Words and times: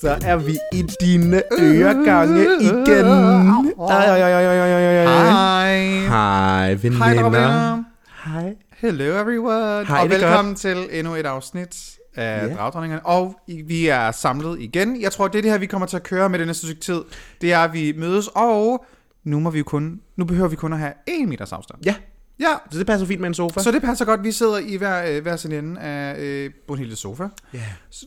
Så 0.00 0.18
er 0.24 0.36
vi 0.36 0.58
i 0.72 0.82
dine 1.00 1.42
øregange 1.60 2.44
igen. 2.60 3.06
Ej, 3.88 4.04
ej, 4.04 4.20
ej, 4.20 4.32
ej, 4.32 4.44
ej, 4.44 4.72
ej, 4.72 4.96
ej. 4.96 5.06
Hej. 5.06 6.06
Hej, 6.08 6.68
Hej, 6.68 7.14
der 7.14 7.22
veninder. 7.22 7.40
Hej. 7.40 7.81
Hello 8.82 9.20
everyone. 9.20 9.86
Hej, 9.86 10.02
og 10.02 10.10
velkommen 10.10 10.54
til 10.54 10.88
endnu 10.90 11.14
et 11.14 11.26
afsnit 11.26 11.98
af 12.14 12.46
yeah. 12.46 12.56
Dragdronningerne. 12.56 13.06
Og 13.06 13.40
vi 13.66 13.86
er 13.88 14.10
samlet 14.10 14.60
igen. 14.60 15.00
Jeg 15.00 15.12
tror, 15.12 15.28
det 15.28 15.38
er 15.38 15.42
det 15.42 15.50
her, 15.50 15.58
vi 15.58 15.66
kommer 15.66 15.86
til 15.86 15.96
at 15.96 16.02
køre 16.02 16.28
med 16.28 16.38
det 16.38 16.46
næste 16.46 16.66
stykke 16.66 16.80
tid. 16.80 17.02
Det 17.40 17.52
er, 17.52 17.58
at 17.58 17.72
vi 17.72 17.94
mødes, 17.96 18.28
og 18.34 18.84
nu, 19.24 19.40
må 19.40 19.50
vi 19.50 19.58
jo 19.58 19.64
kun, 19.64 20.00
nu 20.16 20.24
behøver 20.24 20.48
vi 20.48 20.56
kun 20.56 20.72
at 20.72 20.78
have 20.78 20.92
1 21.06 21.28
meters 21.28 21.52
afstand. 21.52 21.80
Ja, 21.84 21.94
Ja, 22.42 22.54
så 22.70 22.78
det 22.78 22.86
passer 22.86 23.06
fint 23.06 23.20
med 23.20 23.28
en 23.28 23.34
sofa. 23.34 23.60
så 23.60 23.70
det 23.70 23.82
passer 23.82 24.04
godt. 24.04 24.24
Vi 24.24 24.32
sidder 24.32 24.58
i 24.58 24.76
hver, 24.76 25.16
øh, 25.16 25.22
hver 25.22 25.36
sin 25.36 25.52
ende 25.52 25.80
af 25.80 26.16
øh, 26.18 26.50
Brunhildes 26.66 26.98
sofa. 26.98 27.24
Ja. 27.54 27.60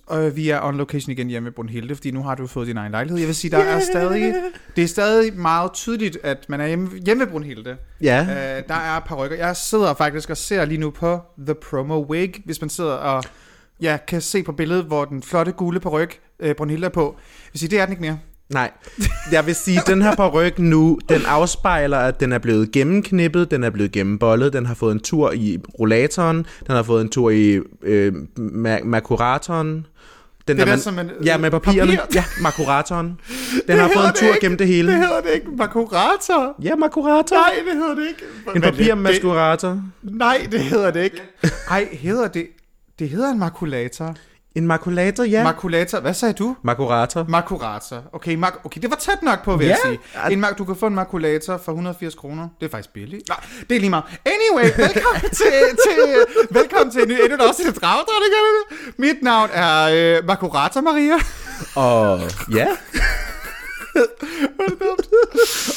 Og 0.08 0.36
vi 0.36 0.50
er 0.50 0.62
on 0.62 0.78
location 0.78 1.12
igen 1.12 1.28
hjemme 1.28 1.44
med 1.46 1.52
Brunhilde, 1.52 1.96
fordi 1.96 2.12
nu 2.12 2.24
har 2.24 2.36
du 2.36 2.48
fået 2.48 2.68
din 2.68 2.78
egen 2.78 2.92
lejlighed. 2.92 3.20
Jeg 3.20 3.28
vil 3.28 3.36
sige, 3.36 3.52
der 3.52 3.58
er 3.58 3.80
stadig, 3.80 4.34
det 4.76 4.84
er 4.84 4.88
stadig 4.88 5.38
meget 5.38 5.74
tydeligt, 5.74 6.18
at 6.24 6.46
man 6.50 6.62
er 6.62 6.68
hjemme, 6.68 6.90
hjemme 7.06 7.24
med 7.24 7.32
Brunhilde. 7.32 7.78
Ja. 8.02 8.22
Øh, 8.22 8.64
der 8.68 8.76
er 8.76 9.00
par 9.00 9.16
rykker. 9.16 9.38
Jeg 9.38 9.56
sidder 9.56 9.94
faktisk 9.94 10.30
og 10.30 10.38
ser 10.38 10.66
lige 10.66 10.78
nu 10.78 10.90
på 10.90 11.20
The 11.46 11.56
Promo 11.56 12.06
Wig, 12.10 12.34
hvis 12.46 12.62
man 12.62 12.70
sidder 12.70 12.94
og 12.94 13.24
ja, 13.82 13.98
kan 14.08 14.22
se 14.22 14.44
på 14.44 14.52
billedet, 14.52 14.86
hvor 14.86 15.06
den 15.06 15.24
flotte 15.24 15.52
gule 15.52 15.80
paryk, 15.80 16.20
øh, 16.40 16.56
Brunhilde 16.56 16.86
er 16.86 16.90
på. 16.90 17.16
Jeg 17.18 17.50
vil 17.54 17.60
sige, 17.60 17.70
det 17.70 17.80
er 17.80 17.86
den 17.86 17.92
ikke 17.92 18.02
mere. 18.02 18.20
Nej, 18.50 18.72
jeg 19.32 19.46
vil 19.46 19.56
sige, 19.56 19.80
at 19.80 19.88
den 19.88 20.02
her 20.02 20.16
paryk 20.16 20.60
nu, 20.60 21.00
den 21.10 21.22
afspejler, 21.28 21.98
at 21.98 22.20
den 22.20 22.32
er 22.32 22.38
blevet 22.38 22.72
gennemknippet, 22.72 23.52
den 23.52 23.64
er 23.64 23.70
blevet 23.70 23.92
gennembollet, 23.92 24.54
den 24.54 24.66
har 24.66 24.74
fået 24.76 24.92
en 24.92 25.00
tur 25.00 25.32
i 25.32 25.58
rollatoren, 25.80 26.38
den 26.68 26.76
har 26.76 26.84
fået 26.84 27.02
en 27.02 27.10
tur 27.10 27.30
i 27.30 27.60
øh, 27.84 28.14
ma- 28.40 28.84
makuratoren. 28.84 29.86
Den 30.48 30.58
Det 30.58 30.62
er 30.62 30.66
man, 30.66 30.76
der, 30.78 30.82
som 30.84 30.94
man- 30.94 31.10
ja, 31.26 31.38
med 31.38 31.52
papirerne. 31.52 31.92
papir. 31.98 32.06
Ja, 32.16 32.24
makuratoren. 32.42 33.20
Den 33.68 33.78
har 33.80 33.90
fået 33.96 34.06
en 34.08 34.14
tur 34.16 34.40
gennem 34.42 34.58
det 34.58 34.68
hele. 34.68 34.92
Det 34.92 34.98
hedder 35.00 35.22
det 35.22 35.30
ikke. 35.34 35.48
Makurator. 35.58 36.56
Ja, 36.64 36.76
makurator. 36.76 37.36
Nej, 37.36 37.54
det 37.68 37.74
hedder 37.74 37.96
det 37.96 38.08
ikke. 38.08 38.56
En 38.56 38.62
papirmaskurator. 38.62 39.82
Nej, 40.04 40.48
det 40.52 40.60
hedder 40.60 40.92
det 40.92 41.04
ikke. 41.04 41.22
Ej, 41.70 41.88
hedder 41.92 42.28
det... 42.28 42.48
Det 43.00 43.10
hedder 43.10 43.32
en 43.32 43.40
makulator. 43.40 44.16
En 44.56 44.68
makulator, 44.68 45.24
ja. 45.24 45.44
Makulator. 45.44 46.00
Hvad 46.00 46.14
sagde 46.14 46.34
du? 46.34 46.56
Makurator. 46.64 47.26
Makurator. 47.30 48.04
Okay, 48.14 48.36
mak- 48.36 48.60
okay, 48.66 48.82
det 48.82 48.90
var 48.90 48.96
tæt 48.96 49.24
nok 49.24 49.44
på, 49.44 49.58
vil 49.58 49.68
Ja. 49.68 49.72
jeg 49.72 49.80
sige. 49.86 50.32
En 50.34 50.40
mak- 50.46 50.58
du 50.58 50.66
kan 50.66 50.76
få 50.76 50.88
en 50.88 50.96
makulator 50.96 51.58
for 51.66 51.72
180 51.72 52.16
kroner. 52.16 52.48
Det 52.60 52.66
er 52.66 52.70
faktisk 52.70 52.94
billigt. 52.94 53.30
Nej, 53.30 53.38
det 53.70 53.76
er 53.76 53.80
lige 53.80 53.90
meget. 53.90 54.04
Anyway, 54.26 54.64
velkommen 54.78 55.22
til, 55.42 55.54
til, 55.86 56.16
velkommen 56.52 56.92
til 56.92 57.02
en 57.02 57.08
ny 57.08 57.14
endnu 57.14 57.36
et 57.36 57.42
afsnit 57.42 57.68
af 57.68 57.74
Dragdronningerne. 57.74 58.94
Mit 58.98 59.22
navn 59.24 59.50
er 59.54 60.18
øh, 60.18 60.26
Makurator 60.28 60.82
Maria. 60.82 61.16
Og 61.86 62.20
ja. 62.54 62.68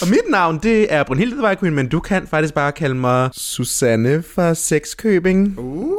og 0.02 0.08
mit 0.08 0.28
navn, 0.28 0.58
det 0.62 0.92
er 0.94 1.02
Brunhilde 1.02 1.36
The 1.46 1.56
Queen, 1.56 1.74
men 1.74 1.88
du 1.88 2.00
kan 2.00 2.26
faktisk 2.26 2.54
bare 2.54 2.72
kalde 2.72 2.94
mig 2.94 3.30
Susanne 3.32 4.22
fra 4.34 4.54
Sexkøbing. 4.54 5.58
Uh, 5.58 5.92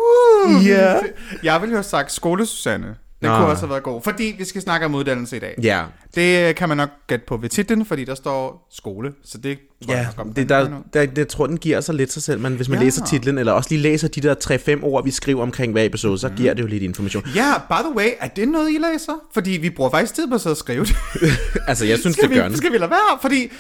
Ja. 0.66 0.96
Jeg 1.44 1.62
ville 1.62 1.72
jo 1.72 1.78
have 1.78 1.84
sagt 1.84 2.12
skole 2.12 2.46
Susanne. 2.46 2.96
Den 3.22 3.30
Nå. 3.30 3.36
kunne 3.36 3.46
også 3.48 3.62
have 3.62 3.70
været 3.70 3.84
god. 3.84 4.02
Fordi 4.02 4.36
vi 4.38 4.46
skal 4.46 4.62
snakke 4.62 4.86
om 4.86 4.96
uddannelse 4.96 5.38
i 5.38 5.40
dag. 5.40 5.56
Ja. 5.64 5.84
Det 6.16 6.50
øh, 6.50 6.56
kan 6.56 6.70
man 6.70 6.78
nok 6.78 6.90
gætte 7.08 7.26
på 7.28 7.38
ved 7.38 7.50
titlen, 7.50 7.86
fordi 7.86 8.06
der 8.06 8.16
står 8.16 8.68
skole. 8.72 9.12
Så 9.24 9.38
det 9.38 9.58
tror 9.86 9.94
jeg 9.94 10.02
Ja, 10.02 10.08
nok 10.18 10.28
om. 10.28 10.34
det, 10.34 10.50
der, 10.50 10.70
der, 10.94 11.06
det, 11.06 11.18
jeg 11.18 11.28
tror, 11.28 11.48
den 11.48 11.58
giver 11.58 11.82
sig 11.82 11.96
lidt 11.96 12.12
sig 12.14 12.24
selv, 12.24 12.40
men 12.40 12.56
hvis 12.56 12.70
man 12.70 12.80
Ja. 12.80 12.84
læser 12.86 13.06
titlen, 13.06 13.38
eller 13.38 13.52
også 13.52 13.70
lige 13.72 13.82
læser 13.82 14.08
de 14.08 14.22
der 14.22 14.36
3-5 14.80 14.84
ord, 14.84 15.04
vi 15.04 15.12
skriver 15.12 15.42
omkring 15.42 15.72
hver 15.72 15.84
episode, 15.84 16.18
så 16.18 16.30
giver 16.30 16.54
det 16.54 16.62
jo 16.62 16.68
lidt 16.68 16.84
information. 16.84 17.24
Ja, 17.36 17.54
by 17.70 17.84
the 17.84 17.96
way, 17.96 18.10
er 18.20 18.28
det 18.28 18.48
noget, 18.48 18.70
I 18.72 18.78
læser? 18.78 19.14
Fordi 19.34 19.52
vi 19.52 19.70
bruger 19.70 19.90
faktisk 19.92 20.14
tid 20.14 20.28
på 20.28 20.36
at 20.36 20.42
sidde 20.42 20.54
og 20.54 20.58
skrive 20.58 20.86
det. 20.86 20.96
altså, 21.68 21.86
jeg 21.86 22.00
synes, 22.00 22.16
skal, 22.16 22.30
det 22.30 22.38
gør 22.38 22.50
vi, 22.50 22.58
skal 22.58 22.72
vi 22.72 22.78
lade 22.78 22.92
være? 22.92 23.18
Fordi, 23.22 23.52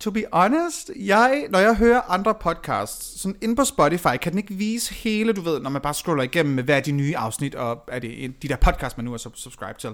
to 0.00 0.10
be 0.10 0.24
honest, 0.32 0.90
jeg, 0.96 1.46
når 1.50 1.58
jeg 1.58 1.74
hører 1.74 2.00
andre 2.08 2.34
podcasts, 2.34 3.20
sådan 3.20 3.36
inde 3.40 3.56
på 3.56 3.64
Spotify, 3.64 4.16
kan 4.22 4.32
den 4.32 4.38
ikke 4.38 4.54
vise 4.54 4.94
hele, 4.94 5.32
du 5.32 5.40
ved, 5.40 5.60
når 5.60 5.70
man 5.70 5.82
bare 5.82 5.94
scroller 5.94 6.22
igennem 6.22 6.54
med, 6.54 6.64
hvad 6.64 6.76
er 6.76 6.80
de 6.80 6.92
nye 6.92 7.16
afsnit, 7.16 7.54
og 7.54 7.84
er 7.88 7.98
det 7.98 8.42
de 8.42 8.48
der 8.48 8.56
podcasts, 8.56 8.96
man 8.96 9.04
nu 9.04 9.12
er 9.12 9.18
subscribe 9.34 9.78
til. 9.78 9.90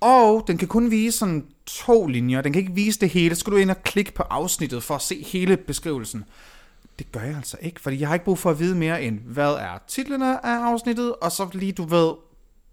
Og 0.00 0.44
den 0.46 0.58
kan 0.58 0.68
kun 0.68 0.90
vise 0.90 1.18
sådan 1.18 1.46
to 1.66 2.06
linjer. 2.06 2.40
Den 2.40 2.52
kan 2.52 2.60
ikke 2.60 2.74
vise 2.74 3.00
det 3.00 3.10
hele. 3.10 3.34
Så 3.34 3.40
skal 3.40 3.52
du 3.52 3.56
ind 3.56 3.70
og 3.70 3.82
klikke 3.82 4.12
på 4.12 4.22
afsnittet 4.22 4.82
for 4.82 4.94
at 4.94 5.02
se 5.02 5.22
hele 5.22 5.56
beskrivelsen. 5.56 6.24
Det 6.98 7.12
gør 7.12 7.20
jeg 7.20 7.36
altså 7.36 7.56
ikke, 7.60 7.80
fordi 7.80 8.00
jeg 8.00 8.08
har 8.08 8.14
ikke 8.14 8.24
brug 8.24 8.38
for 8.38 8.50
at 8.50 8.58
vide 8.58 8.74
mere 8.74 9.02
end, 9.02 9.20
hvad 9.20 9.52
er 9.52 9.82
titlerne 9.86 10.46
af 10.46 10.72
afsnittet, 10.72 11.14
og 11.14 11.32
så 11.32 11.48
lige, 11.52 11.72
du 11.72 11.84
ved, 11.84 12.12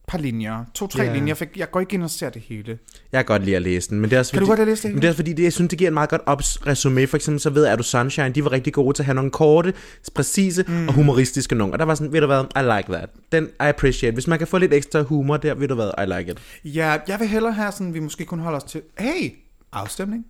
par 0.08 0.18
linjer, 0.18 0.66
to-tre 0.74 1.04
Ja. 1.04 1.14
linjer, 1.14 1.34
for 1.34 1.46
jeg 1.58 1.72
går 1.72 1.80
ikke 1.80 1.94
ind 1.94 2.04
og 2.04 2.10
ser 2.10 2.30
det 2.30 2.42
hele. 2.42 2.78
Jeg 3.12 3.18
kan 3.20 3.26
godt 3.26 3.44
lide 3.44 3.56
at 3.56 3.62
læse 3.62 3.90
den, 3.90 4.00
men 4.00 4.10
det 4.10 4.16
er 4.16 4.20
også 4.20 4.32
Kan 4.32 4.40
du 4.40 4.46
fordi, 4.46 4.50
godt 4.50 4.60
lide 4.60 4.64
at 4.64 4.68
læse 4.68 4.88
det? 4.88 4.94
Men 4.94 5.02
det 5.02 5.08
er 5.08 5.12
også 5.12 5.18
fordi, 5.18 5.34
det, 5.34 5.44
jeg 5.44 5.54
synes, 5.54 5.70
det 5.70 5.78
giver 5.80 5.88
en 5.88 5.94
meget 5.94 6.10
godt 6.10 6.22
ops 6.26 6.68
resume. 6.68 7.08
For 7.08 7.18
eksempel 7.18 7.40
så 7.40 7.50
ved 7.50 7.64
jeg, 7.64 7.72
at 7.74 7.78
du 7.80 7.84
Sunshine, 7.84 8.30
de 8.30 8.44
var 8.44 8.52
rigtig 8.52 8.74
gode 8.74 8.98
til 8.98 9.02
at 9.02 9.06
have 9.06 9.16
nogle 9.16 9.32
korte, 9.32 9.74
præcise 10.16 10.66
mm. 10.68 10.88
og 10.88 10.94
humoristiske 10.94 11.56
nogle. 11.56 11.74
Og 11.74 11.80
der 11.80 11.86
var 11.86 11.96
sådan, 11.96 12.14
ved 12.14 12.22
du 12.22 12.28
hvad, 12.28 12.44
I 12.56 12.78
like 12.78 12.94
that. 12.94 13.10
Den 13.32 13.44
I 13.46 13.50
appreciate. 13.60 14.14
Hvis 14.14 14.28
man 14.28 14.38
kan 14.38 14.48
få 14.48 14.58
lidt 14.58 14.74
ekstra 14.74 15.02
humor 15.02 15.38
der, 15.38 15.54
ved 15.54 15.68
du 15.68 15.76
hvad, 15.76 15.92
I 16.04 16.18
like 16.20 16.32
it. 16.32 16.40
Ja, 16.76 16.98
jeg 17.08 17.20
vil 17.20 17.28
hellere 17.28 17.54
have 17.54 17.72
sådan, 17.72 17.94
vi 17.94 18.00
måske 18.00 18.26
kun 18.26 18.40
holder 18.40 18.58
os 18.60 18.64
til, 18.64 18.82
hey, 19.00 19.32
afstemning. 19.72 20.26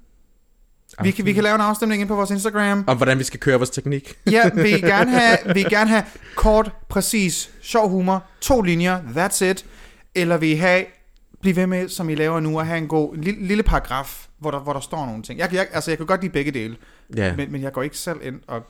Vi 1.03 1.11
kan, 1.11 1.25
vi 1.25 1.33
kan 1.33 1.43
lave 1.43 1.55
en 1.55 1.61
afstemning 1.61 2.01
ind 2.01 2.09
på 2.09 2.15
vores 2.15 2.31
Instagram. 2.31 2.83
Om 2.87 2.97
hvordan 2.97 3.19
vi 3.19 3.23
skal 3.23 3.39
køre 3.39 3.57
vores 3.57 3.69
teknik. 3.69 4.13
Ja, 4.31 4.49
vi 4.55 4.61
vil 4.61 4.81
gerne 4.81 5.11
have, 5.11 5.37
vi 5.55 5.63
gerne 5.63 5.89
have 5.89 6.03
kort, 6.35 6.71
præcis, 6.89 7.49
sjov 7.61 7.89
humor, 7.89 8.23
to 8.41 8.61
linjer, 8.61 8.99
that's 9.01 9.45
it. 9.45 9.65
Eller 10.15 10.37
vi 10.37 10.53
have, 10.55 10.85
bliv 11.41 11.55
ved 11.55 11.67
med, 11.67 11.89
som 11.89 12.09
I 12.09 12.15
laver 12.15 12.39
nu, 12.39 12.59
at 12.59 12.67
have 12.67 12.77
en 12.77 12.87
god, 12.87 13.15
en 13.15 13.21
lille, 13.23 13.47
lille 13.47 13.63
paragraf, 13.63 14.27
hvor 14.39 14.51
der, 14.51 14.59
hvor 14.59 14.73
der 14.73 14.79
står 14.79 15.05
nogle 15.05 15.23
ting. 15.23 15.39
Jeg, 15.39 15.53
jeg, 15.53 15.67
altså, 15.73 15.91
jeg 15.91 15.97
kan 15.97 16.05
godt 16.07 16.21
lide 16.21 16.31
begge 16.33 16.51
dele, 16.51 16.75
Ja. 17.17 17.35
men, 17.35 17.51
men 17.51 17.61
jeg 17.61 17.71
går 17.71 17.83
ikke 17.83 17.97
selv 17.97 18.17
ind 18.23 18.39
og, 18.47 18.61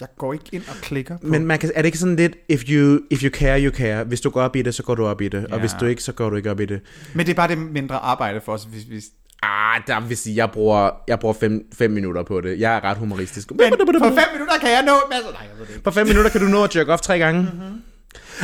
jeg 0.00 0.08
går 0.18 0.32
ikke 0.32 0.44
ind 0.52 0.62
og 0.68 0.74
klikker 0.82 1.16
på. 1.18 1.26
Men 1.26 1.46
man 1.46 1.58
kan, 1.58 1.70
er 1.74 1.82
det 1.82 1.86
ikke 1.86 1.98
sådan 1.98 2.16
lidt, 2.16 2.36
if 2.48 2.62
you, 2.68 2.98
if 3.10 3.22
you 3.22 3.30
care, 3.30 3.62
you 3.64 3.72
care. 3.72 4.04
Hvis 4.04 4.20
du 4.20 4.30
går 4.30 4.42
op 4.42 4.56
i 4.56 4.62
det, 4.62 4.74
så 4.74 4.82
går 4.82 4.94
du 4.94 5.06
op 5.06 5.20
i 5.20 5.28
det. 5.28 5.46
Ja. 5.48 5.54
Og 5.54 5.60
hvis 5.60 5.72
du 5.80 5.84
ikke, 5.86 6.02
så 6.02 6.12
går 6.12 6.30
du 6.30 6.36
ikke 6.36 6.50
op 6.50 6.60
i 6.60 6.64
det. 6.66 6.80
men 7.14 7.26
det 7.26 7.32
er 7.32 7.36
bare 7.36 7.48
det 7.48 7.58
mindre 7.58 7.96
arbejde 7.96 8.40
for 8.40 8.52
os, 8.52 8.64
hvis, 8.64 8.82
hvis 8.82 9.04
Ah, 9.44 9.82
der 9.86 10.00
vil 10.00 10.16
sige, 10.16 10.36
jeg 10.36 10.50
bruger, 10.50 10.90
jeg 11.08 11.18
bruger 11.20 11.34
fem, 11.40 11.66
fem 11.74 11.90
minutter 11.90 12.22
på 12.22 12.40
det. 12.40 12.60
Jeg 12.60 12.76
er 12.76 12.84
ret 12.84 12.96
humoristisk. 12.96 13.50
men 13.50 13.72
for 13.98 14.04
fem 14.04 14.28
minutter 14.32 14.58
kan 14.60 14.70
jeg 14.70 14.82
nå 14.86 14.92
masse. 15.10 15.30
Nej, 15.32 15.40
jeg 15.50 15.58
ved 15.58 15.66
det 15.66 15.72
ikke. 15.72 15.84
På 15.84 15.90
fem 15.90 16.06
minutter 16.06 16.30
kan 16.30 16.40
du 16.40 16.46
nå 16.46 16.64
at 16.64 16.76
jerk 16.76 16.88
off 16.88 17.02
tre 17.02 17.18
gange. 17.18 17.40
Mm-hmm. 17.42 17.82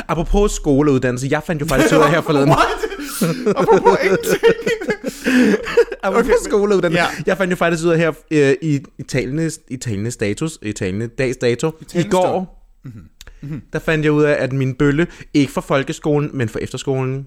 Apropos 0.08 0.52
skoleuddannelse, 0.52 1.26
jeg 1.30 1.42
fandt 1.42 1.62
jo 1.62 1.66
faktisk 1.66 1.94
ud 1.94 2.00
af 2.00 2.10
her 2.10 2.20
forleden. 2.20 2.48
What? 2.56 3.56
Apropos 3.56 3.98
ingenting. 4.04 4.42
Apropos 6.02 6.24
Okay, 6.26 6.34
skoleuddannelse. 6.44 7.02
ja. 7.02 7.22
Jeg 7.26 7.36
fandt 7.36 7.50
jo 7.50 7.56
faktisk 7.56 7.84
ud 7.84 7.90
af 7.90 7.98
her 7.98 8.12
øh, 8.30 8.54
i, 8.62 8.80
i, 8.98 9.02
talende, 9.02 9.50
i 9.68 9.76
talende 9.76 10.10
status, 10.10 10.58
i 10.62 10.72
talende 10.72 11.06
dags 11.06 11.36
dato, 11.36 11.70
i, 11.94 12.00
i 12.00 12.02
går, 12.02 12.64
mm-hmm. 12.84 13.62
der 13.72 13.78
fandt 13.78 14.04
jeg 14.04 14.12
ud 14.12 14.22
af, 14.24 14.36
at 14.42 14.52
min 14.52 14.74
bølle, 14.74 15.06
ikke 15.34 15.52
for 15.52 15.60
folkeskolen, 15.60 16.30
men 16.34 16.48
for 16.48 16.58
efterskolen, 16.58 17.26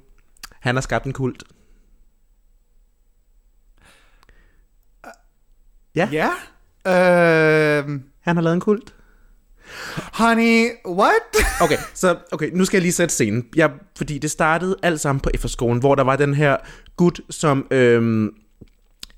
han 0.59 0.75
har 0.75 0.81
skabt 0.81 1.05
en 1.05 1.13
kult. 1.13 1.43
Ja, 5.95 6.09
Ja. 6.11 6.29
Øh, 6.87 7.99
han 8.21 8.35
har 8.35 8.41
lavet 8.41 8.53
en 8.53 8.59
kult. 8.61 8.93
honey, 10.13 10.69
what? 10.87 11.11
Okay, 11.61 11.77
så 11.93 12.15
okay, 12.31 12.49
nu 12.53 12.65
skal 12.65 12.77
jeg 12.77 12.81
lige 12.81 12.91
sætte 12.93 13.13
scenen. 13.13 13.45
Jeg, 13.55 13.71
fordi 13.97 14.17
det 14.17 14.31
startede 14.31 14.75
alt 14.83 14.99
sammen 14.99 15.19
på 15.19 15.29
efterskolen, 15.33 15.79
hvor 15.79 15.95
der 15.95 16.03
var 16.03 16.15
den 16.15 16.33
her 16.33 16.57
gut, 16.97 17.21
som 17.29 17.67
øhm, 17.71 18.29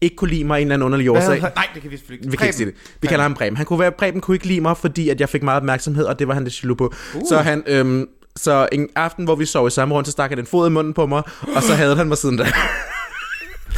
ikke 0.02 0.16
kunne 0.16 0.30
lide 0.30 0.44
mig 0.44 0.56
af 0.58 0.62
en 0.62 0.68
eller 0.68 0.74
anden 0.76 0.86
underlig 0.86 1.12
årsag. 1.12 1.42
Nej, 1.42 1.68
det 1.74 1.82
kan 1.82 1.92
vi 1.92 1.98
selvfølgelig 1.98 2.32
Vi 2.32 2.38
kan 2.38 2.48
ikke 2.48 2.58
sige 2.58 2.66
det. 2.66 2.76
Vi 3.02 3.08
kalder 3.08 3.24
ham 3.24 3.34
Preben. 3.34 3.58
Han 3.58 3.66
kunne 3.66 3.80
være, 3.80 3.92
Preben 3.92 4.22
kunne 4.22 4.36
ikke 4.36 4.48
lide 4.48 4.62
mig, 4.62 4.78
fordi 4.78 5.10
at 5.10 5.20
jeg 5.20 5.30
fik 5.30 5.44
meget 5.44 5.58
opmærksomhed, 5.58 6.06
og 6.06 6.20
det 6.20 6.28
var 6.28 6.34
han 6.34 6.44
lidt 6.44 6.64
jaloux 6.64 6.78
på. 6.78 6.94
Uh. 7.16 7.22
Så 7.30 7.38
han, 7.38 7.64
øhm, 7.68 8.08
så 8.36 8.70
en 8.72 8.90
aften, 8.96 9.26
hvor 9.26 9.36
vi 9.36 9.46
sov 9.46 9.68
i 9.68 9.72
samme 9.72 9.96
rum, 9.96 10.06
så 10.06 10.12
stak 10.12 10.30
han 10.30 10.40
en 10.40 10.46
fod 10.46 10.68
i 10.68 10.72
munden 10.72 10.94
på 10.94 11.06
mig, 11.06 11.24
og 11.56 11.64
så 11.64 11.74
havde 11.74 11.96
han 11.96 12.08
mig 12.08 12.18
siden 12.18 12.38
da. 12.38 12.48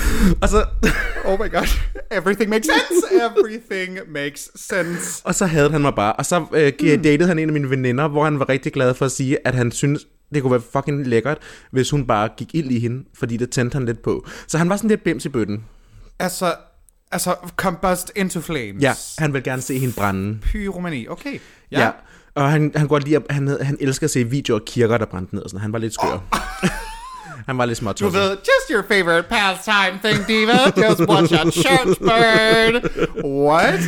og 0.41 0.49
så, 0.49 0.65
Oh 1.25 1.39
my 1.39 1.51
god. 1.51 1.67
Everything 2.11 2.49
makes 2.49 2.65
sense. 2.67 3.05
Everything 3.25 3.99
makes 4.11 4.49
sense. 4.55 5.21
og 5.25 5.35
så 5.35 5.45
havde 5.45 5.71
han 5.71 5.81
mig 5.81 5.95
bare. 5.95 6.13
Og 6.13 6.25
så 6.25 6.45
øh, 6.53 6.73
mm. 6.81 7.01
datede 7.03 7.27
han 7.27 7.39
en 7.39 7.49
af 7.49 7.53
mine 7.53 7.69
veninder, 7.69 8.07
hvor 8.07 8.23
han 8.23 8.39
var 8.39 8.49
rigtig 8.49 8.73
glad 8.73 8.93
for 8.93 9.05
at 9.05 9.11
sige, 9.11 9.37
at 9.47 9.55
han 9.55 9.71
synes 9.71 10.05
det 10.33 10.41
kunne 10.41 10.51
være 10.51 10.61
fucking 10.73 11.07
lækkert, 11.07 11.37
hvis 11.71 11.89
hun 11.89 12.07
bare 12.07 12.29
gik 12.37 12.47
ild 12.53 12.71
i 12.71 12.79
hende, 12.79 13.03
fordi 13.19 13.37
det 13.37 13.49
tændte 13.49 13.75
han 13.75 13.85
lidt 13.85 14.01
på. 14.01 14.25
Så 14.47 14.57
han 14.57 14.69
var 14.69 14.75
sådan 14.77 14.89
lidt 14.89 15.03
bims 15.03 15.25
i 15.25 15.29
bøtten. 15.29 15.63
Altså, 16.19 16.53
altså, 17.11 17.35
combust 17.55 18.11
into 18.15 18.41
flames. 18.41 18.81
Ja, 18.83 18.93
han 19.17 19.33
vil 19.33 19.43
gerne 19.43 19.61
se 19.61 19.79
hende 19.79 19.93
brænde. 19.93 20.37
Pyromani, 20.41 21.07
okay. 21.07 21.39
Ja. 21.71 21.81
Ja. 21.83 21.91
Og 22.35 22.51
han, 22.51 22.71
han, 22.75 22.87
godt 22.87 23.03
lide, 23.03 23.15
at- 23.15 23.23
han, 23.29 23.47
han 23.61 23.77
elsker 23.79 24.07
at 24.07 24.11
se 24.11 24.23
videoer 24.23 24.59
af 24.59 24.65
kirker, 24.65 24.97
der 24.97 25.05
brændte 25.05 25.35
ned 25.35 25.43
og 25.43 25.49
sådan. 25.49 25.61
Han 25.61 25.73
var 25.73 25.79
lidt 25.79 25.93
skør. 25.93 26.27
Han 27.45 27.57
var 27.57 27.65
lidt 27.65 27.77
småt. 27.77 27.99
Du 27.99 28.09
ved, 28.09 28.29
just 28.29 28.69
your 28.71 28.83
favorite 28.87 29.27
pastime 29.29 29.99
thing, 30.03 30.27
diva. 30.27 30.87
Just 30.87 30.99
watch 31.09 31.33
a 31.33 31.51
church 31.51 31.99
burn. 31.99 32.75
What? 33.25 33.79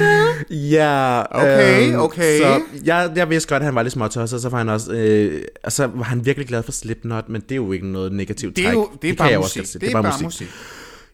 Ja, 0.50 1.22
Okay, 1.32 1.96
okay. 1.96 2.38
Så 2.40 2.62
jeg, 2.84 3.12
jeg 3.16 3.30
vidste 3.30 3.50
godt, 3.50 3.62
at 3.62 3.66
han 3.66 3.76
var 3.76 3.84
lidt 3.84 3.94
småtosset, 3.94 4.38
og 4.38 4.42
så 4.42 4.50
var 4.50 4.58
han 4.58 4.70
også, 4.70 4.92
øh, 4.94 5.42
og 5.64 5.72
så 5.72 5.88
var 5.88 6.04
han 6.04 6.26
virkelig 6.26 6.48
glad 6.48 6.64
for 6.64 6.72
Slipknot, 6.72 7.30
men 7.30 7.42
det 7.42 7.52
er 7.52 7.56
jo 7.56 7.72
ikke 7.72 7.88
noget 7.92 8.12
negativt 8.12 8.56
Det 8.56 8.62
er 8.66 8.68
træk. 8.68 8.74
jo 8.76 8.90
det 9.02 9.10
er 9.10 9.14
kan 9.16 9.18
bare 9.18 9.38
også 9.38 9.42
musik. 9.42 9.60
godt 9.62 9.68
se. 9.68 9.80
Det 9.80 9.90
er 9.96 10.02
bare 10.02 10.14
musik. 10.24 10.48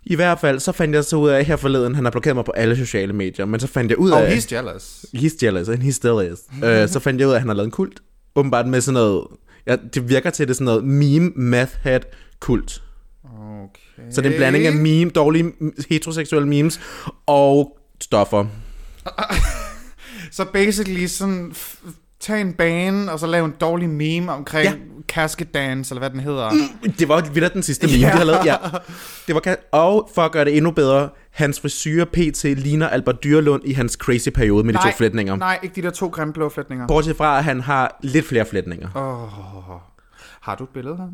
I 0.07 0.15
hvert 0.15 0.39
fald, 0.39 0.59
så 0.59 0.71
fandt 0.71 0.95
jeg 0.95 1.03
så 1.03 1.15
ud 1.15 1.29
af 1.29 1.45
her 1.45 1.55
forleden, 1.55 1.95
han 1.95 2.03
har 2.03 2.11
blokeret 2.11 2.35
mig 2.35 2.45
på 2.45 2.51
alle 2.55 2.75
sociale 2.77 3.13
medier, 3.13 3.45
men 3.45 3.59
så 3.59 3.67
fandt 3.67 3.89
jeg 3.91 3.97
ud 3.99 4.11
Oh, 4.11 4.21
af... 4.21 4.35
he's 4.38 4.47
jealous. 4.51 5.05
He's 5.15 5.35
jealous, 5.43 5.69
and 5.69 5.81
he 5.81 5.91
still 5.91 6.31
is. 6.31 6.39
uh, 6.63 6.89
så 6.93 6.99
fandt 6.99 7.19
jeg 7.19 7.27
ud 7.27 7.31
af, 7.33 7.35
at 7.35 7.41
han 7.41 7.49
har 7.49 7.55
lavet 7.55 7.65
en 7.67 7.71
kult. 7.71 7.99
Åbenbart 8.35 8.67
med 8.67 8.81
sådan 8.81 8.93
noget... 8.93 9.23
Ja, 9.67 9.75
det 9.93 10.09
virker 10.09 10.29
til, 10.29 10.47
det 10.47 10.53
er 10.53 10.55
sådan 10.55 10.65
noget 10.65 10.83
meme 10.83 11.31
math 11.35 11.71
head 11.83 11.99
kult. 12.39 12.81
Okay. 13.23 14.11
Så 14.11 14.21
det 14.21 14.27
er 14.27 14.31
en 14.31 14.37
blanding 14.37 14.65
af 14.65 14.73
meme, 14.73 15.11
dårlige 15.11 15.51
heteroseksuelle 15.89 16.47
memes 16.47 16.79
og 17.25 17.77
stoffer. 18.01 18.45
Så 20.31 20.45
basically 20.53 21.05
sådan, 21.05 21.53
tag 22.19 22.41
en 22.41 22.53
bane, 22.53 23.11
og 23.11 23.19
så 23.19 23.27
lave 23.27 23.45
en 23.45 23.53
dårlig 23.61 23.89
meme 23.89 24.31
omkring 24.31 24.65
Ja. 24.65 24.73
casket 25.07 25.53
dance, 25.53 25.93
eller 25.93 25.99
hvad 25.99 26.09
den 26.09 26.19
hedder. 26.19 26.51
Det 26.99 27.07
var 27.09 27.29
vildt 27.33 27.53
den 27.53 27.63
sidste 27.63 27.87
meme, 27.87 27.99
Ja. 27.99 28.05
de 28.11 28.11
har 28.17 28.23
lavet. 28.23 28.45
Ja. 28.45 28.55
Det 29.27 29.35
var, 29.35 29.55
og 29.71 30.09
for 30.15 30.21
at 30.21 30.31
gøre 30.31 30.45
det 30.45 30.57
endnu 30.57 30.71
bedre, 30.71 31.09
hans 31.31 31.59
frisyr 31.59 32.05
PT 32.05 32.43
ligner 32.43 32.88
Albert 32.89 33.23
Dyrlund 33.23 33.61
i 33.65 33.73
hans 33.73 33.93
crazy 33.93 34.29
periode 34.29 34.63
med 34.63 34.73
de 34.73 34.79
to 34.79 34.97
flætninger. 34.97 35.35
Nej, 35.35 35.59
ikke 35.63 35.75
de 35.75 35.81
der 35.81 35.89
to 35.89 36.07
grimme 36.07 36.33
blå 36.33 36.49
flætninger. 36.49 36.88
Bortset 36.88 37.17
fra, 37.17 37.38
at 37.38 37.43
han 37.43 37.61
har 37.61 37.99
lidt 38.03 38.25
flere 38.25 38.45
flætninger. 38.45 38.89
Oh. 38.95 39.79
Har 40.45 40.56
du 40.56 40.63
et 40.63 40.69
billede 40.69 40.95
af? 41.00 41.07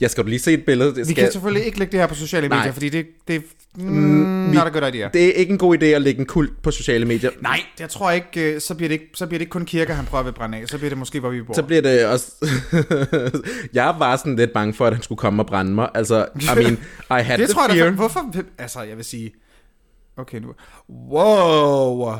Jeg 0.00 0.10
skal 0.10 0.24
du 0.24 0.28
lige 0.28 0.38
se 0.40 0.52
et 0.52 0.64
billede. 0.64 0.88
Det, 0.88 0.96
Vi 0.96 1.04
skal, 1.04 1.14
kan 1.16 1.32
selvfølgelig 1.32 1.66
ikke 1.66 1.78
lægge 1.78 1.92
det 1.92 2.00
her 2.00 2.06
på 2.06 2.14
sociale 2.14 2.48
Nej. 2.48 2.58
medier, 2.58 2.72
fordi 2.72 2.88
det, 2.88 3.06
det 3.28 3.42
mm, 3.76 4.50
vi- 4.50 4.56
not 4.56 4.66
a 4.66 4.70
good 4.78 4.94
idea. 4.94 5.08
det 5.12 5.24
er 5.28 5.32
ikke 5.32 5.52
en 5.52 5.58
god 5.58 5.82
idé 5.82 5.84
at 5.84 6.02
lægge 6.02 6.20
en 6.20 6.26
kult 6.26 6.62
på 6.62 6.70
sociale 6.70 7.04
medier. 7.04 7.30
Nej, 7.40 7.60
jeg 7.80 7.88
tror 7.90 8.10
ikke, 8.10 8.54
øh, 8.54 8.60
så 8.60 8.74
bliver 8.74 8.88
det 8.88 8.92
ikke, 8.92 9.06
så 9.14 9.26
bliver 9.26 9.38
det 9.38 9.42
ikke 9.42 9.50
kun 9.50 9.64
kirker, 9.64 9.94
han 9.94 10.04
prøver 10.04 10.24
at 10.24 10.34
brænde 10.34 10.58
af. 10.58 10.68
Så 10.68 10.78
bliver 10.78 10.88
det 10.90 10.98
måske, 10.98 11.20
hvor 11.20 11.30
vi 11.30 11.42
bor. 11.42 11.54
Så 11.54 11.62
bliver 11.62 11.82
det 11.82 12.06
også... 12.06 12.32
jeg 13.72 13.94
var 13.98 14.16
sådan 14.16 14.36
lidt 14.36 14.52
bange 14.52 14.74
for, 14.74 14.86
at 14.86 14.92
han 14.94 15.02
skulle 15.02 15.18
komme 15.18 15.42
og 15.42 15.46
brænde 15.46 15.72
mig. 15.74 15.88
Altså, 15.94 16.26
I 16.34 16.44
mean, 16.56 16.78
I 17.10 17.22
had 17.24 17.38
det 17.42 17.48
tror 17.50 17.62
jeg 17.68 17.76
fear. 17.76 17.84
da, 17.84 17.90
hvorfor, 17.94 18.32
altså 18.58 18.82
jeg 18.82 18.96
vil 18.96 19.04
sige, 19.04 19.32
okay 20.16 20.38
nu, 20.38 20.48
wow, 21.10 22.12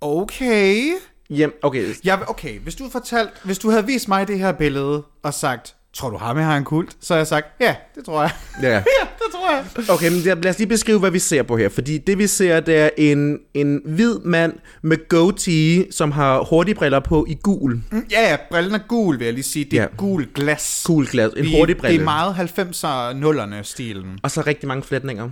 okay, 0.00 0.92
Jamen, 1.36 1.54
okay. 1.62 1.86
vil- 1.86 2.18
okay, 2.28 2.58
hvis 2.58 2.74
du, 2.74 2.88
fortalt, 2.92 3.30
hvis 3.44 3.58
du 3.58 3.70
havde 3.70 3.86
vist 3.86 4.08
mig 4.08 4.28
det 4.28 4.38
her 4.38 4.52
billede, 4.52 5.02
og 5.22 5.34
sagt, 5.34 5.74
tror 5.92 6.10
du 6.10 6.16
ham 6.16 6.36
har 6.36 6.56
en 6.56 6.64
kult, 6.64 6.96
så 7.00 7.14
har 7.14 7.18
jeg 7.18 7.26
sagt, 7.26 7.46
ja, 7.60 7.76
det 7.94 8.04
tror 8.04 8.22
jeg, 8.22 8.30
Ja. 8.62 8.68
ja, 8.74 8.80
det 9.18 9.32
tror 9.34 9.52
jeg. 9.54 9.64
Okay, 9.90 10.10
men 10.10 10.20
lad 10.42 10.46
os 10.50 10.58
lige 10.58 10.68
beskrive, 10.68 10.98
hvad 10.98 11.10
vi 11.10 11.18
ser 11.18 11.42
på 11.42 11.56
her. 11.56 11.68
Fordi 11.68 11.98
det, 11.98 12.18
vi 12.18 12.26
ser, 12.26 12.60
det 12.60 12.76
er 12.78 12.90
en, 12.96 13.38
en 13.54 13.80
hvid 13.84 14.18
mand 14.18 14.52
med 14.82 15.08
goatee, 15.08 15.86
som 15.92 16.12
har 16.12 16.44
hurtige 16.50 16.74
briller 16.74 17.00
på 17.00 17.26
i 17.28 17.38
gul. 17.42 17.74
Mm, 17.90 18.06
Ja, 18.10 18.30
ja, 18.30 18.36
brillen 18.50 18.74
er 18.74 18.80
gul, 18.88 19.18
vil 19.18 19.24
jeg 19.24 19.34
lige 19.34 19.44
sige, 19.44 19.64
det 19.64 19.78
er 19.78 19.82
Ja. 19.82 19.88
gul 19.96 20.26
glas. 20.34 20.82
Gul 20.86 21.06
glas. 21.06 21.32
En 21.36 21.50
hurtig 21.58 21.76
brille. 21.76 21.94
Det 21.94 22.00
er 22.00 22.04
meget 22.04 22.34
90'er 22.34 23.12
nullerne 23.18 23.64
stilen. 23.64 24.18
Og 24.22 24.30
så 24.30 24.42
rigtig 24.46 24.68
mange 24.68 24.82
flætninger. 24.82 25.30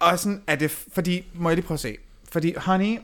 Og 0.00 0.18
sådan 0.18 0.40
er 0.46 0.56
det, 0.56 0.70
fordi, 0.94 1.24
må 1.34 1.48
jeg 1.48 1.56
lige 1.56 1.66
prøve 1.66 1.76
at 1.76 1.80
se. 1.80 1.96
Fordi, 2.32 2.54
honey, 2.56 2.98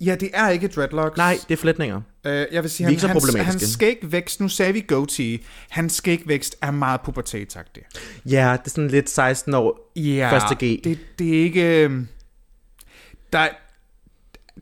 ja, 0.00 0.14
det 0.14 0.30
er 0.34 0.48
ikke 0.48 0.68
dreadlocks. 0.68 1.16
Nej, 1.16 1.38
det 1.48 1.54
er 1.54 1.56
flætninger. 1.60 2.00
Øh, 2.24 2.46
jeg 2.52 2.62
vil 2.62 2.70
sige, 2.70 2.86
er 2.86 2.90
han, 2.90 3.16
problematiske. 3.16 3.42
hans 3.42 3.62
skægvækst, 3.62 4.40
nu 4.40 4.48
sagde 4.48 4.72
vi 4.72 4.84
goatee, 4.88 5.38
hans 5.68 5.92
skægvækst 5.92 6.56
er 6.62 6.70
meget 6.70 7.00
pubertetsagtig. 7.00 7.82
Ja, 8.26 8.56
det 8.60 8.66
er 8.66 8.70
sådan 8.70 8.88
lidt 8.90 9.10
16 9.10 9.54
år. 9.54 9.92
Ja, 9.96 10.30
Første 10.32 10.54
G. 10.54 10.84
Det, 10.84 10.98
det 11.18 11.38
er 11.38 11.42
ikke... 11.44 11.84
øhm, 11.84 12.08
Der, 13.32 13.48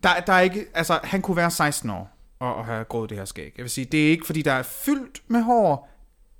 der, 0.03 0.21
der 0.27 0.33
er 0.33 0.41
ikke... 0.41 0.67
Altså, 0.75 1.01
han 1.05 1.23
kunne 1.23 1.37
være 1.37 1.51
16 1.51 1.91
år 1.91 2.11
og, 2.39 2.55
og 2.57 2.65
have 2.65 2.85
grået 2.85 3.11
det 3.11 3.19
her 3.19 3.25
skæg. 3.25 3.53
Jeg 3.57 3.63
vil 3.63 3.71
sige, 3.71 3.85
det 3.85 4.07
er 4.07 4.11
ikke, 4.11 4.27
fordi 4.27 4.43
der 4.43 4.53
er 4.53 4.63
fyldt 4.63 5.23
med 5.29 5.43
hår. 5.43 5.91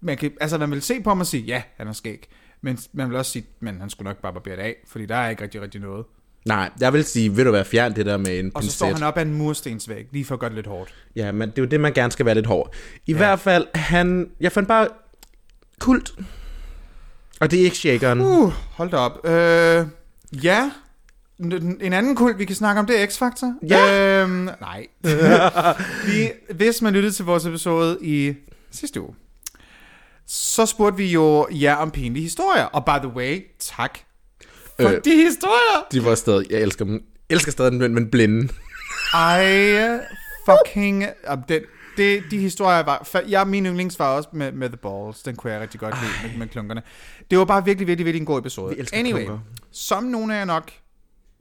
Man 0.01 0.17
kan, 0.17 0.33
altså, 0.41 0.59
man 0.59 0.71
vil 0.71 0.83
se 0.83 1.01
på 1.03 1.11
ham 1.11 1.21
og 1.21 1.27
sige, 1.27 1.43
ja, 1.43 1.63
han 1.77 1.87
har 1.87 1.95
skæg. 1.95 2.29
Men 2.61 2.79
man 2.93 3.09
vil 3.11 3.17
også 3.19 3.33
sige, 3.33 3.47
men 3.61 3.81
han 3.81 3.91
skulle 3.91 4.09
nok 4.09 4.17
bare 4.23 4.33
barbere 4.33 4.57
det 4.57 4.63
af, 4.63 4.77
fordi 4.87 5.07
der 5.07 5.17
er 5.17 5.31
ikke 5.31 5.43
rigtig, 5.43 5.61
rigtig 5.61 5.81
noget. 5.81 6.05
Nej, 6.45 6.71
jeg 6.81 6.93
vil 6.93 7.05
sige, 7.05 7.35
vil 7.35 7.47
du 7.47 7.51
være 7.51 7.65
fjern 7.65 7.97
det 7.97 8.07
der 8.07 8.17
med 8.17 8.39
en 8.39 8.53
Og 8.55 8.63
så 8.63 8.71
står 8.71 8.87
pincet. 8.87 8.99
han 8.99 9.09
op 9.09 9.19
ad 9.19 9.23
en 9.23 9.35
murstensvæg, 9.35 10.07
lige 10.13 10.25
for 10.25 10.35
at 10.35 10.41
gøre 10.41 10.51
det 10.51 10.57
lidt 10.57 10.67
hårdt. 10.67 10.95
Ja, 11.17 11.33
men 11.33 11.51
det 11.51 11.59
er 11.59 11.63
jo 11.63 11.69
det, 11.69 11.81
man 11.81 11.93
gerne 11.93 12.13
skal 12.13 12.27
være 12.27 12.35
lidt 12.35 12.47
hård. 12.47 12.75
I 13.07 13.13
ja. 13.13 13.17
hvert 13.17 13.41
fald, 13.41 13.67
han... 13.75 14.31
Jeg 14.41 14.53
fandt 14.53 14.69
bare 14.69 14.89
kult. 15.79 16.15
Og 17.41 17.51
det 17.51 17.61
er 17.61 17.65
ikke 17.65 17.77
shakeren. 17.77 18.21
Uh, 18.21 18.53
hold 18.53 18.91
da 18.91 18.97
op. 18.97 19.27
Øh, 19.27 19.87
ja, 20.45 20.71
en 21.39 21.93
anden 21.93 22.17
kult, 22.17 22.39
vi 22.39 22.45
kan 22.45 22.57
snakke 22.57 22.79
om, 22.81 22.87
det 22.87 23.03
er 23.03 23.07
X-Factor. 23.07 23.67
Ja. 23.69 24.23
Øhm, 24.23 24.49
nej. 24.61 24.87
vi, 26.07 26.31
hvis 26.55 26.83
man 26.83 26.93
lyttede 26.93 27.15
til 27.15 27.25
vores 27.25 27.47
episode 27.47 27.99
i 28.01 28.35
sidste 28.71 29.01
uge, 29.01 29.15
så 30.27 30.67
spurgte 30.67 30.97
vi 30.97 31.07
jo 31.13 31.47
jer 31.51 31.75
om 31.75 31.91
pinlige 31.91 32.23
historier. 32.23 32.65
Og 32.65 32.85
by 32.85 33.07
the 33.07 33.17
way, 33.17 33.47
tak 33.59 33.99
Øh. 34.79 34.93
øh. 34.93 35.01
de 35.05 35.11
historier. 35.11 35.87
De 35.93 36.05
var 36.05 36.15
stadig... 36.15 36.51
Jeg 36.51 36.61
elsker 36.61 36.85
dem. 36.85 37.03
Elsker 37.29 37.53
stadig 37.53 37.73
den, 37.73 37.95
men 37.95 38.11
blinde. 38.11 38.49
I 39.15 39.99
fucking... 40.47 41.05
Uh, 41.31 41.39
det, 41.97 42.23
de 42.31 42.39
historier 42.39 42.83
var... 42.83 43.09
Jeg, 43.29 43.49
min 43.49 43.67
yndlings 43.67 43.99
var 43.99 44.17
også 44.17 44.29
med, 44.33 44.53
med 44.53 44.69
The 44.69 44.77
Balls. 44.77 45.23
Den 45.23 45.37
kunne 45.37 45.53
jeg 45.53 45.61
rigtig 45.61 45.81
godt 45.81 45.95
lide 46.03 46.13
med, 46.29 46.39
med 46.39 46.49
klunkerne. 46.49 46.83
Det 47.31 47.39
var 47.39 47.45
bare 47.45 47.65
virkelig, 47.65 47.87
virkelig, 47.87 48.07
virkelig 48.07 48.21
en 48.21 48.27
god 48.27 48.39
episode. 48.39 48.77
Vi 48.77 48.87
anyway, 48.93 49.25
klunker. 49.25 49.39
som 49.71 50.05
nogle 50.05 50.35
af 50.35 50.39
jer 50.39 50.45
nok 50.45 50.71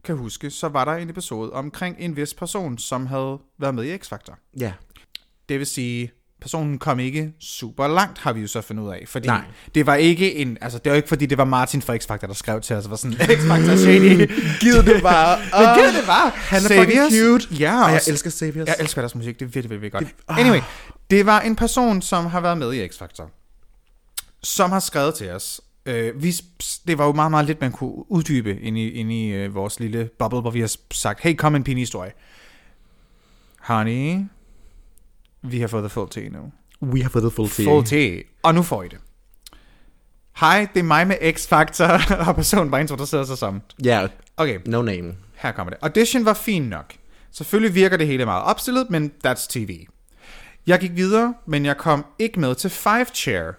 kan 0.03 0.17
huske, 0.17 0.49
så 0.49 0.67
var 0.67 0.85
der 0.85 0.91
en 0.91 1.09
episode 1.09 1.53
omkring 1.53 1.95
en 1.99 2.15
vis 2.15 2.33
person, 2.33 2.77
som 2.77 3.05
havde 3.05 3.39
været 3.59 3.75
med 3.75 3.83
i 3.83 3.95
X-Factor. 3.95 4.35
Ja. 4.59 4.73
Det 5.49 5.59
vil 5.59 5.67
sige, 5.67 6.11
personen 6.43 6.77
kom 6.79 6.99
ikke 6.99 7.31
super 7.39 7.87
langt, 7.87 8.19
har 8.19 8.33
vi 8.33 8.41
jo 8.41 8.47
så 8.47 8.61
fundet 8.61 8.83
ud 8.83 8.89
af. 8.89 9.03
Fordi 9.07 9.27
Nej. 9.27 9.41
det 9.75 9.85
var 9.85 9.95
ikke 9.95 10.35
en... 10.35 10.57
Altså, 10.61 10.79
det 10.79 10.89
var 10.89 10.95
ikke 10.95 11.07
fordi, 11.07 11.25
det 11.25 11.37
var 11.37 11.45
Martin 11.45 11.81
fra 11.81 11.95
X-Factor, 11.95 12.27
der 12.27 12.33
skrev 12.33 12.61
til 12.61 12.75
os, 12.75 12.89
var 12.89 12.95
sådan, 12.95 13.17
X-Factor 13.17 13.75
shady. 13.77 14.27
Gid 14.59 14.83
det 14.93 15.01
bare. 15.03 15.37
Men 15.59 15.83
gid 15.83 15.97
det 15.99 16.05
bare. 16.07 16.29
Han 16.35 16.61
er 16.65 16.83
fucking 16.83 17.01
cute. 17.11 17.55
Ja, 17.59 17.83
Og 17.85 17.91
jeg 17.91 18.01
elsker 18.07 18.29
Saviors. 18.29 18.67
jeg 18.67 18.75
elsker 18.79 19.01
deres 19.01 19.15
musik, 19.15 19.39
det 19.39 19.45
er 19.45 19.49
virkelig, 19.49 19.69
virkelig 19.81 19.91
godt. 19.91 20.03
Det- 20.03 20.13
ah. 20.27 20.39
Anyway, 20.39 20.59
det 21.11 21.25
var 21.25 21.39
en 21.41 21.55
person, 21.55 22.01
som 22.01 22.25
har 22.25 22.39
været 22.41 22.57
med 22.57 22.73
i 22.73 22.85
X-Factor, 22.87 23.29
som 24.43 24.71
har 24.71 24.79
skrevet 24.79 25.15
til 25.15 25.29
os. 25.31 25.61
Øh, 25.85 26.23
vi, 26.23 26.33
det 26.87 26.97
var 26.97 27.05
jo 27.05 27.11
meget, 27.11 27.31
meget 27.31 27.45
lidt, 27.45 27.61
man 27.61 27.71
kunne 27.71 28.11
uddybe 28.11 28.59
ind 28.61 28.77
i, 28.77 28.89
ind 28.89 29.11
i 29.11 29.27
øh, 29.27 29.55
vores 29.55 29.79
lille 29.79 30.09
bubble, 30.19 30.41
hvor 30.41 30.51
vi 30.51 30.59
har 30.59 30.75
sagt, 30.93 31.19
hey, 31.21 31.35
kom 31.35 31.55
en 31.55 31.63
pinlig-historie. 31.63 32.11
Honey, 33.59 34.19
vi 35.43 35.59
har 35.61 35.67
fået 35.67 35.81
the 35.83 35.89
full 35.89 36.09
tea 36.09 36.29
nu. 36.29 36.51
We 36.81 37.01
have 37.01 37.09
fået 37.09 37.23
the 37.23 37.31
full 37.31 37.49
tea. 37.49 37.65
Full 37.65 37.85
tea. 37.85 38.21
Og 38.43 38.53
nu 38.55 38.61
får 38.61 38.83
I 38.83 38.87
det. 38.87 38.97
Hej, 40.39 40.67
det 40.73 40.79
er 40.79 40.83
mig 40.83 41.07
med 41.07 41.15
X-Factor, 41.15 42.13
og 42.27 42.35
personen 42.35 42.71
bare 42.71 42.81
introducerede 42.81 43.25
sig 43.27 43.37
som. 43.37 43.61
Ja, 43.83 43.99
yeah, 43.99 44.09
Okay, 44.37 44.59
no 44.65 44.81
name. 44.81 45.13
her 45.35 45.51
kommer 45.51 45.73
det. 45.73 45.79
Audition 45.81 46.25
var 46.25 46.33
fin 46.33 46.63
nok. 46.63 46.93
Selvfølgelig 47.31 47.75
virker 47.75 47.97
det 47.97 48.07
hele 48.07 48.25
meget 48.25 48.43
opstillet, 48.43 48.89
men 48.89 49.11
that's 49.27 49.47
TV. 49.49 49.85
Jeg 50.67 50.79
gik 50.79 50.95
videre, 50.95 51.33
men 51.47 51.65
jeg 51.65 51.77
kom 51.77 52.05
ikke 52.19 52.39
med 52.39 52.55
til 52.55 52.69
Five 52.69 53.05
Chair. 53.13 53.51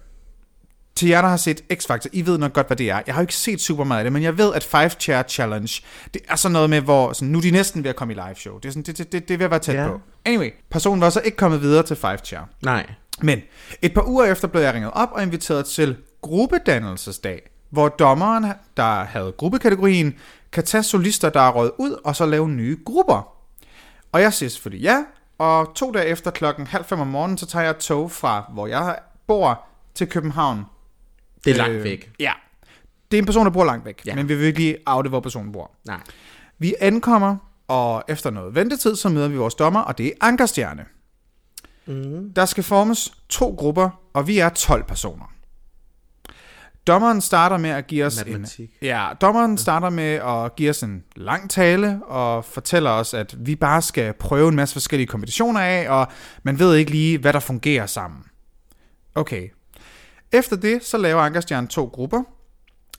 Til 0.96 1.08
jer, 1.08 1.20
der 1.22 1.28
har 1.28 1.36
set 1.36 1.62
X-Factor, 1.72 2.06
I 2.12 2.26
ved 2.26 2.38
nok 2.38 2.52
godt, 2.52 2.66
hvad 2.66 2.76
det 2.76 2.90
er. 2.90 3.00
Jeg 3.06 3.14
har 3.14 3.20
jo 3.20 3.24
ikke 3.24 3.34
set 3.34 3.60
super 3.60 3.84
meget 3.84 3.98
af 3.98 4.04
det, 4.04 4.12
men 4.12 4.22
jeg 4.22 4.38
ved, 4.38 4.54
at 4.54 4.64
Five 4.64 4.90
Chair 4.90 5.22
Challenge, 5.22 5.82
det 6.14 6.22
er 6.28 6.36
sådan 6.36 6.52
noget 6.52 6.70
med, 6.70 6.80
hvor 6.80 7.12
sådan, 7.12 7.28
nu 7.28 7.38
er 7.38 7.42
de 7.42 7.50
næsten 7.50 7.84
ved 7.84 7.90
at 7.90 7.96
komme 7.96 8.14
i 8.14 8.16
live 8.16 8.34
show. 8.36 8.58
Det 8.58 8.64
er, 8.68 8.70
sådan, 8.72 8.82
det, 8.82 8.98
det, 8.98 9.12
det, 9.12 9.28
det 9.28 9.34
er 9.34 9.38
ved 9.38 9.44
at 9.44 9.50
være 9.50 9.60
tæt 9.60 9.74
Ja. 9.74 9.88
på. 9.88 10.00
Anyway, 10.24 10.50
personen 10.70 11.00
var 11.00 11.10
så 11.10 11.20
ikke 11.20 11.36
kommet 11.36 11.60
videre 11.62 11.82
til 11.82 11.96
Five 11.96 12.18
Chair. 12.24 12.40
Nej. 12.62 12.86
Men 13.20 13.40
et 13.82 13.94
par 13.94 14.08
uger 14.08 14.24
efter 14.24 14.48
blev 14.48 14.62
jeg 14.62 14.74
ringet 14.74 14.90
op 14.94 15.08
og 15.12 15.22
inviteret 15.22 15.66
til 15.66 15.96
gruppedannelsesdag, 16.22 17.50
hvor 17.70 17.88
dommeren, 17.88 18.44
der 18.76 19.04
havde 19.04 19.32
gruppekategorien, 19.38 20.14
kan 20.52 20.64
tage 20.64 20.82
solister, 20.82 21.30
der 21.30 21.40
er 21.40 21.50
røget 21.52 21.72
ud, 21.78 21.96
og 22.04 22.16
så 22.16 22.26
lave 22.26 22.48
nye 22.48 22.78
grupper. 22.86 23.28
Og 24.12 24.20
jeg 24.20 24.32
siger 24.32 24.50
selvfølgelig 24.50 24.84
ja, 24.84 25.04
og 25.38 25.72
to 25.74 25.90
dage 25.92 26.06
efter 26.06 26.30
klokken 26.30 26.66
halv 26.66 26.84
fem 26.84 27.00
om 27.00 27.06
morgenen, 27.06 27.38
så 27.38 27.46
tager 27.46 27.62
jeg 27.62 27.70
et 27.70 27.76
tog 27.76 28.10
fra, 28.10 28.50
hvor 28.52 28.66
jeg 28.66 28.98
bor, 29.26 29.60
til 29.94 30.08
København. 30.08 30.64
Det 31.44 31.50
er 31.52 31.56
langt 31.56 31.76
Øh, 31.76 31.84
væk. 31.84 32.10
Ja. 32.20 32.32
Det 33.10 33.16
er 33.16 33.22
en 33.22 33.26
person, 33.26 33.44
der 33.46 33.50
bor 33.52 33.64
langt 33.64 33.84
væk, 33.84 34.02
Ja. 34.06 34.14
men 34.14 34.28
vi 34.28 34.34
vil 34.34 34.46
ikke 34.46 34.58
lige 34.58 34.76
oute, 34.86 35.08
hvor 35.08 35.20
personen 35.20 35.52
bor. 35.52 35.70
Nej. 35.86 36.00
Vi 36.58 36.74
ankommer, 36.80 37.36
og 37.68 38.04
efter 38.08 38.30
noget 38.30 38.54
ventetid, 38.54 38.96
så 38.96 39.08
møder 39.08 39.28
vi 39.28 39.36
vores 39.36 39.54
dommer, 39.54 39.80
og 39.80 39.98
det 39.98 40.06
er 40.06 40.10
Ankerstjerne. 40.20 40.84
Mm. 41.86 42.32
Der 42.36 42.44
skal 42.44 42.64
formes 42.64 43.12
to 43.28 43.54
grupper, 43.58 43.90
og 44.14 44.26
vi 44.26 44.38
er 44.38 44.48
12 44.48 44.84
personer. 44.84 45.30
Dommeren 46.86 47.20
starter 47.20 47.56
med 47.56 47.70
at 47.70 47.86
give 47.86 48.04
os 48.04 48.22
en, 48.22 48.46
ja, 48.82 49.08
dommeren 49.20 49.58
starter 49.58 49.90
med 49.90 50.04
at 50.14 50.56
give 50.56 50.70
os 50.70 50.82
en 50.82 51.04
lang 51.16 51.50
tale 51.50 52.00
og 52.04 52.44
fortæller 52.44 52.90
os, 52.90 53.14
at 53.14 53.46
vi 53.46 53.56
bare 53.56 53.82
skal 53.82 54.12
prøve 54.12 54.48
en 54.48 54.56
masse 54.56 54.72
forskellige 54.72 55.06
kombinationer 55.06 55.60
af, 55.60 55.88
og 55.90 56.06
man 56.42 56.58
ved 56.58 56.76
ikke 56.76 56.90
lige, 56.90 57.18
hvad 57.18 57.32
der 57.32 57.40
fungerer 57.40 57.86
sammen. 57.86 58.20
Okay. 59.14 59.48
Efter 60.34 60.56
det, 60.56 60.84
så 60.84 60.98
laver 60.98 61.20
Ankerstjern 61.20 61.68
to 61.68 61.84
grupper, 61.84 62.22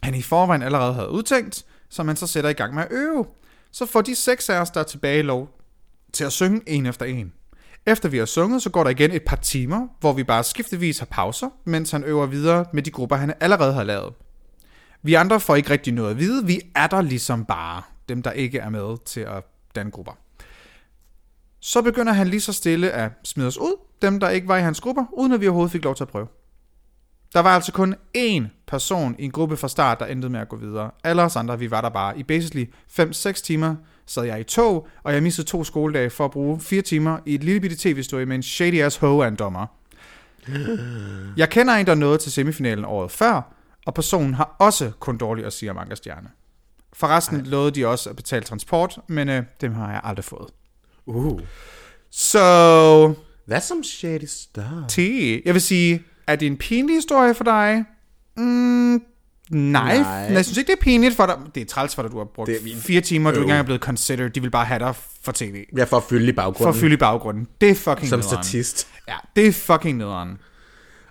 han 0.04 0.16
i 0.16 0.22
forvejen 0.22 0.62
allerede 0.62 0.94
havde 0.94 1.10
udtænkt, 1.10 1.66
som 1.90 2.06
man 2.06 2.16
så 2.16 2.28
sætter 2.28 2.50
i 2.50 2.54
gang 2.54 2.74
med 2.74 2.84
at 2.84 2.92
øve. 2.92 3.26
Så 3.72 3.86
får 3.86 4.02
de 4.02 4.16
seks 4.16 4.50
af 4.50 4.60
os, 4.62 4.70
der 4.70 4.80
er 4.80 4.84
tilbage, 4.84 5.22
lov 5.22 5.50
til 6.14 6.24
at 6.24 6.32
synge 6.32 6.62
en 6.68 6.86
efter 6.86 7.06
en. 7.06 7.34
Efter 7.86 8.10
vi 8.10 8.18
har 8.18 8.26
sunget, 8.26 8.62
så 8.62 8.70
går 8.70 8.84
der 8.84 8.92
igen 8.92 9.12
et 9.12 9.24
par 9.26 9.36
timer, 9.36 9.88
hvor 10.00 10.14
vi 10.14 10.24
bare 10.24 10.44
skiftevis 10.44 11.00
har 11.00 11.06
pauser, 11.06 11.50
mens 11.66 11.92
han 11.92 12.04
øver 12.04 12.26
videre 12.26 12.66
med 12.74 12.84
de 12.84 12.92
grupper, 12.92 13.16
han 13.16 13.34
allerede 13.40 13.74
har 13.74 13.84
lavet. 13.84 14.14
Vi 15.02 15.14
andre 15.14 15.40
får 15.40 15.56
ikke 15.56 15.70
rigtig 15.70 15.94
noget 15.94 16.12
at 16.12 16.20
vide, 16.20 16.46
vi 16.46 16.62
er 16.76 16.88
der 16.88 17.02
ligesom 17.02 17.46
bare, 17.46 17.82
dem 18.10 18.22
der 18.22 18.32
ikke 18.32 18.60
er 18.60 18.70
med 18.70 19.06
til 19.06 19.22
at 19.22 19.44
danne 19.76 19.92
grupper. 19.92 20.14
Så 21.60 21.82
begynder 21.82 22.14
han 22.14 22.28
lige 22.28 22.42
så 22.42 22.54
stille 22.54 22.92
at 22.92 23.12
smide 23.24 23.48
os 23.48 23.58
ud, 23.58 23.80
dem 24.02 24.20
der 24.20 24.30
ikke 24.30 24.48
var 24.48 24.58
i 24.58 24.62
hans 24.62 24.82
grupper, 24.82 25.06
uden 25.14 25.32
at 25.32 25.42
vi 25.42 25.48
overhovedet 25.48 25.72
fik 25.72 25.84
lov 25.84 25.96
til 25.96 26.04
at 26.04 26.10
prøve. 26.10 26.28
Der 27.36 27.42
var 27.42 27.50
altså 27.50 27.72
kun 27.72 27.96
én 28.18 28.44
person 28.68 29.16
i 29.20 29.24
en 29.24 29.32
gruppe 29.32 29.58
fra 29.58 29.68
start, 29.68 30.00
der 30.00 30.06
endte 30.06 30.30
med 30.30 30.40
at 30.40 30.50
gå 30.50 30.56
videre. 30.56 30.92
Alle 31.04 31.24
os 31.24 31.36
andre, 31.36 31.60
vi 31.60 31.72
var 31.72 31.82
der 31.82 31.90
bare. 31.90 32.20
I 32.20 32.24
basically 32.24 32.66
5-6 33.00 33.32
timer 33.32 33.76
sad 34.06 34.24
jeg 34.24 34.40
i 34.40 34.44
tog, 34.44 34.88
og 35.04 35.14
jeg 35.14 35.24
missede 35.24 35.48
to 35.48 35.64
skoledage 35.64 36.10
for 36.10 36.26
at 36.26 36.32
bruge 36.32 36.60
4 36.60 36.82
timer 36.82 37.18
i 37.26 37.36
et 37.36 37.44
lille 37.44 37.62
bitte 37.62 37.76
tv-studie 37.80 38.26
med 38.26 38.36
en 38.36 38.44
shady 38.44 38.82
ass 38.82 38.98
hoe 38.98 39.26
af 39.26 39.28
en 39.28 39.36
dommer. 39.36 39.66
Jeg 41.38 41.50
kender 41.50 41.74
en, 41.74 41.86
der 41.86 41.96
nåede 41.96 42.18
til 42.18 42.32
semifinalen 42.32 42.86
året 42.86 43.12
før, 43.12 43.54
og 43.86 43.94
personen 43.94 44.34
har 44.34 44.56
også 44.60 44.92
kun 45.00 45.18
dårligt 45.18 45.48
at 45.48 45.54
sige 45.54 45.72
om 45.72 45.78
Ankerstjerne. 45.78 46.30
Forresten 46.94 47.38
Ej. 47.40 47.46
lovede 47.46 47.72
de 47.72 47.88
også 47.88 48.10
at 48.10 48.16
betale 48.16 48.44
transport, 48.44 49.00
men 49.08 49.30
øh, 49.30 49.44
dem 49.62 49.74
har 49.74 49.92
jeg 49.92 50.02
aldrig 50.04 50.26
fået. 50.26 50.50
Uh, 51.06 51.40
Så, 52.12 53.14
that's 53.52 53.60
some 53.60 53.84
shady 53.84 54.26
stuff. 54.26 54.88
T. 54.88 54.98
Jeg 55.46 55.54
vil 55.54 55.62
sige, 55.62 56.04
er 56.28 56.36
det 56.36 56.46
en 56.46 56.58
pinlig 56.58 56.96
historie 56.96 57.34
for 57.34 57.44
dig? 57.44 57.86
Mm, 58.38 58.44
nej, 59.50 59.98
Nej. 59.98 60.08
Jeg 60.08 60.46
synes 60.46 60.58
ikke, 60.58 60.68
det 60.72 60.78
er 60.80 60.84
pinligt 60.84 61.16
for 61.16 61.26
dig. 61.26 61.36
Det 61.56 61.62
er 61.62 61.66
træls 61.66 61.96
for 61.96 62.02
dig, 62.02 62.12
du 62.12 62.18
har 62.18 62.26
brugt 62.26 62.48
Det 62.48 62.58
min- 62.64 62.78
fire 62.78 63.02
timer, 63.02 63.32
du 63.32 63.36
Øv. 63.38 63.42
ikke 63.42 63.46
engang 63.46 63.60
er 63.60 63.64
blevet 63.64 63.82
considered. 63.82 64.30
De 64.30 64.42
vil 64.42 64.50
bare 64.52 64.66
have 64.66 64.80
dig 64.80 64.96
for 65.24 65.32
tv. 65.32 65.64
Jeg 65.76 65.88
får 65.88 66.06
fylde 66.10 66.26
i 66.26 66.32
For 66.32 66.36
baggrunden. 66.36 66.70
at 66.76 66.80
fylde 66.82 66.94
i 66.94 66.98
baggrunden. 66.98 67.48
Det 67.62 67.70
er 67.70 67.76
fucking 67.76 68.10
som 68.10 68.20
nederen. 68.20 68.44
statist. 68.44 68.88
Ja, 69.08 69.14
det 69.36 69.48
er 69.48 69.52
fucking 69.52 69.98
nederen. 69.98 70.38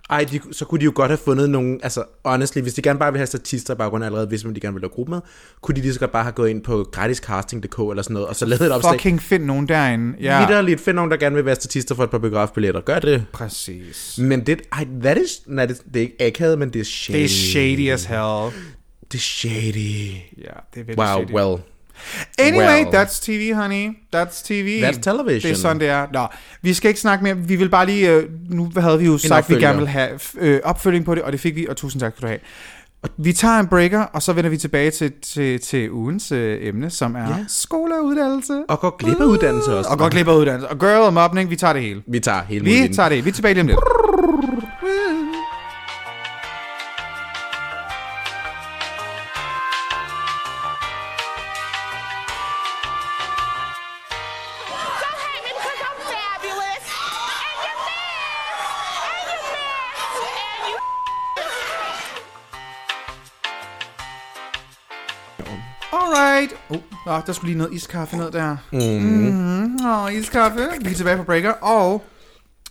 Ej, 0.09 0.23
de, 0.31 0.39
så 0.51 0.65
kunne 0.65 0.79
de 0.79 0.85
jo 0.85 0.91
godt 0.95 1.11
have 1.11 1.17
fundet 1.25 1.49
nogle, 1.49 1.79
altså 1.83 2.03
honestly, 2.25 2.61
hvis 2.61 2.73
de 2.73 2.81
gerne 2.81 2.99
bare 2.99 3.11
vil 3.11 3.19
have 3.19 3.27
statister 3.27 3.73
i 3.73 3.77
baggrunden 3.77 4.05
allerede, 4.05 4.27
hvis 4.27 4.45
man 4.45 4.55
de 4.55 4.59
gerne 4.59 4.73
vil 4.73 4.81
lave 4.81 4.89
gruppe 4.89 5.11
med, 5.11 5.19
kunne 5.61 5.75
de 5.75 5.81
lige 5.81 5.93
så 5.93 5.99
godt 5.99 6.11
bare 6.11 6.23
have 6.23 6.31
gået 6.33 6.49
ind 6.49 6.63
på 6.63 6.89
gratiscasting.dk 6.91 7.79
eller 7.79 8.03
sådan 8.03 8.13
noget, 8.13 8.27
og 8.27 8.35
så 8.35 8.45
lavet 8.45 8.61
et 8.61 8.71
opslag. 8.71 8.93
Fucking 8.93 9.21
find 9.21 9.43
nogen 9.45 9.67
derinde. 9.67 10.17
Ja. 10.21 10.39
Vitterligt, 10.39 10.81
find 10.81 10.95
nogen, 10.95 11.11
der 11.11 11.17
gerne 11.17 11.35
vil 11.35 11.45
være 11.45 11.55
statister 11.55 11.95
for 11.95 12.03
et 12.03 12.09
par 12.09 12.17
biografbilletter. 12.17 12.81
Gør 12.81 12.99
det. 12.99 13.25
præcis. 13.33 14.19
Men 14.21 14.45
det, 14.45 14.61
ej, 14.71 14.87
that 15.01 15.17
is, 15.17 15.41
nej, 15.47 15.65
det, 15.65 15.81
det 15.93 15.95
er 15.95 16.01
ikke 16.03 16.21
akavet, 16.25 16.59
men 16.59 16.69
det 16.73 16.81
er 16.81 16.85
shady. 16.85 17.17
Det 17.17 17.25
er 17.25 17.29
shady 17.29 17.89
as 17.91 18.05
hell. 18.05 18.51
Det 19.11 19.17
er 19.17 19.21
shady. 19.21 20.11
Ja, 20.37 20.53
det 20.73 20.79
er 20.79 20.83
virkelig 20.83 20.97
Wow, 20.97 21.07
shady. 21.25 21.33
well. 21.33 21.61
Anyway, 22.39 22.83
well. 22.83 22.93
that's 22.93 23.19
TV, 23.19 23.53
honey. 23.55 23.89
That's 24.15 24.41
TV. 24.47 24.81
That's 24.83 24.99
television. 25.01 25.41
Det 25.49 25.51
er 25.51 25.55
sådan, 25.61 25.79
det 25.79 25.89
er. 25.89 26.07
Nå, 26.13 26.27
vi 26.61 26.73
skal 26.73 26.87
ikke 26.89 26.99
snakke 26.99 27.23
mere. 27.23 27.37
Vi 27.37 27.55
vil 27.55 27.69
bare 27.69 27.85
lige... 27.85 28.09
Øh, 28.11 28.23
nu 28.49 28.71
havde 28.77 28.99
vi 28.99 29.05
jo 29.05 29.17
sagt, 29.17 29.31
at 29.31 29.49
vi 29.49 29.53
opfølger. 29.55 29.67
gerne 29.67 29.79
vil 29.79 29.87
have 29.87 30.09
øh, 30.37 30.59
opfølging 30.63 31.05
på 31.05 31.15
det, 31.15 31.23
og 31.23 31.31
det 31.31 31.39
fik 31.39 31.55
vi, 31.55 31.67
og 31.69 31.77
tusind 31.77 31.99
tak 31.99 32.11
skal 32.17 32.21
du 32.21 32.27
have. 32.27 32.39
Vi 33.17 33.33
tager 33.33 33.59
en 33.59 33.67
breaker, 33.67 33.99
og 34.01 34.21
så 34.23 34.33
vender 34.33 34.49
vi 34.49 34.57
tilbage 34.57 34.91
til, 34.91 35.11
til, 35.33 35.59
til 35.61 35.91
ugens 35.91 36.31
øh, 36.31 36.57
emne, 36.67 36.89
som 36.89 37.15
er 37.15 37.19
Ja. 37.29 37.35
skole 37.47 37.95
og 37.99 38.05
uddannelse. 38.05 38.63
Og 38.69 38.79
går 38.79 38.97
glip 38.97 39.19
af 39.21 39.25
uddannelse 39.25 39.77
også. 39.77 39.89
Og 39.89 39.97
går 39.97 40.09
glip 40.09 40.27
af 40.27 40.35
uddannelse. 40.35 40.67
Og 40.69 40.79
girl 40.79 41.01
og 41.01 41.13
mobning, 41.13 41.49
vi 41.49 41.55
tager 41.55 41.73
det 41.73 41.81
hele. 41.81 42.01
Vi 42.07 42.19
tager 42.19 42.41
hele 42.49 42.63
Vi 42.63 42.69
muligheden. 42.69 42.95
tager 42.95 43.09
det. 43.09 43.25
Vi 43.25 43.29
er 43.29 43.33
tilbage 43.33 43.53
lige 43.53 43.61
om 43.61 43.67
lidt. 43.67 43.79
Alright. 66.69 66.83
Oh, 67.05 67.11
nå, 67.13 67.21
der 67.25 67.33
skulle 67.33 67.49
lige 67.49 67.57
noget 67.57 67.73
iskaffe 67.73 68.17
ned 68.17 68.31
der. 68.31 68.57
Mm. 68.71 69.85
Åh, 69.87 70.13
iskaffe. 70.13 70.67
Vi 70.81 70.89
er 70.91 70.95
tilbage 70.95 71.17
på 71.17 71.23
breaker, 71.23 71.51
og 71.51 72.03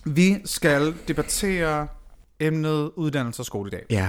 vi 0.04 0.36
skal 0.44 0.94
debattere 1.08 1.86
emnet 2.40 2.90
uddannelse 2.96 3.42
og 3.42 3.46
skole 3.46 3.68
i 3.68 3.70
dag. 3.70 3.82
Ja. 3.90 4.08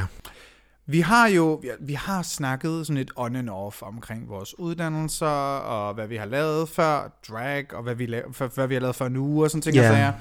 Vi 0.87 0.99
har 0.99 1.27
jo 1.27 1.61
vi, 1.81 1.93
har 1.93 2.21
snakket 2.21 2.87
sådan 2.87 2.97
lidt 2.97 3.11
on 3.15 3.35
and 3.35 3.49
off 3.49 3.81
omkring 3.81 4.29
vores 4.29 4.59
uddannelser, 4.59 5.25
og 5.57 5.93
hvad 5.93 6.07
vi 6.07 6.15
har 6.15 6.25
lavet 6.25 6.69
før, 6.69 7.19
drag, 7.29 7.73
og 7.73 7.83
hvad 7.83 7.95
vi, 7.95 8.05
la- 8.05 8.31
for, 8.31 8.47
hvad 8.47 8.67
vi 8.67 8.73
har 8.73 8.81
lavet 8.81 8.95
før 8.95 9.07
nu, 9.09 9.43
og 9.43 9.49
sådan 9.51 9.61
ting. 9.61 9.75
Yeah. 9.77 9.93
sager. 9.93 10.13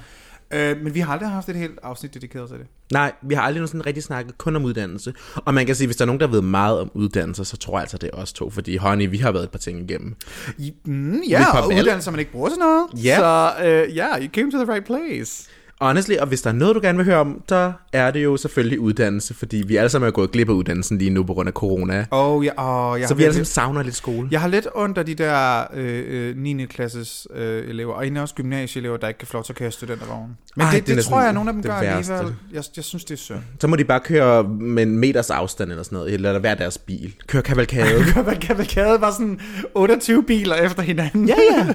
Øh, 0.55 0.83
men 0.83 0.93
vi 0.93 0.99
har 0.99 1.13
aldrig 1.13 1.29
haft 1.29 1.49
et 1.49 1.55
helt 1.55 1.79
afsnit 1.83 2.13
dedikeret 2.13 2.49
til 2.49 2.57
det. 2.57 2.67
Nej, 2.91 3.11
vi 3.21 3.35
har 3.35 3.41
aldrig 3.41 3.59
nogensinde 3.59 3.85
rigtig 3.85 4.03
snakket 4.03 4.37
kun 4.37 4.55
om 4.55 4.65
uddannelse. 4.65 5.13
Og 5.35 5.53
man 5.53 5.65
kan 5.65 5.75
sige, 5.75 5.87
hvis 5.87 5.97
der 5.97 6.03
er 6.03 6.05
nogen, 6.05 6.19
der 6.19 6.27
ved 6.27 6.41
meget 6.41 6.79
om 6.79 6.91
uddannelse, 6.93 7.45
så 7.45 7.57
tror 7.57 7.77
jeg 7.77 7.81
altså, 7.81 7.97
det 7.97 8.09
er 8.13 8.17
os 8.17 8.33
to. 8.33 8.49
Fordi, 8.49 8.77
honey, 8.77 9.09
vi 9.09 9.17
har 9.17 9.31
været 9.31 9.43
et 9.43 9.51
par 9.51 9.59
ting 9.59 9.91
igennem. 9.91 10.15
I, 10.57 10.73
mm, 10.85 11.21
ja, 11.29 11.61
og 11.61 11.67
uddannelser, 11.67 12.11
man 12.11 12.19
ikke 12.19 12.31
bruger 12.31 12.49
til 12.49 12.57
noget. 12.59 13.05
Ja. 13.05 13.17
Så 13.17 13.51
øh, 13.65 13.95
ja, 13.95 14.19
you 14.19 14.27
came 14.27 14.51
to 14.51 14.63
the 14.63 14.73
right 14.73 14.85
place. 14.85 15.49
Honestly, 15.87 16.15
og 16.15 16.27
hvis 16.27 16.41
der 16.41 16.49
er 16.49 16.53
noget, 16.53 16.75
du 16.75 16.79
gerne 16.83 16.97
vil 16.97 17.05
høre 17.05 17.17
om, 17.17 17.41
så 17.49 17.71
er 17.93 18.11
det 18.11 18.23
jo 18.23 18.37
selvfølgelig 18.37 18.79
uddannelse. 18.79 19.33
Fordi 19.33 19.63
vi 19.67 19.75
alle 19.75 19.89
sammen 19.89 20.07
er 20.07 20.11
gået 20.11 20.31
glip 20.31 20.49
af 20.49 20.53
uddannelsen 20.53 20.97
lige 20.97 21.09
nu 21.09 21.23
på 21.23 21.33
grund 21.33 21.47
af 21.47 21.53
corona. 21.53 22.05
Og 22.11 22.45
jeg, 22.45 22.53
og 22.59 22.99
jeg, 22.99 23.07
Så 23.07 23.13
vi 23.13 23.23
alle 23.23 23.33
sammen 23.33 23.45
savner 23.45 23.83
lidt 23.83 23.95
skole. 23.95 24.27
jeg 24.31 24.41
har 24.41 24.47
lidt 24.47 24.67
ondt 24.75 24.97
af 24.97 25.05
de 25.05 25.15
der 25.15 25.63
øh, 25.73 26.29
øh, 26.29 26.37
9. 26.37 26.65
klasses 26.65 27.27
øh, 27.35 27.69
elever, 27.69 27.93
og 27.93 28.03
egentlig 28.03 28.21
også 28.21 28.35
gymnasieelever, 28.35 28.97
der 28.97 29.07
ikke 29.07 29.17
kan 29.17 29.27
få 29.27 29.33
lov 29.33 29.43
til 29.43 29.53
at 29.53 29.57
køre 29.57 29.71
studentervogn. 29.71 30.29
Men 30.55 30.65
Ej, 30.65 30.71
det 30.71 30.87
det, 30.87 30.97
det, 30.97 31.05
tror 31.05 31.19
jeg, 31.19 31.27
at 31.29 31.33
nogle 31.35 31.49
af 31.49 31.53
dem 31.53 31.63
gør 31.63 31.79
værste. 31.81 32.13
alligevel. 32.13 32.35
Jeg, 32.53 32.63
jeg 32.75 32.83
synes, 32.83 33.03
det 33.05 33.13
er 33.13 33.17
synd. 33.17 33.39
Så 33.61 33.67
må 33.67 33.75
de 33.75 33.83
bare 33.83 33.99
køre 33.99 34.43
med 34.43 34.83
en 34.83 34.97
meters 34.97 35.29
afstand 35.29 35.69
eller 35.71 35.83
sådan 35.83 35.95
noget, 35.97 36.13
eller 36.13 36.39
hver 36.39 36.55
deres 36.55 36.77
bil. 36.77 37.13
Kør 37.27 37.41
kavalkade. 37.41 38.03
Man 38.25 38.35
kavalkade 38.39 39.01
var 39.01 39.11
sådan 39.11 39.39
28 39.75 40.23
biler 40.23 40.55
efter 40.55 40.81
hinanden. 40.83 41.27
ja, 41.27 41.35
ja. 41.57 41.67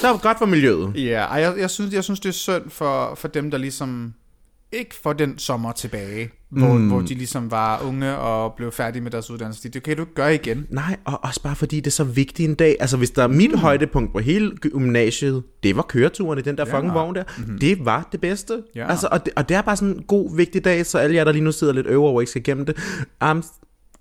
Så 0.00 0.08
er 0.08 0.12
det 0.12 0.22
godt 0.22 0.38
for 0.38 0.46
miljøet. 0.46 0.92
Ja, 0.94 1.24
jeg, 1.32 1.54
jeg, 1.58 1.70
synes, 1.70 1.94
jeg 1.94 2.04
synes, 2.04 2.20
det 2.20 2.28
er 2.28 2.32
synd 2.32 2.62
for, 2.70 3.14
for 3.14 3.28
dem, 3.28 3.39
der 3.48 3.58
ligesom 3.58 4.14
ikke 4.72 4.94
får 5.02 5.12
den 5.12 5.38
sommer 5.38 5.72
tilbage, 5.72 6.30
hvor, 6.48 6.72
mm. 6.72 6.88
hvor 6.88 7.00
de 7.00 7.14
ligesom 7.14 7.50
var 7.50 7.82
unge 7.82 8.16
og 8.16 8.54
blev 8.54 8.72
færdige 8.72 9.02
med 9.02 9.10
deres 9.10 9.30
uddannelse. 9.30 9.68
Det 9.68 9.82
kan 9.82 9.96
du 9.96 10.02
ikke 10.02 10.14
gøre 10.14 10.34
igen. 10.34 10.66
Nej, 10.70 10.96
og 11.04 11.24
også 11.24 11.42
bare 11.42 11.56
fordi 11.56 11.76
det 11.76 11.86
er 11.86 11.90
så 11.90 12.04
vigtigt 12.04 12.48
en 12.48 12.54
dag. 12.54 12.76
Altså, 12.80 12.96
hvis 12.96 13.10
der 13.10 13.22
er 13.22 13.28
mit 13.28 13.58
højdepunkt 13.58 14.12
på 14.12 14.18
hele 14.18 14.56
gymnasiet, 14.56 15.42
det 15.62 15.76
var 15.76 15.82
køreturen 15.82 16.38
i 16.38 16.42
den 16.42 16.58
der 16.58 16.64
fucking 16.64 16.94
vogn 16.94 17.14
der. 17.14 17.24
Mm-hmm. 17.38 17.58
Det 17.58 17.84
var 17.84 18.08
det 18.12 18.20
bedste. 18.20 18.62
Ja. 18.74 18.90
Altså, 18.90 19.08
og, 19.10 19.24
det, 19.24 19.32
og 19.36 19.48
det 19.48 19.56
er 19.56 19.62
bare 19.62 19.76
sådan 19.76 19.94
en 19.94 20.02
god, 20.02 20.36
vigtig 20.36 20.64
dag, 20.64 20.86
så 20.86 20.98
alle 20.98 21.16
jer, 21.16 21.24
der 21.24 21.32
lige 21.32 21.44
nu 21.44 21.52
sidder 21.52 21.72
lidt 21.72 21.86
øvre 21.86 22.10
og 22.10 22.22
ikke 22.22 22.30
skal 22.30 22.42
gemme 22.42 22.64
det. 22.64 22.76
I'm, 23.24 23.42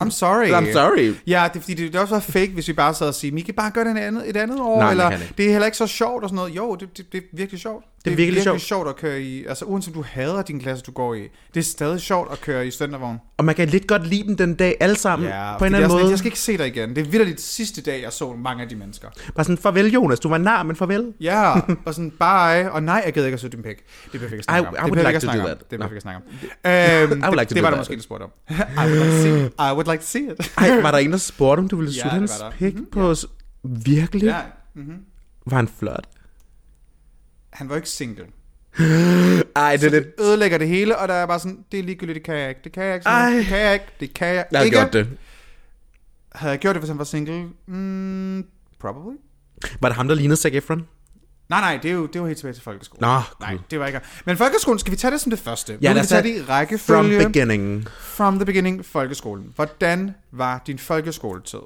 I'm 0.03 0.09
sorry. 0.09 0.47
I'm 0.47 0.73
sorry. 0.73 1.13
Ja, 1.27 1.47
det 1.53 1.59
er 1.59 1.61
fordi, 1.61 1.73
det, 1.73 1.93
det 1.93 2.01
også 2.01 2.13
være 2.13 2.21
fake, 2.21 2.51
hvis 2.53 2.67
vi 2.67 2.73
bare 2.73 2.93
sad 2.93 3.07
og 3.07 3.13
siger, 3.13 3.37
I 3.37 3.41
kan 3.41 3.53
bare 3.53 3.71
gøre 3.71 3.85
det 3.85 3.91
et 3.91 3.97
andet, 3.97 4.29
et 4.29 4.37
andet 4.37 4.59
år, 4.59 4.79
Nej, 4.79 4.91
eller 4.91 5.11
ikke. 5.11 5.33
det 5.37 5.45
er 5.45 5.51
heller 5.51 5.65
ikke 5.65 5.77
så 5.77 5.87
sjovt 5.87 6.23
og 6.23 6.29
sådan 6.29 6.35
noget. 6.35 6.55
Jo, 6.55 6.75
det, 6.75 6.97
det, 6.97 7.11
det 7.11 7.17
er 7.17 7.21
virkelig 7.33 7.61
sjovt. 7.61 7.85
Det 8.05 8.11
er 8.11 8.15
virkelig 8.15 8.43
sjovt. 8.43 8.61
sjovt 8.61 8.89
at 8.89 8.95
køre 8.95 9.21
i, 9.21 9.45
altså 9.45 9.65
uanset 9.65 9.95
om 9.95 10.03
du 10.03 10.05
hader 10.09 10.41
din 10.41 10.59
klasse, 10.59 10.83
du 10.85 10.91
går 10.91 11.13
i, 11.13 11.21
det 11.53 11.59
er 11.59 11.63
stadig 11.63 12.01
sjovt 12.01 12.31
at 12.31 12.41
køre 12.41 12.67
i 12.67 12.71
studentervogn. 12.71 13.17
Og 13.37 13.45
man 13.45 13.55
kan 13.55 13.67
lidt 13.69 13.87
godt 13.87 14.07
lide 14.07 14.23
dem 14.27 14.37
den 14.37 14.55
dag, 14.55 14.77
alle 14.79 14.95
sammen, 14.95 15.27
Ja, 15.29 15.57
på 15.57 15.65
en 15.65 15.65
eller 15.65 15.77
anden 15.77 15.91
lidt, 15.91 16.01
måde. 16.03 16.09
Jeg 16.11 16.17
skal 16.19 16.27
ikke 16.27 16.39
se 16.39 16.57
dig 16.57 16.67
igen. 16.67 16.89
Det 16.95 17.07
er 17.07 17.11
vildt 17.11 17.41
sidste 17.41 17.81
dag, 17.81 18.01
jeg 18.03 18.13
så 18.13 18.33
mange 18.33 18.63
af 18.63 18.69
de 18.69 18.75
mennesker. 18.75 19.07
Bare 19.35 19.43
sådan, 19.43 19.57
farvel 19.57 19.91
Jonas, 19.93 20.19
du 20.19 20.29
var 20.29 20.37
nar, 20.37 20.63
men 20.63 20.75
farvel. 20.75 21.13
Ja, 21.21 21.53
og 21.85 21.93
sådan 21.93 22.11
bye, 22.11 22.71
og 22.71 22.83
nej, 22.83 23.01
jeg 23.05 23.13
gider 23.13 23.25
ikke 23.27 23.33
at 23.33 23.39
søge 23.39 23.51
din 23.51 23.63
pæk. 23.63 23.75
Det 24.03 24.11
behøver 24.11 24.31
ikke 24.33 24.43
snakke 24.43 24.65
I- 24.65 24.67
om. 24.67 24.87
I 24.87 24.91
would 24.91 25.07
like 25.07 25.13
to 25.13 25.19
snakke 25.19 25.39
do 25.41 25.43
om. 25.43 25.47
that. 25.49 25.59
Det 25.71 25.79
behøver 25.79 25.91
ikke 25.91 26.01
snakke 26.01 26.17
om. 26.17 26.23
Øhm, 27.11 27.19
I 27.23 27.25
would 27.25 27.39
like 27.39 27.39
det, 27.39 27.47
to 27.49 27.53
det 27.55 27.55
do 27.55 27.61
var 27.61 27.69
der 27.69 27.77
måske, 27.77 27.95
du 27.95 28.01
spurgte 28.01 28.23
om. 28.23 28.29
I 28.83 28.87
would 28.87 28.93
like 29.03 29.11
to 29.11 29.21
see 29.21 29.45
it. 29.45 29.51
I 29.59 29.71
would 29.73 29.91
like 29.91 30.01
to 30.01 30.07
see 30.07 30.23
it. 30.31 30.53
Ej, 30.57 30.81
var 30.81 30.91
der 30.91 30.97
en, 30.97 31.11
der 31.11 31.17
spurgte, 31.17 31.59
om 31.59 31.67
du 31.67 31.75
ville 31.77 31.91
Ja, 31.97 32.03
det 32.03 32.11
hans 32.11 32.43
pik 32.57 32.75
Mhm, 32.75 32.85
på 32.91 33.09
os? 33.09 33.25
Virkelig? 33.63 34.23
ja, 34.27 34.35
mm-hmm. 34.75 34.97
Var 35.45 35.55
han 35.57 35.69
flot? 35.79 36.05
Han 37.59 37.69
var 37.69 37.75
ikke 37.75 37.89
single. 37.89 38.25
Ej, 39.55 39.75
det 39.75 39.85
er 39.85 39.89
lidt... 39.89 39.91
det 39.91 40.13
ødelægger 40.19 40.57
det 40.57 40.67
hele, 40.67 40.97
og 40.97 41.07
der 41.07 41.13
er 41.13 41.25
bare 41.25 41.39
sådan, 41.39 41.65
det 41.71 41.79
er 41.79 41.83
ligegyldigt, 41.83 42.15
det 42.15 42.23
kan 42.23 42.35
jeg 42.35 42.49
ikke. 42.49 42.61
Det 42.63 42.71
kan 42.71 42.83
jeg 42.83 42.95
ikke. 42.95 43.07
Ej. 43.07 43.29
Det 43.29 43.45
kan 43.45 43.59
jeg 43.59 43.73
ikke. 43.73 43.85
Det 43.99 44.13
kan 44.13 44.27
jeg 44.27 44.45
Jeg 44.51 44.59
har 44.59 44.65
ikke. 44.65 44.77
gjort 44.77 44.93
det. 44.93 45.07
Havde 46.35 46.51
jeg 46.51 46.59
gjort 46.59 46.75
det, 46.75 46.81
hvis 46.81 46.89
han 46.89 46.97
var 46.97 47.03
single? 47.03 47.47
Mm, 47.67 48.45
probably. 48.79 49.15
Var 49.81 49.89
det 49.89 49.95
ham, 49.95 50.07
der 50.07 50.15
lignede 50.15 50.41
Zac 50.41 50.51
Efron? 50.53 50.87
Nej, 51.49 51.59
nej, 51.61 51.79
det 51.83 51.91
er 51.91 51.95
jo, 51.95 52.05
det 52.07 52.15
er 52.15 52.19
jo 52.19 52.25
helt 52.25 52.37
tilbage 52.37 52.53
til 52.53 52.63
folkeskolen. 52.63 53.01
Nå, 53.01 53.21
nej, 53.39 53.49
cool. 53.49 53.59
det 53.71 53.79
var 53.79 53.87
ikke. 53.87 53.99
Men 54.25 54.37
folkeskolen, 54.37 54.79
skal 54.79 54.91
vi 54.91 54.97
tage 54.97 55.11
det 55.11 55.21
som 55.21 55.29
det 55.29 55.39
første? 55.39 55.77
Ja, 55.81 55.93
lad 55.93 56.01
os 56.01 56.07
tage 56.07 56.23
det 56.23 56.35
i 56.37 56.41
rækkefølge. 56.41 57.21
From 57.21 57.31
beginning. 57.31 57.87
From 57.99 58.35
the 58.35 58.45
beginning, 58.45 58.85
folkeskolen. 58.85 59.51
Hvordan 59.55 60.11
var 60.31 60.61
din 60.67 60.79
folkeskoletid? 60.79 61.59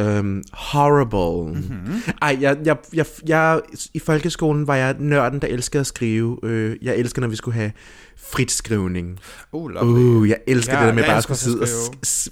Um, 0.00 0.42
horrible. 0.52 1.60
Mm-hmm. 1.60 2.02
Ej, 2.22 2.38
jeg, 2.40 2.56
jeg, 2.64 2.76
jeg, 2.94 3.06
jeg, 3.26 3.60
i 3.94 3.98
folkeskolen 3.98 4.66
var 4.66 4.76
jeg 4.76 4.96
nørden, 4.98 5.40
der 5.40 5.48
elskede 5.48 5.80
at 5.80 5.86
skrive. 5.86 6.38
Øh, 6.42 6.76
jeg 6.82 6.96
elsker, 6.96 7.20
når 7.20 7.28
vi 7.28 7.36
skulle 7.36 7.54
have 7.54 7.72
fritskrivning. 8.16 9.18
Uh, 9.52 9.70
lovely. 9.70 10.00
Uh, 10.00 10.28
jeg 10.28 10.38
elsker 10.46 10.74
Ja, 10.74 10.80
det 10.80 10.88
der 10.88 10.94
med 10.94 11.04
bare 11.04 11.16
at 11.16 11.22
skulle 11.22 11.38
sidde 11.38 11.62
og 11.62 11.68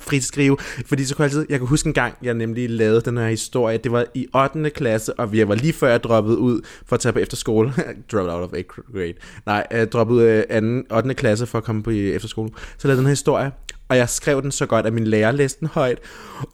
frit 0.01 0.25
skrive. 0.25 0.57
Fordi 0.87 1.05
så 1.05 1.15
kunne 1.15 1.23
jeg 1.23 1.33
altid, 1.33 1.47
jeg 1.49 1.59
kan 1.59 1.69
huske 1.69 1.87
en 1.87 1.93
gang, 1.93 2.15
jeg 2.23 2.35
nemlig 2.35 2.71
lavede 2.71 3.01
den 3.01 3.17
her 3.17 3.29
historie. 3.29 3.79
Det 3.79 3.93
var 3.93 4.05
i 4.15 4.27
8. 4.35 4.71
klasse, 4.71 5.15
og 5.15 5.37
jeg 5.37 5.49
var 5.49 5.55
lige 5.55 5.73
før 5.73 5.89
jeg 5.89 6.03
droppede 6.03 6.39
ud 6.39 6.61
for 6.87 6.97
at 6.97 7.01
tage 7.01 7.13
på 7.13 7.19
efterskole. 7.19 7.73
dropped 8.13 8.33
out 8.33 8.43
of 8.43 8.53
8 8.53 8.63
grade. 8.93 9.15
Nej, 9.47 9.67
jeg 9.71 9.93
droppede 9.93 10.19
ud 10.19 10.25
af 10.49 10.63
2. 10.91 10.97
8. 10.97 11.15
klasse 11.15 11.47
for 11.47 11.59
at 11.59 11.65
komme 11.65 11.83
på 11.83 11.91
i 11.91 12.13
efterskole. 12.13 12.51
Så 12.79 12.89
lavede 12.89 12.99
den 12.99 13.07
her 13.07 13.13
historie, 13.13 13.53
og 13.89 13.97
jeg 13.97 14.09
skrev 14.09 14.43
den 14.43 14.51
så 14.51 14.67
godt, 14.67 14.87
at 14.87 14.93
min 14.93 15.07
lærer 15.07 15.33
læste 15.33 15.61
den 15.61 15.69
højt. 15.69 15.99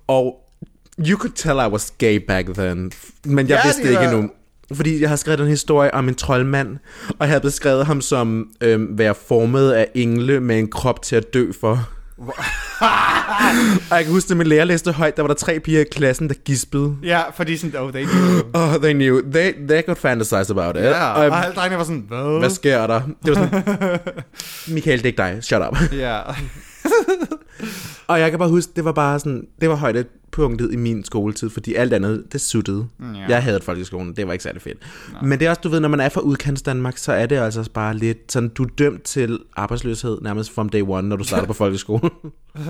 Og 0.07 0.48
you 1.07 1.19
could 1.19 1.33
tell 1.35 1.55
I 1.55 1.67
was 1.73 1.93
gay 1.99 2.27
back 2.29 2.47
then. 2.55 2.93
Men 3.25 3.49
jeg 3.49 3.61
Ja, 3.65 3.69
vidste 3.69 3.83
det 3.83 3.91
ikke 3.91 4.05
endnu. 4.05 4.31
Fordi 4.75 5.01
jeg 5.01 5.09
har 5.09 5.17
skrevet 5.17 5.41
en 5.41 5.47
historie 5.47 5.95
om 5.95 6.09
en 6.09 6.15
troldmand, 6.15 6.77
og 7.09 7.17
jeg 7.21 7.29
havde 7.29 7.41
beskrevet 7.41 7.87
ham 7.87 8.01
som 8.01 8.49
øhm, 8.61 8.99
være 8.99 9.15
formet 9.29 9.71
af 9.73 9.89
engle 9.95 10.41
med 10.41 10.59
en 10.59 10.71
krop 10.71 11.03
til 11.03 11.17
at 11.17 11.35
dø 11.35 11.53
for. 11.61 11.89
og 13.91 13.97
jeg 13.97 14.05
kan 14.05 14.13
huske, 14.13 14.31
at 14.31 14.37
min 14.37 14.47
lærer 14.47 14.65
læste 14.65 14.93
højt, 14.93 15.17
der 15.17 15.23
var 15.23 15.27
der 15.27 15.35
tre 15.35 15.61
piger 15.61 15.81
i 15.81 15.85
klassen, 15.93 16.29
der 16.29 16.35
gispede. 16.45 16.97
Ja, 17.03 17.21
fordi 17.37 17.57
sådan, 17.57 17.81
oh, 17.81 17.93
they 17.93 18.05
knew. 18.05 18.41
Oh, 18.55 18.75
they 18.83 18.93
knew. 18.93 19.21
They, 19.33 19.53
they 19.69 19.83
could 19.83 19.97
fantasize 19.97 20.51
about 20.53 20.77
it. 20.77 20.83
Ja, 20.83 21.05
og, 21.11 21.15
og 21.15 21.25
jeg- 21.25 21.45
alle 21.45 21.55
drengene 21.55 21.79
var 21.79 21.85
sådan, 21.85 22.05
hvad? 22.09 22.39
hvad 22.39 22.51
sker 22.51 22.87
der? 22.87 23.01
Det 23.27 23.37
var 23.37 23.49
sådan, 23.51 23.99
Michael, 24.75 24.99
det 24.99 25.05
er 25.05 25.07
ikke 25.07 25.17
dig. 25.35 25.39
Shut 25.45 25.63
up. 25.71 25.77
Ja. 25.93 26.21
Og 28.09 28.21
jeg 28.21 28.31
kan 28.31 28.39
bare 28.39 28.49
huske, 28.49 28.73
det 28.77 28.85
var 28.85 28.93
bare 28.93 29.19
sådan, 29.19 29.47
det 29.61 29.69
var 29.69 29.75
højdepunktet 29.75 30.73
i 30.73 30.77
min 30.77 31.05
skoletid, 31.05 31.51
fordi 31.51 31.75
alt 31.75 31.93
andet, 31.93 32.25
det 32.33 32.41
suttede. 32.41 32.87
Ja. 33.01 33.07
Jeg 33.29 33.43
havde 33.43 33.61
folkeskolen, 33.63 34.17
det 34.17 34.27
var 34.27 34.33
ikke 34.33 34.43
særlig 34.43 34.63
fedt. 34.63 34.79
Men 35.23 35.39
det 35.39 35.47
er 35.47 35.51
også, 35.51 35.61
du 35.65 35.69
ved, 35.69 35.81
når 35.81 35.89
man 35.89 36.01
er 36.01 36.09
fra 36.09 36.21
udkants 36.21 36.63
Danmark, 36.63 36.97
så 36.99 37.13
er 37.13 37.27
det 37.27 37.37
altså 37.37 37.71
bare 37.75 37.97
lidt 37.97 38.33
sådan, 38.33 38.49
du 38.49 38.63
er 38.63 38.69
dømt 38.79 39.03
til 39.03 39.39
arbejdsløshed 39.57 40.19
nærmest 40.23 40.55
from 40.55 40.69
day 40.69 40.83
one, 40.89 41.09
når 41.09 41.17
du 41.17 41.25
starter 41.25 41.47
på 41.47 41.53
folkeskolen. 41.63 42.11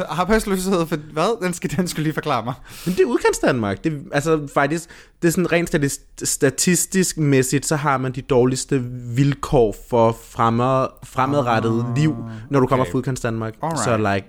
Arbejdsløshed 0.09 0.87
for 0.87 0.97
hvad? 1.13 1.45
Den 1.45 1.55
skal, 1.55 1.71
den 1.77 1.89
skal 1.89 2.03
lige 2.03 2.13
forklare 2.13 2.45
mig. 2.45 2.55
Men 2.87 2.95
det 2.95 3.01
er 3.01 3.07
udkants 3.07 3.39
Danmark. 3.39 3.85
Det, 3.85 4.03
altså 4.13 4.49
faktisk, 4.55 4.89
det 5.23 5.29
er 5.29 5.33
sådan 5.33 5.53
rent 5.53 5.75
stati- 5.75 6.25
statistisk 6.25 7.19
mæssigt, 7.19 7.67
så 7.67 7.77
har 7.77 7.99
man 7.99 8.13
de 8.13 8.23
dårligste 8.23 8.85
vilkår 9.15 9.77
for 9.91 10.17
fremad, 10.31 10.87
fremadrettet 11.05 11.87
liv, 11.97 12.17
når 12.51 12.61
du 12.61 12.67
kommer 12.67 12.85
okay. 12.85 12.93
fra 12.93 12.99
udkants 12.99 13.21
Danmark. 13.21 13.55
Alright. 13.63 13.85
Så 13.85 13.97
like, 13.97 14.27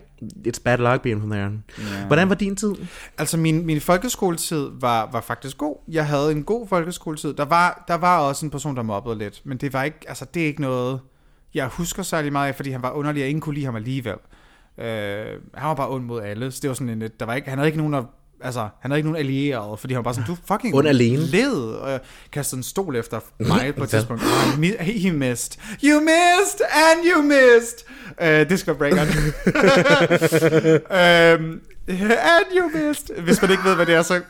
it's 0.48 0.62
bad 0.64 0.78
luck 0.78 1.02
being 1.02 1.20
from 1.22 1.30
there. 1.30 1.52
Ja. 1.78 2.06
Hvordan 2.08 2.30
var 2.30 2.36
din 2.36 2.56
tid? 2.56 2.76
Altså, 3.18 3.38
min, 3.38 3.66
min 3.66 3.82
folkeskoletid 3.82 4.70
var, 4.74 5.10
var 5.12 5.22
faktisk 5.22 5.58
god. 5.58 5.76
Jeg 5.88 6.08
havde 6.08 6.32
en 6.32 6.44
god 6.44 6.68
folkeskoletid. 6.68 7.34
Der 7.34 7.46
var, 7.46 7.84
der 7.88 7.96
var 7.96 8.20
også 8.20 8.46
en 8.46 8.50
person, 8.50 8.76
der 8.76 8.82
mobbede 8.84 9.18
lidt, 9.18 9.42
men 9.44 9.58
det 9.58 9.74
var 9.74 9.84
ikke, 9.84 9.98
altså, 10.08 10.26
det 10.34 10.42
er 10.44 10.48
ikke 10.48 10.62
noget, 10.62 11.00
jeg 11.54 11.68
husker 11.68 12.04
særlig 12.04 12.32
meget 12.32 12.48
af, 12.48 12.56
fordi 12.56 12.70
han 12.72 12.82
var 12.82 12.92
underlig, 12.92 13.24
og 13.24 13.30
ingen 13.30 13.42
kunne 13.42 13.56
lide 13.56 13.66
ham 13.66 13.76
alligevel. 13.76 14.16
Øh, 14.78 15.26
han 15.54 15.68
var 15.68 15.74
bare 15.74 15.90
ond 15.90 16.04
mod 16.06 16.22
alle, 16.22 16.52
så 16.52 16.60
det 16.62 16.68
var 16.68 16.74
sådan 16.74 16.90
en, 16.90 17.00
lidt- 17.00 17.20
der 17.20 17.26
var 17.26 17.34
ikke, 17.36 17.50
han 17.50 17.58
havde 17.58 17.68
ikke 17.68 17.78
nogen, 17.78 17.94
der, 17.94 18.04
altså, 18.44 18.60
han 18.82 18.92
havde 18.92 19.00
ikke 19.00 19.10
nogen 19.12 19.26
allierede, 19.26 19.78
fordi 19.78 19.94
han 19.94 19.98
var 19.98 20.04
bare 20.04 20.14
sådan, 20.14 20.28
du 20.28 20.38
fucking 20.48 20.76
Ond 20.76 20.88
alene. 20.88 21.18
led, 21.26 21.54
og 21.54 21.92
jeg 21.92 22.00
kastede 22.32 22.60
en 22.60 22.64
stol 22.64 22.96
efter 22.96 23.20
mig 23.48 23.76
på 23.78 23.84
et 23.84 23.90
tidspunkt. 23.90 24.24
He 24.80 25.12
missed. 25.12 25.52
You 25.84 26.00
missed, 26.02 26.62
and 26.72 27.00
you 27.16 27.22
missed. 27.22 27.78
Uh, 28.22 28.50
det 28.50 28.60
skal 28.60 28.76
break 28.76 28.94
on. 28.94 29.00
um, 30.70 31.62
and 32.00 32.46
you 32.58 32.70
missed. 32.88 33.22
Hvis 33.24 33.42
man 33.42 33.52
ikke 33.52 33.64
ved, 33.64 33.76
hvad 33.76 33.86
det 33.86 33.96
er, 33.96 34.02
så 34.02 34.22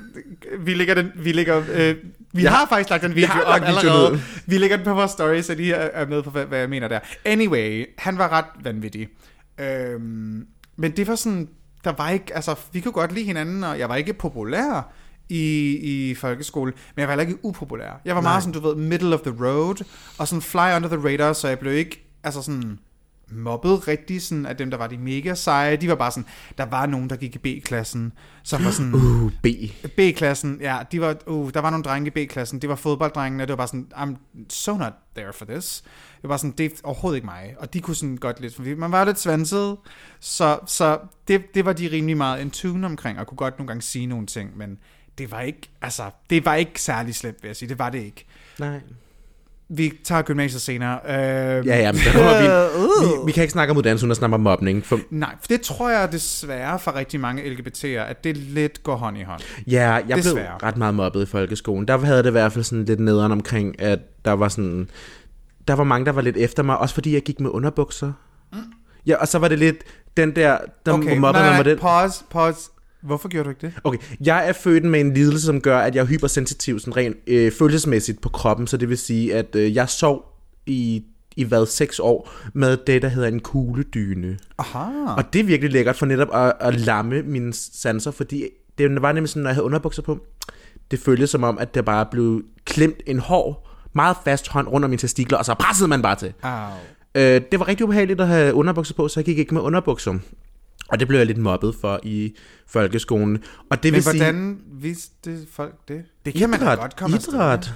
vi 0.60 0.74
lægger 0.74 0.94
den, 0.94 1.12
vi 1.16 1.32
lægger, 1.32 1.64
øh, 1.74 1.96
vi 2.34 2.44
Jeg 2.44 2.52
har, 2.52 2.68
faktisk 2.70 2.90
lagt 2.90 3.04
den 3.04 3.16
video 3.16 3.28
har 3.28 3.42
op 3.42 3.62
allerede. 3.64 4.12
ud. 4.12 4.20
Vi 4.46 4.58
lægger 4.58 4.78
den 4.78 4.86
på 4.86 4.94
vores 4.94 5.12
story, 5.12 5.42
så 5.42 5.56
de 5.56 5.74
er, 5.74 6.08
med 6.08 6.24
på, 6.24 6.30
hvad, 6.30 6.60
jeg 6.60 6.70
mener 6.70 6.88
der. 6.88 7.00
Anyway, 7.26 7.86
han 7.98 8.18
var 8.18 8.30
ret 8.32 8.46
vanvittig. 8.64 9.08
Øhm, 9.60 10.46
men 10.78 10.92
det 10.92 11.08
var 11.08 11.16
sådan, 11.16 11.50
der 11.84 11.92
var 11.92 12.10
ikke, 12.10 12.36
altså, 12.36 12.56
vi 12.72 12.80
kunne 12.80 12.92
godt 12.92 13.12
lide 13.12 13.26
hinanden, 13.26 13.64
og 13.64 13.80
jeg 13.80 13.90
var 13.90 13.96
ikke 13.96 14.14
populær 14.14 14.92
i, 15.30 15.78
i 15.82 16.16
folkeskole, 16.16 16.72
men 16.96 17.02
jeg 17.02 17.08
var 17.08 17.12
heller 17.12 17.28
ikke 17.28 17.46
upopulær. 17.46 18.02
Jeg 18.06 18.16
var 18.16 18.22
meget 18.22 18.44
sådan, 18.44 18.62
du 18.62 18.68
ved, 18.68 18.76
middle 18.76 19.16
of 19.16 19.22
the 19.22 19.46
road, 19.46 19.86
og 20.18 20.28
sådan 20.28 20.42
fly 20.42 20.76
under 20.76 20.90
the 20.90 21.08
radar, 21.08 21.34
så 21.34 21.48
jeg 21.48 21.60
blev 21.60 21.74
ikke, 21.74 22.10
altså 22.24 22.42
sådan, 22.42 22.80
mobbet 23.32 23.88
rigtig 23.88 24.22
sådan 24.22 24.46
af 24.46 24.58
dem, 24.58 24.70
der 24.70 24.78
var 24.78 24.88
de 24.88 24.98
mega 24.98 25.34
seje. 25.36 25.76
De 25.76 25.90
var 25.90 25.96
bare 25.96 26.12
sådan, 26.12 26.26
der 26.58 26.66
var 26.66 26.86
nogen, 26.86 27.10
der 27.10 27.16
gik 27.16 27.36
i 27.36 27.38
B-klassen, 27.38 28.14
som 28.44 28.66
var 28.66 28.72
sådan, 28.72 28.94
Uh, 28.94 29.32
B. 29.44 29.46
B-klassen, 29.98 30.58
ja, 30.62 30.80
de 30.92 31.02
var, 31.02 31.16
uh, 31.28 31.52
der 31.54 31.60
var 31.60 31.70
nogle 31.70 31.84
drenge 31.84 32.08
i 32.08 32.26
B-klassen, 32.26 32.60
det 32.60 32.70
var 32.70 32.76
fodbolddrengene, 32.76 33.44
det 33.44 33.50
var 33.50 33.56
bare 33.56 33.68
sådan, 33.68 33.88
I'm 33.96 34.46
so 34.50 34.78
not 34.78 34.94
there 35.16 35.34
for 35.34 35.46
this. 35.46 35.84
Det 36.22 36.30
var 36.30 36.38
sådan, 36.38 36.54
det 36.58 36.66
er 36.66 36.70
overhovedet 36.84 37.18
ikke 37.18 37.26
mig, 37.26 37.56
og 37.60 37.74
de 37.74 37.82
kunne 37.82 37.96
sådan 37.96 38.18
godt 38.18 38.40
lidt, 38.40 38.56
fordi 38.56 38.74
man 38.74 38.92
var 38.92 39.06
lidt 39.06 39.20
svanset, 39.20 39.78
så, 40.20 40.60
så 40.68 41.00
det, 41.28 41.44
det 41.54 41.66
var 41.66 41.74
de 41.74 41.92
rimelig 41.92 42.18
meget 42.18 42.42
in 42.42 42.52
tune 42.52 42.86
omkring, 42.86 43.20
og 43.20 43.28
kunne 43.28 43.38
godt 43.38 43.58
nogle 43.58 43.68
gange 43.68 43.82
sige 43.82 44.06
nogle 44.06 44.26
ting, 44.26 44.58
men 44.58 44.78
det 45.18 45.32
var 45.32 45.42
ikke, 45.42 45.70
altså, 45.82 46.10
det 46.30 46.46
var 46.46 46.56
ikke 46.56 46.82
særlig 46.82 47.16
slemt, 47.16 47.38
vil 47.42 47.50
jeg 47.50 47.56
sige, 47.56 47.70
det 47.70 47.80
var 47.80 47.90
det 47.90 48.00
ikke. 48.00 48.26
Nej. 48.60 48.80
Vi 49.72 49.94
tager 50.04 50.22
gymnasiet 50.22 50.62
senere. 50.62 51.00
Øh, 51.06 51.68
Ja, 51.68 51.78
ja, 51.78 51.92
men 51.92 52.02
det 52.02 52.14
kommer 52.14 52.42
vi, 52.42 52.48
vi, 53.08 53.26
vi 53.26 53.32
kan 53.32 53.44
ikke 53.44 53.52
snakke 53.52 53.72
om 53.72 53.78
uddannelse, 53.78 54.04
uden 54.06 54.12
at 54.12 54.18
snakke 54.18 54.34
om 54.34 54.40
mobning. 54.42 54.86
For, 54.86 55.00
Nej, 55.10 55.36
for 55.42 55.48
det 55.48 55.62
tror 55.62 55.90
jeg 55.90 56.12
desværre 56.12 56.80
for 56.80 56.96
rigtig 56.96 57.20
mange 57.20 57.44
LGBT'er, 57.44 57.88
at 57.88 58.24
det 58.24 58.38
lidt 58.38 58.84
går 58.84 58.96
hånd 58.96 59.18
i 59.18 59.24
hånd. 59.24 59.42
ja, 59.68 59.92
jeg 59.94 60.04
blev 60.06 60.16
Desværre. 60.18 60.58
ret 60.64 60.78
meget 60.78 60.94
mobbet 60.96 61.24
i 61.24 61.26
folkeskolen. 61.26 61.88
Der 61.88 61.98
havde 61.98 62.24
det 62.24 62.28
i 62.28 62.32
hvert 62.32 62.54
fald 62.54 62.64
sådan 62.64 62.86
lidt 62.86 63.00
nederen 63.00 63.32
omkring, 63.32 63.82
at 63.82 64.00
der 64.26 64.32
var 64.32 64.48
sådan... 64.48 64.90
Der 65.68 65.74
var 65.74 65.84
mange, 65.84 66.06
der 66.06 66.12
var 66.12 66.22
lidt 66.22 66.38
efter 66.38 66.64
mig, 66.64 66.78
også 66.78 66.94
fordi 66.94 67.14
jeg 67.14 67.22
gik 67.22 67.40
med 67.40 67.50
underbukser. 67.50 68.12
Ja, 69.06 69.16
og 69.18 69.28
så 69.28 69.40
var 69.40 69.48
det 69.48 69.60
lidt 69.60 69.78
den 70.18 70.36
der, 70.36 70.58
der 70.86 70.94
Okay, 70.94 71.18
mobbede 71.18 71.44
nej, 71.44 71.50
mig 71.50 71.50
nej, 71.50 71.64
med 71.64 71.72
den. 71.72 71.80
pause, 71.80 72.24
pause. 72.32 72.70
Hvorfor 73.02 73.30
gjorde 73.30 73.46
du 73.46 73.50
ikke 73.50 73.62
det? 73.62 73.74
Okay, 73.84 73.98
jeg 74.26 74.50
er 74.50 74.54
født 74.54 74.84
med 74.84 75.00
en 75.00 75.14
lidelse, 75.14 75.46
som 75.46 75.62
gør, 75.62 75.80
at 75.80 75.96
jeg 75.96 76.02
er 76.02 76.06
hypersensitiv 76.06 76.80
sådan 76.80 76.98
rent 76.98 77.18
øh, 77.28 77.52
følelsesmæssigt 77.52 78.22
på 78.22 78.30
kroppen, 78.30 78.68
så 78.68 78.78
det 78.78 78.90
vil 78.90 78.98
sige, 78.98 79.36
at 79.36 79.56
øh, 79.56 79.76
jeg 79.76 79.90
sov 79.90 80.26
i, 80.66 81.04
i 81.36 81.44
hvad, 81.44 81.66
seks 81.66 82.00
år 82.00 82.32
med 82.54 82.78
det, 82.88 83.02
der 83.02 83.08
hedder 83.08 83.28
en 83.28 83.40
kugledyne. 83.40 84.38
Aha. 84.58 85.14
Og 85.18 85.34
det 85.34 85.40
er 85.40 85.44
virkelig 85.44 85.72
lækkert 85.72 85.96
for 85.96 86.06
netop 86.06 86.28
at, 86.34 86.54
at 86.60 86.80
lamme 86.80 87.22
mine 87.22 87.54
sanser, 87.54 88.12
fordi 88.12 88.44
det 88.78 89.02
var 89.02 89.12
nemlig 89.12 89.30
sådan, 89.30 89.44
når 89.44 89.50
jeg 89.50 89.56
havde 89.56 89.66
underbukser 89.66 90.02
på, 90.02 90.20
det 90.92 91.00
føltes 91.00 91.30
som 91.30 91.44
om, 91.44 91.58
at 91.58 91.76
der 91.76 91.82
bare 91.82 92.06
blev 92.12 92.44
klemt 92.66 93.02
en 93.08 93.20
hård, 93.20 93.68
meget 93.94 94.18
fast 94.24 94.48
hånd 94.48 94.68
rundt 94.68 94.84
om 94.84 94.90
mine 94.90 95.00
testikler, 95.00 95.38
og 95.38 95.46
så 95.46 95.54
pressede 95.54 95.88
man 95.88 96.02
bare 96.02 96.16
til. 96.16 96.34
Au. 96.44 96.72
Øh, 97.16 97.42
det 97.52 97.60
var 97.60 97.68
rigtig 97.68 97.84
ubehageligt 97.84 98.22
at 98.22 98.28
have 98.28 98.54
underbukser 98.54 98.94
på, 98.94 99.08
så 99.08 99.20
jeg 99.20 99.26
gik 99.26 99.38
ikke 99.38 99.54
med 99.54 99.62
underbukser. 99.62 100.20
Og 100.92 101.00
det 101.00 101.08
blev 101.08 101.18
jeg 101.20 101.28
lidt 101.28 101.38
mobbet 101.38 101.76
for 101.82 102.00
i 102.04 102.36
folkeskolen. 102.68 103.44
Og 103.72 103.84
det 103.84 103.92
Men 103.92 103.96
vil 103.96 104.04
sige... 104.04 104.18
hvordan 104.24 104.58
vidste 104.82 105.38
folk 105.52 105.76
det? 105.88 106.02
Det 106.26 106.34
kan 106.34 106.50
man 106.50 106.60
idræt, 106.62 106.80
godt 106.80 106.96
komme 106.96 107.18
idræt, 107.18 107.74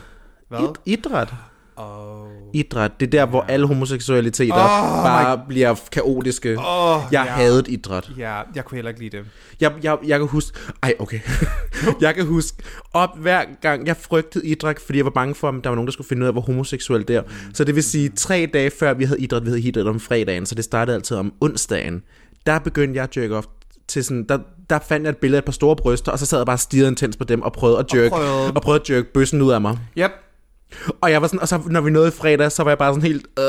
Hvad? 0.49 0.59
Id- 0.59 0.81
idræt, 0.85 1.33
Oh. 1.75 2.27
idræt. 2.53 2.91
Det 2.99 3.05
er 3.05 3.09
der, 3.09 3.25
hvor 3.25 3.41
alle 3.41 3.67
homoseksualiteter 3.67 4.53
Oh 4.53 5.03
bare 5.03 5.41
bliver 5.47 5.75
kaotiske. 5.91 6.49
Oh, 6.59 7.01
jeg 7.11 7.25
ja. 7.27 7.31
havde 7.31 7.63
idræt. 7.67 8.11
Ja, 8.17 8.41
jeg 8.55 8.65
kunne 8.65 8.75
heller 8.75 8.89
ikke 8.89 9.01
lide 9.01 9.17
det. 9.17 9.25
Jeg, 9.61 9.73
jeg, 9.83 9.97
jeg 10.07 10.19
kan 10.19 10.27
huske... 10.27 10.57
Ej, 10.83 10.93
okay. 10.99 11.19
jeg 12.01 12.15
kan 12.15 12.25
huske 12.25 12.57
op 12.93 13.17
hver 13.17 13.43
gang, 13.61 13.87
jeg 13.87 13.97
frygtede 13.97 14.47
idræt, 14.47 14.79
fordi 14.85 14.97
jeg 14.97 15.05
var 15.05 15.11
bange 15.11 15.35
for, 15.35 15.49
at 15.49 15.55
der 15.63 15.69
var 15.69 15.75
nogen, 15.75 15.87
der 15.87 15.91
skulle 15.91 16.07
finde 16.07 16.21
ud 16.23 16.27
af, 16.27 16.33
hvor 16.33 16.41
homoseksuel 16.41 17.07
der. 17.07 17.23
Så 17.53 17.63
det 17.63 17.75
vil 17.75 17.83
sige, 17.83 18.09
tre 18.09 18.49
dage 18.53 18.71
før 18.79 18.93
vi 18.93 19.03
havde 19.03 19.19
idræt, 19.19 19.43
vi 19.43 19.47
havde 19.49 19.61
idræt 19.61 19.87
om 19.87 19.99
fredagen, 19.99 20.45
så 20.45 20.55
det 20.55 20.63
startede 20.63 20.95
altid 20.95 21.17
om 21.17 21.33
onsdagen. 21.41 22.03
Der 22.45 22.59
begyndte 22.59 22.97
jeg 22.97 23.03
at 23.03 23.17
jerk 23.17 23.31
off 23.31 23.47
til 23.87 24.03
sådan, 24.03 24.25
der, 24.29 24.39
der 24.69 24.79
fandt 24.79 25.03
jeg 25.03 25.09
et 25.09 25.17
billede 25.17 25.37
af 25.37 25.41
et 25.41 25.45
par 25.45 25.51
store 25.51 25.75
bryster, 25.75 26.11
og 26.11 26.19
så 26.19 26.25
sad 26.25 26.39
jeg 26.39 26.45
bare 26.45 26.55
og 26.55 26.59
stirrede 26.59 26.89
intens 26.89 27.17
på 27.17 27.23
dem 27.23 27.41
og 27.41 27.53
prøvede 27.53 27.79
at 27.79 27.93
jerk, 27.93 28.11
og 28.11 28.17
prøvede- 28.17 28.51
og 28.55 28.61
prøvede 28.61 28.81
at 28.81 28.89
jerk 28.89 29.07
bøssen 29.07 29.41
ud 29.41 29.51
af 29.51 29.61
mig. 29.61 29.77
Yep. 29.97 30.11
Og 31.01 31.11
jeg 31.11 31.21
var 31.21 31.27
sådan, 31.27 31.39
og 31.39 31.47
så 31.47 31.61
når 31.65 31.81
vi 31.81 31.91
nåede 31.91 32.11
fredag, 32.11 32.51
så 32.51 32.63
var 32.63 32.71
jeg 32.71 32.77
bare 32.77 32.93
sådan 32.93 33.07
helt, 33.07 33.27
øh, 33.39 33.45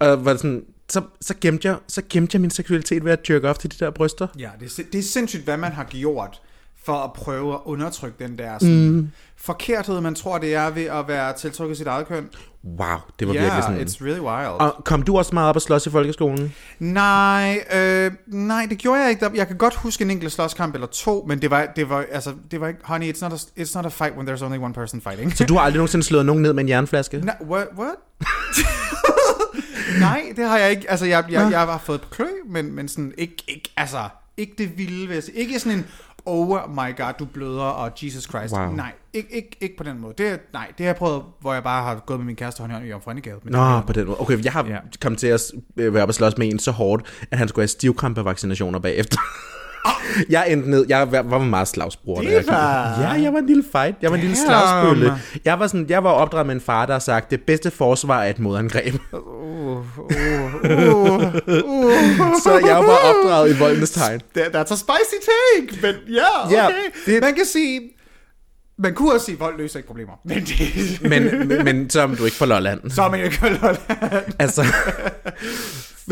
og 0.00 0.24
var 0.24 0.36
sådan, 0.36 0.64
så, 0.88 1.02
så, 1.20 1.34
gemte 1.40 1.68
jeg, 1.68 1.76
så 1.88 2.02
gemte 2.10 2.34
jeg 2.34 2.40
min 2.40 2.50
seksualitet 2.50 3.04
ved 3.04 3.12
at 3.12 3.30
jerk 3.30 3.44
off 3.44 3.58
til 3.58 3.70
de 3.72 3.84
der 3.84 3.90
bryster. 3.90 4.26
Ja, 4.38 4.50
det 4.60 4.78
er, 4.78 4.82
det 4.92 4.98
er 4.98 5.02
sindssygt, 5.02 5.44
hvad 5.44 5.56
man 5.56 5.72
har 5.72 5.84
gjort 5.84 6.40
for 6.84 6.92
at 6.92 7.12
prøve 7.12 7.54
at 7.54 7.60
undertrykke 7.64 8.24
den 8.24 8.38
der 8.38 8.58
sådan, 8.58 8.90
mm. 8.90 9.10
forkerthed, 9.36 10.00
man 10.00 10.14
tror, 10.14 10.38
det 10.38 10.54
er 10.54 10.70
ved 10.70 10.84
at 10.84 11.08
være 11.08 11.32
tiltrukket 11.32 11.76
sit 11.76 11.86
eget 11.86 12.08
køn. 12.08 12.28
Wow, 12.64 12.98
det 13.18 13.28
var 13.28 13.32
virkelig 13.32 13.52
Yeah, 13.52 13.62
sådan... 13.62 13.80
it's 13.80 14.04
really 14.04 14.20
wild. 14.20 14.60
Og 14.60 14.84
kom 14.84 15.02
du 15.02 15.18
også 15.18 15.34
meget 15.34 15.48
op 15.48 15.56
og 15.56 15.62
slås 15.62 15.86
i 15.86 15.90
folkeskolen? 15.90 16.54
Nej, 16.78 17.64
øh, 17.74 18.10
nej, 18.26 18.66
det 18.70 18.78
gjorde 18.78 19.00
jeg 19.00 19.10
ikke. 19.10 19.30
Jeg 19.34 19.46
kan 19.46 19.56
godt 19.56 19.74
huske 19.74 20.04
en 20.04 20.10
enkelt 20.10 20.32
slåskamp 20.32 20.74
eller 20.74 20.86
to, 20.86 21.24
men 21.28 21.42
det 21.42 21.50
var, 21.50 21.66
det 21.76 21.88
var, 21.88 22.04
altså, 22.12 22.34
det 22.50 22.60
var 22.60 22.68
ikke, 22.68 22.80
honey, 22.84 23.12
it's 23.12 23.20
not, 23.22 23.32
a, 23.32 23.36
it's 23.62 23.72
not 23.74 23.86
a 23.86 23.88
fight 23.88 24.16
when 24.16 24.28
there's 24.28 24.44
only 24.44 24.58
one 24.58 24.74
person 24.74 25.00
fighting. 25.00 25.36
Så 25.36 25.44
du 25.44 25.54
har 25.54 25.60
aldrig 25.60 25.78
nogensinde 25.78 26.04
slået 26.04 26.26
nogen 26.26 26.42
ned 26.42 26.52
med 26.52 26.62
en 26.62 26.68
jernflaske? 26.68 27.18
Nej, 27.18 27.36
what? 27.50 27.66
what? 27.78 27.94
Nej, 30.00 30.32
det 30.36 30.48
har 30.48 30.58
jeg 30.58 30.70
ikke. 30.70 30.90
Altså, 30.90 31.06
jeg, 31.06 31.24
jeg, 31.30 31.48
jeg 31.50 31.60
har 31.60 31.82
fået 31.84 32.00
et 32.00 32.10
klø, 32.10 32.26
men, 32.46 32.72
men 32.72 32.88
sådan, 32.88 33.12
ikke, 33.18 33.44
ikke, 33.48 33.72
altså, 33.76 34.08
ikke 34.36 34.54
det 34.58 34.78
vilde, 34.78 35.14
jeg. 35.14 35.22
Ikke 35.34 35.58
sådan 35.58 35.78
en, 35.78 35.86
oh 36.26 36.58
my 36.70 36.96
god, 36.96 37.12
du 37.18 37.24
bløder, 37.24 37.62
og 37.62 37.90
Jesus 38.02 38.24
Christ. 38.24 38.54
Wow. 38.54 38.72
Nej, 38.72 38.92
ikke, 39.12 39.34
ikke, 39.34 39.56
ikke 39.60 39.76
på 39.76 39.84
den 39.84 40.00
måde. 40.00 40.14
Det, 40.18 40.40
nej, 40.52 40.66
det 40.78 40.86
har 40.86 40.92
jeg 40.92 40.96
prøvet, 40.96 41.22
hvor 41.40 41.52
jeg 41.54 41.62
bare 41.62 41.82
har 41.82 42.02
gået 42.06 42.18
med 42.18 42.26
min 42.26 42.36
kæreste 42.36 42.60
hånd 42.60 42.72
i 42.86 42.92
hånd 43.04 43.18
i 43.18 43.22
det 43.44 43.52
Nå, 43.52 43.58
er- 43.58 43.82
på 43.86 43.92
den 43.92 44.06
måde. 44.06 44.20
Okay, 44.20 44.44
jeg 44.44 44.52
har 44.52 44.64
Ja. 44.66 44.76
kommet 45.00 45.18
til 45.18 45.26
at 45.26 45.42
øh, 45.76 45.94
være 45.94 46.06
og 46.06 46.14
slås 46.14 46.38
med 46.38 46.48
en 46.52 46.58
så 46.58 46.70
hårdt, 46.70 47.26
at 47.30 47.38
han 47.38 47.48
skulle 47.48 47.62
have 47.62 47.68
stivkrampevaccinationer 47.68 48.78
bagefter. 48.78 49.18
jeg 50.30 50.52
endte 50.52 50.70
ned, 50.70 50.84
jeg 50.88 51.12
var 51.12 51.22
var 51.22 51.38
meget 51.38 51.68
slagsbror. 51.68 52.22
da 52.22 52.28
jeg. 52.30 52.44
Ja, 53.00 53.08
jeg 53.22 53.32
var 53.32 53.38
en 53.38 53.46
lille 53.46 53.64
fight. 53.72 53.96
Jeg 54.02 54.10
var 54.10 54.16
en 54.16 54.20
lille 54.22 54.36
Damn. 54.36 54.46
slagsbølle. 54.46 55.18
Jeg 55.44 55.58
var, 55.58 55.66
sådan, 55.66 55.86
jeg 55.88 56.04
var 56.04 56.10
opdraget 56.10 56.46
med 56.46 56.54
en 56.54 56.60
far, 56.60 56.86
der 56.86 56.92
har 56.92 56.98
sagt, 57.00 57.30
det 57.30 57.40
bedste 57.42 57.70
forsvar 57.70 58.22
er 58.22 58.30
et 58.30 58.38
modangreb. 58.38 58.94
Uh, 59.12 59.20
uh, 59.20 59.78
uh, 59.78 60.04
uh. 60.64 61.32
så 62.42 62.60
jeg 62.66 62.76
var 62.76 62.98
opdraget 63.14 63.54
i 63.56 63.58
voldens 63.58 63.90
tegn. 63.90 64.20
That, 64.36 64.56
that's 64.56 64.72
a 64.72 64.76
spicy 64.76 65.16
take, 65.28 65.78
men 65.82 65.94
ja, 66.14 66.20
yeah, 66.20 66.52
Ja, 66.52 66.66
okay. 66.66 66.76
det- 67.06 67.22
Man 67.22 67.34
kan 67.34 67.44
sige, 67.46 67.80
man 68.78 68.94
kunne 68.94 69.12
også 69.12 69.26
sige, 69.26 69.38
vold 69.38 69.58
løser 69.58 69.78
ikke 69.78 69.86
problemer. 69.86 70.12
Men 70.24 70.38
det, 70.44 70.98
Men, 71.02 71.48
men, 71.48 71.64
men 71.64 71.90
som 71.90 72.16
du 72.16 72.24
ikke 72.24 72.36
får 72.36 72.46
Lolland. 72.46 72.90
så 72.90 73.02
er 73.02 73.10
man 73.10 73.20
jo 73.20 73.24
ikke 73.24 73.40
holdt 73.40 73.80
Altså, 74.38 74.64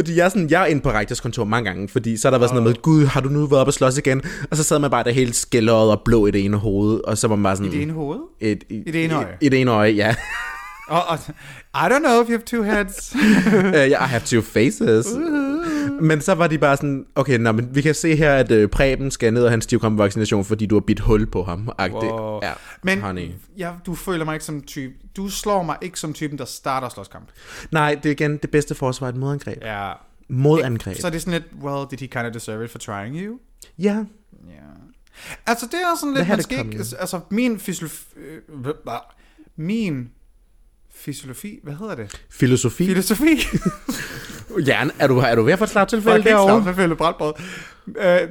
fordi 0.00 0.16
jeg 0.16 0.24
er, 0.24 0.28
sådan, 0.28 0.50
jeg 0.50 0.62
er 0.62 0.66
inde 0.66 0.80
på 0.80 0.90
rektors 0.90 1.20
kontor 1.20 1.44
mange 1.44 1.70
gange, 1.70 1.88
fordi 1.88 2.16
så 2.16 2.28
har 2.28 2.30
der 2.30 2.38
været 2.38 2.50
sådan 2.50 2.62
noget 2.62 2.76
med, 2.76 2.82
gud, 2.82 3.06
har 3.06 3.20
du 3.20 3.28
nu 3.28 3.46
været 3.46 3.60
op 3.60 3.66
og 3.66 3.72
slås 3.72 3.98
igen? 3.98 4.22
Og 4.50 4.56
så 4.56 4.62
sad 4.62 4.78
man 4.78 4.90
bare 4.90 5.04
der 5.04 5.10
helt 5.10 5.36
skældret 5.36 5.90
og 5.90 6.02
blå 6.04 6.26
i 6.26 6.30
det 6.30 6.44
ene 6.44 6.56
hoved, 6.56 7.00
og 7.04 7.18
så 7.18 7.28
var 7.28 7.36
man 7.36 7.42
bare 7.42 7.56
sådan... 7.56 7.72
I 7.72 7.74
det 7.74 7.82
ene 7.82 7.92
hoved? 7.92 8.18
Et, 8.40 8.64
i, 8.68 8.82
I 8.86 8.90
det 8.90 9.04
ene 9.04 9.14
øje? 9.14 9.36
I, 9.40 9.46
i 9.46 9.48
det 9.48 9.60
ene 9.60 9.70
øje, 9.70 9.90
ja. 9.90 10.14
Og, 10.88 11.18
I 11.74 11.86
don't 11.88 12.00
know 12.00 12.20
if 12.22 12.28
you 12.28 12.32
have 12.32 12.42
two 12.46 12.62
heads. 12.62 13.14
uh, 13.76 13.86
I 13.90 14.06
have 14.06 14.22
two 14.24 14.42
faces. 14.42 15.06
Men 16.00 16.20
så 16.20 16.34
var 16.34 16.46
de 16.46 16.58
bare 16.58 16.76
sådan, 16.76 17.06
okay, 17.14 17.38
nå, 17.38 17.52
men 17.52 17.74
vi 17.74 17.82
kan 17.82 17.94
se 17.94 18.16
her, 18.16 18.34
at 18.34 18.50
uh, 18.52 18.68
Preben 18.70 19.10
skal 19.10 19.32
ned 19.32 19.42
og 19.44 19.50
have 19.50 19.54
en 19.54 19.62
stivkrampevaccination, 19.62 20.44
fordi 20.44 20.66
du 20.66 20.74
har 20.74 20.80
bidt 20.80 21.00
hul 21.00 21.26
på 21.26 21.42
ham. 21.42 21.70
Wow. 21.80 22.40
Ja, 22.42 22.52
Men 22.82 23.00
honey. 23.00 23.30
ja, 23.58 23.72
du 23.86 23.94
føler 23.94 24.24
mig 24.24 24.34
ikke 24.34 24.44
som 24.44 24.62
type. 24.62 24.94
Du 25.16 25.28
slår 25.28 25.62
mig 25.62 25.76
ikke 25.82 26.00
som 26.00 26.12
typen, 26.12 26.38
der 26.38 26.44
starter 26.44 26.88
slåskamp. 26.88 27.28
Nej, 27.70 27.94
det 28.02 28.06
er 28.06 28.12
igen 28.12 28.36
det 28.36 28.50
bedste 28.50 28.74
forsvar, 28.74 29.08
et 29.08 29.16
modangreb. 29.16 29.58
Ja. 29.62 29.92
Modangreb. 30.28 30.96
Så 30.96 31.06
er 31.06 31.10
det 31.10 31.22
sådan 31.22 31.40
lidt, 31.40 31.62
well, 31.62 31.86
did 31.90 31.98
he 31.98 32.06
kind 32.06 32.26
of 32.26 32.32
deserve 32.32 32.64
it 32.64 32.70
for 32.70 32.78
trying 32.78 33.16
you? 33.16 33.38
Ja, 33.78 34.04
Ja. 34.48 34.52
Altså, 35.46 35.66
det 35.66 35.74
er 35.74 35.98
sådan 36.00 36.14
lidt, 36.14 36.28
man 36.28 36.42
skal 36.42 36.58
ikke, 36.58 36.76
i? 36.76 36.94
altså, 36.98 37.20
min 37.30 37.58
fysiologi, 37.58 37.94
øh, 38.16 38.72
min 39.56 40.08
fysiologi, 40.94 41.58
hvad 41.62 41.74
hedder 41.74 41.94
det? 41.94 42.22
filosofi. 42.30 42.86
Filosofi. 42.86 43.24
Jan, 44.58 44.90
er 44.98 45.06
du, 45.06 45.18
er 45.18 45.34
du 45.34 45.42
ved 45.42 45.52
at 45.52 45.58
få 45.58 45.64
et 45.64 45.70
slagtilfælde 45.70 46.24
derovre? 46.24 46.54
slag, 46.54 46.64
selvfølgelig 46.64 46.98
brætbrød. 46.98 47.32
Øh, 47.98 48.28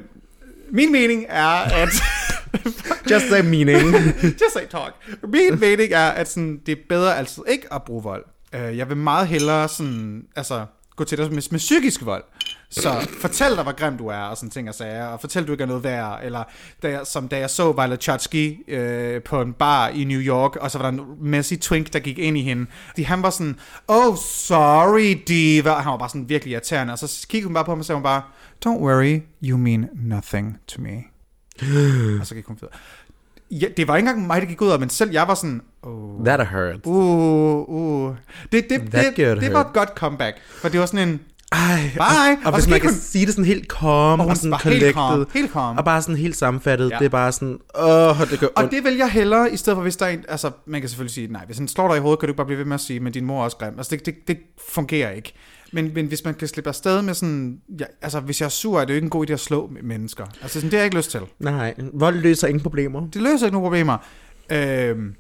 min 0.72 0.92
mening 0.92 1.26
er, 1.30 1.48
at... 1.48 1.90
Just 3.12 3.26
the 3.26 3.44
meaning. 3.44 3.96
Just 4.42 4.54
say 4.54 4.68
talk. 4.70 4.94
Min 5.24 5.60
mening 5.60 5.94
er, 5.94 6.08
at 6.08 6.30
sådan, 6.30 6.60
det 6.66 6.72
er 6.72 6.82
bedre 6.90 7.18
altid 7.18 7.44
ikke 7.48 7.74
at 7.74 7.84
bruge 7.84 8.04
vold. 8.04 8.26
Uh, 8.56 8.78
jeg 8.78 8.90
vil 8.90 8.98
meget 8.98 9.28
hellere 9.28 9.68
sådan, 9.68 10.24
altså, 10.36 10.66
gå 10.96 11.04
til 11.04 11.18
dig 11.18 11.34
med, 11.34 11.42
med 11.52 11.60
psykisk 11.60 12.06
vold. 12.06 12.24
Så 12.72 13.08
fortæl 13.22 13.56
dig, 13.56 13.64
hvor 13.64 13.76
grim 13.76 13.98
du 13.98 14.08
er, 14.08 14.18
og 14.18 14.38
sådan 14.38 14.50
ting 14.50 14.70
og 14.70 14.76
sager, 14.76 15.06
og 15.06 15.20
fortæl, 15.20 15.48
du 15.48 15.52
ikke 15.52 15.62
er 15.62 15.68
noget 15.68 15.84
værd. 15.84 16.20
Eller 16.24 16.44
da 16.84 16.90
jeg, 16.90 17.02
som 17.08 17.28
da 17.28 17.40
jeg 17.40 17.50
så 17.50 17.72
Violet 17.72 18.04
Chachki 18.04 18.64
øh, 18.68 19.24
på 19.24 19.42
en 19.42 19.54
bar 19.54 19.88
i 19.88 20.04
New 20.04 20.20
York, 20.20 20.56
og 20.56 20.72
så 20.72 20.78
var 20.78 20.92
der 20.92 20.98
en 20.98 21.06
Messi 21.22 21.58
twink, 21.58 21.94
der 21.94 22.00
gik 22.00 22.20
ind 22.20 22.38
i 22.38 22.42
hende. 22.42 22.66
De, 22.98 23.06
han 23.06 23.24
var 23.24 23.30
sådan, 23.30 23.60
oh, 23.88 24.16
sorry, 24.18 25.18
diva. 25.28 25.72
Og 25.72 25.84
han 25.84 25.92
var 25.92 25.98
bare 25.98 26.10
sådan 26.10 26.30
virkelig 26.30 26.52
irriterende. 26.52 26.94
Og 26.94 27.00
så 27.00 27.28
kiggede 27.30 27.48
hun 27.48 27.54
bare 27.54 27.66
på 27.66 27.72
ham 27.72 27.80
og 27.80 27.86
sagde 27.86 27.98
hun 27.98 28.04
bare, 28.04 28.22
don't 28.66 28.80
worry, 28.80 29.22
you 29.44 29.58
mean 29.58 29.90
nothing 29.96 30.58
to 30.68 30.82
me. 30.82 31.04
og 32.20 32.28
så 32.28 32.36
gik 32.36 32.46
hun 32.46 32.58
videre. 32.62 32.76
Ja, 33.52 33.68
det 33.78 33.88
var 33.88 33.96
ikke 33.96 34.10
engang 34.10 34.28
mig, 34.28 34.42
der 34.42 34.48
gik 34.48 34.62
ud 34.62 34.70
af, 34.70 34.80
men 34.80 34.90
selv 34.90 35.12
jeg 35.12 35.28
var 35.28 35.34
sådan, 35.34 35.62
oh, 35.82 36.26
That 36.26 36.48
hurt. 36.48 36.86
uh, 36.86 37.70
uh. 37.70 38.16
Det, 38.52 38.66
det, 38.70 38.82
That 38.92 39.18
det, 39.18 39.26
got 39.26 39.42
det 39.42 39.54
var 39.54 39.62
et 39.62 39.74
godt 39.74 39.90
comeback, 39.90 40.38
for 40.62 40.70
det 40.70 40.80
var 40.80 40.86
sådan 40.86 41.10
en, 41.10 41.22
Ej, 41.52 41.92
Bye. 41.94 42.02
Og, 42.02 42.06
og, 42.46 42.52
Og 42.52 42.54
hvis 42.54 42.68
man 42.70 42.80
kan 42.80 42.90
hun- 42.90 43.00
sige 43.00 43.26
det 43.26 43.34
sådan 43.34 43.46
helt 43.46 43.72
calm 43.72 44.20
Og 44.20 44.26
og, 44.28 44.38
sådan 44.38 44.52
helt 44.54 44.62
collected. 44.64 44.94
calm, 44.94 45.26
helt 45.34 45.52
calm. 45.54 45.78
Og 45.78 45.86
bare 45.86 46.02
sådan 46.02 46.16
helt 46.16 46.36
sammenfattet. 46.36 46.92
Ja. 46.92 46.98
Det 47.00 47.06
er 47.06 47.10
bare 47.10 47.32
sådan, 47.32 47.60
åh, 47.80 48.30
det 48.32 48.40
gør 48.40 48.48
og 48.48 48.54
ondt. 48.64 48.72
det 48.72 48.84
vil 48.84 48.96
jeg 48.98 49.10
hellere, 49.12 49.54
i 49.54 49.58
stedet 49.58 49.78
for 49.78 49.82
hvis 49.82 49.98
der 49.98 50.06
er 50.06 50.10
en, 50.10 50.26
altså 50.28 50.52
man 50.66 50.82
kan 50.82 50.90
selvfølgelig 50.90 51.14
sige, 51.14 51.28
nej, 51.28 51.46
hvis 51.46 51.58
han 51.58 51.68
slår 51.68 51.88
dig 51.88 51.98
i 51.98 52.00
hovedet, 52.00 52.20
kan 52.20 52.28
du 52.28 52.32
ikke 52.32 52.38
bare 52.38 52.46
blive 52.46 52.58
ved 52.58 52.66
med 52.66 52.74
at 52.74 52.80
sige, 52.82 53.00
men 53.00 53.14
din 53.14 53.26
mor 53.26 53.40
er 53.40 53.44
også 53.44 53.58
grim. 53.58 53.74
Altså 53.78 53.96
det, 53.96 54.06
det, 54.06 54.16
det 54.28 54.38
fungerer 54.74 55.12
ikke. 55.12 55.34
Men, 55.74 55.92
men 55.94 56.06
hvis 56.08 56.26
man 56.26 56.34
kan 56.34 56.48
slippe 56.48 56.68
afsted 56.68 57.02
med 57.02 57.14
sådan, 57.14 57.60
ja, 57.80 57.86
altså 58.02 58.20
hvis 58.20 58.42
jeg 58.42 58.46
er 58.46 58.50
sur, 58.50 58.82
er 58.82 58.86
det 58.86 58.90
jo 58.94 58.96
ikke 58.96 59.06
en 59.06 59.10
god 59.10 59.30
idé 59.30 59.34
at 59.34 59.40
slå 59.40 59.72
mennesker. 59.82 60.26
Altså 60.42 60.54
sådan, 60.54 60.70
det 60.72 60.74
har 60.74 60.80
jeg 60.80 60.86
ikke 60.86 60.98
lyst 60.98 61.12
til. 61.12 61.22
Nej, 61.40 61.74
vold 61.94 62.16
løser 62.16 62.48
ingen 62.48 62.64
problemer. 62.64 63.08
Det 63.08 63.22
løser 63.22 63.46
ikke 63.46 63.54
nogen 63.58 63.66
problemer. 63.66 63.98
Øhm, 64.52 65.16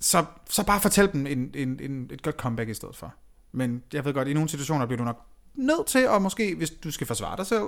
så, 0.00 0.24
så 0.50 0.64
bare 0.66 0.80
fortæl 0.80 1.08
dem 1.12 1.26
en, 1.26 1.50
en, 1.54 1.78
en, 1.82 2.06
et 2.12 2.22
godt 2.22 2.36
comeback 2.36 2.68
i 2.70 2.74
stedet 2.74 2.96
for. 2.96 3.14
Men 3.52 3.82
jeg 3.92 4.04
ved 4.04 4.12
godt, 4.12 4.28
i 4.28 4.32
nogle 4.32 4.48
situationer 4.48 4.86
bliver 4.86 4.98
du 4.98 5.04
nok 5.04 5.20
nødt 5.54 5.86
til, 5.86 6.08
og 6.08 6.22
måske 6.22 6.54
hvis 6.54 6.70
du 6.70 6.90
skal 6.90 7.06
forsvare 7.06 7.36
dig 7.36 7.46
selv, 7.46 7.64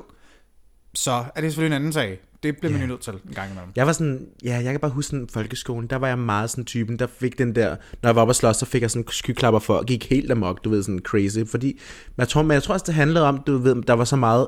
så 0.95 1.25
er 1.35 1.40
det 1.40 1.51
selvfølgelig 1.51 1.77
en 1.77 1.83
anden 1.83 1.92
sag. 1.92 2.21
Det 2.42 2.57
bliver 2.57 2.73
man 2.73 2.81
jo 2.81 2.87
nødt 2.87 3.01
til 3.01 3.12
en 3.12 3.35
gang 3.35 3.51
imellem. 3.51 3.73
Jeg 3.77 3.87
var 3.87 3.92
sådan, 3.92 4.27
ja, 4.45 4.55
jeg 4.55 4.73
kan 4.73 4.81
bare 4.81 4.90
huske 4.90 5.11
sådan 5.11 5.29
folkeskolen, 5.29 5.87
der 5.87 5.97
var 5.97 6.09
jeg 6.09 6.18
meget 6.18 6.51
sådan 6.51 6.64
typen, 6.64 6.99
der 6.99 7.07
fik 7.07 7.38
den 7.38 7.55
der, 7.55 7.77
når 8.03 8.09
jeg 8.09 8.16
var 8.16 8.23
oppe 8.23 8.31
at 8.31 8.37
slås, 8.37 8.57
så 8.57 8.66
fik 8.66 8.83
jeg 8.83 8.90
sådan 8.90 9.09
skyklapper 9.09 9.61
for, 9.61 9.75
og 9.75 9.87
gik 9.87 10.11
helt 10.11 10.31
amok, 10.31 10.64
du 10.64 10.71
ved, 10.71 10.83
sådan 10.83 11.01
crazy, 11.01 11.38
fordi, 11.51 11.81
men 12.07 12.18
jeg 12.18 12.29
tror, 12.29 12.42
men 12.42 12.51
jeg 12.51 12.62
tror 12.62 12.73
også, 12.73 12.85
det 12.87 12.95
handlede 12.95 13.29
om, 13.29 13.42
du 13.47 13.59
ved, 13.59 13.83
der 13.83 13.92
var 13.92 14.05
så 14.05 14.16
meget 14.16 14.47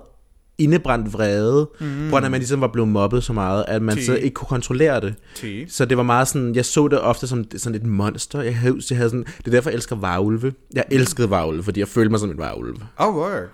indebrændt 0.59 1.13
vrede, 1.13 1.71
mm. 1.81 2.09
hvor 2.09 2.21
man 2.21 2.33
ligesom 2.33 2.61
var 2.61 2.67
blevet 2.67 2.89
mobbet 2.89 3.25
så 3.25 3.33
meget, 3.33 3.65
at 3.69 3.83
man 3.83 3.97
Ti. 3.97 4.05
så 4.05 4.15
ikke 4.15 4.35
kunne 4.35 4.49
kontrollere 4.49 5.01
det. 5.01 5.15
Ti. 5.35 5.69
Så 5.69 5.85
det 5.85 5.97
var 5.97 6.03
meget 6.03 6.29
sådan, 6.29 6.55
jeg 6.55 6.65
så 6.65 6.89
det 6.89 7.01
ofte 7.01 7.27
som 7.27 7.45
sådan 7.57 7.75
et 7.75 7.87
monster. 7.87 8.43
Jeg 8.43 8.57
havde, 8.57 8.77
jeg 8.91 8.99
havde 8.99 9.11
sådan, 9.11 9.25
det 9.25 9.47
er 9.47 9.51
derfor, 9.51 9.71
jeg 9.71 9.77
elsker 9.77 9.97
varulve. 9.97 10.53
Jeg 10.75 10.85
elskede 10.91 11.31
varulve, 11.31 11.63
fordi 11.63 11.81
jeg 11.81 11.89
følte 11.89 12.11
mig 12.11 12.21
som 12.21 12.31
en 12.31 12.39
varulve. 12.39 12.77
Oh, 12.97 13.17
word. 13.17 13.49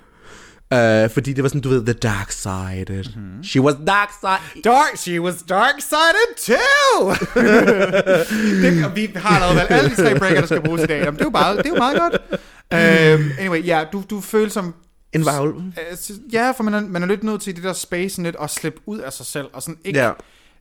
Uh, 0.74 1.10
fordi 1.10 1.32
det 1.32 1.42
var 1.42 1.48
sådan, 1.48 1.60
du 1.60 1.68
ved, 1.68 1.84
the 1.84 1.92
dark 1.92 2.30
side. 2.30 2.84
Mm-hmm. 2.88 3.44
She 3.44 3.60
was 3.60 3.74
dark 3.86 4.08
side. 4.20 4.62
Dark, 4.64 4.96
she 4.96 5.20
was 5.20 5.34
dark-sided 5.42 6.30
too! 6.46 7.10
det, 8.62 8.96
vi 8.96 9.10
har 9.16 9.34
allerede 9.34 9.56
valgt 9.56 9.70
alle 9.70 9.90
de 9.90 9.94
tre 9.94 10.18
breaker, 10.18 10.40
der 10.40 10.46
skal 10.46 10.60
bruges 10.60 10.82
i 10.82 10.86
dag. 10.86 11.04
Jamen, 11.04 11.14
det 11.14 11.20
er 11.20 11.26
jo, 11.26 11.30
bare, 11.30 11.56
det 11.56 11.66
er 11.66 11.70
jo 11.70 11.74
meget 11.74 11.98
godt. 11.98 12.16
Um, 12.74 13.30
anyway, 13.38 13.66
ja, 13.66 13.84
du, 13.92 14.02
du 14.10 14.20
føler 14.20 14.50
som... 14.50 14.74
En 15.12 15.24
varulv. 15.24 15.62
Altså, 15.90 16.12
Ja, 16.32 16.50
for 16.50 16.62
man 16.62 16.74
er, 16.74 16.80
man 16.80 17.02
er 17.02 17.06
lidt 17.06 17.22
nødt 17.24 17.42
til 17.42 17.50
i 17.50 17.54
det 17.56 17.64
der 17.64 17.72
space 17.72 18.22
lidt 18.22 18.36
at 18.40 18.50
slippe 18.50 18.80
ud 18.86 18.98
af 18.98 19.12
sig 19.12 19.26
selv, 19.26 19.46
og 19.52 19.62
sådan 19.62 19.78
ikke, 19.84 19.98
Ja. 19.98 20.12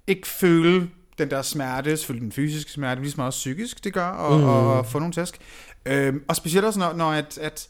ikke 0.07 0.27
føle 0.27 0.89
den 1.17 1.29
der 1.29 1.41
smerte, 1.41 1.97
selvfølgelig 1.97 2.23
den 2.23 2.31
fysiske 2.31 2.71
smerte, 2.71 3.01
lige 3.01 3.11
så 3.11 3.17
meget 3.17 3.31
psykisk 3.31 3.83
det 3.83 3.93
gør, 3.93 4.05
og, 4.07 4.39
mm. 4.39 4.43
og, 4.45 4.73
og 4.77 4.85
få 4.85 4.99
nogle 4.99 5.13
tæsk. 5.13 5.37
Øhm, 5.85 6.23
og 6.27 6.35
specielt 6.35 6.65
også, 6.65 6.79
når, 6.79 6.93
når 6.93 7.11
at, 7.11 7.37
at 7.37 7.67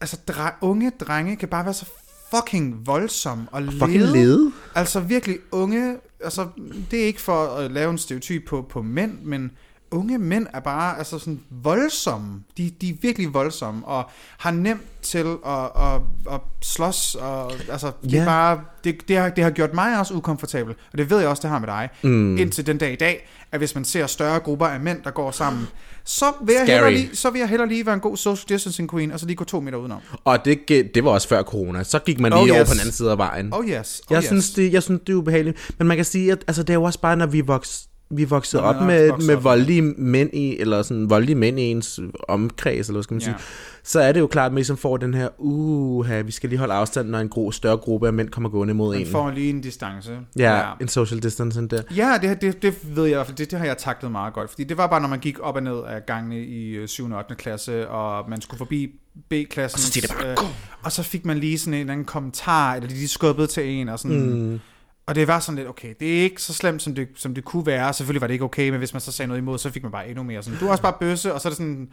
altså, 0.00 0.16
dre, 0.28 0.50
unge 0.60 0.92
drenge 1.00 1.36
kan 1.36 1.48
bare 1.48 1.64
være 1.64 1.74
så 1.74 1.86
fucking 2.34 2.86
voldsomme 2.86 3.46
og 3.52 3.62
Fucking 3.64 4.02
lede. 4.02 4.52
Altså 4.74 5.00
virkelig 5.00 5.38
unge, 5.52 5.96
altså 6.24 6.48
det 6.90 7.02
er 7.02 7.06
ikke 7.06 7.20
for 7.20 7.46
at 7.46 7.70
lave 7.70 7.90
en 7.90 7.98
stereotyp 7.98 8.46
på, 8.48 8.62
på 8.62 8.82
mænd, 8.82 9.18
men 9.22 9.50
unge 9.90 10.18
mænd 10.18 10.46
er 10.54 10.60
bare 10.60 10.98
altså 10.98 11.18
sådan 11.18 11.40
voldsomme. 11.50 12.42
De, 12.56 12.70
de 12.80 12.88
er 12.88 12.94
virkelig 13.02 13.34
voldsomme 13.34 13.86
og 13.86 14.10
har 14.38 14.50
nemt 14.50 14.82
til 15.02 15.36
at, 15.46 15.64
at, 15.64 16.00
at 16.34 16.40
slås. 16.62 17.14
Og, 17.14 17.52
altså, 17.70 17.92
det, 18.02 18.14
er 18.18 18.24
bare, 18.24 18.60
det, 18.84 19.08
det, 19.08 19.16
har, 19.16 19.28
det 19.28 19.44
har 19.44 19.50
gjort 19.50 19.74
mig 19.74 19.98
også 19.98 20.14
ukomfortabel, 20.14 20.74
og 20.92 20.98
det 20.98 21.10
ved 21.10 21.18
jeg 21.18 21.28
også, 21.28 21.42
det 21.42 21.50
har 21.50 21.58
med 21.58 21.68
dig. 21.68 21.88
Mm. 22.02 22.38
Indtil 22.38 22.66
den 22.66 22.78
dag 22.78 22.92
i 22.92 22.96
dag, 22.96 23.28
at 23.52 23.60
hvis 23.60 23.74
man 23.74 23.84
ser 23.84 24.06
større 24.06 24.40
grupper 24.40 24.66
af 24.66 24.80
mænd, 24.80 25.02
der 25.02 25.10
går 25.10 25.30
sammen, 25.30 25.68
så 26.04 26.32
vil, 26.42 26.54
jeg 26.54 26.66
hellere 26.66 26.92
lige, 26.92 27.16
så 27.16 27.30
vil 27.30 27.38
jeg 27.38 27.48
hellere 27.48 27.68
lige 27.68 27.86
være 27.86 27.94
en 27.94 28.00
god 28.00 28.16
social 28.16 28.48
distancing 28.48 28.90
queen, 28.90 29.12
og 29.12 29.20
så 29.20 29.26
lige 29.26 29.36
gå 29.36 29.44
to 29.44 29.60
meter 29.60 29.78
udenom. 29.78 30.00
Og 30.24 30.44
det, 30.44 30.68
det 30.68 31.04
var 31.04 31.10
også 31.10 31.28
før 31.28 31.42
corona. 31.42 31.84
Så 31.84 31.98
gik 31.98 32.20
man 32.20 32.32
lige 32.32 32.38
Oh, 32.38 32.42
oh, 32.42 32.48
yes. 32.48 32.54
over 32.54 32.64
på 32.64 32.72
den 32.72 32.80
anden 32.80 32.92
side 32.92 33.10
af 33.10 33.18
vejen. 33.18 33.54
Oh 33.54 33.68
yes, 33.68 34.02
oh 34.06 34.12
jeg, 34.12 34.18
yes. 34.18 34.26
synes, 34.26 34.50
det, 34.50 34.72
jeg 34.72 34.82
synes, 34.82 35.00
det 35.06 35.12
er 35.12 35.16
ubehageligt. 35.16 35.74
Men 35.78 35.88
man 35.88 35.96
kan 35.96 36.04
sige, 36.04 36.32
at 36.32 36.44
altså, 36.46 36.62
det 36.62 36.70
er 36.70 36.74
jo 36.74 36.82
også 36.82 37.00
bare, 37.00 37.16
når 37.16 37.26
vi 37.26 37.40
vokset 37.40 37.87
vi 38.10 38.26
man 38.30 38.42
op 38.62 38.82
med, 38.86 39.08
vokset 39.08 39.26
med 39.26 39.36
op. 39.36 39.44
voldelige 39.44 39.82
mænd 39.82 40.30
i, 40.32 40.58
eller 40.58 40.82
sådan 40.82 41.10
voldelige 41.10 41.36
mænd 41.36 41.60
i 41.60 41.62
ens 41.62 42.00
omkreds, 42.28 42.86
eller 42.88 42.96
hvad 42.96 43.02
skal 43.02 43.14
man 43.14 43.20
Ja. 43.20 43.24
sige, 43.24 43.34
så 43.82 44.00
er 44.00 44.12
det 44.12 44.20
jo 44.20 44.26
klart, 44.26 44.46
at 44.46 44.52
man 44.52 44.56
ligesom 44.58 44.76
får 44.76 44.96
den 44.96 45.14
her, 45.14 45.28
uh, 45.38 46.26
vi 46.26 46.32
skal 46.32 46.48
lige 46.50 46.58
holde 46.58 46.74
afstand, 46.74 47.08
når 47.08 47.18
en 47.18 47.28
gro, 47.28 47.50
større 47.52 47.76
gruppe 47.76 48.06
af 48.06 48.12
mænd 48.12 48.28
kommer 48.28 48.48
gående 48.50 48.74
mod 48.74 48.94
Man 48.94 49.00
en. 49.06 49.10
får 49.12 49.30
lige 49.30 49.50
en 49.50 49.60
distance. 49.60 50.18
Ja, 50.38 50.56
ja, 50.58 50.64
en 50.80 50.88
social 50.88 51.22
distancing 51.22 51.70
der. 51.70 51.82
Ja, 51.96 52.18
det, 52.22 52.40
det, 52.40 52.62
det 52.62 52.96
ved 52.96 53.04
jeg 53.06 53.26
det, 53.38 53.50
det 53.50 53.58
har 53.58 53.66
jeg 53.66 53.78
taklet 53.78 54.12
meget 54.12 54.34
godt, 54.34 54.50
fordi 54.50 54.64
det 54.64 54.76
var 54.76 54.86
bare, 54.86 55.00
når 55.00 55.08
man 55.08 55.18
gik 55.18 55.38
op 55.40 55.56
og 55.56 55.62
ned 55.62 55.78
af 55.88 56.06
gangene 56.06 56.40
i 56.44 56.70
øh, 56.70 56.88
7. 56.88 57.10
og 57.10 57.18
8. 57.18 57.34
klasse, 57.34 57.88
og 57.88 58.30
man 58.30 58.40
skulle 58.40 58.58
forbi 58.58 58.90
B-klassen, 59.30 59.76
Og 59.76 59.80
så 59.80 59.92
siger 59.92 60.06
det 60.06 60.16
bare, 60.16 60.30
øh, 60.30 60.36
og 60.82 60.92
så 60.92 61.02
fik 61.02 61.24
man 61.26 61.38
lige 61.38 61.58
sådan 61.58 61.74
en 61.74 61.80
eller 61.80 61.92
anden 61.92 62.06
kommentar, 62.06 62.74
eller 62.74 62.88
de 62.88 62.94
lige 62.94 63.08
skubbede 63.08 63.46
til 63.46 63.68
en, 63.68 63.88
og 63.88 63.98
sådan, 63.98 64.20
mm. 64.50 64.60
Og 65.08 65.14
det 65.14 65.28
var 65.28 65.40
sådan 65.40 65.56
lidt, 65.56 65.68
okay, 65.68 65.94
det 66.00 66.18
er 66.18 66.22
ikke 66.22 66.42
så 66.42 66.54
slemt, 66.54 66.82
som 66.82 66.94
det, 66.94 67.08
som 67.16 67.34
det 67.34 67.44
kunne 67.44 67.66
være, 67.66 67.92
selvfølgelig 67.92 68.20
var 68.20 68.26
det 68.26 68.34
ikke 68.34 68.44
okay, 68.44 68.68
men 68.70 68.78
hvis 68.78 68.92
man 68.94 69.00
så 69.00 69.12
sagde 69.12 69.26
noget 69.28 69.40
imod, 69.40 69.58
så 69.58 69.70
fik 69.70 69.82
man 69.82 69.92
bare 69.92 70.08
endnu 70.08 70.22
mere 70.22 70.42
sådan, 70.42 70.58
du 70.58 70.66
er 70.66 70.70
også 70.70 70.82
bare 70.82 70.94
bøsse, 71.00 71.34
og 71.34 71.40
så 71.40 71.48
er 71.48 71.50
det 71.50 71.56
sådan, 71.56 71.88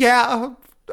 ja, 0.00 0.20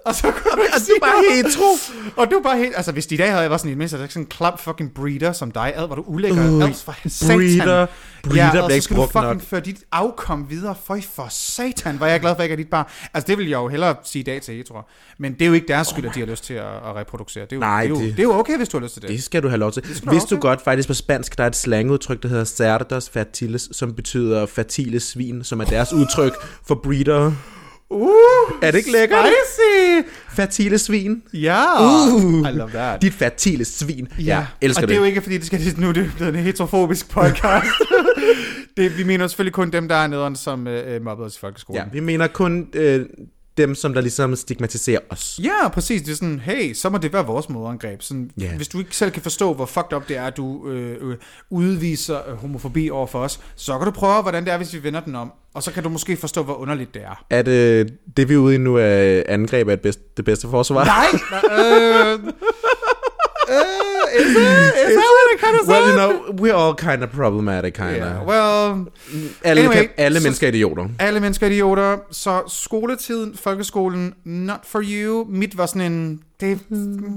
og 0.06 0.16
så 0.16 0.22
kunne 0.32 0.52
du 0.56 0.62
ikke 0.62 0.74
Og 0.76 0.82
du 0.82 0.94
bare 1.02 1.12
noget. 1.12 1.36
hetero. 1.46 1.78
Og 2.18 2.32
du 2.32 2.36
er 2.36 2.42
bare 2.44 2.58
helt, 2.58 2.74
altså 2.76 2.92
hvis 2.92 3.08
de 3.08 3.16
i 3.16 3.18
dag 3.18 3.30
havde 3.30 3.42
jeg 3.42 3.50
været 3.50 3.62
sådan 3.62 3.70
i 3.70 3.72
det 3.72 3.78
mindste, 3.78 3.98
så 3.98 3.98
er 3.98 4.06
det 4.06 4.14
sådan 4.14 4.24
en 4.24 4.30
klam 4.30 4.58
fucking 4.58 4.94
breeder 4.94 5.32
som 5.32 5.52
dig, 5.52 5.74
ad, 5.76 5.86
hvor 5.88 5.96
du 5.96 6.02
ulækker, 6.08 6.52
Uh, 6.56 6.64
ad, 6.64 6.74
for 6.74 6.96
satan. 7.10 7.38
breeder. 7.38 7.88
Breeder 8.24 8.56
ja, 8.56 8.62
og 8.62 8.72
så 8.72 8.82
skal 8.82 8.96
du 8.96 9.02
fucking 9.06 9.24
nok. 9.24 9.42
føre 9.42 9.62
dit 9.62 9.84
afkom 9.92 10.50
videre. 10.50 10.76
Føj 10.86 11.02
for 11.16 11.28
satan, 11.30 11.98
hvor 11.98 12.06
er 12.06 12.10
jeg 12.12 12.20
glad 12.20 12.32
for, 12.32 12.36
at 12.36 12.40
jeg 12.40 12.44
ikke 12.44 12.54
er 12.54 12.58
dit 12.66 12.70
barn. 12.70 12.86
Altså, 13.14 13.28
det 13.28 13.38
vil 13.38 13.48
jeg 13.48 13.58
jo 13.58 13.68
hellere 13.68 13.96
sige 14.04 14.20
i 14.20 14.24
dag 14.24 14.42
til 14.42 14.66
tror 14.66 14.90
Men 15.18 15.34
det 15.34 15.42
er 15.42 15.46
jo 15.46 15.54
ikke 15.54 15.68
deres 15.68 15.88
skyld, 15.88 16.06
at 16.06 16.16
de 16.16 16.20
har 16.20 16.28
lyst 16.28 16.44
til 16.44 16.54
at, 16.54 16.66
at 16.66 16.96
reproducere. 16.96 17.44
Det 17.44 17.52
er, 17.52 17.56
jo, 17.56 17.60
Nej, 17.60 17.82
det, 17.84 17.86
er 17.86 17.90
jo, 17.90 17.96
det- 17.96 18.12
det... 18.18 18.20
er 18.20 18.24
jo 18.24 18.34
okay, 18.40 18.58
hvis 18.58 18.70
du 18.70 18.78
har 18.78 18.84
lyst 18.84 18.94
til 18.94 19.02
det. 19.02 19.10
Det 19.10 19.24
skal 19.24 19.44
du 19.44 19.48
have 19.48 19.60
lov 19.60 19.72
til. 19.72 19.84
skal 19.96 20.08
du 20.08 20.12
Vidste 20.12 20.36
du 20.36 20.42
godt, 20.42 20.62
faktisk 20.62 20.88
på 20.88 20.94
spansk, 20.94 21.38
der 21.38 21.44
er 21.44 21.48
et 21.48 21.56
slangudtryk, 21.56 22.24
der 22.24 22.30
hedder 22.30 22.44
cerdos 22.46 23.10
fertiles, 23.10 23.70
som 23.72 23.94
betyder 23.94 24.46
fertile 24.46 25.00
svin, 25.00 25.44
som 25.44 25.60
er 25.60 25.66
deres 25.66 25.94
udtryk 25.94 26.34
for 26.68 26.76
breeder. 26.76 27.32
Uh, 27.90 28.10
Er 28.62 28.72
det 28.72 28.78
ikke 28.78 28.92
lækkert? 28.92 29.20
Spicy! 29.26 30.10
Fertile 30.36 30.78
svin. 30.78 31.24
Ja, 31.34 31.64
Uh. 31.82 32.50
I 32.50 32.52
love 32.52 32.70
that. 32.70 33.02
Dit 33.02 33.14
fertile 33.14 33.66
svin. 33.66 34.08
Ja, 34.20 34.24
ja 34.24 34.46
elsker 34.62 34.82
og 34.84 34.88
det 34.88 34.90
det. 34.90 34.96
er 34.96 35.00
jo 35.00 35.06
ikke, 35.06 35.22
fordi 35.22 35.38
det 35.38 35.46
skal 35.46 35.74
nu 35.78 35.90
er 35.90 35.94
det 35.94 36.12
blevet 36.18 36.36
en 36.36 36.40
heterofobisk 36.44 37.10
podcast. 37.10 37.68
det, 38.78 38.98
vi 38.98 39.04
mener 39.04 39.28
selvfølgelig 39.28 39.54
kun 39.54 39.70
dem, 39.70 39.88
der 39.88 39.96
er 39.96 40.08
nederen, 40.08 40.36
som 40.36 40.68
øh, 40.68 40.96
øh, 40.96 41.02
mobbede 41.04 41.26
os 41.26 41.36
i 41.36 41.40
folkeskolen. 41.40 41.82
Ja, 41.84 41.90
vi 41.94 42.00
mener 42.00 42.28
kun 42.28 42.68
øh, 42.74 43.06
dem, 43.60 43.76
som 43.76 43.94
der 43.94 44.02
ligesom 44.02 44.36
stigmatiserer 44.36 45.00
os. 45.10 45.40
Ja, 45.44 45.68
præcis. 45.74 46.02
Det 46.02 46.12
er 46.12 46.16
sådan, 46.16 46.40
hey, 46.40 46.74
så 46.74 46.90
må 46.90 46.98
det 46.98 47.14
være 47.14 47.26
vores 47.26 47.50
modangreb. 47.50 48.02
Sådan, 48.02 48.32
Ja. 48.40 48.56
Hvis 48.56 48.68
du 48.68 48.80
ikke 48.80 48.96
selv 48.96 49.12
kan 49.12 49.22
forstå, 49.22 49.54
hvor 49.54 49.66
fucked 49.66 49.94
up 49.94 50.08
det 50.08 50.18
er, 50.18 50.24
at 50.24 50.38
du 50.38 50.68
øh, 50.70 50.98
øh, 51.02 51.18
udviser 51.50 52.30
øh, 52.30 52.38
homofobi 52.38 52.90
over 52.90 53.08
for 53.08 53.20
os, 53.20 53.40
så 53.56 53.78
kan 53.78 53.86
du 53.86 53.92
prøve, 53.92 54.22
hvordan 54.22 54.46
det 54.46 54.54
er, 54.54 54.58
hvis 54.58 54.74
vi 54.74 54.84
vender 54.84 55.00
den 55.00 55.16
om. 55.16 55.32
Og 55.54 55.64
så 55.64 55.72
kan 55.72 55.84
du 55.84 55.90
måske 55.90 56.18
forstå, 56.18 56.44
hvor 56.44 56.54
underligt 56.54 56.94
det 56.94 57.02
er. 57.04 57.26
At 57.30 57.48
øh, 57.48 57.86
det, 58.18 58.30
vi 58.30 58.34
er 58.34 58.38
ude 58.38 58.56
i 58.56 58.58
nu, 58.58 58.78
er 58.78 59.24
angreb 59.28 59.70
af 59.70 59.80
det 60.18 60.26
bedste, 60.26 60.48
forsvar. 60.50 60.84
Nej! 60.86 61.08
øh, 62.14 62.20
is 64.20 64.26
it? 64.26 64.72
Is 64.88 64.96
that 65.00 65.10
what 65.18 65.28
it 65.34 65.40
kind 65.46 65.56
of 65.62 65.68
Well, 65.68 65.88
you 65.90 65.96
know, 65.96 66.42
we're 66.42 66.54
all 66.64 66.76
kind 66.76 67.04
of 67.04 67.10
problematic, 67.10 67.74
kind 67.74 67.90
of. 67.90 67.98
Yeah, 67.98 68.28
well, 68.28 68.86
alle, 69.44 69.62
anyway, 69.62 69.76
kan, 69.76 69.90
alle 69.98 70.20
så- 70.20 70.24
mennesker 70.26 70.48
er 70.48 70.52
idioter. 70.52 70.88
alle 71.00 71.20
mennesker 71.20 71.48
er 71.48 71.52
idioter, 71.52 71.98
så 72.12 72.42
skoletiden, 72.48 73.36
folkeskolen, 73.38 74.14
not 74.24 74.60
for 74.64 74.82
you. 74.84 75.26
Mit 75.30 75.58
var 75.58 75.66
sådan 75.66 75.92
en, 75.92 76.22
det, 76.40 76.60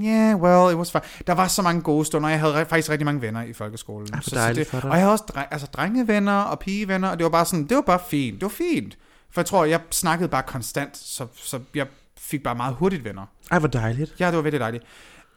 yeah, 0.03 0.41
well, 0.41 0.71
it 0.73 0.77
was 0.77 0.91
fine. 0.91 1.01
Der 1.27 1.33
var 1.33 1.47
så 1.47 1.61
mange 1.61 1.81
gode 1.81 2.05
stunder, 2.05 2.29
jeg 2.29 2.39
havde 2.39 2.65
faktisk 2.69 2.89
rigtig 2.89 3.05
mange 3.05 3.21
venner 3.21 3.43
i 3.43 3.53
folkeskolen. 3.53 4.07
hvor 4.09 4.21
så, 4.21 4.29
så 4.29 4.53
det, 4.53 4.73
og 4.73 4.89
jeg 4.89 4.99
havde 4.99 5.11
også 5.11 5.23
dre- 5.37 5.47
altså, 5.51 5.67
drengevenner 5.73 6.37
og 6.41 6.59
pigevenner, 6.59 7.09
og 7.09 7.17
det 7.17 7.23
var 7.23 7.29
bare 7.29 7.45
sådan, 7.45 7.63
det 7.67 7.75
var 7.75 7.81
bare 7.81 7.99
fint, 8.09 8.33
det 8.35 8.41
var 8.41 8.49
fint. 8.49 8.97
For 9.31 9.41
jeg 9.41 9.45
tror, 9.45 9.65
jeg 9.65 9.79
snakkede 9.91 10.29
bare 10.29 10.43
konstant, 10.43 10.97
så, 10.97 11.25
så 11.35 11.59
jeg 11.75 11.85
fik 12.19 12.43
bare 12.43 12.55
meget 12.55 12.75
hurtigt 12.75 13.03
venner. 13.05 13.21
Ej, 13.51 13.59
hvor 13.59 13.67
dejligt. 13.67 14.13
Ja, 14.19 14.27
det 14.27 14.35
var 14.35 14.41
virkelig 14.41 14.59
dejligt. 14.59 14.83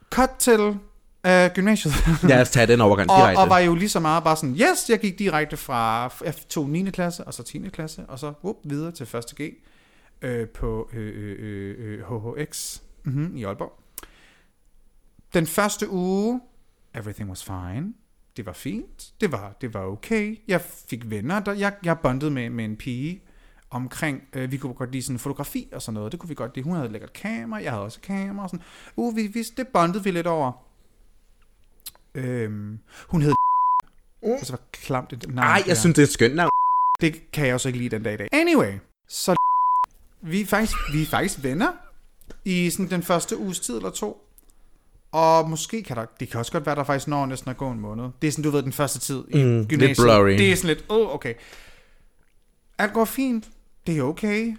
Cut 0.09 0.29
til 0.39 0.77
øh, 1.25 1.49
gymnasiet. 1.53 1.93
Lad 2.23 2.41
os 2.41 2.49
tage 2.49 2.67
den 2.67 2.81
overgang 2.81 3.09
og, 3.11 3.17
direkte. 3.17 3.39
og 3.39 3.49
var 3.49 3.59
jo 3.59 3.75
lige 3.75 3.89
så 3.89 3.99
meget 3.99 4.23
bare 4.23 4.35
sådan, 4.35 4.55
yes, 4.55 4.89
jeg 4.89 4.99
gik 4.99 5.19
direkte 5.19 5.57
fra, 5.57 6.11
jeg 6.25 6.33
tog 6.49 6.69
9. 6.69 6.89
klasse, 6.89 7.23
og 7.23 7.33
så 7.33 7.43
10. 7.43 7.69
klasse, 7.73 8.05
og 8.07 8.19
så 8.19 8.33
whoop, 8.43 8.55
videre 8.63 8.91
til 8.91 9.03
1. 9.03 9.25
G 9.41 9.41
øh, 10.21 10.47
på 10.47 10.89
øh, 10.93 11.13
øh, 11.15 11.35
øh, 11.39 11.99
øh, 11.99 12.39
HHX 12.39 12.79
mm-hmm, 13.03 13.37
i 13.37 13.43
Aalborg. 13.43 13.79
Den 15.33 15.47
første 15.47 15.89
uge, 15.89 16.41
everything 16.95 17.29
was 17.29 17.43
fine. 17.43 17.93
Det 18.37 18.45
var 18.45 18.53
fint. 18.53 19.13
Det 19.21 19.31
var, 19.31 19.55
det 19.61 19.73
var 19.73 19.81
okay. 19.85 20.39
Jeg 20.47 20.61
fik 20.61 21.09
venner. 21.09 21.39
Der, 21.39 21.53
jeg, 21.53 21.73
jeg 21.83 21.99
bondede 21.99 22.31
med, 22.31 22.49
med 22.49 22.65
en 22.65 22.75
pige 22.75 23.23
omkring, 23.69 24.21
øh, 24.33 24.51
vi 24.51 24.57
kunne 24.57 24.73
godt 24.73 24.91
lide 24.91 25.03
sådan 25.03 25.19
fotografi 25.19 25.67
og 25.71 25.81
sådan 25.81 25.93
noget. 25.93 26.11
Det 26.11 26.19
kunne 26.19 26.27
vi 26.29 26.35
godt 26.35 26.55
lide. 26.55 26.63
Hun 26.63 26.75
havde 26.75 26.89
lækkert 26.91 27.13
kamera, 27.13 27.61
jeg 27.63 27.71
havde 27.71 27.83
også 27.83 27.99
kamera. 28.01 28.43
Og 28.43 28.49
sådan. 28.49 28.65
Uh, 28.95 29.15
vi, 29.15 29.27
vi, 29.27 29.43
det 29.57 29.67
bondede 29.67 30.03
vi 30.03 30.11
lidt 30.11 30.27
over. 30.27 30.51
Øhm, 32.15 32.79
hun 33.07 33.21
hed 33.21 33.33
uh. 34.21 34.39
Det 34.39 34.51
var 34.51 34.59
klamt 34.71 35.13
et 35.13 35.25
navn. 35.27 35.37
Ej, 35.47 35.53
jeg 35.57 35.65
der. 35.65 35.73
synes, 35.73 35.95
det 35.95 36.01
er 36.01 36.05
et 36.07 36.13
skønt 36.13 36.35
navn. 36.35 36.49
Det 37.01 37.31
kan 37.31 37.45
jeg 37.45 37.53
også 37.53 37.69
ikke 37.69 37.79
lide 37.79 37.89
den 37.89 38.03
dag 38.03 38.13
i 38.13 38.17
dag. 38.17 38.27
Anyway, 38.31 38.73
så 39.09 39.35
vi 40.21 40.41
er 40.41 40.45
faktisk, 40.45 40.73
vi 40.93 41.01
er 41.01 41.05
faktisk 41.05 41.43
venner 41.43 41.71
i 42.45 42.69
sådan 42.69 42.89
den 42.89 43.03
første 43.03 43.37
uges 43.37 43.59
tid 43.59 43.75
eller 43.77 43.89
to. 43.89 44.23
Og 45.11 45.49
måske 45.49 45.83
kan 45.83 45.97
der, 45.97 46.05
det 46.19 46.29
kan 46.29 46.39
også 46.39 46.51
godt 46.51 46.65
være, 46.65 46.75
der 46.75 46.83
faktisk 46.83 47.07
når 47.07 47.25
næsten 47.25 47.49
at 47.49 47.57
gå 47.57 47.71
en 47.71 47.79
måned. 47.79 48.09
Det 48.21 48.27
er 48.27 48.31
sådan, 48.31 48.43
du 48.43 48.49
ved, 48.49 48.63
den 48.63 48.73
første 48.73 48.99
tid 48.99 49.23
i 49.29 49.43
Mm, 49.43 49.57
lidt 49.57 49.69
gymnasiet. 49.69 49.97
blurry. 50.05 50.29
Det 50.31 50.51
er 50.51 50.55
sådan 50.55 50.67
lidt, 50.75 50.85
åh, 50.89 51.07
oh, 51.07 51.13
okay. 51.15 51.33
Alt 52.77 52.93
går 52.93 53.05
fint. 53.05 53.49
Det 53.87 53.97
er 53.97 54.03
okay. 54.03 54.57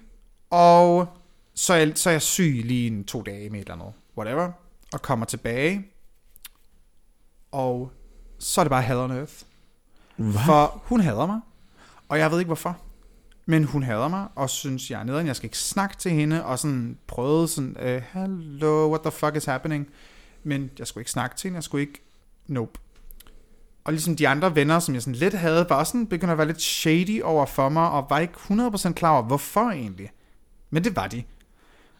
Og 0.50 1.08
så 1.54 1.74
er, 1.74 1.94
så 1.94 2.10
er 2.10 2.12
jeg 2.12 2.22
syg 2.22 2.62
lige 2.64 2.86
en 2.86 3.04
to 3.04 3.22
dage 3.22 3.50
med 3.50 3.60
et 3.60 3.64
eller 3.64 3.74
andet. 3.74 3.92
Whatever. 4.16 4.52
Og 4.92 5.02
kommer 5.02 5.26
tilbage. 5.26 5.86
Og 7.52 7.92
så 8.38 8.60
er 8.60 8.64
det 8.64 8.70
bare 8.70 8.82
hell 8.82 8.98
on 8.98 9.10
earth. 9.10 9.32
Hvad? 10.16 10.32
For 10.46 10.82
hun 10.84 11.00
hader 11.00 11.26
mig, 11.26 11.40
og 12.08 12.18
jeg 12.18 12.30
ved 12.30 12.38
ikke 12.38 12.48
hvorfor. 12.48 12.80
Men 13.46 13.64
hun 13.64 13.82
hader 13.82 14.08
mig, 14.08 14.28
og 14.34 14.50
synes, 14.50 14.90
jeg 14.90 15.00
er 15.00 15.04
nederen. 15.04 15.26
Jeg 15.26 15.36
skal 15.36 15.46
ikke 15.46 15.58
snakke 15.58 15.96
til 15.96 16.10
hende, 16.10 16.44
og 16.44 16.58
sådan 16.58 16.98
prøvede 17.06 17.48
sådan, 17.48 18.02
hello, 18.12 18.88
what 18.88 19.00
the 19.00 19.10
fuck 19.10 19.36
is 19.36 19.44
happening? 19.44 19.88
Men 20.42 20.70
jeg 20.78 20.86
skulle 20.86 21.02
ikke 21.02 21.10
snakke 21.10 21.36
til 21.36 21.48
hende, 21.48 21.56
jeg 21.56 21.62
skulle 21.64 21.82
ikke, 21.82 22.02
nope. 22.46 22.80
Og 23.88 23.92
ligesom 23.92 24.16
de 24.16 24.28
andre 24.28 24.54
venner, 24.54 24.78
som 24.78 24.94
jeg 24.94 25.02
sådan 25.02 25.14
lidt 25.14 25.34
havde, 25.34 25.66
var 25.68 25.76
også 25.76 25.90
sådan 25.90 26.06
begyndte 26.06 26.32
at 26.32 26.38
være 26.38 26.46
lidt 26.46 26.62
shady 26.62 27.22
over 27.22 27.46
for 27.46 27.68
mig, 27.68 27.90
og 27.90 28.06
var 28.10 28.18
ikke 28.18 28.34
100% 28.34 28.92
klar 28.92 29.10
over, 29.10 29.22
hvorfor 29.22 29.70
egentlig. 29.70 30.10
Men 30.70 30.84
det 30.84 30.96
var 30.96 31.06
de. 31.06 31.22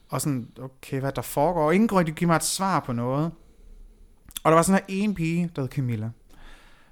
Og 0.09 0.21
sådan, 0.21 0.49
okay, 0.63 1.01
hvad 1.01 1.13
der 1.13 1.23
foregår? 1.23 1.67
Og 1.67 1.75
ingen 1.75 1.89
kunne 1.89 1.99
rigtig 1.99 2.15
give 2.15 2.29
mig 2.29 2.37
et 2.37 2.45
svar 2.45 2.81
på 2.81 2.93
noget. 2.93 3.31
Og 4.45 4.51
der 4.51 4.55
var 4.55 4.63
sådan 4.63 4.83
her 4.89 5.03
en 5.03 5.15
pige, 5.15 5.51
der 5.57 5.63
hed 5.63 5.69
Camilla. 5.69 6.11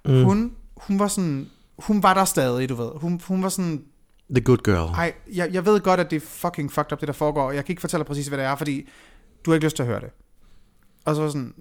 Mm. 0.05 0.25
Hun, 0.25 0.57
hun 0.77 0.99
var 0.99 1.09
sådan, 1.09 1.47
hun 1.79 2.03
var 2.03 2.15
der 2.15 2.25
stadig, 2.25 2.69
du 2.69 2.75
ved. 2.75 2.91
Hun, 2.95 3.21
hun 3.27 3.43
var 3.43 3.49
sådan, 3.49 3.85
The 4.31 4.45
good 4.45 4.59
girl. 4.65 4.95
ej, 4.95 5.15
jeg, 5.35 5.53
jeg 5.53 5.65
ved 5.67 5.81
godt, 5.81 6.01
at 6.01 6.11
det 6.11 6.17
er 6.17 6.27
fucking 6.27 6.73
fucked 6.73 6.93
up, 6.93 7.01
det 7.01 7.09
der 7.09 7.15
foregår, 7.15 7.43
og 7.43 7.55
jeg 7.55 7.65
kan 7.65 7.73
ikke 7.73 7.81
fortælle 7.81 8.01
dig 8.01 8.07
præcis, 8.07 8.27
hvad 8.27 8.39
det 8.39 8.47
er, 8.47 8.57
fordi 8.57 8.89
du 9.45 9.51
har 9.51 9.55
ikke 9.55 9.67
lyst 9.67 9.77
til 9.77 9.83
at 9.83 9.89
høre 9.89 10.01
det. 10.01 10.11
Og 11.05 11.15
så 11.15 11.23
var 11.23 11.29
sådan, 11.29 11.55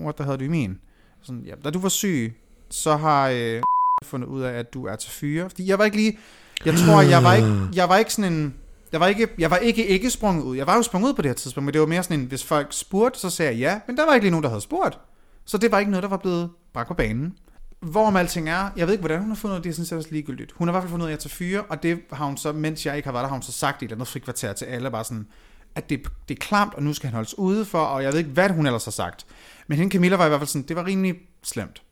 what 0.00 0.16
the 0.16 0.24
hell 0.24 0.38
do 0.38 0.44
you 0.44 0.50
mean? 0.50 0.80
Sådan, 1.22 1.42
ja, 1.46 1.54
da 1.64 1.70
du 1.70 1.78
var 1.78 1.88
syg, 1.88 2.36
så 2.72 2.96
har 2.96 3.28
øh, 3.28 3.62
fundet 4.04 4.28
ud 4.28 4.42
af, 4.42 4.52
at 4.52 4.74
du 4.74 4.86
er 4.86 4.96
til 4.96 5.10
fyre. 5.10 5.50
Fordi 5.50 5.66
jeg 5.66 5.78
var 5.78 5.84
ikke 5.84 5.96
lige, 5.96 6.18
jeg 6.64 6.74
tror, 6.74 7.02
jeg 7.02 7.24
var 7.24 7.34
ikke, 7.34 7.68
jeg 7.74 7.88
var 7.88 7.96
ikke 7.96 8.12
sådan 8.12 8.32
en, 8.32 8.54
jeg 8.92 9.00
var 9.00 9.06
ikke, 9.06 9.28
jeg 9.38 9.50
var 9.50 9.56
ikke 9.56 9.86
ikke 9.86 10.10
sprunget 10.10 10.44
ud. 10.44 10.56
Jeg 10.56 10.66
var 10.66 10.76
jo 10.76 10.82
sprunget 10.82 11.08
ud 11.08 11.14
på 11.14 11.22
det 11.22 11.28
her 11.28 11.34
tidspunkt, 11.34 11.64
men 11.64 11.72
det 11.72 11.80
var 11.80 11.86
mere 11.86 12.02
sådan 12.02 12.20
en, 12.20 12.26
hvis 12.26 12.44
folk 12.44 12.66
spurgte, 12.70 13.20
så 13.20 13.30
sagde 13.30 13.52
jeg 13.52 13.58
ja, 13.58 13.80
men 13.86 13.96
der 13.96 14.06
var 14.06 14.14
ikke 14.14 14.24
lige 14.24 14.30
nogen, 14.30 14.42
der 14.42 14.48
havde 14.48 14.60
spurgt. 14.60 14.98
Så 15.44 15.58
det 15.58 15.72
var 15.72 15.78
ikke 15.78 15.90
noget, 15.90 16.02
der 16.02 16.08
var 16.08 16.16
blevet 16.16 16.50
bragt 16.72 16.88
på 16.88 16.94
banen. 16.94 17.34
Hvorom 17.80 18.16
alting 18.16 18.48
er, 18.48 18.70
jeg 18.76 18.86
ved 18.86 18.94
ikke, 18.94 19.02
hvordan 19.02 19.20
hun 19.20 19.28
har 19.28 19.36
fundet 19.36 19.54
ud 19.54 19.56
af 19.56 19.62
det, 19.62 19.70
er 19.70 19.74
sådan 19.74 19.86
set 19.86 19.98
også 19.98 20.10
ligegyldigt. 20.12 20.52
Hun 20.52 20.68
har 20.68 20.72
i 20.72 20.74
hvert 20.74 20.82
fald 20.82 20.90
fundet 20.90 21.04
ud 21.04 21.10
af, 21.10 21.14
at 21.14 21.24
jeg 21.24 21.26
er 21.26 21.28
til 21.28 21.30
fyre, 21.30 21.62
og 21.62 21.82
det 21.82 21.98
har 22.12 22.26
hun 22.26 22.36
så, 22.36 22.52
mens 22.52 22.86
jeg 22.86 22.96
ikke 22.96 23.06
har 23.06 23.12
været 23.12 23.22
der, 23.22 23.28
har 23.28 23.34
hun 23.34 23.42
så 23.42 23.52
sagt 23.52 23.82
i 23.82 23.84
et 23.84 23.88
eller 23.88 23.96
andet 23.96 24.08
frikvarter 24.08 24.52
til 24.52 24.64
alle, 24.64 24.90
bare 24.90 25.04
sådan, 25.04 25.26
at 25.74 25.90
det, 25.90 26.00
det 26.28 26.34
er 26.34 26.38
klamt, 26.40 26.74
og 26.74 26.82
nu 26.82 26.94
skal 26.94 27.06
han 27.06 27.14
holdes 27.14 27.38
ude 27.38 27.64
for, 27.64 27.78
og 27.78 28.02
jeg 28.02 28.12
ved 28.12 28.18
ikke, 28.18 28.30
hvad 28.30 28.48
hun 28.50 28.66
ellers 28.66 28.84
har 28.84 28.92
sagt. 28.92 29.26
Men 29.66 29.78
hende 29.78 29.92
Camilla 29.92 30.16
var 30.16 30.24
i 30.24 30.28
hvert 30.28 30.40
fald 30.40 30.48
sådan, 30.48 30.68
det 30.68 30.76
var 30.76 30.86
rimelig 30.86 31.14
slemt. 31.42 31.82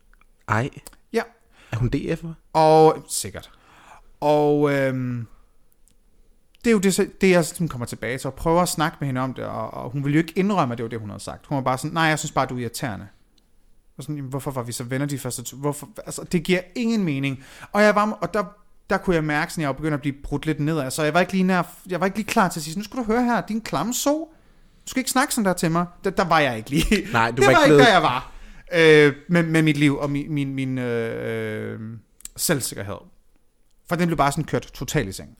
Ej, 0.47 0.69
Ja, 1.13 1.21
er 1.71 1.77
hun 1.77 1.91
DF'er? 1.95 2.27
og 2.53 3.05
sikkert. 3.09 3.51
Og 4.21 4.71
øhm, 4.73 5.27
det 6.63 6.69
er 6.69 6.71
jo 6.71 6.79
det, 6.79 7.21
det 7.21 7.29
jeg 7.29 7.45
sådan 7.45 7.67
kommer 7.67 7.85
tilbage 7.85 8.17
til, 8.17 8.27
og 8.27 8.33
prøver 8.33 8.61
at 8.61 8.69
snakke 8.69 8.97
med 8.99 9.07
hende 9.07 9.21
om 9.21 9.33
det, 9.33 9.43
og, 9.45 9.73
og 9.73 9.89
hun 9.89 10.03
ville 10.03 10.15
jo 10.15 10.21
ikke 10.21 10.33
indrømme, 10.39 10.71
at 10.71 10.77
det 10.77 10.83
var 10.83 10.89
det, 10.89 10.99
hun 10.99 11.09
havde 11.09 11.23
sagt. 11.23 11.45
Hun 11.47 11.55
var 11.55 11.61
bare 11.61 11.77
sådan, 11.77 11.91
nej, 11.91 12.03
jeg 12.03 12.19
synes 12.19 12.31
bare, 12.31 12.45
du 12.45 12.55
er 12.55 12.59
irriterende. 12.59 13.07
Og 13.97 14.03
sådan, 14.03 14.19
hvorfor 14.19 14.51
var 14.51 14.63
vi 14.63 14.71
så 14.71 14.83
venner 14.83 15.05
de 15.07 15.17
første 15.19 15.43
to? 15.43 15.57
Hvorfor? 15.57 15.89
Altså, 16.05 16.23
det 16.31 16.43
giver 16.43 16.59
ingen 16.75 17.03
mening. 17.03 17.43
Og, 17.71 17.81
jeg 17.83 17.95
var, 17.95 18.11
og 18.11 18.33
der, 18.33 18.43
der 18.89 18.97
kunne 18.97 19.15
jeg 19.15 19.23
mærke, 19.23 19.49
at 19.49 19.57
jeg 19.57 19.67
var 19.67 19.73
begyndt 19.73 19.93
at 19.93 20.01
blive 20.01 20.15
brudt 20.23 20.45
lidt 20.45 20.59
nedad. 20.59 20.91
Så 20.91 21.03
jeg 21.03 21.13
var 21.13 21.19
ikke 21.19 21.31
lige, 21.31 21.43
nær, 21.43 21.63
jeg 21.89 21.99
var 21.99 22.05
ikke 22.05 22.17
lige 22.17 22.27
klar 22.27 22.49
til 22.49 22.59
at 22.59 22.63
sige, 22.63 22.77
nu 22.77 22.83
skal 22.83 22.99
du 22.99 23.03
høre 23.03 23.23
her, 23.23 23.41
din 23.41 23.61
klamme 23.61 23.93
so. 23.93 24.19
Du 24.85 24.89
skal 24.89 24.99
ikke 24.99 25.11
snakke 25.11 25.33
sådan 25.33 25.45
der 25.45 25.53
til 25.53 25.71
mig. 25.71 25.85
Der, 26.03 26.09
der 26.09 26.23
var 26.25 26.39
jeg 26.39 26.57
ikke 26.57 26.69
lige. 26.69 27.07
Nej, 27.13 27.31
du 27.31 27.35
det 27.35 27.45
var 27.45 27.45
var 27.45 27.49
ikke 27.51 27.59
ikke 27.63 27.67
blevet- 27.67 27.79
der, 27.85 27.91
jeg 27.93 28.01
var. 28.03 28.31
Øh, 28.73 29.13
med, 29.27 29.43
med 29.43 29.61
mit 29.61 29.77
liv 29.77 29.97
og 29.97 30.09
min, 30.09 30.33
min, 30.33 30.55
min 30.55 30.77
øh, 30.77 31.73
øh, 31.73 31.79
selvsikkerhed. 32.37 32.97
For 33.89 33.95
den 33.95 34.07
blev 34.07 34.17
bare 34.17 34.31
sådan 34.31 34.43
kørt 34.43 34.71
totalt 34.73 35.09
i 35.09 35.11
seng. 35.11 35.37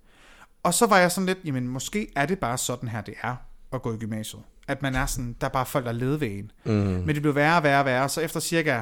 Og 0.64 0.74
så 0.74 0.86
var 0.86 0.98
jeg 0.98 1.12
sådan 1.12 1.26
lidt, 1.26 1.38
jamen 1.46 1.68
måske 1.68 2.12
er 2.16 2.26
det 2.26 2.40
bare 2.40 2.58
sådan 2.58 2.90
her, 2.90 3.02
det 3.02 3.14
er 3.22 3.36
at 3.74 3.82
gå 3.82 3.94
i 3.94 3.98
gymnasiet. 3.98 4.42
At 4.68 4.82
man 4.82 4.96
er 4.96 5.06
sådan, 5.06 5.36
der 5.42 5.48
er 5.48 5.52
bare 5.52 5.66
folk, 5.66 5.86
der 5.86 5.92
leder 5.92 6.18
ved 6.18 6.28
en. 6.28 6.52
Mm. 6.64 6.72
Men 6.72 7.08
det 7.08 7.22
blev 7.22 7.36
værre 7.36 7.58
og 7.58 7.64
værre 7.64 7.80
og 7.80 7.86
værre. 7.86 8.10
Så 8.10 8.22
efter 8.22 8.40
cirka 8.40 8.82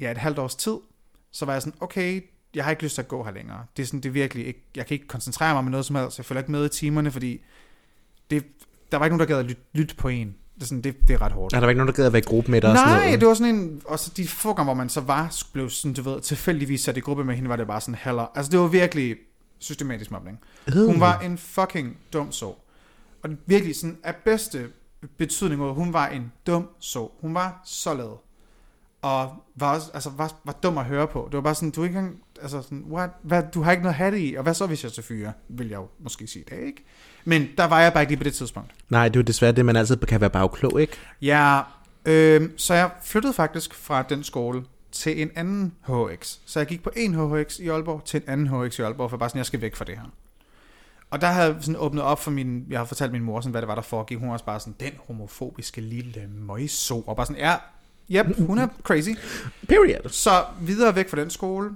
ja, 0.00 0.10
et 0.10 0.18
halvt 0.18 0.38
års 0.38 0.54
tid, 0.54 0.76
så 1.32 1.44
var 1.44 1.52
jeg 1.52 1.62
sådan, 1.62 1.78
okay, 1.80 2.22
jeg 2.54 2.64
har 2.64 2.70
ikke 2.70 2.82
lyst 2.82 2.94
til 2.94 3.02
at 3.02 3.08
gå 3.08 3.24
her 3.24 3.32
længere. 3.32 3.64
Det 3.76 3.82
er 3.82 3.86
sådan, 3.86 4.00
det 4.00 4.08
er 4.08 4.12
virkelig 4.12 4.46
ikke, 4.46 4.62
jeg 4.76 4.86
kan 4.86 4.94
ikke 4.94 5.06
koncentrere 5.06 5.54
mig 5.54 5.64
med 5.64 5.70
noget 5.70 5.86
som 5.86 5.96
helst. 5.96 6.18
Jeg 6.18 6.24
følger 6.24 6.40
ikke 6.40 6.52
med 6.52 6.66
i 6.66 6.68
timerne, 6.68 7.10
fordi 7.10 7.40
det, 8.30 8.44
der 8.92 8.98
var 8.98 9.06
ikke 9.06 9.16
nogen, 9.16 9.28
der 9.28 9.34
gad 9.34 9.38
at 9.38 9.46
lytte, 9.46 9.62
lytte 9.72 9.94
på 9.94 10.08
en. 10.08 10.34
Det 10.56 10.62
er, 10.62 10.66
sådan, 10.66 10.82
det, 10.82 10.96
det 11.08 11.14
er 11.14 11.22
ret 11.22 11.32
hårdt. 11.32 11.54
Er 11.54 11.60
der 11.60 11.68
ikke 11.68 11.78
nogen, 11.78 11.88
der 11.88 11.94
gider 11.94 12.06
at 12.06 12.12
være 12.12 12.22
i 12.22 12.24
gruppe 12.24 12.50
med 12.50 12.60
dig? 12.60 12.70
og 12.70 12.76
sådan 12.76 12.92
Nej, 12.92 13.04
noget? 13.04 13.20
det 13.20 13.28
var 13.28 13.34
sådan 13.34 13.54
en... 13.54 13.82
Og 13.84 13.98
så 13.98 14.12
de 14.16 14.28
få 14.28 14.52
gange, 14.52 14.64
hvor 14.64 14.74
man 14.74 14.88
så 14.88 15.00
var, 15.00 15.42
blev 15.52 15.70
sådan, 15.70 15.94
du 15.94 16.02
ved, 16.02 16.20
tilfældigvis 16.20 16.80
sat 16.80 16.96
i 16.96 17.00
gruppe 17.00 17.24
med 17.24 17.34
hende, 17.34 17.48
var 17.48 17.56
det 17.56 17.66
bare 17.66 17.80
sådan 17.80 17.98
heller. 18.02 18.26
Altså, 18.34 18.52
det 18.52 18.60
var 18.60 18.66
virkelig 18.66 19.16
systematisk 19.58 20.10
mobning. 20.10 20.40
Hun 20.72 21.00
var 21.00 21.18
en 21.18 21.38
fucking 21.38 21.96
dum 22.12 22.32
så. 22.32 22.54
Og 23.22 23.30
virkelig 23.46 23.76
sådan 23.76 23.98
af 24.04 24.14
bedste 24.24 24.68
betydning, 25.16 25.60
hvor 25.60 25.72
hun 25.72 25.92
var 25.92 26.06
en 26.08 26.32
dum 26.46 26.68
så. 26.78 27.08
Hun 27.20 27.34
var 27.34 27.60
så 27.64 27.94
lavet. 27.94 28.16
Og 29.02 29.32
var, 29.56 29.74
også, 29.74 29.90
altså, 29.94 30.10
var, 30.10 30.32
var 30.44 30.52
dum 30.52 30.78
at 30.78 30.84
høre 30.84 31.06
på. 31.06 31.28
Det 31.30 31.36
var 31.36 31.42
bare 31.42 31.54
sådan, 31.54 31.70
du 31.70 31.84
ikke 31.84 31.98
engang, 31.98 32.22
altså 32.42 32.62
sådan, 32.62 32.84
what, 32.90 33.10
hvad, 33.22 33.42
du 33.54 33.62
har 33.62 33.70
ikke 33.70 33.82
noget 33.82 33.94
at 33.94 33.98
have 33.98 34.10
det 34.10 34.20
i, 34.20 34.34
og 34.34 34.42
hvad 34.42 34.54
så 34.54 34.66
hvis 34.66 34.84
jeg 34.84 34.92
til 34.92 35.02
fyre, 35.02 35.32
vil 35.48 35.68
jeg 35.68 35.76
jo 35.76 35.88
måske 35.98 36.26
sige 36.26 36.44
det, 36.50 36.58
ikke? 36.66 36.84
Men 37.28 37.48
der 37.58 37.64
var 37.64 37.80
jeg 37.80 37.92
bare 37.92 38.02
ikke 38.02 38.10
lige 38.10 38.18
på 38.18 38.24
det 38.24 38.34
tidspunkt. 38.34 38.70
Nej, 38.88 39.08
det 39.08 39.16
er 39.16 39.20
jo 39.20 39.24
desværre 39.24 39.52
det, 39.52 39.64
man 39.64 39.76
altid 39.76 39.96
kan 39.96 40.20
være 40.20 40.30
bagklog, 40.30 40.80
ikke? 40.80 40.92
Ja, 41.22 41.60
øh, 42.04 42.50
så 42.56 42.74
jeg 42.74 42.90
flyttede 43.02 43.32
faktisk 43.32 43.74
fra 43.74 44.02
den 44.02 44.24
skole 44.24 44.64
til 44.92 45.22
en 45.22 45.30
anden 45.34 45.74
HX. 45.86 46.36
Så 46.46 46.60
jeg 46.60 46.66
gik 46.66 46.82
på 46.82 46.90
en 46.96 47.14
HX 47.14 47.58
i 47.58 47.68
Aalborg 47.68 48.04
til 48.04 48.22
en 48.22 48.28
anden 48.28 48.46
HX 48.46 48.78
i 48.78 48.82
Aalborg, 48.82 49.10
for 49.10 49.16
bare 49.16 49.28
sådan, 49.28 49.38
jeg 49.38 49.46
skal 49.46 49.60
væk 49.60 49.76
fra 49.76 49.84
det 49.84 49.94
her. 49.94 50.04
Og 51.10 51.20
der 51.20 51.26
havde 51.26 51.56
sådan 51.60 51.76
åbnet 51.76 52.02
op 52.02 52.20
for 52.20 52.30
min, 52.30 52.66
jeg 52.70 52.78
har 52.78 52.84
fortalt 52.84 53.12
min 53.12 53.22
mor, 53.22 53.40
sådan, 53.40 53.50
hvad 53.50 53.62
det 53.62 53.68
var, 53.68 53.74
der 53.74 53.82
foregik. 53.82 54.18
Hun 54.18 54.28
var 54.28 54.32
også 54.32 54.44
bare 54.44 54.60
sådan, 54.60 54.74
den 54.80 54.92
homofobiske 55.06 55.80
lille 55.80 56.26
møgso. 56.38 57.00
Og 57.00 57.16
bare 57.16 57.26
sådan, 57.26 57.42
ja, 57.42 57.56
yep, 58.20 58.46
hun 58.46 58.58
er 58.58 58.68
crazy. 58.82 59.10
Period. 59.68 60.08
Så 60.08 60.44
videre 60.60 60.96
væk 60.96 61.08
fra 61.08 61.20
den 61.20 61.30
skole, 61.30 61.70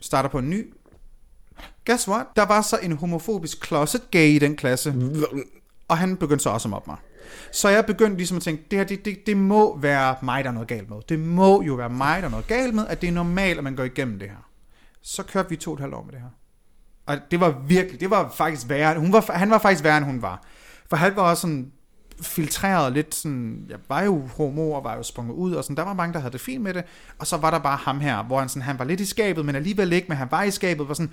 starter 0.00 0.28
på 0.28 0.38
en 0.38 0.50
ny. 0.50 0.74
Guess 1.86 2.08
what? 2.08 2.26
Der 2.36 2.46
var 2.46 2.62
så 2.62 2.78
en 2.82 2.92
homofobisk 2.92 3.66
closet 3.66 4.10
gay 4.10 4.28
i 4.28 4.38
den 4.38 4.56
klasse. 4.56 4.94
Og 5.88 5.98
han 5.98 6.16
begyndte 6.16 6.42
så 6.42 6.50
også 6.50 6.68
at 6.68 6.70
mobbe 6.70 6.90
mig. 6.90 6.96
Så 7.52 7.68
jeg 7.68 7.86
begyndte 7.86 8.16
ligesom 8.16 8.36
at 8.36 8.42
tænke, 8.42 8.64
det 8.70 8.78
her, 8.78 8.86
det, 8.86 9.04
det, 9.04 9.26
det 9.26 9.36
må 9.36 9.78
være 9.78 10.16
mig, 10.22 10.44
der 10.44 10.50
er 10.50 10.54
noget 10.54 10.68
galt 10.68 10.90
med. 10.90 10.96
Det 11.08 11.18
må 11.18 11.62
jo 11.62 11.74
være 11.74 11.90
mig, 11.90 12.22
der 12.22 12.26
er 12.26 12.30
noget 12.30 12.46
galt 12.46 12.74
med, 12.74 12.86
at 12.86 13.00
det 13.00 13.08
er 13.08 13.12
normalt, 13.12 13.58
at 13.58 13.64
man 13.64 13.76
går 13.76 13.84
igennem 13.84 14.18
det 14.18 14.28
her. 14.28 14.48
Så 15.02 15.22
kørte 15.22 15.48
vi 15.48 15.56
to 15.56 15.70
og 15.70 15.74
et 15.74 15.80
halvt 15.80 15.94
år 15.94 16.02
med 16.02 16.12
det 16.12 16.20
her. 16.20 16.28
Og 17.06 17.16
det 17.30 17.40
var 17.40 17.62
virkelig, 17.66 18.00
det 18.00 18.10
var 18.10 18.30
faktisk 18.30 18.68
værre. 18.68 18.98
Hun 18.98 19.12
var, 19.12 19.32
han 19.32 19.50
var 19.50 19.58
faktisk 19.58 19.84
værre, 19.84 19.96
end 19.96 20.06
hun 20.06 20.22
var. 20.22 20.42
For 20.88 20.96
han 20.96 21.16
var 21.16 21.22
også 21.22 21.40
sådan 21.40 21.72
filtreret 22.22 22.92
lidt 22.92 23.14
sådan, 23.14 23.66
jeg 23.68 23.78
var 23.88 24.02
jo 24.02 24.26
homo 24.36 24.72
og 24.72 24.84
var 24.84 24.96
jo 24.96 25.02
sprunget 25.02 25.34
ud, 25.34 25.52
og 25.52 25.64
sådan, 25.64 25.76
der 25.76 25.82
var 25.82 25.94
mange, 25.94 26.12
der 26.12 26.18
havde 26.18 26.32
det 26.32 26.40
fint 26.40 26.62
med 26.62 26.74
det, 26.74 26.84
og 27.18 27.26
så 27.26 27.36
var 27.36 27.50
der 27.50 27.58
bare 27.58 27.76
ham 27.76 28.00
her, 28.00 28.22
hvor 28.22 28.38
han, 28.38 28.48
sådan, 28.48 28.62
han 28.62 28.78
var 28.78 28.84
lidt 28.84 29.00
i 29.00 29.04
skabet, 29.04 29.44
men 29.44 29.54
alligevel 29.54 29.92
ikke, 29.92 30.08
men 30.08 30.16
han 30.16 30.28
var 30.30 30.42
i 30.42 30.50
skabet, 30.50 30.88
var 30.88 30.94
sådan, 30.94 31.12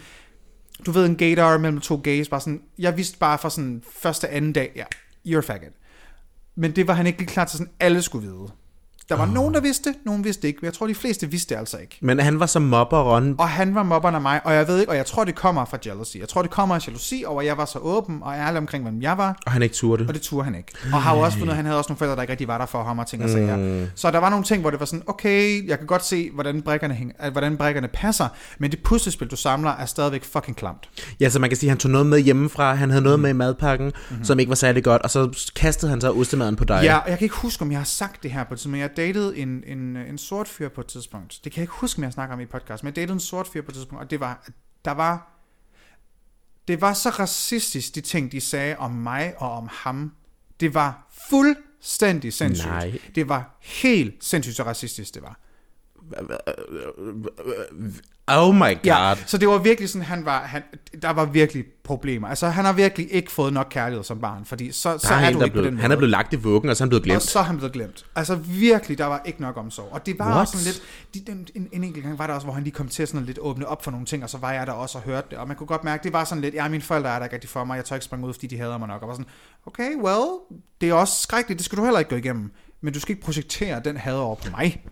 du 0.85 0.91
ved, 0.91 1.05
en 1.05 1.15
gaydar 1.15 1.57
mellem 1.57 1.81
to 1.81 2.01
gays, 2.03 2.29
bare 2.29 2.41
sådan, 2.41 2.61
jeg 2.77 2.97
vidste 2.97 3.17
bare 3.17 3.37
fra 3.37 3.49
sådan 3.49 3.83
første 3.91 4.29
anden 4.29 4.53
dag, 4.53 4.71
ja, 4.75 4.85
you're 5.27 5.37
a 5.37 5.41
faggot. 5.41 5.73
Men 6.55 6.75
det 6.75 6.87
var 6.87 6.93
han 6.93 7.07
ikke 7.07 7.19
lige 7.19 7.29
klar 7.29 7.45
til, 7.45 7.57
sådan 7.57 7.73
alle 7.79 8.01
skulle 8.01 8.27
vide. 8.27 8.49
Der 9.09 9.15
var 9.15 9.27
oh. 9.27 9.33
nogen, 9.33 9.53
der 9.53 9.61
vidste, 9.61 9.93
nogen 10.05 10.23
vidste 10.23 10.47
ikke, 10.47 10.59
men 10.61 10.65
jeg 10.65 10.73
tror, 10.73 10.87
de 10.87 10.95
fleste 10.95 11.31
vidste 11.31 11.53
det 11.53 11.59
altså 11.59 11.77
ikke. 11.77 11.97
Men 12.01 12.19
han 12.19 12.39
var 12.39 12.45
som 12.45 12.61
mobber, 12.61 13.13
Ron. 13.13 13.35
Og 13.37 13.49
han 13.49 13.75
var 13.75 13.83
mobberen 13.83 14.15
af 14.15 14.21
mig, 14.21 14.41
og 14.43 14.53
jeg 14.53 14.67
ved 14.67 14.79
ikke, 14.79 14.91
og 14.91 14.97
jeg 14.97 15.05
tror, 15.05 15.23
det 15.23 15.35
kommer 15.35 15.65
fra 15.65 15.77
jealousy. 15.85 16.17
Jeg 16.17 16.27
tror, 16.29 16.41
det 16.41 16.51
kommer 16.51 16.75
af 16.75 16.87
jalousi 16.87 17.23
over, 17.27 17.41
at 17.41 17.47
jeg 17.47 17.57
var 17.57 17.65
så 17.65 17.79
åben 17.79 18.19
og 18.21 18.33
ærlig 18.33 18.57
omkring, 18.57 18.83
hvem 18.83 19.01
jeg 19.01 19.17
var, 19.17 19.37
Og 19.45 19.51
han 19.51 19.61
ikke 19.61 19.75
turde. 19.75 20.05
og 20.07 20.13
det 20.13 20.21
turde 20.21 20.43
han 20.43 20.55
ikke. 20.55 20.71
Og 20.93 21.01
har 21.01 21.15
jo 21.15 21.21
også 21.21 21.37
fundet, 21.37 21.55
han 21.55 21.65
havde 21.65 21.77
også 21.77 21.89
nogle 21.89 21.97
forældre, 21.97 22.15
der 22.15 22.21
ikke 22.21 22.31
rigtig 22.31 22.47
var 22.47 22.57
der 22.57 22.65
for 22.65 22.83
ham 22.83 22.99
og 22.99 23.07
ting 23.07 23.23
og 23.23 23.29
sager. 23.29 23.85
Så 23.95 24.11
der 24.11 24.17
var 24.17 24.29
nogle 24.29 24.45
ting, 24.45 24.61
hvor 24.61 24.69
det 24.69 24.79
var 24.79 24.85
sådan, 24.85 25.03
okay, 25.07 25.67
jeg 25.67 25.77
kan 25.77 25.87
godt 25.87 26.05
se, 26.05 26.29
hvordan 26.33 26.61
brækkerne, 26.61 26.93
hænger, 26.93 27.13
at 27.19 27.31
hvordan 27.31 27.57
brækkerne 27.57 27.87
passer, 27.87 28.27
men 28.59 28.71
det 28.71 28.79
puslespil, 28.83 29.27
du 29.27 29.35
samler, 29.35 29.71
er 29.71 29.85
stadigvæk 29.85 30.23
fucking 30.23 30.57
klamt. 30.57 30.89
Ja, 31.19 31.29
så 31.29 31.39
man 31.39 31.49
kan 31.49 31.57
sige, 31.57 31.67
at 31.67 31.71
han 31.71 31.77
tog 31.77 31.91
noget 31.91 32.07
med 32.07 32.19
hjemmefra. 32.19 32.73
Han 32.73 32.89
havde 32.89 33.03
noget 33.03 33.19
med 33.19 33.29
i 33.29 33.33
madpakken, 33.33 33.85
mm-hmm. 33.85 34.25
som 34.25 34.39
ikke 34.39 34.49
var 34.49 34.55
særlig 34.55 34.83
godt. 34.83 35.01
Og 35.01 35.09
så 35.09 35.51
kastede 35.55 35.89
han 35.89 36.01
så 36.01 36.11
ostemaden 36.11 36.55
på 36.55 36.63
dig. 36.63 36.79
Ja, 36.83 36.97
og 36.97 37.09
jeg 37.09 37.17
kan 37.17 37.25
ikke 37.25 37.35
huske, 37.35 37.61
om 37.61 37.71
jeg 37.71 37.79
har 37.79 37.85
sagt 37.85 38.23
det 38.23 38.31
her 38.31 38.43
på 38.43 38.53
et 38.53 38.57
tidspunkt, 38.57 38.71
men 38.71 38.81
jeg 38.81 38.89
datede 38.99 39.37
en, 39.37 39.63
en, 39.63 39.95
en 39.95 40.17
sort 40.17 40.47
fyr 40.47 40.69
på 40.69 40.81
et 40.81 40.87
tidspunkt. 40.87 41.39
Det 41.43 41.51
kan 41.51 41.61
jeg 41.61 41.63
ikke 41.63 41.73
huske, 41.73 41.99
om 41.99 42.03
jeg 42.03 42.13
snakker 42.13 42.33
om 42.33 42.39
i 42.39 42.45
podcast, 42.45 42.83
men 42.83 42.87
jeg 42.87 42.95
datede 42.95 43.13
en 43.13 43.19
sort 43.19 43.47
fyr 43.47 43.61
på 43.61 43.71
et 43.71 43.75
tidspunkt, 43.75 44.03
og 44.03 44.11
det 44.11 44.19
var, 44.19 44.49
der 44.85 44.91
var, 44.91 45.39
det 46.67 46.81
var 46.81 46.93
så 46.93 47.09
racistisk, 47.09 47.95
de 47.95 48.01
ting, 48.01 48.31
de 48.31 48.41
sagde 48.41 48.77
om 48.77 48.91
mig 48.91 49.33
og 49.37 49.51
om 49.51 49.69
ham. 49.71 50.15
Det 50.59 50.73
var 50.73 51.07
fuldstændig 51.29 52.33
sindssygt. 52.33 52.69
Nej. 52.69 52.99
Det 53.15 53.29
var 53.29 53.57
helt 53.61 54.23
sindssygt 54.23 54.55
så 54.55 54.63
racistisk, 54.63 55.13
det 55.13 55.21
var. 55.21 55.39
Oh 58.31 58.55
my 58.55 58.59
god. 58.59 58.77
Ja, 58.85 59.13
så 59.25 59.37
det 59.37 59.47
var 59.47 59.57
virkelig 59.57 59.89
sådan, 59.89 60.05
han 60.05 60.25
var, 60.25 60.39
han, 60.39 60.63
der 61.01 61.09
var 61.09 61.25
virkelig 61.25 61.65
problemer. 61.83 62.27
Altså, 62.27 62.47
han 62.47 62.65
har 62.65 62.73
virkelig 62.73 63.13
ikke 63.13 63.31
fået 63.31 63.53
nok 63.53 63.67
kærlighed 63.69 64.03
som 64.03 64.19
barn, 64.19 64.45
fordi 64.45 64.71
så, 64.71 64.97
så 64.97 65.07
Der 65.09 65.15
er, 65.15 65.19
er 65.19 65.31
du 65.31 65.43
ikke 65.43 65.55
på 65.55 65.61
blev, 65.61 65.71
den 65.71 65.77
han 65.79 65.85
er 65.85 65.87
måde. 65.95 65.97
blevet 65.97 66.11
lagt 66.11 66.33
i 66.33 66.35
vuggen, 66.35 66.69
og 66.69 66.75
så 66.77 66.83
er 66.83 66.85
han 66.85 66.89
blevet 66.89 67.01
Og 67.01 67.05
glemt. 67.05 67.21
så 67.23 67.39
er 67.39 67.43
han 67.43 67.57
blevet 67.57 67.73
glemt. 67.73 68.05
Altså 68.15 68.35
virkelig, 68.35 68.97
der 68.97 69.05
var 69.05 69.21
ikke 69.25 69.41
nok 69.41 69.57
omsorg. 69.57 69.89
Og 69.91 70.05
det 70.05 70.19
var 70.19 70.25
What? 70.27 70.39
også 70.39 70.57
sådan 70.57 70.73
lidt, 71.13 71.29
en, 71.29 71.47
en, 71.55 71.67
en 71.71 71.83
enkelt 71.83 72.05
gang 72.05 72.19
var 72.19 72.27
der 72.27 72.33
også, 72.33 72.45
hvor 72.45 72.53
han 72.53 72.63
lige 72.63 72.73
kom 72.73 72.87
til 72.87 73.03
at 73.03 73.09
sådan 73.09 73.25
lidt 73.25 73.39
åbne 73.41 73.67
op 73.67 73.83
for 73.83 73.91
nogle 73.91 74.05
ting, 74.05 74.23
og 74.23 74.29
så 74.29 74.37
var 74.37 74.51
jeg 74.51 74.67
der 74.67 74.73
også 74.73 74.97
og 74.97 75.03
hørte 75.03 75.27
det. 75.29 75.37
Og 75.37 75.47
man 75.47 75.57
kunne 75.57 75.67
godt 75.67 75.83
mærke, 75.83 76.03
det 76.03 76.13
var 76.13 76.23
sådan 76.23 76.41
lidt, 76.41 76.53
ja, 76.55 76.67
mine 76.67 76.83
forældre 76.83 77.09
er 77.09 77.17
der 77.19 77.25
ikke 77.25 77.33
rigtig 77.35 77.49
for 77.49 77.63
mig, 77.63 77.75
jeg 77.75 77.85
tør 77.85 77.95
ikke 77.95 78.05
springe 78.05 78.27
ud, 78.27 78.33
fordi 78.33 78.47
de 78.47 78.57
hader 78.57 78.77
mig 78.77 78.87
nok. 78.87 79.01
Og 79.01 79.07
var 79.07 79.13
sådan, 79.13 79.29
okay, 79.65 79.95
well, 80.03 80.25
det 80.81 80.89
er 80.89 80.93
også 80.93 81.21
skrækkeligt, 81.21 81.57
det 81.59 81.65
skal 81.65 81.77
du 81.77 81.83
heller 81.83 81.99
ikke 81.99 82.09
gå 82.09 82.15
igennem. 82.15 82.51
Men 82.81 82.93
du 82.93 82.99
skal 82.99 83.11
ikke 83.13 83.25
projektere 83.25 83.81
den 83.85 83.97
had 83.97 84.13
over 84.15 84.35
på 84.35 84.47
mig. 84.51 84.83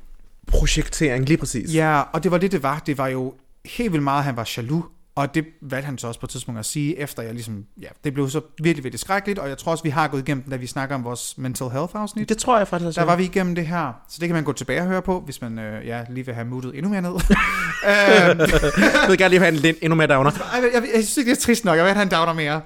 Projektering, 0.47 1.25
lige 1.25 1.37
præcis. 1.37 1.75
Ja, 1.75 2.01
og 2.13 2.23
det 2.23 2.31
var 2.31 2.37
det, 2.37 2.51
det 2.51 2.63
var. 2.63 2.79
Det 2.85 2.97
var 2.97 3.07
jo 3.07 3.33
helt 3.65 3.91
vildt 3.91 4.03
meget, 4.03 4.23
han 4.23 4.35
var 4.35 4.49
jaloux. 4.57 4.85
Og 5.15 5.35
det 5.35 5.45
valgte 5.61 5.85
han 5.85 5.97
så 5.97 6.07
også 6.07 6.19
på 6.19 6.25
et 6.25 6.29
tidspunkt 6.29 6.59
at 6.59 6.65
sige, 6.65 6.99
efter 6.99 7.23
jeg 7.23 7.33
ligesom, 7.33 7.65
ja, 7.81 7.87
det 8.03 8.13
blev 8.13 8.29
så 8.29 8.41
virkelig, 8.63 8.83
virkelig 8.83 8.99
skrækkeligt, 8.99 9.39
og 9.39 9.49
jeg 9.49 9.57
tror 9.57 9.71
også, 9.71 9.83
vi 9.83 9.89
har 9.89 10.07
gået 10.07 10.21
igennem 10.21 10.43
den, 10.43 10.51
da 10.51 10.57
vi 10.57 10.67
snakker 10.67 10.95
om 10.95 11.03
vores 11.03 11.37
mental 11.37 11.69
health 11.69 11.91
afsnit. 11.95 12.29
Det 12.29 12.37
tror 12.37 12.57
jeg 12.57 12.67
faktisk 12.67 12.87
også. 12.87 13.01
Der 13.01 13.05
var 13.05 13.15
vi 13.15 13.23
igennem 13.23 13.55
det 13.55 13.67
her, 13.67 13.93
så 14.09 14.17
det 14.19 14.27
kan 14.27 14.35
man 14.35 14.43
gå 14.43 14.53
tilbage 14.53 14.81
og 14.81 14.87
høre 14.87 15.01
på, 15.01 15.19
hvis 15.19 15.41
man 15.41 15.59
øh, 15.59 15.87
ja, 15.87 16.03
lige 16.09 16.25
vil 16.25 16.35
have 16.35 16.47
mutet 16.47 16.75
endnu 16.75 16.89
mere 16.89 17.01
ned. 17.01 17.11
øhm, 17.11 18.39
Jeg 18.39 19.09
vil 19.09 19.17
gerne 19.17 19.29
lige 19.29 19.39
have 19.39 19.47
en 19.53 19.55
lidt 19.55 19.77
endnu 19.81 19.95
mere 19.95 20.07
downer. 20.07 20.31
ej, 20.31 20.59
jeg, 20.63 20.69
jeg, 20.73 20.83
jeg 20.95 21.03
synes 21.03 21.17
ikke, 21.17 21.31
det 21.31 21.37
er 21.37 21.41
trist 21.41 21.65
nok. 21.65 21.77
Jeg 21.77 21.85
vil 21.85 21.93
have 21.93 22.03
en 22.03 22.11
downer 22.11 22.33
mere. 22.33 22.61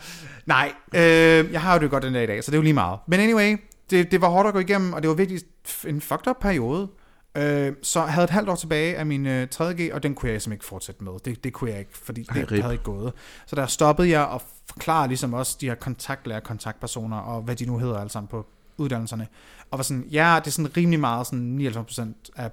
Nej, 0.46 0.72
øh, 0.96 1.52
jeg 1.52 1.62
har 1.62 1.74
jo 1.74 1.80
det 1.80 1.89
godt 1.89 2.04
den 2.04 2.13
dag 2.13 2.24
i 2.24 2.28
dag, 2.28 2.44
så 2.44 2.52
det 2.52 2.56
er 2.56 2.60
jo 2.60 2.63
lige 2.63 2.74
meget. 2.74 3.00
Men 3.08 3.20
anyway, 3.20 3.58
det, 3.89 4.12
det 4.12 4.22
var 4.22 4.30
hårdt 4.30 4.48
at 4.48 4.54
gå 4.54 4.60
igennem, 4.60 4.94
og 4.94 5.02
det 5.02 5.10
var 5.10 5.15
virkelig 5.15 5.41
en 5.88 6.02
fucked 6.02 6.28
up 6.28 6.36
periode. 6.41 6.88
Øh, 7.36 7.74
så 7.84 8.00
jeg 8.00 8.13
havde 8.13 8.24
et 8.24 8.30
halvt 8.30 8.50
år 8.50 8.56
tilbage 8.56 8.98
af 8.98 9.06
min 9.06 9.26
øh, 9.26 9.48
3.G, 9.56 9.94
og 9.94 10.04
den 10.04 10.15
kunne 10.15 10.32
jeg 10.32 10.41
simpelthen 10.41 10.52
ikke 10.52 10.65
fortsætte 10.65 11.04
med. 11.04 11.12
Det, 11.26 11.44
det 11.44 11.54
kunne 11.54 11.72
jeg 11.72 11.80
ikke, 11.80 11.98
fordi 11.98 12.26
Ej, 12.30 12.36
det 12.36 12.52
rip. 12.52 12.62
havde 12.62 12.74
ikke 12.74 12.84
gået. 12.84 13.13
Så 13.46 13.56
der 13.56 13.65
stoppede 13.65 14.10
jeg 14.10 14.26
og 14.26 14.41
forklarede 14.70 15.08
ligesom 15.08 15.34
også 15.34 15.58
de 15.62 15.67
her 15.67 15.76
kontaktlærer, 15.76 16.39
kontaktpersoner, 16.39 17.17
og 17.17 17.41
hvad 17.41 17.56
de 17.56 17.65
nu 17.65 17.78
hedder 17.78 17.98
alle 17.98 18.10
sammen 18.10 18.28
på 18.28 18.46
uddannelserne. 18.78 19.28
Og 19.72 19.78
var 19.78 19.84
sådan, 19.84 20.04
ja, 20.12 20.36
det 20.39 20.48
er 20.48 20.52
sådan 20.52 20.78
rimelig 20.78 21.00
meget, 21.00 21.28
sådan 21.28 21.74
99% 21.89 22.32
af 22.36 22.52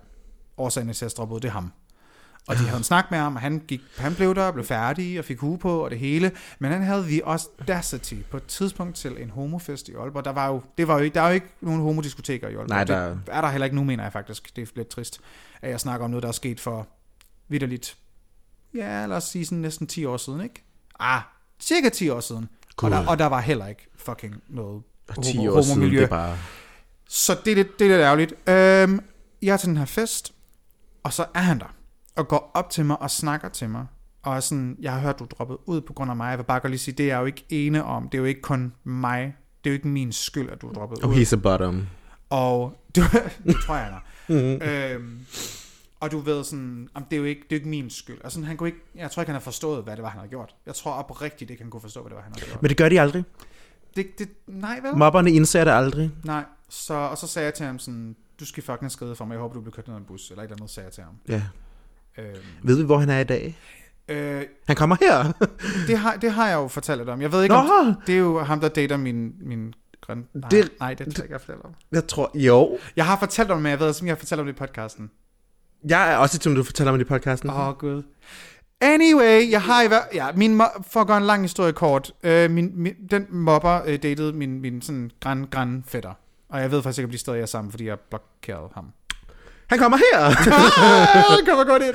årsagen 0.56 0.92
til 0.92 1.04
at 1.04 1.10
stoppe 1.10 1.34
ud, 1.34 1.40
det 1.40 1.48
er 1.48 1.52
ham. 1.52 1.72
Og 2.48 2.54
de 2.56 2.60
havde 2.60 2.78
en 2.78 2.84
snak 2.84 3.10
med 3.10 3.18
ham, 3.18 3.34
og 3.34 3.40
han, 3.40 3.62
gik, 3.68 3.80
han 3.98 4.14
blev 4.14 4.34
der 4.34 4.42
og 4.44 4.52
blev 4.52 4.64
færdig 4.64 5.18
og 5.18 5.24
fik 5.24 5.38
hue 5.38 5.58
på 5.58 5.84
og 5.84 5.90
det 5.90 5.98
hele. 5.98 6.32
Men 6.58 6.72
han 6.72 6.82
havde 6.82 7.02
the 7.02 7.24
audacity 7.24 8.14
på 8.30 8.36
et 8.36 8.44
tidspunkt 8.46 8.96
til 8.96 9.22
en 9.22 9.30
homofest 9.30 9.88
i 9.88 9.92
Aalborg. 9.94 10.24
Der 10.24 10.32
var 10.32 10.48
jo, 10.48 10.62
det 10.78 10.88
var 10.88 10.98
jo, 10.98 11.08
der 11.14 11.20
er 11.22 11.28
jo 11.28 11.34
ikke 11.34 11.46
nogen 11.60 11.80
homodiskoteker 11.80 12.48
i 12.48 12.50
Aalborg. 12.50 12.68
Nej, 12.68 12.84
der- 12.84 13.08
Det 13.08 13.20
er 13.26 13.40
der 13.40 13.48
heller 13.48 13.64
ikke 13.64 13.76
nu, 13.76 13.84
mener 13.84 14.02
jeg 14.04 14.12
faktisk. 14.12 14.56
Det 14.56 14.62
er 14.62 14.72
lidt 14.76 14.88
trist, 14.88 15.20
at 15.62 15.70
jeg 15.70 15.80
snakker 15.80 16.04
om 16.04 16.10
noget, 16.10 16.22
der 16.22 16.28
er 16.28 16.32
sket 16.32 16.60
for 16.60 16.88
vidderligt. 17.48 17.96
Ja, 18.74 19.06
lad 19.06 19.16
os 19.16 19.24
sige 19.24 19.44
sådan 19.46 19.58
næsten 19.58 19.86
10 19.86 20.04
år 20.04 20.16
siden, 20.16 20.40
ikke? 20.40 20.64
Ah, 21.00 21.20
cirka 21.60 21.88
10 21.88 22.08
år 22.08 22.20
siden. 22.20 22.48
Og 22.76 22.90
der, 22.90 23.06
og 23.06 23.18
der 23.18 23.26
var 23.26 23.40
heller 23.40 23.66
ikke 23.66 23.86
fucking 23.96 24.34
noget 24.48 24.82
Og 25.08 25.24
10 25.24 25.36
homo- 25.36 25.48
år 25.56 25.62
siden, 25.62 25.74
homomiljø. 25.76 25.98
det 25.98 26.04
er 26.04 26.08
bare... 26.08 26.38
Så 27.08 27.36
det 27.44 27.50
er 27.50 27.54
lidt, 27.54 27.78
det 27.78 27.84
er 27.84 27.88
lidt 27.88 28.00
ærgerligt. 28.00 28.32
Øhm, 28.48 29.04
jeg 29.42 29.52
er 29.52 29.56
til 29.56 29.68
den 29.68 29.76
her 29.76 29.84
fest, 29.84 30.32
og 31.02 31.12
så 31.12 31.26
er 31.34 31.38
han 31.40 31.58
der, 31.58 31.74
og 32.18 32.28
går 32.28 32.50
op 32.54 32.70
til 32.70 32.84
mig 32.84 33.02
og 33.02 33.10
snakker 33.10 33.48
til 33.48 33.70
mig. 33.70 33.86
Og 34.22 34.36
er 34.36 34.40
sådan, 34.40 34.76
jeg 34.80 34.92
har 34.92 35.00
hørt, 35.00 35.18
du 35.18 35.24
er 35.24 35.28
droppet 35.28 35.56
ud 35.66 35.80
på 35.80 35.92
grund 35.92 36.10
af 36.10 36.16
mig. 36.16 36.30
Jeg 36.30 36.38
vil 36.38 36.44
bare 36.44 36.60
godt 36.60 36.70
lige 36.70 36.78
sige, 36.80 36.94
det 36.94 37.04
er 37.04 37.08
jeg 37.14 37.20
jo 37.20 37.24
ikke 37.26 37.44
ene 37.48 37.84
om. 37.84 38.08
Det 38.08 38.14
er 38.14 38.18
jo 38.18 38.24
ikke 38.24 38.40
kun 38.40 38.72
mig. 38.84 39.36
Det 39.64 39.70
er 39.70 39.72
jo 39.72 39.74
ikke 39.74 39.88
min 39.88 40.12
skyld, 40.12 40.50
at 40.50 40.60
du 40.62 40.68
er 40.68 40.72
droppet 40.72 41.04
Oh, 41.04 41.10
ud. 41.10 41.14
he's 41.16 41.32
a 41.32 41.36
bottom. 41.36 41.86
Og 42.30 42.72
du, 42.96 43.00
det 43.44 43.56
tror 43.66 43.74
jeg, 43.76 43.84
han 43.84 43.94
er. 43.94 44.00
Mm-hmm. 44.28 45.02
øhm, 45.02 45.26
og 46.00 46.10
du 46.10 46.18
ved 46.18 46.44
sådan, 46.44 46.88
om 46.94 47.04
det 47.04 47.12
er 47.16 47.20
jo 47.20 47.24
ikke, 47.24 47.40
det 47.40 47.52
er 47.52 47.56
jo 47.56 47.58
ikke 47.60 47.68
min 47.68 47.90
skyld. 47.90 48.18
Altså, 48.24 48.44
han 48.44 48.56
kunne 48.56 48.68
ikke, 48.68 48.80
jeg 48.94 49.10
tror 49.10 49.22
ikke, 49.22 49.28
han 49.28 49.34
har 49.34 49.40
forstået, 49.44 49.84
hvad 49.84 49.96
det 49.96 50.02
var, 50.02 50.08
han 50.08 50.18
havde 50.18 50.30
gjort. 50.30 50.54
Jeg 50.66 50.74
tror 50.74 50.92
oprigtigt 50.92 51.50
ikke, 51.50 51.62
han 51.62 51.70
kunne 51.70 51.80
forstå, 51.80 52.00
hvad 52.02 52.10
det 52.10 52.16
var, 52.16 52.22
han 52.22 52.32
havde 52.32 52.46
gjort. 52.46 52.62
Men 52.62 52.68
det 52.68 52.76
gør 52.76 52.88
de 52.88 53.00
aldrig. 53.00 53.24
Det, 53.96 54.18
det, 54.18 54.28
nej, 54.46 54.80
vel? 54.82 54.96
Mobberne 54.96 55.32
indser 55.32 55.64
det 55.64 55.70
aldrig. 55.70 56.10
Nej, 56.24 56.44
så, 56.68 56.94
og 56.94 57.18
så 57.18 57.26
sagde 57.26 57.46
jeg 57.46 57.54
til 57.54 57.66
ham 57.66 57.78
sådan, 57.78 58.16
du 58.40 58.44
skal 58.46 58.62
fucking 58.62 58.90
skrevet 58.90 59.16
for 59.16 59.24
mig, 59.24 59.34
jeg 59.34 59.40
håber, 59.40 59.54
du 59.54 59.60
bliver 59.60 59.74
kørt 59.74 59.86
ned 59.86 59.94
af 59.94 59.98
en 59.98 60.04
bus, 60.04 60.30
eller 60.30 60.42
et 60.42 60.46
eller 60.46 60.56
andet, 60.56 60.70
sagde 60.70 60.84
jeg 60.86 60.92
til 60.92 61.04
ham. 61.04 61.14
Ja. 61.28 61.42
Øhm, 62.18 62.36
Ved 62.62 62.76
vi, 62.76 62.84
hvor 62.84 62.98
han 62.98 63.10
er 63.10 63.18
i 63.18 63.24
dag? 63.24 63.58
Øh, 64.08 64.42
Han 64.66 64.76
kommer 64.76 64.96
her. 65.00 65.32
det, 65.86 65.98
har, 65.98 66.16
det 66.16 66.32
har 66.32 66.48
jeg 66.48 66.54
jo 66.56 66.68
fortalt 66.68 67.06
dig 67.06 67.12
om. 67.12 67.22
Jeg 67.22 67.32
ved 67.32 67.42
ikke, 67.42 67.54
Nå! 67.54 67.60
om 67.60 67.94
det 68.06 68.14
er 68.14 68.18
jo 68.18 68.38
ham, 68.40 68.60
der 68.60 68.68
dater 68.68 68.96
min, 68.96 69.32
min 69.40 69.74
grøn... 70.00 70.24
Nej, 70.34 70.48
Det- 70.50 70.72
nej, 70.80 70.94
det 70.94 71.06
tror 71.06 71.10
jeg 71.22 71.24
ikke, 71.24 71.32
jeg 71.32 71.40
fortæller 71.40 71.64
om. 71.64 71.74
jeg 71.92 72.06
tror, 72.06 72.30
jo. 72.34 72.78
Jeg 72.96 73.06
har 73.06 73.18
fortalt 73.18 73.50
om 73.50 73.56
det, 73.56 73.62
men 73.62 73.70
jeg 73.70 73.80
ved 73.80 73.86
også, 73.88 74.02
om 74.04 74.06
jeg 74.06 74.14
har 74.14 74.18
fortalt 74.18 74.40
om 74.40 74.46
det 74.46 74.52
i 74.52 74.56
podcasten. 74.56 75.10
Jeg 75.88 76.12
er 76.12 76.16
også 76.16 76.36
i 76.36 76.38
tvivl, 76.38 76.56
du 76.56 76.62
fortæller 76.62 76.92
mig 76.92 76.98
det 76.98 77.04
i 77.04 77.08
podcasten. 77.08 77.50
Åh, 77.50 77.68
oh, 77.68 77.74
gud. 77.74 78.02
Anyway, 78.80 79.50
jeg 79.50 79.62
har 79.62 79.82
i 79.82 79.88
hver... 79.88 80.00
Ja, 80.14 80.26
min 80.36 80.60
for 80.90 81.00
at 81.00 81.06
gøre 81.06 81.16
en 81.16 81.22
lang 81.24 81.42
historie 81.42 81.72
kort. 81.72 82.12
Øh, 82.22 82.50
min, 82.50 82.70
min, 82.74 82.94
den 83.10 83.26
mobber 83.30 83.80
øh, 83.86 83.98
datede 84.02 84.32
min, 84.32 84.60
min 84.60 84.82
sådan 84.82 85.10
græn, 85.20 85.46
græn 85.50 85.84
fætter. 85.86 86.12
Og 86.48 86.60
jeg 86.60 86.70
ved 86.70 86.82
faktisk 86.82 86.98
ikke, 86.98 87.06
om 87.06 87.10
de 87.10 87.18
stadig 87.18 87.40
er 87.42 87.46
sammen, 87.46 87.70
fordi 87.70 87.86
jeg 87.86 87.98
blokerede 88.00 88.68
ham. 88.74 88.92
Han 89.68 89.78
kommer 89.78 89.98
her. 89.98 90.24
ah, 90.26 91.46
kommer 91.48 91.64
godt 91.64 91.82
ind. 91.82 91.94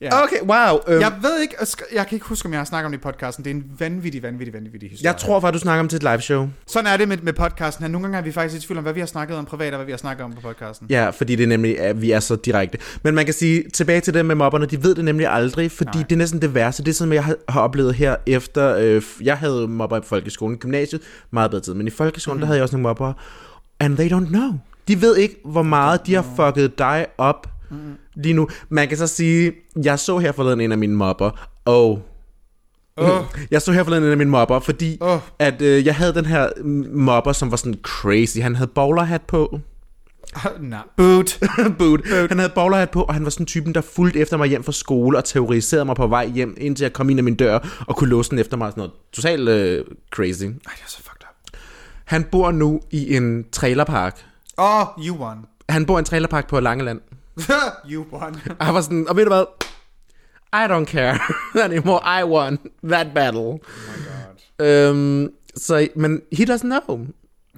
Ja. 0.00 0.22
okay, 0.22 0.36
wow. 0.42 0.78
Øhm, 0.88 1.00
Jeg 1.00 1.12
ved 1.22 1.40
ikke, 1.42 1.56
jeg 1.94 2.06
kan 2.06 2.16
ikke 2.16 2.26
huske, 2.26 2.46
om 2.46 2.52
jeg 2.52 2.60
har 2.60 2.64
snakket 2.64 2.86
om 2.86 2.92
det 2.92 2.98
i 2.98 3.02
podcasten. 3.02 3.44
Det 3.44 3.50
er 3.50 3.54
en 3.54 3.64
vanvittig, 3.78 4.22
vanvittig, 4.22 4.54
vanvittig 4.54 4.90
historie. 4.90 5.10
jeg 5.12 5.16
tror 5.20 5.40
faktisk, 5.40 5.60
du 5.60 5.62
snakker 5.62 5.80
om 5.80 5.88
til 5.88 5.96
et 5.96 6.02
live 6.02 6.20
show. 6.20 6.48
Sådan 6.66 6.92
er 6.92 6.96
det 6.96 7.08
med, 7.08 7.16
med 7.22 7.32
podcasten 7.32 7.82
her. 7.84 7.90
Nogle 7.90 8.04
gange 8.04 8.18
er 8.18 8.22
vi 8.22 8.32
faktisk 8.32 8.64
i 8.64 8.66
tvivl 8.66 8.78
om, 8.78 8.82
hvad 8.84 8.92
vi 8.92 9.00
har 9.00 9.06
snakket 9.06 9.36
om 9.36 9.44
privat, 9.44 9.72
og 9.72 9.76
hvad 9.76 9.86
vi 9.86 9.92
har 9.92 9.96
snakket 9.96 10.24
om 10.24 10.32
på 10.32 10.40
podcasten. 10.40 10.86
Ja, 10.90 11.10
fordi 11.10 11.36
det 11.36 11.42
er 11.42 11.46
nemlig, 11.46 11.80
at 11.80 12.02
vi 12.02 12.10
er 12.10 12.20
så 12.20 12.36
direkte. 12.36 12.78
Men 13.02 13.14
man 13.14 13.24
kan 13.24 13.34
sige, 13.34 13.64
tilbage 13.74 14.00
til 14.00 14.14
det 14.14 14.26
med 14.26 14.34
mobberne, 14.34 14.66
de 14.66 14.82
ved 14.82 14.94
det 14.94 15.04
nemlig 15.04 15.26
aldrig, 15.26 15.70
fordi 15.72 15.98
Nej. 15.98 16.04
Det 16.08 16.12
er 16.12 16.18
næsten 16.18 16.42
det 16.42 16.54
værste. 16.54 16.82
Det 16.84 16.90
er 16.90 16.94
sådan, 16.94 17.12
jeg 17.12 17.24
har, 17.48 17.60
oplevet 17.60 17.94
her 17.94 18.16
efter, 18.26 18.76
øh, 18.76 19.02
jeg 19.22 19.36
havde 19.38 19.68
mobber 19.68 19.98
i 19.98 20.02
folkeskolen, 20.04 20.56
gymnasiet, 20.56 21.02
meget 21.30 21.50
bedre 21.50 21.62
tid, 21.62 21.74
men 21.74 21.86
i 21.86 21.90
folkeskolen, 21.90 22.36
mm. 22.36 22.40
der 22.40 22.46
havde 22.46 22.56
jeg 22.56 22.62
også 22.62 22.76
nogle 22.76 22.82
mobber, 22.82 23.12
and 23.80 23.96
they 23.96 24.08
don't 24.12 24.28
know. 24.28 24.52
De 24.88 25.00
ved 25.00 25.16
ikke, 25.16 25.36
hvor 25.44 25.62
meget 25.62 26.06
de 26.06 26.14
har 26.14 26.26
fucket 26.36 26.78
dig 26.78 27.06
op 27.18 27.48
mm. 27.70 27.76
lige 28.14 28.34
nu. 28.34 28.48
Man 28.68 28.88
kan 28.88 28.98
så 28.98 29.06
sige, 29.06 29.52
jeg 29.84 29.98
så 29.98 30.18
her 30.18 30.32
forleden 30.32 30.60
en 30.60 30.72
af 30.72 30.78
mine 30.78 30.96
mobber, 30.96 31.48
og 31.64 32.02
Åh. 32.96 33.24
jeg 33.50 33.62
så 33.62 33.72
her 33.72 33.84
forleden 33.84 34.04
en 34.04 34.10
af 34.10 34.16
mine 34.16 34.30
mobber, 34.30 34.60
fordi 34.60 34.98
Åh. 35.00 35.18
at 35.38 35.62
øh, 35.62 35.86
jeg 35.86 35.94
havde 35.94 36.14
den 36.14 36.26
her 36.26 36.48
mobber, 36.92 37.32
som 37.32 37.50
var 37.50 37.56
sådan 37.56 37.78
crazy. 37.82 38.38
Han 38.38 38.54
havde 38.56 38.70
bowlerhat 38.74 39.22
på. 39.22 39.60
Nej. 40.60 40.78
Boot. 40.96 41.38
Boot. 41.78 42.00
Han 42.28 42.38
havde 42.38 42.52
bowlerhat 42.54 42.90
på, 42.90 43.02
og 43.02 43.14
han 43.14 43.24
var 43.24 43.30
sådan 43.30 43.46
typen, 43.46 43.74
der 43.74 43.80
fulgte 43.80 44.18
efter 44.18 44.36
mig 44.36 44.48
hjem 44.48 44.64
fra 44.64 44.72
skole 44.72 45.18
og 45.18 45.24
terroriserede 45.24 45.84
mig 45.84 45.96
på 45.96 46.06
vej 46.06 46.26
hjem, 46.26 46.56
indtil 46.60 46.84
jeg 46.84 46.92
kom 46.92 47.10
ind 47.10 47.20
ad 47.20 47.22
min 47.22 47.34
dør 47.34 47.84
og 47.86 47.96
kunne 47.96 48.10
låse 48.10 48.30
den 48.30 48.38
efter 48.38 48.56
mig. 48.56 48.70
Sådan 48.70 48.80
noget 48.80 48.92
totalt 49.12 49.48
øh, 49.48 49.84
crazy. 50.10 50.42
Ej, 50.42 50.50
det 50.50 50.82
er 50.84 50.88
så 50.88 50.96
fucked 50.96 51.22
up. 51.22 51.58
Han 52.04 52.24
bor 52.24 52.50
nu 52.50 52.80
i 52.90 53.16
en 53.16 53.44
trailerpark. 53.52 54.24
Oh, 54.56 54.86
you 55.06 55.16
won. 55.16 55.46
Han 55.68 55.86
bor 55.86 55.96
i 55.96 55.98
en 55.98 56.04
trailerpark 56.04 56.48
på 56.48 56.60
Langeland. 56.60 57.00
you 57.92 58.04
won. 58.12 58.36
Og 58.58 58.66
han 58.66 58.74
var 58.74 58.80
sådan, 58.80 59.08
og 59.08 59.16
ved 59.16 59.24
du 59.24 59.30
hvad? 59.30 59.44
I 60.52 60.66
don't 60.72 60.84
care 60.84 61.18
anymore. 61.64 62.20
I 62.20 62.24
won 62.24 62.58
that 62.84 63.06
battle. 63.14 63.40
Oh 63.40 63.58
Øhm, 64.58 65.28
så, 65.56 65.88
men 65.96 66.20
he 66.32 66.44
doesn't 66.44 66.58
know. 66.60 67.06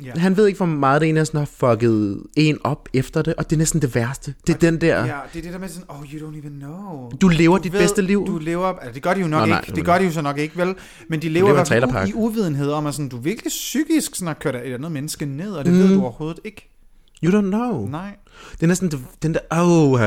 Ja. 0.05 0.13
Han 0.17 0.37
ved 0.37 0.47
ikke, 0.47 0.57
hvor 0.57 0.67
meget 0.67 1.01
det 1.01 1.09
ene 1.09 1.25
sådan 1.25 1.39
har 1.39 1.47
fucket 1.47 2.23
en 2.37 2.59
op 2.65 2.89
efter 2.95 3.23
det, 3.23 3.35
og 3.35 3.51
det 3.51 3.57
er 3.57 3.59
næsten 3.59 3.83
det 3.83 3.95
værste. 3.95 4.35
Det 4.47 4.55
er 4.55 4.59
den 4.59 4.81
der, 4.81 5.05
Ja, 5.07 5.19
det 5.33 5.39
er 5.39 5.43
det 5.43 5.53
der 5.53 5.59
med 5.59 5.69
sådan, 5.69 5.85
oh, 5.89 6.03
you 6.03 6.31
don't 6.31 6.39
even 6.39 6.59
know. 6.61 7.11
du 7.21 7.29
lever 7.29 7.59
dit 7.59 7.73
bedste 7.73 8.03
liv. 8.03 8.27
Du 8.27 8.39
lever, 8.39 8.67
altså 8.67 8.93
det 8.93 9.03
gør 9.03 9.15
de 9.15 9.21
jo 9.21 9.27
nok 9.27 9.41
Nå, 9.41 9.47
nej, 9.47 9.61
ikke, 9.61 9.77
det 9.77 9.85
gør 9.85 9.99
de 9.99 10.05
jo 10.05 10.13
så 10.13 10.23
nok 10.23 10.39
ikke, 10.39 10.57
vel? 10.57 10.75
Men 11.09 11.23
de 11.23 11.29
lever 11.29 11.71
lever 11.71 12.05
i 12.05 12.09
i 12.09 12.13
uvidenhed 12.15 12.71
om, 12.71 12.87
at 12.87 12.95
sådan, 12.95 13.09
du 13.09 13.17
virkelig 13.17 13.49
psykisk 13.49 14.15
sådan 14.15 14.27
har 14.27 14.35
kørt 14.35 14.55
et 14.55 14.75
andet 14.75 14.93
menneske 14.93 15.27
ned, 15.27 15.53
og 15.53 15.65
det 15.65 15.73
mm. 15.73 15.79
ved 15.79 15.95
du 15.95 16.03
overhovedet 16.03 16.41
ikke. 16.45 16.76
You 17.25 17.31
don't 17.41 17.47
know. 17.51 17.87
Nej. 17.89 18.17
Det 18.53 18.63
er 18.63 18.67
næsten 18.67 18.91
det, 18.91 19.01
den 19.23 19.35
der, 19.35 19.41
oh, 19.51 20.01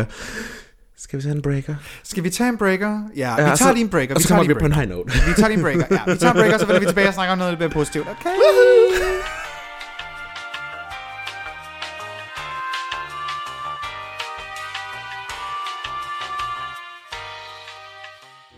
skal 0.97 1.19
vi 1.19 1.23
tage 1.23 1.35
en 1.35 1.41
breaker? 1.41 1.75
Skal 2.03 2.23
vi 2.23 2.29
tage 2.29 2.49
en 2.49 2.57
breaker? 2.57 3.01
Ja, 3.15 3.35
vi 3.35 3.41
Ja, 3.41 3.47
tager 3.47 3.55
så- 3.55 3.73
lige 3.73 3.83
en 3.83 3.89
breaker. 3.89 4.15
Og 4.15 4.19
Vi 4.19 4.23
så 4.23 4.27
tager 4.29 4.37
kommer 4.37 4.43
lige 4.47 4.55
vi 4.55 4.59
på 4.59 4.65
en 4.65 4.71
breaker. 4.71 4.87
high 4.87 4.97
note. 4.97 5.27
Vi 5.27 5.33
tager 5.33 5.47
lige 5.47 5.57
en 5.57 5.63
breaker. 5.63 5.85
Ja, 6.07 6.13
vi 6.13 6.17
tager 6.19 6.33
en 6.33 6.39
breaker, 6.39 6.57
så 6.57 6.65
vender 6.65 6.79
vi 6.79 6.85
tilbage 6.85 7.07
og 7.07 7.13
snakker 7.13 7.31
om 7.31 7.37
noget 7.37 7.51
lidt 7.53 7.59
mere 7.59 7.69
positivt. 7.69 8.07
Okay? 8.07 8.29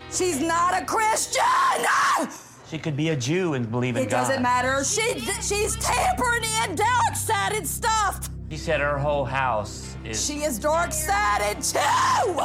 She's 0.09 0.39
not 0.39 0.73
a 0.73 0.85
Christian! 0.85 1.45
She 2.67 2.77
could 2.77 2.95
be 2.97 3.09
a 3.09 3.15
Jew 3.15 3.53
and 3.53 3.69
believe 3.69 3.97
in 3.97 4.03
It 4.03 4.09
God. 4.09 4.23
It 4.29 4.33
doesn't 4.33 4.41
matter. 4.41 4.83
She 4.83 5.01
she's 5.41 5.75
tampering 5.77 6.43
in 6.63 6.75
dark 6.75 7.15
sided 7.15 7.67
stuff. 7.67 8.29
She 8.51 8.57
said 8.57 8.81
her 8.81 8.97
whole 8.97 9.25
house 9.25 9.95
is. 10.05 10.25
She 10.27 10.33
is 10.33 10.59
dark 10.59 10.91
sided 10.91 11.63
too. 11.63 12.41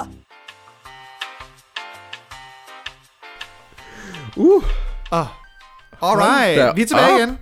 Uh, 5.12 5.26
Alright, 6.02 6.58
da 6.58 6.72
vi 6.72 6.82
er 6.82 6.86
tilbage 6.86 7.12
op. 7.14 7.18
igen. 7.18 7.38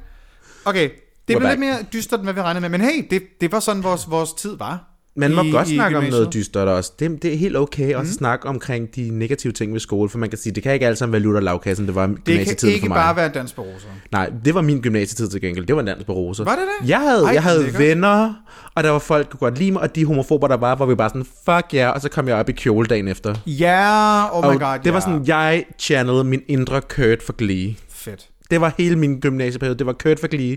Okay, 0.65 0.91
det 1.29 1.35
We're 1.35 1.39
blev 1.39 1.41
back. 1.41 1.51
lidt 1.51 1.61
mere 1.61 1.83
dystert, 1.93 2.21
end 2.21 2.27
hvad 2.27 2.35
vi 2.35 2.41
regnede 2.43 2.61
med. 2.61 2.69
Men 2.69 2.81
hey, 2.81 3.07
det, 3.11 3.23
det 3.41 3.53
var 3.53 3.61
sådan, 3.61 3.83
vores, 3.83 4.11
vores 4.11 4.33
tid 4.33 4.57
var. 4.59 4.94
Man 5.17 5.35
må 5.35 5.43
i- 5.43 5.51
godt 5.51 5.69
i 5.69 5.75
snakke 5.75 5.99
om 5.99 6.05
noget 6.05 6.33
dystert 6.35 6.69
også. 6.69 6.93
Det, 6.99 7.23
det 7.23 7.33
er 7.35 7.37
helt 7.39 7.57
okay 7.57 7.95
at 7.97 8.07
snakke 8.07 8.49
omkring 8.49 8.97
de 8.97 9.11
negative 9.19 9.53
ting 9.53 9.73
ved 9.73 9.81
skole, 9.81 10.09
for 10.09 10.19
man 10.19 10.29
kan 10.29 10.39
sige, 10.39 10.53
det 10.53 10.63
kan 10.63 10.73
ikke 10.75 10.87
alt 10.87 10.99
sammen 10.99 11.13
være 11.13 11.23
lutter 11.23 11.41
lavkassen, 11.41 11.87
det 11.87 11.95
var 11.95 12.07
Det 12.07 12.15
kan 12.17 12.23
gymnasietiden 12.25 12.75
ikke 12.75 12.83
for 12.85 12.89
mig. 12.89 12.97
bare 12.97 13.17
være 13.17 13.29
dans 13.29 13.53
på 13.53 13.63
roser. 13.63 13.89
Nej, 14.13 14.31
det 14.45 14.55
var 14.55 14.63
min 14.63 14.81
gymnasietid 14.81 15.29
til 15.29 15.41
gengæld. 15.41 15.67
Det 15.67 15.77
var 15.77 15.83
dans 15.83 16.05
på 16.05 16.13
roser. 16.13 16.45
Var 16.45 16.53
det 16.57 16.61
det? 16.83 16.89
Jeg 16.89 17.01
havde, 17.01 17.23
Ej, 17.25 17.31
jeg 17.35 17.43
havde 17.43 17.63
lækkert. 17.63 17.79
venner, 17.83 18.35
og 18.75 18.85
der 18.85 18.91
var 18.91 18.99
folk, 18.99 19.27
der 19.27 19.31
kunne 19.37 19.51
godt 19.51 19.59
lide 19.59 19.73
mig, 19.73 19.83
og 19.83 19.97
de 19.97 20.05
homofober, 20.05 20.49
der 20.49 20.57
var, 20.57 20.75
hvor 20.77 20.87
vi 20.87 20.95
bare 20.95 21.09
sådan, 21.09 21.25
fuck 21.25 21.75
ja, 21.75 21.79
yeah, 21.79 21.95
og 21.95 22.01
så 22.01 22.09
kom 22.09 22.29
jeg 22.29 22.37
op 22.37 22.49
i 22.49 22.53
kjole 22.53 22.87
dagen 22.87 23.09
efter. 23.09 23.35
Ja, 23.47 24.27
oh 24.39 24.45
my 24.45 24.55
og 24.55 24.61
god, 24.61 24.79
det 24.85 24.93
var 24.93 24.99
ja. 24.99 25.01
sådan, 25.01 25.25
jeg 25.27 25.65
channelede 25.79 26.25
min 26.25 26.41
indre 26.49 26.81
Kurt 26.81 27.23
for 27.23 27.33
Glee. 27.37 27.75
Fedt. 27.91 28.29
Det 28.55 28.61
var 28.61 28.75
hele 28.79 28.97
min 28.97 29.21
gymnasieperiode. 29.21 29.79
Det 29.79 29.87
var 29.87 29.93
Kurt 29.93 30.19
for 30.21 30.27
Glee. 30.27 30.57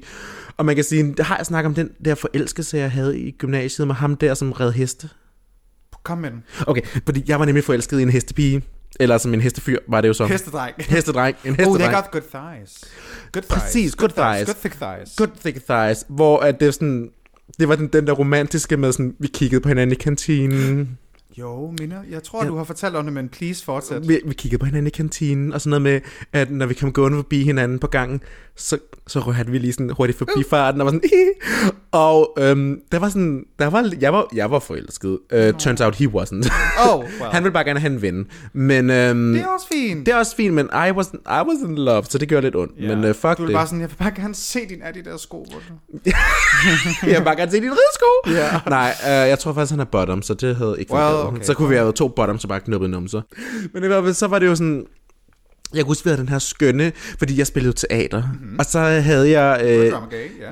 Og 0.58 0.66
man 0.66 0.76
kan 0.76 0.84
sige, 0.84 1.14
det 1.18 1.26
har 1.26 1.38
jeg 1.38 1.46
snakket 1.46 1.68
om 1.68 1.74
den 1.76 1.90
der 2.06 2.16
forelskelse, 2.16 2.78
jeg 2.78 2.92
havde 2.92 3.20
i 3.20 3.32
gymnasiet 3.32 3.88
med 3.88 3.96
ham 3.96 4.16
der, 4.16 4.34
som 4.34 4.52
red 4.52 4.72
heste. 4.72 5.10
Kom 6.04 6.18
med 6.18 6.32
den. 6.32 6.44
Okay, 6.68 6.82
fordi 7.06 7.24
jeg 7.28 7.40
var 7.40 7.46
nemlig 7.46 7.64
forelsket 7.64 8.00
i 8.00 8.02
en 8.02 8.10
hestepige. 8.10 8.62
Eller 9.00 9.18
som 9.18 9.34
en 9.34 9.42
hestefyr, 9.42 9.78
var 9.88 10.02
det 10.02 10.08
jo 10.08 10.14
så. 10.14 10.26
Hestedreng. 10.26 10.76
Hestedreng. 10.80 11.36
En 11.46 11.52
Oh, 11.52 11.58
hestedreng. 11.58 11.84
they 11.84 11.94
got 11.96 12.12
good 12.12 12.22
thighs. 12.22 12.84
Good 13.34 13.44
thighs. 13.44 13.64
Præcis, 13.64 13.96
good 13.96 14.10
thighs. 14.10 14.46
Good 14.48 14.56
thick 14.56 14.76
thighs. 14.76 15.16
Good 15.18 15.30
thick 15.42 15.66
thighs. 15.66 16.06
Hvor 16.10 16.40
at 16.40 16.60
det 16.60 16.74
sådan... 16.74 17.10
Det 17.60 17.68
var 17.70 17.76
den, 17.76 17.88
den 17.88 18.08
der 18.08 18.14
romantiske 18.14 18.78
med 18.78 18.92
sådan, 18.92 19.16
vi 19.20 19.28
kiggede 19.28 19.62
på 19.62 19.70
hinanden 19.70 19.92
i 19.92 19.96
kantinen. 19.96 20.98
Jo, 21.40 21.74
Minder, 21.80 21.98
jeg 22.12 22.24
tror, 22.24 22.44
Ja. 22.44 22.50
du 22.50 22.58
har 22.58 22.64
fortalt 22.64 22.96
om 22.96 23.04
det, 23.06 23.14
men 23.14 23.30
please 23.30 23.66
fortsæt. 23.66 24.08
Vi, 24.08 24.20
vi 24.26 24.34
kiggede 24.34 24.60
på 24.60 24.66
hinanden 24.66 24.88
i 24.88 24.90
kantinen, 24.90 25.54
og 25.54 25.62
sådan 25.62 25.70
noget 25.70 25.82
med, 25.82 26.02
at 26.34 26.52
når 26.52 26.66
vi 26.66 26.74
kom 26.74 26.92
gående 26.94 27.18
forbi 27.18 27.44
hinanden 27.44 27.80
på 27.80 27.88
gangen, 27.88 28.22
så, 28.56 28.78
så 29.08 29.20
rørte 29.20 29.52
vi 29.52 29.58
lige 29.58 29.74
sådan 29.74 29.90
hurtigt 29.98 30.18
forbi 30.18 30.44
farten, 30.50 30.82
og 30.82 30.86
var 30.86 30.92
sådan, 30.92 31.10
og 31.92 32.34
øhm, 32.40 32.80
der 32.92 33.00
var 33.00 33.10
sådan, 33.10 33.44
der 33.60 33.68
var, 33.68 33.92
jeg 34.02 34.14
var, 34.14 34.28
jeg 34.36 34.52
var 34.52 34.60
forelsket. 34.60 35.10
Uh, 35.34 35.40
turns 35.60 35.82
out 35.82 35.96
he 35.96 36.08
wasn't. 36.08 36.50
Oh, 36.90 37.00
well. 37.00 37.10
Han 37.34 37.44
ville 37.44 37.54
bare 37.54 37.64
gerne 37.64 37.80
have 37.80 37.94
en 37.94 38.02
ven. 38.02 38.28
Men 38.54 38.90
øhm, 38.90 39.34
Det 39.34 39.42
er 39.42 39.48
også 39.48 39.68
fint. 39.74 40.06
det 40.06 40.12
er 40.14 40.18
også 40.18 40.36
fint, 40.36 40.54
men 40.54 40.66
I 40.66 40.92
was, 40.92 41.08
I 41.14 41.20
was 41.48 41.70
in 41.70 41.76
love, 41.76 42.04
så 42.04 42.18
det 42.18 42.28
gjorde 42.30 42.42
lidt 42.48 42.56
ondt. 42.56 42.74
Ja. 42.80 42.96
Men 42.96 43.10
uh, 43.10 43.16
fuck 43.16 43.38
du 43.38 43.46
det. 43.46 43.54
bare 43.54 43.66
sådan, 43.68 43.82
jeg 43.82 43.90
vil 43.90 43.96
bare 43.96 44.12
gerne 44.16 44.36
se 44.36 44.60
din 44.70 44.82
Adidas 44.84 45.22
sko. 45.22 45.46
Du... 45.54 45.56
jeg 47.08 47.20
vil 47.20 47.24
bare 47.26 47.36
gerne 47.36 47.52
se 47.52 47.58
din 47.62 47.72
ridesko. 47.72 48.42
Ja. 48.42 48.60
Nej, 48.70 48.94
øh, 49.04 49.30
jeg 49.30 49.40
tror 49.40 49.54
faktisk, 49.54 49.72
han 49.72 49.80
er 49.80 49.86
bottom, 49.86 50.22
så 50.22 50.34
det 50.34 50.56
havde 50.56 50.76
ikke 50.80 50.94
Well. 50.94 51.27
Okay. 51.28 51.44
Så 51.44 51.54
kunne 51.54 51.70
vi 51.70 51.76
have 51.76 51.84
været 51.84 51.96
to 51.96 52.08
bottoms 52.08 52.44
og 52.44 52.50
bare 52.50 52.60
knuppet 52.60 52.90
numser. 52.90 53.22
Men 53.74 53.84
i 53.84 53.88
hvert 53.88 54.04
fald, 54.04 54.14
så 54.14 54.28
var 54.28 54.40
det 54.40 54.46
jo 54.46 54.56
sådan... 54.56 54.86
Jeg 55.74 55.84
kunne 55.84 55.90
huske, 55.90 56.04
vi 56.04 56.10
havde 56.10 56.22
den 56.22 56.30
her 56.30 56.40
skønne, 56.40 56.92
fordi 57.20 57.38
jeg 57.38 57.48
spillede 57.48 57.74
teater. 57.74 58.24
Mm-hmm. 58.24 58.60
Og 58.60 58.66
så 58.66 58.80
havde 58.80 59.40
jeg... 59.40 59.62
Øh, 59.64 59.94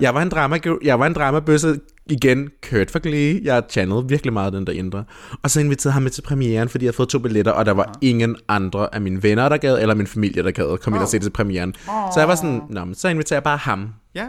jeg 0.02 0.16
var 0.16 0.22
en 0.22 0.30
drama, 0.30 0.60
jeg 0.84 1.00
var 1.00 1.08
en 1.08 1.14
dramabøsse 1.14 1.80
igen, 2.10 2.50
Kurt 2.70 2.92
for 2.92 3.00
Glee. 3.00 3.42
Jeg 3.44 3.64
channelede 3.70 4.08
virkelig 4.08 4.34
meget 4.34 4.54
den 4.54 4.68
der 4.68 4.74
indre. 4.74 5.04
Og 5.44 5.52
så 5.52 5.60
inviterede 5.60 5.94
ham 5.94 6.04
med 6.04 6.12
til 6.12 6.22
premieren, 6.22 6.70
fordi 6.70 6.86
jeg 6.86 6.90
havde 6.90 6.96
fået 6.96 7.10
to 7.10 7.20
billetter, 7.20 7.52
og 7.52 7.66
der 7.66 7.72
var 7.72 7.94
ja. 8.02 8.08
ingen 8.08 8.36
andre 8.48 8.96
af 8.96 9.02
mine 9.02 9.24
venner, 9.24 9.50
der 9.50 9.58
gad, 9.58 9.82
eller 9.82 9.96
min 9.96 10.08
familie, 10.08 10.44
der 10.44 10.52
gad, 10.52 10.78
kom 10.78 10.94
ind 10.94 11.02
og 11.02 11.08
se 11.08 11.18
det 11.18 11.24
til 11.24 11.32
premieren. 11.32 11.76
Så 11.86 12.14
jeg 12.18 12.28
var 12.28 12.36
sådan, 12.36 12.62
Nå, 12.70 12.86
men 12.86 12.96
så 12.96 13.08
inviterer 13.08 13.38
jeg 13.38 13.44
bare 13.44 13.58
ham. 13.58 13.88
Ja. 14.16 14.26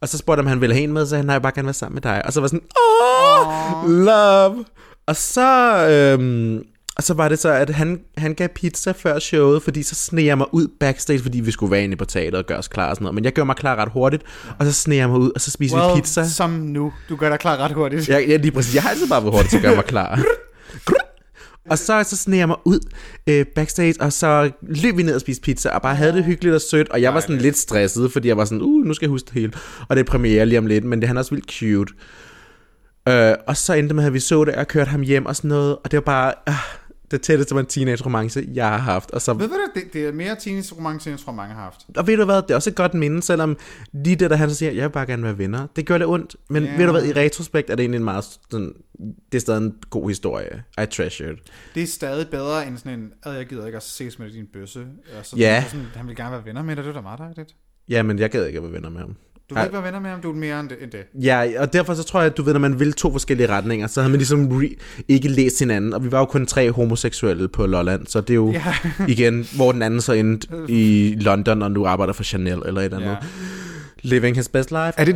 Og 0.00 0.08
så 0.08 0.18
spurgte 0.18 0.38
jeg, 0.38 0.44
om 0.44 0.48
han 0.48 0.60
ville 0.60 0.74
have 0.74 0.84
en 0.84 0.92
med, 0.92 1.06
så 1.06 1.16
han 1.16 1.28
har 1.28 1.38
bare 1.38 1.52
gerne 1.54 1.66
været 1.66 1.76
sammen 1.76 1.94
med 1.94 2.02
dig. 2.02 2.22
Og 2.26 2.32
så 2.32 2.40
var 2.40 2.44
jeg 2.44 2.50
sådan, 2.50 2.66
åh, 3.84 3.90
love. 3.90 4.64
Og 5.06 5.16
så, 5.16 5.76
øhm, 5.88 6.62
og 6.96 7.02
så 7.02 7.14
var 7.14 7.28
det 7.28 7.38
så, 7.38 7.48
at 7.48 7.70
han, 7.70 8.00
han 8.16 8.34
gav 8.34 8.48
pizza 8.48 8.90
før 8.90 9.18
showet, 9.18 9.62
fordi 9.62 9.82
så 9.82 9.94
sneg 9.94 10.24
jeg 10.26 10.38
mig 10.38 10.46
ud 10.54 10.68
backstage, 10.80 11.18
fordi 11.18 11.40
vi 11.40 11.50
skulle 11.50 11.70
være 11.72 11.84
inde 11.84 11.96
på 11.96 12.04
teateret 12.04 12.34
og 12.34 12.46
gøre 12.46 12.58
os 12.58 12.68
klar 12.68 12.90
og 12.90 12.96
sådan 12.96 13.04
noget. 13.04 13.14
Men 13.14 13.24
jeg 13.24 13.32
gjorde 13.32 13.46
mig 13.46 13.56
klar 13.56 13.76
ret 13.76 13.88
hurtigt, 13.92 14.22
og 14.58 14.66
så 14.66 14.72
sneg 14.72 14.96
jeg 14.96 15.08
mig 15.08 15.18
ud, 15.18 15.30
og 15.34 15.40
så 15.40 15.50
spiste 15.50 15.76
Well, 15.76 15.96
vi 15.96 16.00
pizza. 16.00 16.28
som 16.28 16.50
nu. 16.50 16.92
Du 17.08 17.16
gør 17.16 17.28
dig 17.28 17.38
klar 17.38 17.56
ret 17.56 17.72
hurtigt. 17.72 18.08
Jeg, 18.08 18.28
jeg, 18.28 18.38
lige 18.40 18.52
præcis, 18.52 18.74
jeg 18.74 18.82
har 18.82 18.90
altid 18.90 19.08
bare 19.08 19.22
været 19.22 19.34
hurtig 19.34 19.50
til 19.50 19.56
at 19.56 19.62
gøre 19.62 19.74
mig 19.74 19.84
klar. 19.84 20.20
Og 21.70 21.78
så, 21.78 22.02
så 22.02 22.16
sneg 22.16 22.38
jeg 22.38 22.48
mig 22.48 22.56
ud 22.64 22.80
øh, 23.26 23.46
backstage, 23.54 23.94
og 24.00 24.12
så 24.12 24.50
løb 24.62 24.96
vi 24.96 25.02
ned 25.02 25.14
og 25.14 25.20
spiste 25.20 25.42
pizza, 25.42 25.70
og 25.70 25.82
bare 25.82 25.94
havde 25.94 26.12
det 26.12 26.24
hyggeligt 26.24 26.54
og 26.54 26.60
sødt, 26.60 26.88
og 26.88 27.02
jeg 27.02 27.14
var 27.14 27.20
sådan 27.20 27.38
lidt 27.38 27.56
stresset, 27.56 28.12
fordi 28.12 28.28
jeg 28.28 28.36
var 28.36 28.44
sådan, 28.44 28.62
uh, 28.62 28.86
nu 28.86 28.94
skal 28.94 29.06
jeg 29.06 29.10
huske 29.10 29.26
det 29.26 29.34
hele. 29.34 29.52
Og 29.88 29.96
det 29.96 30.02
er 30.02 30.10
premiere 30.10 30.46
lige 30.46 30.58
om 30.58 30.66
lidt, 30.66 30.84
men 30.84 31.00
det 31.00 31.08
han 31.08 31.16
er 31.16 31.20
også 31.20 31.34
vildt 31.34 31.50
cute. 31.52 31.92
Øh, 33.08 33.34
og 33.46 33.56
så 33.56 33.72
endte 33.74 33.88
det 33.88 33.96
med, 33.96 34.04
at 34.04 34.12
vi 34.12 34.20
så 34.20 34.44
det, 34.44 34.54
og 34.54 34.68
kørte 34.68 34.90
ham 34.90 35.00
hjem 35.00 35.26
og 35.26 35.36
sådan 35.36 35.48
noget, 35.48 35.76
og 35.84 35.90
det 35.90 35.96
var 35.96 36.00
bare, 36.00 36.34
øh, 36.48 36.54
det 37.10 37.22
tætteste 37.22 37.54
på 37.54 37.58
en 37.58 37.66
teenage-romance, 37.66 38.48
jeg 38.54 38.68
har 38.68 38.78
haft. 38.78 39.10
Og, 39.10 39.22
så, 39.22 39.32
Ved 39.32 39.48
du 39.48 39.54
det, 39.54 39.84
det, 39.84 39.92
det 39.92 40.06
er 40.08 40.12
mere 40.12 40.36
teenage 40.40 40.74
romance, 40.76 41.10
end 41.10 41.18
jeg 41.18 41.24
tror, 41.24 41.32
mange 41.32 41.54
har 41.54 41.62
haft. 41.62 41.86
og 41.96 42.06
ved 42.06 42.16
du 42.16 42.24
hvad, 42.24 42.36
det 42.42 42.50
er 42.50 42.54
også 42.54 42.70
et 42.70 42.76
godt 42.76 42.94
minde, 42.94 43.22
selvom 43.22 43.56
lige 43.92 44.16
det, 44.16 44.30
der 44.30 44.36
han 44.36 44.50
så 44.50 44.56
siger, 44.56 44.72
jeg 44.72 44.82
vil 44.82 44.90
bare 44.92 45.06
gerne 45.06 45.22
være 45.22 45.38
venner. 45.38 45.66
Det 45.76 45.86
gør 45.86 45.98
det 45.98 46.06
ondt, 46.06 46.36
men 46.50 46.62
yeah. 46.64 46.78
ved 46.78 46.86
du 46.86 46.92
hvad, 46.92 47.04
i 47.04 47.12
retrospekt 47.12 47.70
er 47.70 47.74
det 47.74 47.82
egentlig 47.82 47.98
en 47.98 48.04
meget 48.04 48.24
sådan, 48.50 48.72
det 49.32 49.38
er 49.38 49.40
stadig 49.40 49.58
en 49.62 49.74
god 49.90 50.08
historie. 50.08 50.62
I 50.82 50.86
treasured. 50.86 51.36
Det 51.74 51.82
er 51.82 51.86
stadig 51.86 52.28
bedre 52.28 52.66
end 52.66 52.78
sådan 52.78 52.98
en, 52.98 53.12
ad 53.24 53.32
jeg 53.32 53.46
gider 53.46 53.66
ikke 53.66 53.76
at 53.76 53.82
ses 53.82 54.18
med 54.18 54.30
din 54.30 54.46
bøsse. 54.52 54.86
Og 55.18 55.26
så, 55.26 55.36
Ja. 55.36 55.64
Sådan, 55.68 55.86
han 55.94 56.06
vil 56.06 56.16
gerne 56.16 56.32
være 56.32 56.44
venner 56.44 56.62
med 56.62 56.76
dig, 56.76 56.84
det 56.84 56.90
er 56.90 56.94
da 56.94 57.00
meget 57.00 57.18
dejligt. 57.18 57.54
Ja, 57.88 58.02
men 58.02 58.18
jeg 58.18 58.30
gad 58.30 58.46
ikke 58.46 58.56
at 58.56 58.62
være 58.62 58.72
venner 58.72 58.90
med 58.90 59.00
ham. 59.00 59.16
Du 59.50 59.54
vil 59.54 59.58
Ej. 59.60 59.64
ikke 59.64 59.72
være 59.74 59.84
venner 59.84 60.00
med 60.00 60.10
ham, 60.10 60.20
du 60.20 60.30
er 60.30 60.34
mere 60.34 60.60
end 60.60 60.68
det. 60.68 60.76
End 60.82 60.90
det. 60.90 61.00
Ja, 61.24 61.44
og 61.58 61.72
derfor 61.72 61.94
så 61.94 62.02
tror 62.02 62.20
jeg, 62.20 62.30
at 62.30 62.36
du 62.36 62.42
ved, 62.42 62.52
når 62.52 62.60
man 62.60 62.80
vil 62.80 62.92
to 62.92 63.12
forskellige 63.12 63.48
retninger, 63.48 63.86
så 63.86 64.00
havde 64.00 64.10
man 64.10 64.18
ligesom 64.18 64.48
re- 64.62 65.04
ikke 65.08 65.28
læst 65.28 65.58
hinanden, 65.58 65.92
og 65.94 66.04
vi 66.04 66.12
var 66.12 66.18
jo 66.18 66.24
kun 66.24 66.46
tre 66.46 66.70
homoseksuelle 66.72 67.48
på 67.48 67.66
Lolland, 67.66 68.06
så 68.06 68.20
det 68.20 68.30
er 68.30 68.34
jo 68.34 68.50
Ja. 68.52 68.74
igen, 69.08 69.46
hvor 69.56 69.72
den 69.72 69.82
anden 69.82 70.00
så 70.00 70.12
endte 70.12 70.48
i 70.68 71.14
London, 71.20 71.62
og 71.62 71.70
nu 71.70 71.86
arbejder 71.86 72.12
for 72.12 72.22
Chanel 72.22 72.62
eller 72.66 72.80
et 72.80 72.84
eller 72.84 72.96
andet. 72.96 73.10
Ja. 73.10 73.16
Living 74.02 74.36
his 74.36 74.48
best 74.48 74.70
life. 74.70 74.92
Er 74.96 75.04
det- 75.04 75.14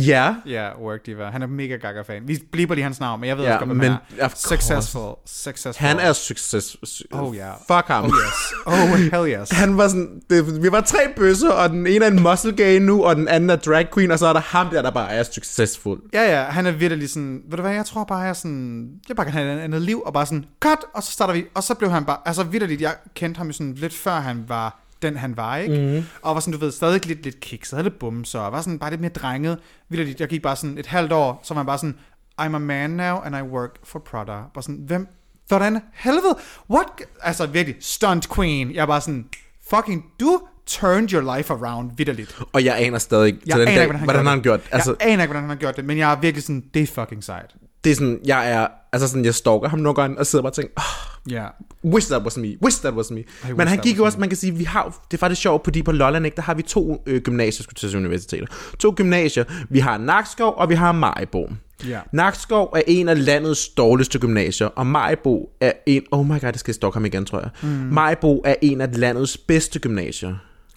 Ja, 0.00 0.34
Ja, 0.46 0.68
Work 0.80 1.06
Diva. 1.06 1.24
Han 1.30 1.42
er 1.42 1.46
mega 1.46 1.76
gaga-fan. 1.76 2.22
Vi 2.28 2.38
bliver 2.52 2.74
lige 2.74 2.82
hans 2.82 3.00
navn, 3.00 3.20
men 3.20 3.28
jeg 3.28 3.36
ved 3.36 3.44
Ja, 3.44 3.50
også 3.52 3.58
godt, 3.58 3.68
hvem 3.68 3.76
men 3.76 3.90
han 3.90 3.98
er. 4.18 4.28
Successful. 4.34 5.14
Successful. 5.26 5.86
han 5.88 5.98
er 5.98 6.12
succes. 6.12 6.76
Oh, 7.12 7.36
ja. 7.36 7.50
Fuck 7.52 7.86
ham. 7.88 8.04
Oh 8.04 8.10
yes. 8.10 8.52
Oh 8.66 8.98
hell 8.98 9.40
yes. 9.40 9.50
Han 9.50 9.76
var 9.76 9.88
sådan, 9.88 10.20
det, 10.30 10.62
vi 10.62 10.72
var 10.72 10.80
tre 10.80 10.98
bøsser, 11.16 11.50
og 11.50 11.70
den 11.70 11.86
ene 11.86 12.04
er 12.04 12.10
en 12.10 12.22
muscle 12.22 12.52
gay 12.56 12.78
nu, 12.80 13.04
og 13.04 13.16
den 13.16 13.28
anden 13.28 13.50
er 13.50 13.56
drag 13.56 13.88
queen, 13.94 14.10
og 14.10 14.18
så 14.18 14.26
er 14.26 14.32
der 14.32 14.40
ham 14.40 14.68
der, 14.70 14.82
der 14.82 14.90
bare 14.90 15.10
er 15.10 15.22
succesfuld. 15.22 16.00
Ja, 16.12 16.38
ja, 16.38 16.42
han 16.44 16.66
er 16.66 16.70
virkelig 16.72 17.10
sådan, 17.10 17.42
ved 17.48 17.56
du 17.56 17.62
hvad, 17.62 17.72
jeg 17.74 17.86
tror 17.86 18.04
bare, 18.04 18.18
jeg 18.18 18.28
er 18.28 18.32
sådan, 18.32 18.88
jeg 19.08 19.16
bare 19.16 19.26
kan 19.26 19.32
have 19.32 19.54
et 19.54 19.60
andet 19.60 19.82
liv, 19.82 20.02
og 20.06 20.12
bare 20.12 20.26
sådan, 20.26 20.44
cut, 20.60 20.78
og 20.94 21.02
så 21.02 21.12
starter 21.12 21.34
vi, 21.34 21.44
og 21.54 21.62
så 21.62 21.74
blev 21.74 21.90
han 21.90 22.04
bare, 22.04 22.16
altså 22.24 22.42
vidderligt, 22.42 22.80
jeg 22.80 22.94
kendte 23.14 23.38
ham 23.38 23.46
jo 23.46 23.52
sådan 23.52 23.74
lidt 23.74 23.94
før 23.94 24.12
han 24.20 24.44
var 24.48 24.80
den 25.02 25.16
han 25.16 25.36
var, 25.36 25.56
ikke? 25.56 25.96
Mm. 25.96 26.04
Og 26.22 26.34
var 26.34 26.40
sådan, 26.40 26.52
du 26.52 26.58
ved, 26.58 26.72
stadig 26.72 27.06
lidt, 27.06 27.22
lidt 27.22 27.40
kikset, 27.40 27.84
lidt 27.84 27.98
bumser, 27.98 28.40
og 28.40 28.52
var 28.52 28.60
sådan 28.60 28.78
bare 28.78 28.90
lidt 28.90 29.00
mere 29.00 29.10
drenget. 29.10 29.58
Vidderligt, 29.88 30.20
jeg 30.20 30.28
gik 30.28 30.42
bare 30.42 30.56
sådan 30.56 30.78
et 30.78 30.86
halvt 30.86 31.12
år, 31.12 31.40
så 31.42 31.54
var 31.54 31.58
han 31.58 31.66
bare 31.66 31.78
sådan, 31.78 31.96
I'm 32.40 32.54
a 32.54 32.58
man 32.58 32.90
now, 32.90 33.16
and 33.16 33.36
I 33.36 33.40
work 33.40 33.70
for 33.84 33.98
Prada. 33.98 34.32
Bare 34.54 34.62
sådan, 34.62 34.80
hvem, 34.86 35.08
hvordan 35.48 35.82
helvede, 35.94 36.36
what, 36.70 36.86
altså 37.22 37.46
virkelig, 37.46 37.76
stunt 37.80 38.34
queen. 38.34 38.74
Jeg 38.74 38.82
er 38.82 38.86
bare 38.86 39.00
sådan, 39.00 39.26
fucking, 39.70 40.04
du 40.20 40.40
turned 40.66 41.12
your 41.12 41.36
life 41.36 41.52
around, 41.52 41.90
vidderligt. 41.96 42.38
Og 42.52 42.64
jeg 42.64 42.78
aner 42.78 42.98
stadig 42.98 43.32
til 43.32 43.42
Jeg 43.46 43.58
den 43.58 43.68
aner 43.68 43.74
dag, 43.74 43.82
ikke, 43.82 43.86
hvordan 43.86 43.98
han, 43.98 44.06
hvordan 44.06 44.26
han 44.26 44.40
gjort. 44.42 44.64
det. 44.64 44.68
Altså, 44.72 44.96
jeg 45.00 45.08
aner 45.08 45.22
ikke, 45.22 45.32
hvordan 45.32 45.42
han 45.42 45.50
har 45.50 45.56
gjort 45.56 45.76
det, 45.76 45.84
men 45.84 45.98
jeg 45.98 46.12
er 46.12 46.20
virkelig 46.20 46.42
sådan, 46.42 46.64
det 46.74 46.82
er 46.82 46.86
fucking 46.86 47.24
sejt. 47.24 47.54
det 47.84 47.92
er 47.92 47.94
sådan, 47.94 48.20
jeg 48.24 48.52
er, 48.52 48.68
altså 48.92 49.08
sådan, 49.08 49.24
jeg 49.24 49.34
stalker 49.34 49.68
ham 49.68 49.78
nogle 49.78 49.94
gange, 49.94 50.18
og 50.18 50.26
sidder 50.26 50.42
bare 50.42 50.50
og 50.50 50.54
tænker, 50.54 50.72
oh, 50.76 51.15
Ja. 51.30 51.46
wish 51.84 52.06
that 52.06 52.22
was 52.22 52.36
me, 52.36 52.56
wish 52.62 52.76
that 52.80 52.94
was 52.94 53.10
me. 53.10 53.22
Men 53.44 53.56
wish 53.56 53.68
han 53.68 53.78
gik 53.78 53.98
jo 53.98 54.04
også, 54.04 54.20
man 54.20 54.28
kan 54.28 54.36
sige, 54.36 54.54
vi 54.54 54.64
har, 54.64 55.04
det 55.10 55.16
er 55.16 55.18
faktisk 55.18 55.42
sjovt, 55.42 55.64
fordi 55.64 55.82
på 55.82 55.92
Lolland, 55.92 56.24
ikke, 56.26 56.36
der 56.36 56.42
har 56.42 56.54
vi 56.54 56.62
to 56.62 57.02
øh, 57.06 57.20
gymnasier, 57.20 57.62
skulle 57.62 57.90
til 57.90 57.96
universiteter. 57.98 58.46
To 58.78 58.92
gymnasier. 58.96 59.44
Vi 59.68 59.78
har 59.78 59.98
Nakskov, 59.98 60.54
og 60.56 60.68
vi 60.68 60.74
har 60.74 60.92
Majbo. 60.92 61.48
Ja. 61.88 62.00
Nakskov 62.12 62.72
er 62.76 62.82
en 62.86 63.08
af 63.08 63.24
landets 63.24 63.68
dårligste 63.68 64.18
gymnasier, 64.18 64.66
og 64.66 64.86
Majbo 64.86 65.48
er 65.60 65.72
en, 65.86 66.02
oh 66.10 66.26
my 66.26 66.40
god, 66.40 66.52
det 66.52 66.60
skal 66.60 66.74
stalke 66.74 66.94
ham 66.94 67.04
igen, 67.04 67.24
tror 67.24 67.38
jeg. 67.40 67.48
Mm. 67.62 67.68
Majbo 67.68 68.42
er 68.44 68.54
en 68.62 68.80
af 68.80 68.98
landets 69.00 69.38
bedste 69.38 69.78
gymnasier. 69.78 70.34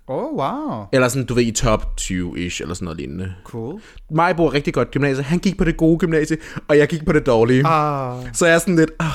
Oh, 0.08 0.38
wow. 0.38 0.86
Eller 0.94 1.08
sådan, 1.08 1.26
du 1.26 1.34
ved, 1.34 1.44
i 1.44 1.52
top 1.52 1.86
20-ish, 2.02 2.62
eller 2.62 2.74
sådan 2.74 2.84
noget 2.84 2.98
lignende. 2.98 3.34
Cool. 3.44 3.82
Majbo 4.12 4.46
er 4.46 4.54
rigtig 4.54 4.74
godt 4.74 4.92
gymnasie. 4.92 5.24
Han 5.24 5.40
gik 5.40 5.58
på 5.58 5.64
det 5.64 5.78
gode 5.78 5.98
gymnasie, 5.98 6.38
og 6.68 6.78
jeg 6.78 6.88
gik 6.88 7.06
på 7.06 7.14
det 7.14 7.26
dårlige. 7.26 7.68
Ah, 7.68 8.26
Så 8.34 8.46
jeg 8.46 8.56
er 8.56 8.60
sådan 8.60 8.76
lidt, 8.76 8.92
ah, 9.00 9.08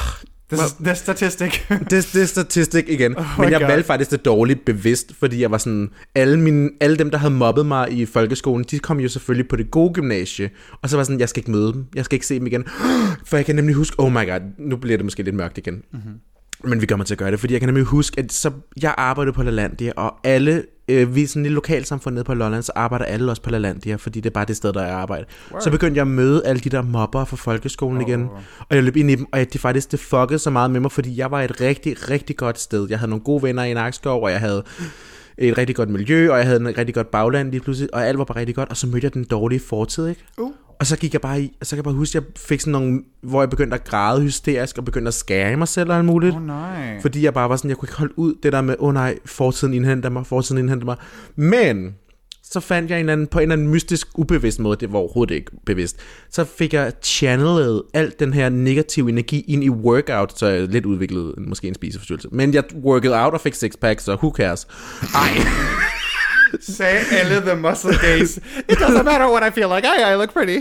this 0.52 0.66
is 0.66 0.72
the 0.72 0.94
statistic. 0.94 1.60
det, 1.90 1.90
det 1.90 2.22
er 2.22 2.26
statistik 2.26 2.88
igen. 2.88 3.18
Oh 3.18 3.24
Men 3.38 3.50
jeg 3.50 3.60
God. 3.60 3.68
valgte 3.68 3.86
faktisk 3.86 4.10
det 4.10 4.24
dårligt 4.24 4.64
bevidst, 4.64 5.12
fordi 5.18 5.40
jeg 5.40 5.50
var 5.50 5.58
sådan, 5.58 5.90
alle, 6.14 6.40
mine, 6.40 6.70
alle 6.80 6.96
dem, 6.96 7.10
der 7.10 7.18
havde 7.18 7.34
mobbet 7.34 7.66
mig 7.66 7.92
i 7.92 8.06
folkeskolen, 8.06 8.64
de 8.70 8.78
kom 8.78 9.00
jo 9.00 9.08
selvfølgelig 9.08 9.48
på 9.48 9.56
det 9.56 9.70
gode 9.70 9.94
gymnasie. 9.94 10.50
Og 10.82 10.88
så 10.90 10.96
var 10.96 11.04
sådan, 11.04 11.20
jeg 11.20 11.28
skal 11.28 11.40
ikke 11.40 11.50
møde 11.50 11.72
dem, 11.72 11.86
jeg 11.94 12.04
skal 12.04 12.16
ikke 12.16 12.26
se 12.26 12.38
dem 12.38 12.46
igen. 12.46 12.64
For 13.26 13.36
jeg 13.36 13.46
kan 13.46 13.56
nemlig 13.56 13.74
huske, 13.74 14.00
oh 14.00 14.12
my 14.12 14.30
god, 14.30 14.40
nu 14.58 14.76
bliver 14.76 14.96
det 14.96 15.04
måske 15.04 15.22
lidt 15.22 15.36
mørkt 15.36 15.58
igen. 15.58 15.82
Mm-hmm. 15.92 16.12
Men 16.64 16.80
vi 16.80 16.86
kommer 16.86 17.04
til 17.04 17.14
at 17.14 17.18
gøre 17.18 17.30
det, 17.30 17.40
fordi 17.40 17.52
jeg 17.52 17.60
kan 17.60 17.68
nemlig 17.68 17.84
huske, 17.84 18.20
at 18.20 18.32
så, 18.32 18.50
jeg 18.82 18.94
arbejdede 18.98 19.34
på 19.34 19.42
LaLandia, 19.42 19.92
og 19.96 20.14
alle, 20.24 20.62
øh, 20.88 21.14
vi 21.14 21.22
er 21.22 21.26
sådan 21.28 21.42
et 21.42 21.44
lille 21.44 21.54
lokalsamfund 21.54 22.14
nede 22.14 22.24
på 22.24 22.34
Lolland, 22.34 22.62
så 22.62 22.72
arbejder 22.74 23.04
alle 23.04 23.30
også 23.30 23.42
på 23.42 23.50
LaLandia, 23.50 23.96
fordi 23.96 24.20
det 24.20 24.30
er 24.30 24.34
bare 24.34 24.44
det 24.44 24.56
sted, 24.56 24.72
der 24.72 24.82
er 24.82 24.94
arbejde. 24.94 25.24
Så 25.60 25.70
begyndte 25.70 25.98
jeg 25.98 26.02
at 26.02 26.08
møde 26.08 26.46
alle 26.46 26.60
de 26.60 26.68
der 26.68 26.82
mobber 26.82 27.24
fra 27.24 27.36
folkeskolen 27.36 28.02
oh. 28.02 28.08
igen, 28.08 28.28
og 28.58 28.76
jeg 28.76 28.82
løb 28.82 28.96
ind 28.96 29.10
i 29.10 29.14
dem, 29.14 29.26
og 29.32 29.38
det 29.38 29.60
faktisk, 29.60 29.92
det 29.92 30.00
fuckede 30.00 30.38
så 30.38 30.50
meget 30.50 30.70
med 30.70 30.80
mig, 30.80 30.92
fordi 30.92 31.18
jeg 31.18 31.30
var 31.30 31.42
et 31.42 31.60
rigtig, 31.60 32.10
rigtig 32.10 32.36
godt 32.36 32.60
sted. 32.60 32.86
Jeg 32.90 32.98
havde 32.98 33.10
nogle 33.10 33.24
gode 33.24 33.42
venner 33.42 33.62
i 33.62 33.74
Nakskov, 33.74 34.22
og 34.22 34.30
jeg 34.30 34.40
havde 34.40 34.62
et 35.38 35.58
rigtig 35.58 35.76
godt 35.76 35.88
miljø, 35.88 36.30
og 36.30 36.38
jeg 36.38 36.46
havde 36.46 36.60
en 36.60 36.78
rigtig 36.78 36.94
godt 36.94 37.10
bagland 37.10 37.50
lige 37.50 37.60
pludselig, 37.60 37.94
og 37.94 38.06
alt 38.06 38.18
var 38.18 38.24
bare 38.24 38.38
rigtig 38.38 38.54
godt, 38.54 38.68
og 38.68 38.76
så 38.76 38.86
mødte 38.86 39.04
jeg 39.04 39.14
den 39.14 39.24
dårlige 39.24 39.60
fortid, 39.60 40.08
ikke? 40.08 40.24
Uh. 40.38 40.50
Og 40.80 40.86
så 40.86 40.96
gik 40.96 41.12
jeg 41.12 41.20
bare 41.20 41.42
i, 41.42 41.56
og 41.60 41.66
så 41.66 41.70
kan 41.70 41.76
jeg 41.76 41.84
bare 41.84 41.94
huske, 41.94 42.18
at 42.18 42.24
jeg 42.24 42.32
fik 42.36 42.60
sådan 42.60 42.72
nogle, 42.72 43.02
hvor 43.22 43.42
jeg 43.42 43.50
begyndte 43.50 43.74
at 43.74 43.84
græde 43.84 44.22
hysterisk, 44.22 44.78
og 44.78 44.84
begyndte 44.84 45.08
at 45.08 45.14
skære 45.14 45.56
mig 45.56 45.68
selv 45.68 45.90
og 45.90 45.96
alt 45.96 46.04
muligt. 46.04 46.34
oh, 46.34 46.46
nej. 46.46 47.00
Fordi 47.02 47.22
jeg 47.22 47.34
bare 47.34 47.48
var 47.48 47.56
sådan, 47.56 47.68
jeg 47.68 47.76
kunne 47.76 47.86
ikke 47.86 47.98
holde 47.98 48.18
ud 48.18 48.34
det 48.42 48.52
der 48.52 48.60
med, 48.60 48.76
åh 48.78 48.88
oh, 48.88 48.94
nej, 48.94 49.18
fortiden 49.24 49.74
indhenter 49.74 50.10
mig, 50.10 50.26
fortiden 50.26 50.58
indhenter 50.58 50.84
mig. 50.84 50.96
Men 51.36 51.94
så 52.42 52.60
fandt 52.60 52.90
jeg 52.90 52.96
en 52.96 53.00
eller 53.00 53.12
anden, 53.12 53.26
på 53.26 53.38
en 53.38 53.42
eller 53.42 53.52
anden 53.52 53.68
mystisk, 53.68 54.08
ubevidst 54.14 54.60
måde, 54.60 54.76
det 54.80 54.92
var 54.92 54.98
overhovedet 54.98 55.34
ikke 55.34 55.50
bevidst, 55.66 55.96
så 56.30 56.44
fik 56.44 56.72
jeg 56.72 56.92
channelet 57.02 57.82
alt 57.94 58.20
den 58.20 58.32
her 58.32 58.48
negative 58.48 59.08
energi 59.08 59.40
ind 59.40 59.64
i 59.64 59.70
workout, 59.70 60.38
så 60.38 60.46
jeg 60.46 60.68
lidt 60.68 60.86
udviklede 60.86 61.34
måske 61.38 61.68
en 61.68 61.74
spiseforstyrrelse. 61.74 62.28
Men 62.32 62.54
jeg 62.54 62.64
workede 62.74 63.24
out 63.24 63.34
og 63.34 63.40
fik 63.40 63.54
six 63.54 63.72
packs, 63.80 64.04
så 64.04 64.14
who 64.14 64.32
cares? 64.36 64.66
Ej, 65.14 65.28
Sagde 66.60 67.00
alle 67.12 67.40
the 67.40 67.56
muscle 67.56 67.98
gaze. 68.06 68.40
It 68.68 68.78
doesn't 68.78 69.02
matter 69.02 69.30
what 69.32 69.42
I 69.48 69.50
feel 69.54 69.68
like. 69.74 69.86
I, 69.86 70.12
I 70.12 70.16
look 70.16 70.32
pretty. 70.32 70.52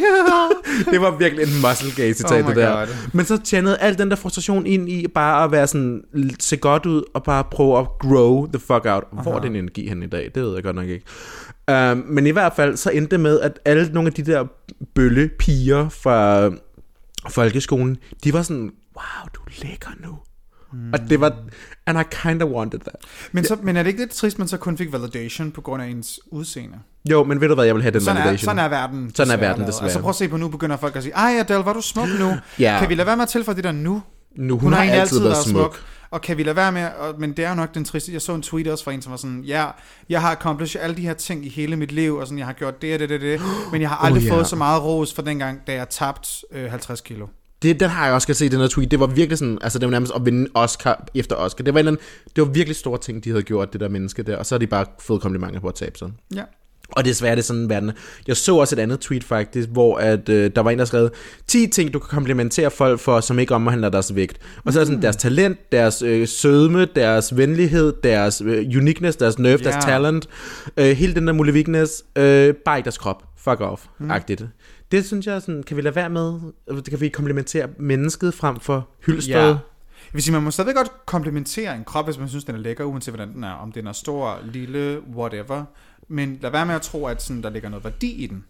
det 0.92 1.02
var 1.02 1.18
virkelig 1.18 1.44
en 1.44 1.62
muscle 1.62 2.04
gay 2.04 2.14
citat, 2.14 2.44
Oh 2.44 2.48
det 2.50 2.56
der. 2.56 2.76
God. 2.76 2.88
Men 3.14 3.26
så 3.26 3.40
channede 3.46 3.78
al 3.78 3.98
den 3.98 4.10
der 4.10 4.16
frustration 4.16 4.66
ind 4.66 4.90
i 4.90 5.08
bare 5.08 5.44
at 5.44 5.52
være 5.52 5.68
sådan, 5.68 6.02
se 6.40 6.58
godt 6.58 6.86
ud, 6.86 7.04
og 7.14 7.24
bare 7.24 7.44
prøve 7.52 7.80
at 7.80 7.86
grow 8.00 8.46
the 8.48 8.60
fuck 8.60 8.86
out. 8.86 9.04
Hvor 9.24 9.36
er 9.36 9.40
den 9.40 9.56
energi 9.56 9.88
hen 9.90 10.04
i 10.04 10.08
dag? 10.08 10.32
Det 10.36 10.44
ved 10.44 10.54
jeg 10.54 10.64
godt 10.64 10.76
nok 10.76 10.88
ikke. 10.88 11.06
Um, 11.72 11.98
men 12.08 12.28
i 12.28 12.30
hvert 12.30 12.54
fald, 12.56 12.78
så 12.78 12.90
endte 12.90 13.12
det 13.12 13.20
med, 13.20 13.40
at 13.40 13.60
alle 13.66 13.90
nogle 13.94 14.08
af 14.08 14.14
de 14.14 14.32
der 14.32 14.46
bølle 14.96 15.30
piger 15.40 15.90
fra 15.90 16.50
folkeskolen, 17.30 17.98
de 18.24 18.34
var 18.34 18.42
sådan, 18.42 18.72
wow, 18.96 19.28
du 19.36 19.42
er 19.48 19.66
lækker 19.68 19.90
nu. 20.04 20.18
Mm. 20.74 20.94
Og 20.94 21.00
det 21.10 21.22
var, 21.22 21.34
and 21.86 22.00
I 22.00 22.04
kind 22.24 22.42
of 22.44 22.50
wanted 22.50 22.80
that. 22.80 22.96
men, 23.32 23.46
så, 23.46 23.58
men 23.64 23.78
er 23.78 23.84
det 23.84 23.88
ikke 23.90 24.00
lidt 24.02 24.12
trist, 24.12 24.40
man 24.40 24.48
så 24.48 24.58
kun 24.58 24.78
fik 24.78 24.92
validation 24.92 25.52
på 25.52 25.62
grund 25.62 25.84
af 25.84 25.88
ens 25.88 26.20
udseende? 26.32 26.78
Jo, 27.10 27.24
men 27.24 27.42
ved 27.42 27.48
du 27.48 27.54
hvad, 27.56 27.66
jeg 27.66 27.76
vil 27.76 27.84
have 27.84 27.92
den 27.92 28.02
Sådan 28.02 28.18
er, 28.18 28.24
validation. 28.26 28.46
sådan 28.46 28.66
er 28.66 28.70
verden. 28.70 29.12
Sådan 29.16 29.34
er 29.34 29.38
verden, 29.38 29.68
desværre. 29.68 29.84
Altså 29.84 30.00
prøv 30.00 30.10
at 30.10 30.16
se 30.16 30.28
på 30.28 30.38
nu, 30.38 30.48
begynder 30.48 30.78
folk 30.78 30.96
at 30.96 31.04
sige, 31.04 31.14
ej 31.14 31.36
Adele, 31.40 31.66
var 31.66 31.74
du 31.74 31.82
smuk 31.82 32.08
nu? 32.20 32.32
Ja. 32.60 32.78
Kan 32.80 32.90
vi 32.90 32.96
lade 32.96 33.06
være 33.08 33.16
med 33.18 33.24
at 33.24 33.30
tilføje 33.30 33.56
det 33.56 33.64
der 33.64 33.72
nu? 33.72 34.02
nu, 34.36 34.54
hun, 34.54 34.60
hun 34.64 34.74
har, 34.74 34.80
egentlig 34.80 35.02
altid 35.02 35.20
været 35.20 35.38
smuk. 35.38 35.84
Og 36.12 36.22
kan 36.22 36.38
vi 36.38 36.44
lade 36.44 36.56
være 36.56 36.72
med, 36.72 36.86
og, 37.00 37.16
men 37.20 37.34
det 37.38 37.46
er 37.46 37.50
jo 37.50 37.56
nok 37.56 37.74
den 37.74 37.86
triste, 37.86 38.14
jeg 38.14 38.22
så 38.22 38.36
en 38.36 38.42
tweet 38.42 38.68
også 38.68 38.84
fra 38.84 38.92
en, 38.92 39.02
som 39.02 39.12
var 39.12 39.18
sådan, 39.18 39.42
ja, 39.42 39.66
jeg 40.10 40.22
har 40.22 40.32
accomplished 40.32 40.82
alle 40.82 40.96
de 40.96 41.02
her 41.02 41.14
ting 41.14 41.46
i 41.46 41.50
hele 41.50 41.76
mit 41.76 41.92
liv, 41.92 42.16
og 42.16 42.28
sådan, 42.28 42.38
jeg 42.38 42.46
har 42.48 42.54
gjort 42.54 42.82
det 42.82 42.94
og 42.94 43.00
det, 43.00 43.10
det, 43.10 43.22
det, 43.22 43.42
men 43.72 43.82
jeg 43.82 43.90
har 43.90 43.96
aldrig 43.98 44.22
Oh, 44.24 44.28
ja. 44.28 44.34
fået 44.34 44.48
så 44.48 44.56
meget 44.56 44.84
ros 44.84 45.14
for 45.14 45.22
dengang, 45.22 45.60
da 45.68 45.74
jeg 45.74 45.90
tabte 45.90 46.30
øh, 46.52 46.70
50 46.70 47.02
kilo. 47.02 47.28
Det, 47.64 47.80
den 47.80 47.90
har 47.90 48.06
jeg 48.06 48.14
også 48.14 48.34
set, 48.34 48.52
den 48.52 48.60
her 48.60 48.68
tweet. 48.68 48.92
Det 48.92 49.00
var 49.00 49.08
virkelig 49.08 49.38
sådan, 49.38 49.58
altså 49.62 49.80
det 49.80 49.86
var 49.86 49.92
nærmest 49.92 50.12
at 50.16 50.26
vinde 50.26 50.50
Oscar 50.54 51.06
efter 51.16 51.36
Oscar. 51.36 51.64
Det 51.64 51.74
var, 51.74 51.80
en, 51.80 51.88
anden- 51.88 52.02
det 52.36 52.42
var 52.48 52.50
virkelig 52.52 52.76
store 52.76 52.98
ting, 52.98 53.24
de 53.24 53.30
havde 53.30 53.44
gjort, 53.44 53.74
det 53.74 53.82
der 53.82 53.90
menneske 53.90 54.24
der. 54.24 54.38
Og 54.38 54.46
så 54.46 54.56
har 54.56 54.60
de 54.60 54.68
bare 54.68 54.86
fået 55.00 55.22
komplimenter 55.22 55.60
på 55.60 55.68
at 55.68 55.76
tabe 55.76 55.98
sig. 55.98 56.12
Ja. 56.36 56.42
Og 56.92 57.06
desværre 57.06 57.32
er 57.32 57.36
det 57.36 57.46
sådan, 57.46 57.70
verden 57.70 57.90
er. 57.90 57.94
Jeg 58.28 58.38
så 58.38 58.56
også 58.58 58.76
et 58.76 58.80
andet 58.80 59.00
tweet 59.00 59.24
faktisk, 59.24 59.70
hvor 59.70 59.98
at, 59.98 60.30
øh, 60.30 60.52
der 60.56 60.62
var 60.62 60.72
en, 60.72 60.80
der 60.80 60.86
skrev 60.86 61.10
10 61.48 61.68
ting, 61.68 61.94
du 61.94 62.00
kan 62.00 62.08
komplimentere 62.10 62.72
folk 62.72 63.00
for, 63.00 63.20
som 63.20 63.40
ikke 63.40 63.56
omhandler 63.56 63.90
deres 63.90 64.16
vægt. 64.16 64.38
Og 64.66 64.74
så 64.74 64.80
er 64.82 64.86
sådan 64.86 65.02
deres 65.02 65.16
talent, 65.16 65.72
deres 65.72 66.02
øh, 66.02 66.28
sødme, 66.28 66.86
deres 66.96 67.38
venlighed, 67.38 67.94
deres 68.04 68.42
øh, 68.46 68.66
uniqueness, 68.78 69.18
deres 69.18 69.40
nerve, 69.40 69.60
Ja. 69.64 69.70
deres 69.70 69.86
talent. 69.86 70.28
Øh, 70.78 70.86
hele 70.92 71.16
den 71.16 71.28
der 71.28 71.34
muligvikness. 71.34 72.04
Øh, 72.16 72.54
bare 72.54 72.78
ikke 72.78 72.86
deres 72.86 72.98
krop. 72.98 73.24
Fuck 73.38 73.62
off. 73.62 73.82
Mm. 74.00 74.12
Agtigt. 74.12 74.46
Det 74.94 75.06
synes 75.06 75.28
jeg 75.28 75.42
sådan, 75.42 75.64
kan 75.64 75.78
vi 75.78 75.82
lade 75.82 75.96
være 75.96 76.10
med? 76.10 76.40
Det 76.68 76.90
kan 76.90 77.02
vi 77.02 77.10
komplimentere 77.10 77.68
mennesket 77.78 78.34
frem 78.34 78.60
for 78.60 78.90
hyldstød. 79.06 79.34
Ja. 79.34 79.46
Jeg 79.48 79.58
vil 80.14 80.24
sige, 80.24 80.34
man 80.34 80.44
må 80.44 80.52
stadig 80.52 80.76
godt 80.76 80.92
komplimentere 81.06 81.76
en 81.76 81.84
krop, 81.84 82.06
hvis 82.06 82.18
man 82.18 82.30
synes, 82.30 82.44
den 82.44 82.56
er 82.56 82.60
lækker, 82.60 82.84
uanset 82.84 83.14
hvordan 83.14 83.34
den 83.34 83.44
er. 83.44 83.52
Om 83.52 83.72
den 83.72 83.88
er 83.88 83.92
stor, 83.92 84.40
lille, 84.44 85.00
whatever. 85.16 85.64
Men 86.08 86.40
lad 86.42 86.52
være 86.52 86.66
med 86.66 86.76
at 86.76 86.82
tro, 86.82 87.06
at 87.06 87.22
sådan, 87.24 87.44
der 87.44 87.50
ligger 87.50 87.70
noget 87.70 87.84
værdi 87.84 88.12
i 88.12 88.28
den. 88.28 88.44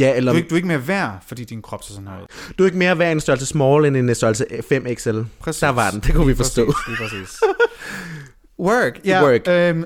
Ja, 0.00 0.16
eller 0.16 0.32
Du 0.32 0.36
er, 0.36 0.38
ikke, 0.38 0.48
du 0.48 0.54
er 0.54 0.56
ikke 0.56 0.68
mere 0.68 0.88
værd, 0.88 1.18
fordi 1.26 1.44
din 1.44 1.62
krop 1.62 1.82
ser 1.82 1.92
sådan 1.92 2.08
her 2.08 2.20
ud. 2.22 2.26
du 2.58 2.62
er 2.62 2.66
ikke 2.66 2.78
mere 2.78 2.98
værd 2.98 3.12
en 3.12 3.20
størrelse 3.20 3.46
small 3.46 3.84
end 3.84 3.96
en 3.96 4.14
størrelse 4.14 4.44
5XL. 4.44 5.24
Præcis. 5.40 5.60
Der 5.60 5.68
var 5.68 5.90
den, 5.90 6.00
det 6.00 6.14
kunne 6.14 6.26
vi 6.26 6.34
forstå. 6.34 6.72
Præcis, 6.72 6.98
præcis. 6.98 7.40
Work. 8.58 9.00
Ja, 9.04 9.22
Work. 9.24 9.48
Øhm, 9.48 9.84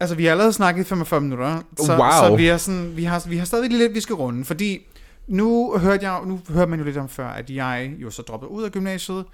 altså, 0.00 0.16
vi 0.16 0.24
har 0.24 0.30
allerede 0.30 0.52
snakket 0.52 0.82
i 0.82 0.84
45 0.84 1.20
minutter. 1.20 1.62
Så, 1.80 1.96
Wow. 1.96 2.10
Så 2.28 2.36
vi, 2.36 2.46
er 2.46 2.56
sådan, 2.56 2.96
vi, 2.96 3.04
har, 3.04 3.24
vi 3.28 3.36
har 3.36 3.44
stadig 3.44 3.70
lidt, 3.70 3.94
vi 3.94 4.00
skal 4.00 4.14
runde. 4.14 4.44
Fordi 4.44 4.86
nu 5.30 5.78
hørte 5.78 6.10
jeg, 6.10 6.20
nu 6.26 6.40
hørte 6.48 6.70
man 6.70 6.78
jo 6.78 6.84
lidt 6.84 6.96
om 6.96 7.08
før, 7.08 7.26
at 7.28 7.50
jeg 7.50 7.94
jo 7.98 8.10
så 8.10 8.22
droppede 8.22 8.50
ud 8.50 8.62
af 8.62 8.70
gymnasiet. 8.72 9.24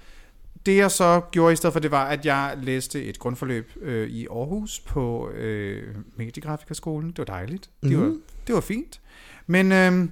det 0.65 0.77
jeg 0.77 0.91
så 0.91 1.21
gjorde 1.31 1.53
i 1.53 1.55
stedet 1.55 1.73
for, 1.73 1.79
det 1.79 1.91
var, 1.91 2.05
at 2.05 2.25
jeg 2.25 2.57
læste 2.61 3.03
et 3.05 3.19
grundforløb 3.19 3.71
øh, 3.81 4.09
i 4.09 4.27
Aarhus 4.27 4.79
på 4.79 5.29
øh, 5.29 5.95
Mediegrafikerskolen. 6.15 7.09
Det 7.09 7.17
var 7.17 7.23
dejligt. 7.25 7.69
Det, 7.83 7.91
Mhm. 7.91 8.01
var, 8.01 8.15
det 8.47 8.55
var 8.55 8.61
fint. 8.61 9.01
Men 9.47 9.71
øh, 9.71 10.09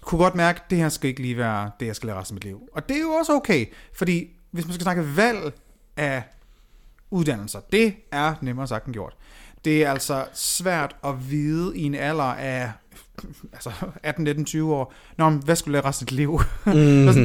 kunne 0.00 0.18
godt 0.18 0.34
mærke, 0.34 0.60
at 0.64 0.70
det 0.70 0.78
her 0.78 0.88
skal 0.88 1.08
ikke 1.08 1.22
lige 1.22 1.36
være 1.36 1.70
det, 1.80 1.86
jeg 1.86 1.96
skal 1.96 2.06
lære 2.06 2.18
resten 2.20 2.34
af 2.34 2.36
mit 2.36 2.44
liv. 2.44 2.68
Og 2.72 2.88
det 2.88 2.96
er 2.96 3.00
jo 3.00 3.10
også 3.10 3.32
okay, 3.32 3.66
fordi 3.94 4.30
hvis 4.50 4.64
man 4.66 4.72
skal 4.74 4.82
snakke 4.82 5.16
valg 5.16 5.52
af 5.96 6.22
uddannelser, 7.10 7.60
det 7.72 7.94
er 8.12 8.34
nemmere 8.42 8.66
sagt 8.68 8.86
end 8.86 8.94
gjort. 8.94 9.16
Det 9.64 9.84
er 9.84 9.90
altså 9.90 10.24
svært 10.34 10.96
at 11.04 11.30
vide 11.30 11.78
i 11.78 11.82
en 11.82 11.94
alder 11.94 12.24
af 12.24 12.72
altså 13.52 13.72
18, 14.02 14.24
19, 14.24 14.44
20 14.44 14.74
år, 14.74 14.94
Nå, 15.18 15.30
men 15.30 15.42
hvad 15.44 15.56
skulle 15.56 15.72
lære 15.72 15.84
resten 15.84 16.04
af 16.04 16.08
dit 16.08 16.16
liv? 16.16 16.40
Mm. 16.66 16.72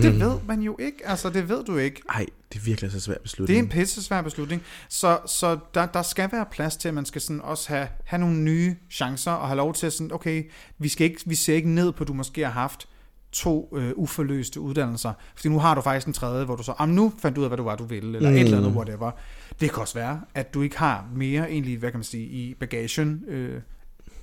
det 0.01 0.19
ved 0.19 0.33
man 0.47 0.61
jo 0.61 0.77
ikke. 0.79 0.97
Altså, 1.05 1.29
det 1.29 1.49
ved 1.49 1.63
du 1.63 1.77
ikke. 1.77 2.01
Ej, 2.09 2.25
det 2.53 2.59
er 2.59 2.63
virkelig 2.63 2.91
så 2.91 2.99
svært 2.99 3.15
Det 3.15 3.19
er 3.19 3.23
beslutning. 3.23 3.59
en 3.59 3.69
pisse 3.69 4.03
svær 4.03 4.21
beslutning. 4.21 4.61
Så, 4.89 5.19
så 5.25 5.57
der, 5.73 5.85
der 5.85 6.01
skal 6.01 6.29
være 6.31 6.45
plads 6.51 6.77
til, 6.77 6.87
at 6.87 6.93
man 6.93 7.05
skal 7.05 7.21
sådan 7.21 7.41
også 7.41 7.69
have, 7.69 7.87
have 8.03 8.19
nogle 8.19 8.35
nye 8.35 8.75
chancer, 8.91 9.31
og 9.31 9.47
have 9.47 9.57
lov 9.57 9.73
til 9.73 9.87
at 9.87 9.93
sådan, 9.93 10.11
okay, 10.11 10.43
vi, 10.77 10.87
skal 10.87 11.05
ikke, 11.09 11.21
vi 11.25 11.35
ser 11.35 11.55
ikke 11.55 11.69
ned 11.69 11.91
på, 11.91 12.03
at 12.03 12.07
du 12.07 12.13
måske 12.13 12.43
har 12.43 12.51
haft 12.51 12.87
to 13.31 13.73
øh, 13.77 13.91
uforløste 13.95 14.59
uddannelser. 14.59 15.13
Fordi 15.35 15.49
nu 15.49 15.59
har 15.59 15.75
du 15.75 15.81
faktisk 15.81 16.07
en 16.07 16.13
tredje, 16.13 16.45
hvor 16.45 16.55
du 16.55 16.63
så, 16.63 16.73
ah, 16.79 16.89
nu 16.89 17.13
fandt 17.19 17.35
du 17.35 17.41
ud 17.41 17.45
af, 17.45 17.49
hvad 17.49 17.57
du 17.57 17.63
var, 17.63 17.75
du 17.75 17.83
ville, 17.83 18.15
eller 18.17 18.29
mm. 18.29 18.35
et 18.35 18.41
eller 18.41 18.57
andet, 18.57 18.71
whatever. 18.71 19.11
Det 19.61 19.71
kan 19.71 19.81
også 19.81 19.93
være, 19.93 20.21
at 20.33 20.53
du 20.53 20.61
ikke 20.61 20.77
har 20.77 21.05
mere 21.15 21.51
egentlig, 21.51 21.77
hvad 21.77 21.91
kan 21.91 21.97
man 21.97 22.03
sige, 22.03 22.25
i 22.25 22.53
bagagen, 22.53 23.23
øh, 23.27 23.61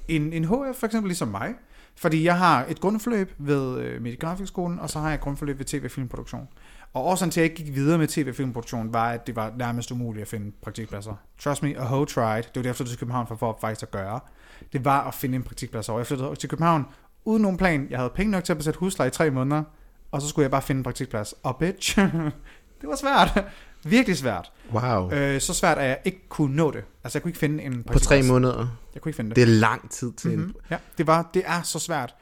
en, 0.09 0.33
en 0.33 0.45
HF 0.45 0.77
for 0.79 0.87
eksempel, 0.87 1.09
ligesom 1.09 1.29
mig. 1.29 1.55
Fordi 1.99 2.25
jeg 2.25 2.39
har 2.39 2.65
et 2.69 2.81
grundforløb 2.81 3.33
ved 3.39 3.79
øh, 3.81 4.03
Mediegrafikskolen, 4.03 4.79
og 4.79 4.91
så 4.91 4.99
har 4.99 5.09
jeg 5.09 5.15
et 5.15 5.21
grundforløb 5.21 5.59
ved 5.59 5.67
tv-filmproduktion. 5.67 6.49
Og 6.93 7.05
årsagen 7.05 7.31
til, 7.31 7.41
at 7.41 7.43
jeg 7.43 7.51
ikke 7.53 7.65
gik 7.65 7.75
videre 7.75 7.99
med 7.99 8.09
tv-filmproduktion, 8.09 8.93
var, 8.93 9.11
at 9.11 9.27
det 9.27 9.37
var 9.37 9.53
nærmest 9.57 9.91
umuligt 9.91 10.23
at 10.23 10.29
finde 10.29 10.53
praktikpladser. 10.63 11.15
Trust 11.39 11.63
me, 11.63 11.77
a 11.79 11.85
whole 11.85 12.07
tried. 12.07 12.43
Det 12.43 12.57
var 12.57 12.63
derfor, 12.63 12.85
jeg 12.85 12.89
til 12.89 12.99
København 12.99 13.27
for, 13.27 13.37
for 13.37 13.59
faktisk 13.61 13.83
at 13.83 13.91
gøre. 13.91 14.21
Det 14.73 14.85
var 14.85 15.09
at 15.09 15.15
finde 15.15 15.37
en 15.37 15.43
praktikplads. 15.43 15.89
Og 15.89 15.99
jeg 15.99 16.07
flyttede 16.07 16.37
til 16.37 16.49
København 16.49 16.85
uden 17.25 17.43
nogen 17.43 17.57
plan. 17.57 17.87
Jeg 17.91 17.99
havde 17.99 18.11
penge 18.15 18.31
nok 18.31 18.45
til 18.45 18.53
at 18.53 18.57
besætte 18.57 18.79
husleje 18.79 19.09
i 19.09 19.11
tre 19.11 19.31
måneder, 19.31 19.63
og 20.11 20.23
så 20.23 20.29
skulle 20.29 20.45
jeg 20.45 20.51
bare 20.51 20.63
finde 20.63 20.79
en 20.79 20.83
praktikplads. 20.83 21.35
Og 21.43 21.57
bitch, 21.57 21.99
det 22.81 22.89
var 22.89 22.97
svært. 22.97 23.45
Virkelig 23.85 24.17
svært. 24.17 24.53
Wow. 24.73 25.13
Øh, 25.13 25.41
så 25.41 25.55
svært, 25.55 25.79
at 25.79 25.89
jeg 25.89 25.99
ikke 26.05 26.29
kunne 26.29 26.57
nå 26.57 26.71
det. 26.71 26.85
Altså, 27.05 27.19
jeg 27.19 27.23
kunne 27.23 27.31
ikke 27.31 27.39
finde 27.39 27.65
en 27.65 27.85
På 27.93 27.99
tre 27.99 28.23
måneder. 28.23 28.69
Jeg 28.95 29.03
kunne 29.03 29.11
ikke 29.11 29.17
finde 29.17 29.31
det. 29.31 29.37
Det 29.37 29.43
er 29.43 29.47
lang 29.47 29.91
tid 29.91 30.13
til 30.13 30.31
mm-hmm. 30.31 30.45
Mhm. 30.45 30.57
Ja, 30.71 30.77
det, 30.99 31.07
var, 31.07 31.31
det 31.35 31.43
er 31.47 31.63
så 31.63 31.79
svært. 31.79 32.15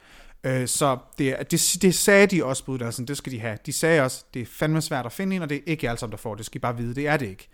Øh, 0.44 0.68
så 0.68 0.98
det, 1.18 1.36
det, 1.50 1.76
det 1.82 1.94
sagde 1.94 2.26
de 2.26 2.44
også 2.44 2.64
på 2.64 2.72
uddannelsen, 2.72 3.08
det 3.08 3.16
skal 3.16 3.32
de 3.32 3.40
have. 3.40 3.58
De 3.66 3.72
sagde 3.72 4.02
også, 4.02 4.24
det 4.34 4.42
er 4.42 4.46
fandme 4.46 4.82
svært 4.82 5.06
at 5.06 5.12
finde 5.12 5.36
en, 5.36 5.42
og 5.42 5.48
det 5.48 5.56
er 5.56 5.62
ikke 5.66 5.88
alle 5.88 5.98
sammen, 5.98 6.12
der 6.12 6.18
får 6.18 6.34
det. 6.34 6.46
Skal 6.46 6.58
I 6.58 6.60
bare 6.60 6.76
vide, 6.76 6.94
det 6.94 7.08
er 7.08 7.16
det 7.16 7.26
ikke. 7.26 7.48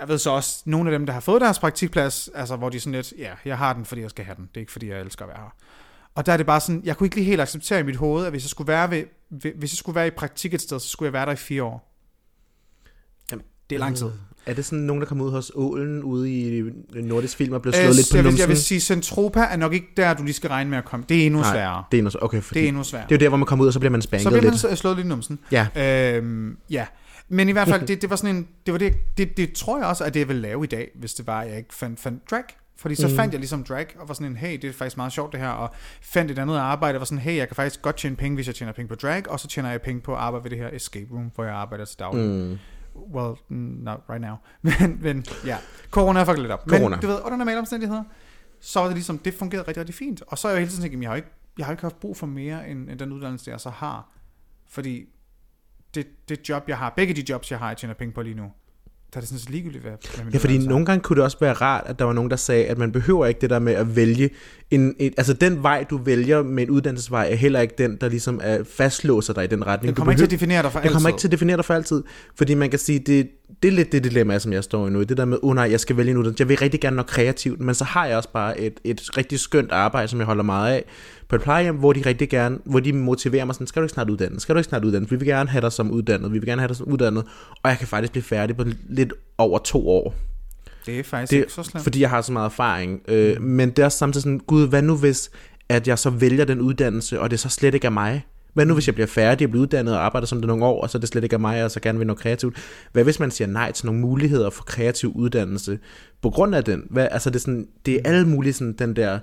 Jeg 0.00 0.08
ved 0.08 0.18
så 0.18 0.30
også, 0.30 0.62
nogle 0.64 0.90
af 0.92 0.98
dem, 0.98 1.06
der 1.06 1.12
har 1.12 1.20
fået 1.20 1.40
deres 1.40 1.58
praktikplads, 1.58 2.30
altså 2.34 2.56
hvor 2.56 2.68
de 2.68 2.80
sådan 2.80 2.92
lidt, 2.92 3.12
ja, 3.18 3.32
jeg 3.44 3.58
har 3.58 3.72
den, 3.72 3.84
fordi 3.84 4.00
jeg 4.00 4.10
skal 4.10 4.24
have 4.24 4.36
den. 4.36 4.44
Det 4.44 4.56
er 4.56 4.60
ikke, 4.60 4.72
fordi 4.72 4.88
jeg 4.88 5.00
elsker 5.00 5.24
at 5.24 5.28
være 5.28 5.38
her. 5.38 5.54
Og 6.14 6.26
der 6.26 6.32
er 6.32 6.36
det 6.36 6.46
bare 6.46 6.60
sådan, 6.60 6.80
jeg 6.84 6.96
kunne 6.96 7.06
ikke 7.06 7.16
lige 7.16 7.26
helt 7.26 7.40
acceptere 7.40 7.80
i 7.80 7.82
mit 7.82 7.96
hoved, 7.96 8.24
at 8.24 8.30
hvis 8.30 8.44
jeg 8.44 8.50
skulle 8.50 8.68
være, 8.68 8.90
ved, 8.90 9.04
hvis 9.30 9.72
jeg 9.72 9.76
skulle 9.76 9.96
være 9.96 10.06
i 10.06 10.10
praktik 10.10 10.54
et 10.54 10.60
sted, 10.60 10.80
så 10.80 10.88
skulle 10.88 11.06
jeg 11.06 11.12
være 11.12 11.26
der 11.26 11.32
i 11.32 11.36
fire 11.36 11.62
år. 11.62 11.89
Det 13.70 13.76
er 13.76 13.80
lang 13.80 13.96
tid. 13.96 14.06
Er 14.46 14.54
det 14.54 14.64
sådan 14.64 14.78
nogen, 14.78 15.00
der 15.02 15.08
kommer 15.08 15.24
ud 15.24 15.30
hos 15.30 15.52
Ålen 15.54 16.02
ude 16.02 16.30
i 16.32 16.62
Nordisk 16.94 17.36
Film 17.36 17.52
og 17.52 17.62
bliver 17.62 17.74
slået 17.74 17.88
Øh, 17.88 17.94
lidt 17.94 18.08
på 18.10 18.16
jeg, 18.16 18.24
vil, 18.24 18.30
numsen? 18.30 18.40
jeg 18.40 18.48
vil 18.48 18.56
sige, 18.56 18.80
Centropa 18.80 19.40
er 19.40 19.56
nok 19.56 19.72
ikke 19.72 19.86
der, 19.96 20.14
du 20.14 20.22
lige 20.22 20.34
skal 20.34 20.48
regne 20.50 20.70
med 20.70 20.78
at 20.78 20.84
komme. 20.84 21.04
Det 21.08 21.22
er 21.22 21.26
endnu 21.26 21.42
sværere. 21.42 21.84
det 21.90 21.96
er 21.96 21.98
endnu, 22.02 22.10
okay, 22.22 22.42
fordi 22.42 22.58
Det 22.60 22.64
er 22.64 22.68
endnu 22.68 22.84
sværere. 22.84 23.06
det 23.08 23.14
er 23.14 23.16
jo 23.16 23.20
der, 23.20 23.28
hvor 23.28 23.36
man 23.38 23.46
kommer 23.46 23.62
ud, 23.62 23.66
og 23.66 23.72
så 23.72 23.78
bliver 23.80 23.90
man 23.90 24.02
spanket 24.02 24.22
Så 24.22 24.30
bliver 24.30 24.42
man 24.42 24.52
lidt. 24.70 24.78
slået 24.78 24.96
lidt 24.96 25.04
i 25.04 25.08
numsen. 25.08 25.38
Ja. 25.52 25.66
Øhm, 26.16 26.56
ja. 26.70 26.86
Men 27.28 27.48
i 27.48 27.52
hvert 27.52 27.68
fald, 27.68 27.86
det, 27.88 28.02
det 28.02 28.10
var 28.10 28.16
sådan 28.16 28.36
en, 28.36 28.46
det, 28.66 28.72
var 28.72 28.78
det, 28.78 28.94
det, 29.18 29.36
det 29.36 29.52
tror 29.52 29.78
jeg 29.78 29.86
også, 29.86 30.04
at 30.04 30.14
det 30.14 30.20
jeg 30.20 30.28
ville 30.28 30.42
lave 30.42 30.64
i 30.64 30.66
dag, 30.66 30.90
hvis 30.94 31.14
det 31.14 31.26
var, 31.26 31.40
at 31.40 31.48
jeg 31.48 31.56
ikke 31.58 31.74
fandt, 31.74 32.00
fandt 32.00 32.30
drag. 32.30 32.42
Fordi 32.76 32.94
så 32.94 33.08
mm. 33.08 33.14
fandt 33.14 33.32
jeg 33.32 33.40
ligesom 33.40 33.64
drag, 33.64 33.86
og 33.98 34.08
var 34.08 34.14
sådan 34.14 34.26
en, 34.26 34.36
hey, 34.36 34.52
det 34.52 34.64
er 34.64 34.72
faktisk 34.72 34.96
meget 34.96 35.12
sjovt 35.12 35.32
det 35.32 35.40
her, 35.40 35.48
og 35.48 35.74
fandt 36.02 36.30
et 36.30 36.38
andet 36.38 36.56
arbejde, 36.58 36.96
og 36.96 37.00
var 37.00 37.04
sådan, 37.04 37.18
hey, 37.18 37.36
jeg 37.36 37.48
kan 37.48 37.54
faktisk 37.54 37.82
godt 37.82 37.96
tjene 37.96 38.16
penge, 38.16 38.34
hvis 38.34 38.46
jeg 38.46 38.54
tjener 38.54 38.72
penge 38.72 38.88
på 38.88 38.94
drag, 38.94 39.30
og 39.30 39.40
så 39.40 39.48
tjener 39.48 39.70
jeg 39.70 39.80
penge 39.82 40.00
på 40.00 40.12
at 40.12 40.18
arbejde 40.18 40.44
ved 40.44 40.50
det 40.50 40.58
her 40.58 40.68
escape 40.72 41.06
room, 41.14 41.30
hvor 41.34 41.44
jeg 41.44 41.54
arbejder 41.54 41.84
til 41.84 41.98
daglig. 41.98 42.24
Mm. 42.24 42.58
Well, 43.14 43.36
not 43.48 44.00
right 44.10 44.20
now. 44.20 44.36
Men, 44.62 44.98
men 45.02 45.24
ja, 45.46 45.58
corona 45.90 46.18
har 46.18 46.26
fucket 46.26 46.42
lidt 46.42 46.52
op. 46.52 46.66
Corona. 46.68 46.96
Men 46.96 47.00
du 47.00 47.06
ved, 47.06 47.20
under 47.24 47.36
normale 47.36 47.58
omstændigheder, 47.58 48.04
så 48.60 48.80
var 48.80 48.86
det 48.86 48.96
ligesom, 48.96 49.18
det 49.18 49.34
fungerede 49.34 49.68
rigtig, 49.68 49.80
rigtig 49.80 49.94
fint. 49.94 50.22
Og 50.26 50.38
så 50.38 50.48
er 50.48 50.52
jeg 50.52 50.56
jo 50.56 50.60
hele 50.60 50.70
tiden 50.70 50.82
tænkt, 50.82 50.92
jamen, 50.92 51.02
jeg 51.02 51.10
har 51.10 51.16
ikke, 51.16 51.28
jeg 51.58 51.66
har 51.66 51.72
ikke 51.72 51.82
haft 51.82 52.00
brug 52.00 52.16
for 52.16 52.26
mere, 52.26 52.68
end, 52.68 52.90
end 52.90 52.98
den 52.98 53.12
uddannelse, 53.12 53.50
jeg 53.50 53.60
så 53.60 53.70
har. 53.70 54.12
Fordi 54.68 55.08
det, 55.94 56.06
det 56.28 56.48
job, 56.48 56.68
jeg 56.68 56.78
har, 56.78 56.92
begge 56.96 57.14
de 57.14 57.24
jobs, 57.28 57.50
jeg 57.50 57.58
har, 57.58 57.68
jeg 57.68 57.76
tjener 57.76 57.94
penge 57.94 58.14
på 58.14 58.22
lige 58.22 58.34
nu, 58.34 58.52
der 59.14 59.16
er 59.16 59.20
det 59.20 59.28
sådan 59.28 59.40
set 59.40 59.50
ligegyldigt, 59.50 59.82
hvad, 59.82 59.92
hvad 60.14 60.24
min 60.24 60.32
Ja, 60.32 60.38
fordi 60.38 60.56
er. 60.56 60.60
nogle 60.68 60.86
gange 60.86 61.02
kunne 61.02 61.16
det 61.16 61.24
også 61.24 61.36
være 61.40 61.52
rart, 61.52 61.82
at 61.86 61.98
der 61.98 62.04
var 62.04 62.12
nogen, 62.12 62.30
der 62.30 62.36
sagde, 62.36 62.64
at 62.64 62.78
man 62.78 62.92
behøver 62.92 63.26
ikke 63.26 63.40
det 63.40 63.50
der 63.50 63.58
med 63.58 63.72
at 63.72 63.96
vælge 63.96 64.30
en, 64.70 64.94
en 64.98 65.12
altså 65.16 65.32
den 65.32 65.62
vej, 65.62 65.84
du 65.90 65.96
vælger 65.98 66.42
med 66.42 66.62
en 66.62 66.70
uddannelsesvej, 66.70 67.28
er 67.30 67.34
heller 67.34 67.60
ikke 67.60 67.74
den, 67.78 67.96
der 68.00 68.08
ligesom 68.08 68.40
er 68.42 68.64
fastlåser 68.64 69.32
dig 69.34 69.44
i 69.44 69.46
den 69.46 69.66
retning. 69.66 69.86
Den 69.88 69.94
Du 69.94 69.98
kommer 70.00 70.12
ikke 70.12 70.18
til 70.20 70.24
at 70.24 70.28
behøver- 70.28 70.38
definere 70.38 70.62
dig 70.62 70.72
for 70.72 70.80
Det 70.80 70.90
kommer 70.90 71.08
altid. 71.08 71.14
ikke 71.14 71.20
til 71.20 71.28
at 71.28 71.32
definere 71.32 71.56
dig 71.56 71.64
for 71.64 71.74
altid, 71.74 72.02
fordi 72.36 72.54
man 72.54 72.70
kan 72.70 72.78
sige, 72.78 72.98
det, 72.98 73.28
det 73.62 73.68
er 73.68 73.72
lidt 73.72 73.92
det 73.92 74.04
dilemma, 74.04 74.38
som 74.38 74.52
jeg 74.52 74.64
står 74.64 74.86
i 74.86 74.90
nu. 74.90 75.02
Det 75.02 75.16
der 75.16 75.24
med, 75.24 75.38
oh 75.42 75.54
nej, 75.54 75.70
jeg 75.70 75.80
skal 75.80 75.96
vælge 75.96 76.10
en 76.10 76.16
uddannelse. 76.16 76.42
Jeg 76.42 76.48
vil 76.48 76.58
rigtig 76.58 76.80
gerne 76.80 76.96
noget 76.96 77.10
kreativt, 77.10 77.60
men 77.60 77.74
så 77.74 77.84
har 77.84 78.06
jeg 78.06 78.16
også 78.16 78.32
bare 78.32 78.60
et, 78.60 78.80
et 78.84 79.16
rigtig 79.16 79.40
skønt 79.40 79.72
arbejde, 79.72 80.08
som 80.08 80.18
jeg 80.18 80.26
holder 80.26 80.42
meget 80.44 80.72
af 80.74 80.84
på 81.30 81.36
et 81.36 81.42
plejehjem, 81.42 81.76
hvor 81.76 81.92
de 81.92 82.02
rigtig 82.06 82.28
gerne, 82.28 82.58
hvor 82.64 82.80
de 82.80 82.92
motiverer 82.92 83.44
mig 83.44 83.54
sådan, 83.54 83.66
skal 83.66 83.80
du 83.80 83.84
ikke 83.84 83.92
snart 83.94 84.10
uddanne? 84.10 84.40
Skal 84.40 84.54
du 84.54 84.58
ikke 84.58 84.68
snart 84.68 84.84
uddanne? 84.84 85.10
Vi 85.10 85.16
vil 85.16 85.26
gerne 85.28 85.50
have 85.50 85.62
dig 85.62 85.72
som 85.72 85.90
uddannet. 85.90 86.32
Vi 86.32 86.38
vil 86.38 86.48
gerne 86.48 86.60
have 86.60 86.68
dig 86.68 86.76
som 86.76 86.88
uddannet. 86.88 87.24
Og 87.62 87.70
jeg 87.70 87.78
kan 87.78 87.86
faktisk 87.88 88.12
blive 88.12 88.22
færdig 88.22 88.56
på 88.56 88.64
lidt 88.88 89.12
over 89.38 89.58
to 89.58 89.88
år. 89.88 90.14
Det 90.86 90.98
er 90.98 91.02
faktisk 91.02 91.30
Det, 91.30 91.36
ikke 91.36 91.52
så 91.52 91.62
slemt. 91.62 91.82
fordi 91.82 92.00
jeg 92.00 92.10
har 92.10 92.20
så 92.20 92.32
meget 92.32 92.46
erfaring. 92.46 93.00
Øh, 93.08 93.42
men 93.42 93.70
det 93.70 93.78
er 93.78 93.84
også 93.84 93.98
samtidig 93.98 94.22
sådan, 94.22 94.38
gud, 94.38 94.68
hvad 94.68 94.82
nu 94.82 94.96
hvis, 94.96 95.30
at 95.68 95.88
jeg 95.88 95.98
så 95.98 96.10
vælger 96.10 96.44
den 96.44 96.60
uddannelse, 96.60 97.20
og 97.20 97.30
det 97.30 97.40
så 97.40 97.48
slet 97.48 97.74
ikke 97.74 97.86
er 97.86 97.90
mig? 97.90 98.26
Hvad 98.54 98.66
nu 98.66 98.74
hvis 98.74 98.86
jeg 98.86 98.94
bliver 98.94 99.06
færdig 99.06 99.46
og 99.46 99.50
bliver 99.50 99.62
uddannet 99.62 99.94
og 99.94 100.04
arbejder 100.04 100.26
som 100.26 100.38
det 100.38 100.48
nogle 100.48 100.64
år, 100.64 100.82
og 100.82 100.90
så 100.90 100.98
er 100.98 101.00
det 101.00 101.08
slet 101.08 101.24
ikke 101.24 101.34
er 101.34 101.38
mig, 101.38 101.64
og 101.64 101.70
så 101.70 101.80
gerne 101.80 101.98
vil 101.98 102.06
noget 102.06 102.20
kreativt? 102.20 102.56
Hvad 102.92 103.04
hvis 103.04 103.20
man 103.20 103.30
siger 103.30 103.48
nej 103.48 103.72
til 103.72 103.86
nogle 103.86 104.00
muligheder 104.00 104.50
for 104.50 104.64
kreativ 104.64 105.12
uddannelse 105.14 105.78
på 106.22 106.30
grund 106.30 106.54
af 106.54 106.64
den? 106.64 106.82
Hvad, 106.90 107.08
altså 107.10 107.30
det 107.30 107.36
er, 107.36 107.40
sådan, 107.40 107.66
det 107.86 107.94
er 107.94 108.00
alle 108.04 108.28
mulige 108.28 108.52
sådan, 108.52 108.72
den 108.72 108.96
der 108.96 109.18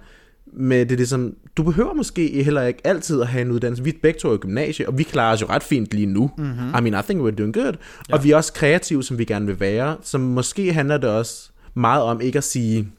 med 0.54 0.86
det 0.86 0.98
ligesom, 0.98 1.36
du 1.58 1.64
behøver 1.64 1.94
måske 1.94 2.44
heller 2.44 2.64
ikke 2.64 2.80
altid 2.88 3.22
at 3.22 3.28
have 3.28 3.42
en 3.42 3.52
uddannelse. 3.52 3.84
Vi 3.84 3.90
er 3.90 3.94
begge 4.02 4.20
to 4.20 4.34
i 4.34 4.38
gymnasie, 4.38 4.88
og 4.88 4.98
vi 4.98 5.04
klarer 5.04 5.34
os 5.34 5.42
jo 5.42 5.48
ret 5.50 5.64
fint 5.64 5.94
lige 5.94 6.06
nu. 6.06 6.32
Mm-hmm. 6.38 6.68
I 6.78 6.82
mean, 6.90 7.04
I 7.04 7.04
think 7.04 7.22
we're 7.22 7.36
doing 7.36 7.54
good. 7.54 7.74
Ja. 8.10 8.14
Og 8.16 8.24
vi 8.24 8.32
er 8.32 8.36
også 8.36 8.54
kreative, 8.54 9.04
som 9.04 9.18
vi 9.18 9.26
gerne 9.26 9.46
vil 9.46 9.60
være. 9.60 9.98
Så 10.02 10.18
måske 10.18 10.74
handler 10.74 10.98
det 10.98 11.10
også 11.10 11.50
meget 11.74 12.04
om 12.04 12.22
ikke 12.22 12.38
at 12.38 12.44
sige, 12.44 12.90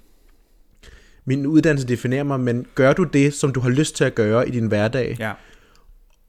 min 1.25 1.47
uddannelse 1.47 1.89
definerer 1.89 2.23
mig, 2.25 2.41
men 2.41 2.67
gør 2.75 2.93
du 2.93 3.03
det, 3.05 3.35
som 3.35 3.53
du 3.53 3.61
har 3.61 3.69
lyst 3.71 3.97
til 3.97 4.05
at 4.05 4.15
gøre 4.15 4.49
i 4.49 4.51
din 4.51 4.67
hverdag, 4.67 5.17
Ja. 5.19 5.33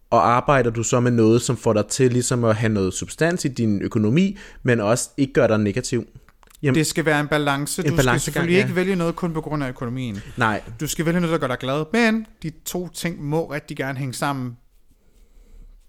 og 0.10 0.30
arbejder 0.30 0.70
du 0.70 0.84
så 0.84 1.00
med 1.00 1.12
noget, 1.12 1.42
som 1.42 1.58
får 1.58 1.74
dig 1.74 1.86
til 1.88 2.12
ligesom 2.12 2.44
at 2.44 2.56
have 2.56 2.74
noget 2.74 2.94
substans 2.94 3.46
i 3.46 3.48
din 3.48 3.82
økonomi, 3.82 4.38
men 4.64 4.80
også 4.80 5.10
ikke 5.18 5.34
gør 5.34 5.48
dig 5.48 5.58
negativ? 5.58 6.08
Jamen, 6.64 6.76
Det 6.76 6.88
skal 6.88 7.06
være 7.06 7.20
en 7.20 7.28
balance. 7.28 7.86
En 7.88 7.96
Du 7.96 8.02
skal 8.02 8.20
selvfølgelig 8.20 8.56
ja. 8.56 8.64
ikke 8.64 8.76
vælge 8.76 8.96
noget 8.96 9.16
kun 9.16 9.34
på 9.34 9.42
grund 9.42 9.64
af 9.64 9.70
økonomien. 9.70 10.22
nej, 10.38 10.62
Du 10.80 10.88
skal 10.88 11.06
vælge 11.06 11.20
noget, 11.20 11.34
der 11.34 11.38
gør 11.40 11.48
dig 11.48 11.58
glad. 11.60 11.86
Men 11.94 12.26
de 12.44 12.52
to 12.66 12.88
ting 12.90 13.24
må 13.24 13.52
rigtig 13.52 13.78
gerne 13.78 14.00
hænge 14.00 14.14
sammen 14.14 14.58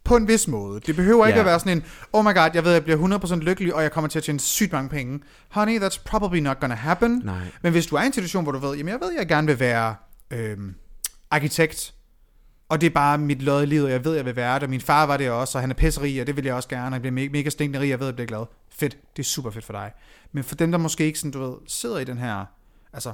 på 0.05 0.17
en 0.17 0.29
vis 0.29 0.49
måde. 0.49 0.81
Det 0.87 0.97
behøver 0.97 1.27
ikke 1.27 1.37
Ja. 1.37 1.41
at 1.43 1.47
være 1.47 1.61
sådan 1.61 1.77
en, 1.77 1.85
oh 2.13 2.25
my 2.25 2.35
god, 2.35 2.51
jeg 2.55 2.65
ved, 2.65 2.73
jeg 2.73 2.85
bliver 2.85 3.19
100% 3.19 3.35
lykkelig, 3.37 3.75
og 3.75 3.83
jeg 3.83 3.93
kommer 3.93 4.09
til 4.09 4.19
at 4.19 4.23
tjene 4.25 4.41
sygt 4.41 4.73
mange 4.73 4.89
penge. 4.89 5.21
Honey, 5.49 5.81
that's 5.81 6.03
probably 6.05 6.39
not 6.39 6.61
gonna 6.61 6.75
happen. 6.75 7.23
Nej. 7.25 7.35
Men 7.63 7.73
hvis 7.73 7.87
du 7.87 7.97
er 7.97 8.03
i 8.03 8.07
en 8.07 8.13
situation, 8.13 8.43
hvor 8.43 8.53
du 8.53 8.59
ved, 8.59 8.77
jamen 8.77 8.89
jeg 8.93 8.99
ved, 9.01 9.13
jeg 9.19 9.29
gerne 9.29 9.47
vil 9.47 9.61
være 9.61 9.95
øhm, 10.31 10.75
arkitekt, 11.31 11.95
og 12.71 12.81
det 12.81 12.87
er 12.87 12.91
bare 12.91 13.19
mit 13.19 13.43
lod 13.43 13.63
i 13.63 13.67
livet, 13.67 13.85
og 13.85 13.91
jeg 13.91 14.05
ved, 14.05 14.15
jeg 14.15 14.25
vil 14.25 14.37
være 14.37 14.55
det, 14.55 14.63
og 14.63 14.71
min 14.71 14.81
far 14.81 15.07
var 15.07 15.17
det 15.17 15.31
også, 15.31 15.59
og 15.59 15.63
han 15.63 15.71
er 15.71 15.75
pisserig, 15.75 16.21
og 16.21 16.27
det 16.27 16.37
vil 16.37 16.45
jeg 16.45 16.55
også 16.55 16.69
gerne, 16.69 16.87
og 16.87 16.93
jeg 16.93 17.01
bliver 17.01 17.13
mega, 17.13 17.29
mega 17.29 17.51
stinkende 17.51 17.81
rig, 17.81 17.89
jeg 17.89 18.01
ved, 18.01 18.07
jeg 18.07 18.15
bliver 18.15 18.27
glad. 18.27 18.45
Fedt, 18.69 18.99
det 19.17 19.23
er 19.23 19.27
super 19.27 19.51
fedt 19.51 19.65
for 19.65 19.73
dig. 19.73 19.93
Men 20.33 20.45
for 20.45 20.55
dem, 20.55 20.71
der 20.71 20.79
måske 20.79 21.05
ikke 21.05 21.19
sådan, 21.19 21.31
du 21.31 21.41
ved, 21.41 21.55
sidder 21.67 21.99
i 21.99 22.05
den 22.05 22.19
her, 22.19 22.45
altså, 22.93 23.13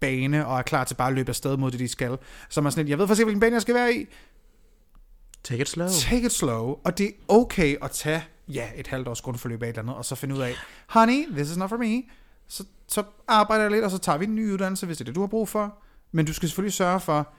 bane, 0.00 0.46
og 0.46 0.58
er 0.58 0.62
klar 0.62 0.84
til 0.84 0.94
bare 0.94 1.08
at 1.08 1.14
løbe 1.14 1.28
afsted 1.28 1.56
mod 1.56 1.70
det, 1.70 1.80
de 1.80 1.88
skal, 1.88 2.18
så 2.48 2.60
er 2.60 2.62
man 2.62 2.72
sådan 2.72 2.84
lidt, 2.84 2.90
jeg 2.90 2.98
ved 2.98 3.06
faktisk 3.06 3.20
ikke, 3.20 3.26
hvilken 3.26 3.40
bane 3.40 3.54
jeg 3.54 3.62
skal 3.62 3.74
være 3.74 3.94
i, 3.94 4.06
take 5.44 5.62
it 5.62 5.68
slow. 5.68 5.88
Take 5.88 6.26
it 6.26 6.32
slow, 6.32 6.76
og 6.84 6.98
det 6.98 7.06
er 7.06 7.12
okay 7.28 7.76
at 7.82 7.90
tage, 7.90 8.24
ja, 8.48 8.68
et 8.76 8.86
halvt 8.86 9.08
års 9.08 9.20
grundforløb 9.20 9.62
af 9.62 9.66
et 9.66 9.68
eller 9.68 9.82
andet, 9.82 9.96
og 9.96 10.04
så 10.04 10.14
finde 10.14 10.34
ud 10.34 10.40
af, 10.40 10.54
honey, 10.88 11.32
this 11.32 11.50
is 11.50 11.56
not 11.56 11.68
for 11.68 11.76
me. 11.76 12.02
Så, 12.48 12.64
så 12.88 13.02
arbejder 13.28 13.64
jeg 13.64 13.70
lidt, 13.70 13.84
og 13.84 13.90
så 13.90 13.98
tager 13.98 14.18
vi 14.18 14.24
en 14.24 14.34
ny 14.34 14.52
uddannelse, 14.52 14.86
hvis 14.86 14.96
det 14.96 15.04
er 15.04 15.06
det, 15.06 15.14
du 15.14 15.20
har 15.20 15.26
brug 15.26 15.48
for. 15.48 15.78
Men 16.12 16.26
du 16.26 16.32
skal 16.32 16.48
selvfølgelig 16.48 16.74
sørge 16.74 17.00
for, 17.00 17.32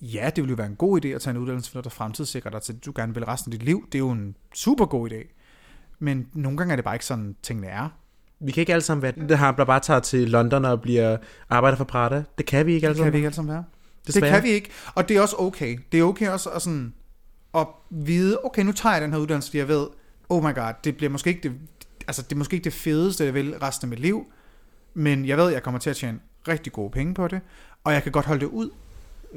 ja, 0.00 0.30
det 0.36 0.44
vil 0.44 0.48
jo 0.50 0.54
være 0.56 0.66
en 0.66 0.76
god 0.76 1.04
idé 1.04 1.08
at 1.08 1.20
tage 1.20 1.30
en 1.30 1.36
uddannelse, 1.40 1.70
for 1.70 1.80
der 1.80 1.90
fremtidssikrer 1.90 2.50
dig 2.50 2.62
til, 2.62 2.72
at 2.72 2.84
du 2.84 2.92
gerne 2.96 3.14
vil 3.14 3.24
resten 3.24 3.52
af 3.52 3.58
dit 3.58 3.66
liv. 3.66 3.86
Det 3.86 3.94
er 3.94 3.98
jo 3.98 4.10
en 4.10 4.36
super 4.54 4.86
god 4.86 5.10
idé. 5.10 5.34
Men 5.98 6.28
nogle 6.34 6.58
gange 6.58 6.72
er 6.72 6.76
det 6.76 6.84
bare 6.84 6.94
ikke 6.94 7.06
sådan, 7.06 7.36
tingene 7.42 7.66
er. 7.66 7.88
Vi 8.40 8.52
kan 8.52 8.60
ikke 8.60 8.72
alle 8.72 8.82
sammen 8.82 9.02
være 9.02 9.12
det 9.28 9.38
her, 9.38 9.52
der 9.52 9.64
bare 9.64 9.80
tager 9.80 10.00
til 10.00 10.28
London 10.28 10.64
og 10.64 10.80
bliver 10.80 11.16
arbejder 11.50 11.76
for 11.76 11.84
Prada. 11.84 12.24
Det 12.38 12.46
kan 12.46 12.66
vi 12.66 12.74
ikke 12.74 12.86
alle 12.86 12.94
Det 12.94 12.98
kan 12.98 13.04
sammen. 13.04 13.12
vi 13.12 13.18
ikke 13.18 13.26
alle 13.26 13.34
sammen 13.34 13.54
være. 13.54 13.64
Desværre. 14.06 14.24
Det 14.24 14.34
kan 14.34 14.42
vi 14.42 14.48
ikke, 14.48 14.70
og 14.94 15.08
det 15.08 15.16
er 15.16 15.20
også 15.20 15.36
okay. 15.38 15.78
Det 15.92 16.00
er 16.00 16.04
okay 16.04 16.28
også 16.28 16.50
at, 16.50 16.62
sådan, 16.62 16.94
at 17.54 17.66
vide, 17.90 18.38
okay, 18.44 18.62
nu 18.62 18.72
tager 18.72 18.92
jeg 18.92 19.02
den 19.02 19.12
her 19.12 19.18
uddannelse, 19.18 19.48
fordi 19.50 19.58
jeg 19.58 19.68
ved, 19.68 19.86
oh 20.28 20.44
my 20.44 20.54
god, 20.54 20.72
det 20.84 20.96
bliver 20.96 21.10
måske 21.10 21.30
ikke 21.30 21.48
det, 21.48 21.52
altså 22.06 22.22
det 22.22 22.32
er 22.32 22.36
måske 22.36 22.54
ikke 22.54 22.64
det 22.64 22.72
fedeste, 22.72 23.24
jeg 23.24 23.34
vil 23.34 23.58
resten 23.58 23.84
af 23.86 23.88
mit 23.88 23.98
liv, 23.98 24.32
men 24.94 25.26
jeg 25.26 25.36
ved, 25.36 25.46
at 25.46 25.52
jeg 25.52 25.62
kommer 25.62 25.80
til 25.80 25.90
at 25.90 25.96
tjene 25.96 26.18
rigtig 26.48 26.72
gode 26.72 26.90
penge 26.90 27.14
på 27.14 27.28
det, 27.28 27.40
og 27.84 27.92
jeg 27.92 28.02
kan 28.02 28.12
godt 28.12 28.26
holde 28.26 28.40
det 28.40 28.46
ud. 28.46 28.70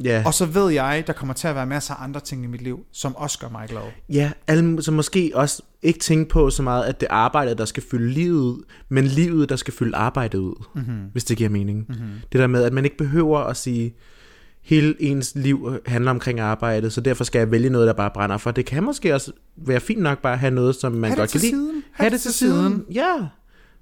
Ja, 0.04 0.24
Og 0.26 0.34
så 0.34 0.46
ved 0.46 0.70
jeg, 0.72 1.04
der 1.08 1.14
kommer 1.14 1.34
til 1.34 1.48
at 1.48 1.56
være 1.56 1.66
masser 1.66 1.94
af 1.94 2.04
andre 2.04 2.20
ting 2.20 2.44
i 2.44 2.48
mit 2.48 2.62
liv, 2.62 2.80
som 2.92 3.16
også 3.16 3.40
gør 3.40 3.50
mig 3.50 3.68
glad. 3.70 3.82
ja 4.10 4.32
alle, 4.48 4.84
så 4.84 4.92
måske 4.92 5.32
også 5.36 5.62
ikke 5.82 6.00
tænke 6.00 6.30
på 6.30 6.50
så 6.50 6.64
meget, 6.64 6.84
at 6.84 7.00
det 7.02 7.08
er 7.10 7.14
arbejdet, 7.14 7.58
der 7.58 7.66
skal 7.66 7.84
fylde 7.92 8.10
livet 8.12 8.40
ud, 8.42 8.64
men 8.90 9.06
livet, 9.06 9.50
der 9.50 9.56
skal 9.56 9.74
fylde 9.74 9.96
arbejdet 9.96 10.38
ud, 10.40 10.64
mm-hmm. 10.76 11.06
hvis 11.12 11.24
det 11.24 11.38
giver 11.38 11.50
mening. 11.50 11.86
Mm-hmm. 11.90 12.08
Det 12.32 12.40
der 12.40 12.48
med, 12.48 12.64
at 12.64 12.74
man 12.74 12.84
ikke 12.86 12.98
behøver 12.98 13.40
at 13.40 13.58
sige, 13.58 13.96
hele 14.62 14.96
ens 15.02 15.32
liv 15.36 15.80
handler 15.86 16.12
omkring 16.12 16.40
arbejdet, 16.40 16.94
så 16.94 17.02
derfor 17.02 17.24
skal 17.24 17.40
jeg 17.40 17.52
vælge 17.52 17.70
noget, 17.70 17.88
der 17.88 17.94
bare 17.94 18.12
brænder 18.14 18.38
for. 18.38 18.52
Det 18.52 18.66
kan 18.66 18.84
måske 18.84 19.14
også 19.14 19.32
være 19.58 19.80
fint 19.80 20.02
nok 20.02 20.22
bare 20.22 20.34
at 20.34 20.40
have 20.40 20.52
noget, 20.54 20.76
som 20.76 20.92
man 20.92 21.10
Ha' 21.12 21.18
godt 21.18 21.32
kan 21.32 21.42
lide. 21.42 21.52
siden. 21.52 21.84
Ha' 21.92 22.10
det 22.10 22.22
til 22.22 22.34
siden. 22.34 22.86
Ja. 22.94 23.16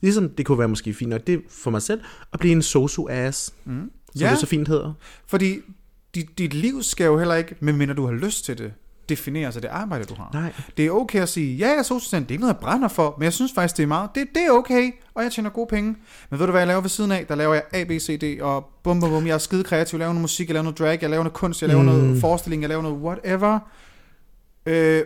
Ligesom 0.02 0.30
det 0.30 0.46
kunne 0.46 0.60
være 0.60 0.68
måske 0.68 0.94
fint 0.94 1.10
nok, 1.10 1.28
det 1.28 1.42
for 1.50 1.72
mig 1.72 1.82
selv, 1.82 2.02
at 2.34 2.40
blive 2.40 2.52
en 2.52 2.62
sosu-ass, 2.62 3.54
mm. 3.66 3.92
som 4.16 4.22
Ja. 4.22 4.30
det 4.30 4.40
så 4.40 4.46
fint 4.46 4.68
hedder. 4.68 4.94
Fordi 5.28 5.58
dit, 6.22 6.38
dit 6.38 6.54
liv 6.54 6.84
skal 6.84 7.06
jo 7.06 7.18
heller 7.18 7.36
ikke, 7.36 7.56
medmindre 7.60 7.96
du 7.96 8.06
har 8.06 8.14
lyst 8.14 8.46
til 8.46 8.58
det, 8.58 8.74
defineres 9.10 9.56
af 9.56 9.62
det 9.62 9.70
arbejde, 9.70 10.04
du 10.04 10.16
har. 10.16 10.30
Nej. 10.34 10.54
Det 10.78 10.86
er 10.86 10.92
okay 10.92 11.22
at 11.22 11.30
sige, 11.30 11.56
ja, 11.56 11.68
jeg 11.68 11.78
er 11.78 11.84
socialsend, 11.84 12.26
det 12.26 12.32
er 12.32 12.34
ikke 12.34 12.42
noget, 12.42 12.54
jeg 12.54 12.60
brænder 12.62 12.88
for, 12.88 13.16
men 13.18 13.24
jeg 13.24 13.34
synes 13.34 13.52
faktisk, 13.56 13.78
det 13.78 13.84
er 13.84 13.88
meget, 13.88 14.10
det, 14.16 14.28
det 14.36 14.44
er 14.48 14.52
okay, 14.52 14.92
og 15.14 15.24
jeg 15.24 15.32
tjener 15.32 15.50
gode 15.50 15.68
penge. 15.70 15.96
Men 16.30 16.40
ved 16.40 16.46
du, 16.46 16.52
hvad 16.52 16.62
jeg 16.62 16.68
laver 16.68 16.82
ved 16.82 16.90
siden 16.90 17.12
af? 17.12 17.26
Der 17.28 17.36
laver 17.36 17.54
jeg 17.54 17.64
A, 17.74 17.84
B, 17.84 17.92
C, 17.92 18.20
D, 18.20 18.42
og 18.42 18.70
bum, 18.84 19.00
bum, 19.00 19.10
bum, 19.10 19.28
jeg 19.28 19.34
er 19.34 19.38
skide 19.38 19.64
kreativ, 19.64 19.96
jeg 19.96 20.00
laver 20.00 20.14
noget 20.14 20.22
musik, 20.22 20.48
jeg 20.48 20.54
laver 20.54 20.64
noget 20.64 20.80
drag, 20.80 21.02
jeg 21.02 21.10
laver 21.10 21.24
noget 21.24 21.34
kunst, 21.34 21.62
jeg 21.62 21.68
laver 21.70 21.82
mm. 21.82 21.88
noget 21.88 22.22
forestilling, 22.22 22.62
jeg 22.62 22.70
laver 22.70 22.82
noget 22.82 22.98
whatever. 22.98 23.60
Øh, 24.66 25.04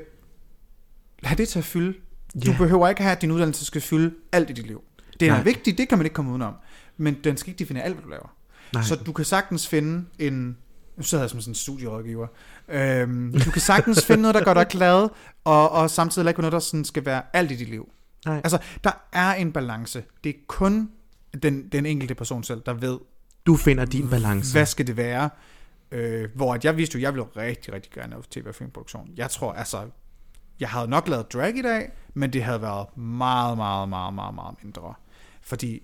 lad 1.23 1.35
det 1.37 1.47
til 1.49 1.59
at 1.59 1.65
fylde. 1.65 1.93
Du 2.45 2.51
Ja. 2.51 2.57
behøver 2.57 2.89
ikke 2.89 3.01
have, 3.01 3.11
at 3.15 3.21
din 3.21 3.31
uddannelse 3.31 3.65
skal 3.65 3.81
fylde 3.81 4.13
alt 4.31 4.49
i 4.49 4.53
dit 4.53 4.67
liv. 4.67 4.81
Det 5.19 5.27
er 5.27 5.43
vigtigt, 5.43 5.77
det 5.77 5.89
kan 5.89 5.97
man 5.97 6.05
ikke 6.05 6.13
komme 6.13 6.31
udenom. 6.31 6.53
Men 6.97 7.17
den 7.23 7.37
skal 7.37 7.49
ikke 7.49 7.59
definere 7.59 7.83
alt, 7.83 7.93
hvad 7.93 8.03
du 8.03 8.09
laver. 8.09 8.35
Nej. 8.73 8.83
Så 8.83 8.95
du 8.95 9.11
kan 9.11 9.25
sagtens 9.25 9.67
finde 9.67 10.05
en... 10.19 10.57
Nu 10.97 11.03
sidder 11.03 11.23
jeg 11.23 11.29
som 11.29 11.41
sådan 11.41 11.51
en 11.51 11.55
studierådgiver. 11.55 12.27
Øhm, 12.67 13.33
du 13.45 13.51
kan 13.51 13.61
sagtens 13.61 14.05
finde 14.05 14.21
noget, 14.21 14.35
der 14.35 14.43
gør 14.43 14.53
dig 14.53 14.67
glad, 14.67 15.09
og, 15.43 15.71
og 15.71 15.89
samtidig 15.89 16.27
ikke 16.29 16.41
noget, 16.41 16.51
der 16.53 16.59
sådan 16.59 16.85
skal 16.85 17.05
være 17.05 17.21
alt 17.33 17.51
i 17.51 17.55
dit 17.55 17.69
liv. 17.69 17.89
Nej. 18.25 18.41
Altså, 18.43 18.59
der 18.83 18.91
er 19.13 19.33
en 19.33 19.51
balance. 19.51 20.03
Det 20.23 20.29
er 20.29 20.33
kun 20.47 20.89
den, 21.43 21.67
den 21.67 21.85
enkelte 21.85 22.15
person 22.15 22.43
selv, 22.43 22.61
der 22.65 22.73
ved, 22.73 22.99
Du 23.45 23.55
finder 23.55 23.85
din 23.85 24.09
balance. 24.09 24.53
hvad 24.53 24.65
skal 24.65 24.87
det 24.87 24.97
være. 24.97 25.29
Øh, 25.91 26.29
hvor 26.35 26.53
at 26.53 26.65
jeg 26.65 26.77
vidste 26.77 26.95
jo, 26.97 27.01
jeg 27.01 27.13
ville 27.13 27.25
rigtig, 27.37 27.73
rigtig 27.73 27.91
gerne 27.91 28.09
lave 28.09 28.23
tv- 28.31 28.47
og 28.47 28.55
filmproduktion. 28.55 29.09
Jeg 29.17 29.29
tror, 29.29 29.53
altså, 29.53 29.81
jeg 30.59 30.69
havde 30.69 30.87
nok 30.87 31.07
lavet 31.07 31.33
drag 31.33 31.57
i 31.57 31.61
dag, 31.61 31.91
men 32.13 32.33
det 32.33 32.43
havde 32.43 32.61
været 32.61 32.97
meget, 32.97 33.57
meget, 33.57 33.89
meget, 33.89 34.13
meget, 34.13 34.35
meget 34.35 34.55
mindre. 34.63 34.93
Fordi 35.41 35.83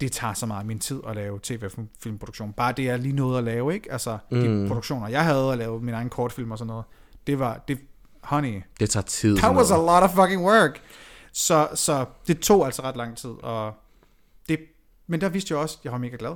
det 0.00 0.12
tager 0.12 0.32
så 0.34 0.46
meget 0.46 0.60
af 0.60 0.66
min 0.66 0.78
tid 0.78 1.00
at 1.08 1.16
lave 1.16 1.40
tv- 1.42 1.64
og 1.64 1.70
film- 1.72 1.88
filmproduktion. 2.02 2.52
Bare 2.52 2.72
det, 2.72 2.84
jeg 2.84 2.98
lige 2.98 3.16
nåede 3.16 3.38
at 3.38 3.44
lave, 3.44 3.74
ikke? 3.74 3.92
Altså, 3.92 4.18
mm. 4.30 4.40
de 4.40 4.68
produktioner, 4.68 5.08
jeg 5.08 5.24
havde 5.24 5.52
at 5.52 5.58
lave 5.58 5.80
min 5.80 5.94
egen 5.94 6.08
kortfilm 6.10 6.50
og 6.50 6.58
sådan 6.58 6.66
noget, 6.68 6.84
det 7.26 7.38
var, 7.38 7.64
det, 7.68 7.78
honey, 8.22 8.62
Det 8.80 8.90
tager 8.90 9.04
tid. 9.04 9.36
that 9.36 9.56
was 9.56 9.70
a 9.70 9.74
noget. 9.76 9.86
lot 9.86 10.02
of 10.10 10.16
fucking 10.16 10.44
work. 10.44 10.80
Så, 11.32 11.68
så 11.74 12.04
det 12.26 12.40
tog 12.40 12.64
altså 12.66 12.82
ret 12.82 12.96
lang 12.96 13.16
tid, 13.16 13.30
og 13.42 13.74
det, 14.48 14.58
men 15.06 15.20
der 15.20 15.28
vidste 15.28 15.52
jeg 15.54 15.60
også, 15.60 15.76
at 15.80 15.84
jeg 15.84 15.92
var 15.92 15.98
mega 15.98 16.16
glad. 16.18 16.32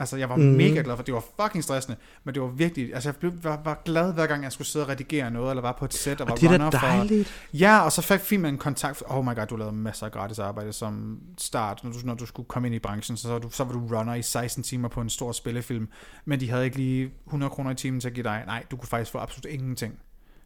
Altså, 0.00 0.16
jeg 0.16 0.28
var 0.28 0.36
mm. 0.36 0.42
mega 0.42 0.80
glad, 0.84 0.96
for 0.96 1.02
det 1.02 1.14
var 1.14 1.24
fucking 1.42 1.64
stressende, 1.64 1.98
men 2.24 2.34
det 2.34 2.42
var 2.42 2.48
virkelig, 2.48 2.94
altså 2.94 3.08
jeg 3.08 3.16
blev, 3.16 3.32
var, 3.42 3.60
var 3.64 3.82
glad 3.84 4.12
hver 4.12 4.26
gang, 4.26 4.44
jeg 4.44 4.52
skulle 4.52 4.68
sidde 4.68 4.84
og 4.84 4.88
redigere 4.88 5.30
noget, 5.30 5.50
eller 5.50 5.62
var 5.62 5.76
på 5.78 5.84
et 5.84 5.94
sæt, 5.94 6.20
og 6.20 6.28
var 6.28 6.34
det 6.34 6.44
er 6.44 6.52
runner 6.52 6.70
dejligt. 6.70 7.28
For, 7.28 7.56
ja, 7.56 7.80
og 7.80 7.92
så 7.92 8.02
fik, 8.02 8.20
fik 8.20 8.40
man 8.40 8.54
en 8.54 8.58
kontakt, 8.58 9.02
oh 9.06 9.24
my 9.24 9.34
god, 9.34 9.46
du 9.46 9.56
lavede 9.56 9.76
masser 9.76 10.06
af 10.06 10.12
gratis 10.12 10.38
arbejde 10.38 10.72
som 10.72 11.18
start, 11.38 11.84
når 11.84 11.90
du, 11.90 11.98
når 12.04 12.14
du 12.14 12.26
skulle 12.26 12.46
komme 12.46 12.68
ind 12.68 12.74
i 12.74 12.78
branchen, 12.78 13.16
så, 13.16 13.22
så, 13.22 13.28
var 13.28 13.38
du, 13.38 13.50
så 13.50 13.64
var 13.64 13.72
du 13.72 13.96
runner 13.96 14.14
i 14.14 14.22
16 14.22 14.62
timer 14.62 14.88
på 14.88 15.00
en 15.00 15.10
stor 15.10 15.32
spillefilm, 15.32 15.88
men 16.24 16.40
de 16.40 16.50
havde 16.50 16.64
ikke 16.64 16.76
lige 16.76 17.10
100 17.26 17.50
kroner 17.50 17.70
i 17.70 17.74
timen 17.74 18.00
til 18.00 18.08
at 18.08 18.14
give 18.14 18.24
dig, 18.24 18.42
nej, 18.46 18.64
du 18.70 18.76
kunne 18.76 18.88
faktisk 18.88 19.12
få 19.12 19.18
absolut 19.18 19.54
ingenting. 19.54 19.94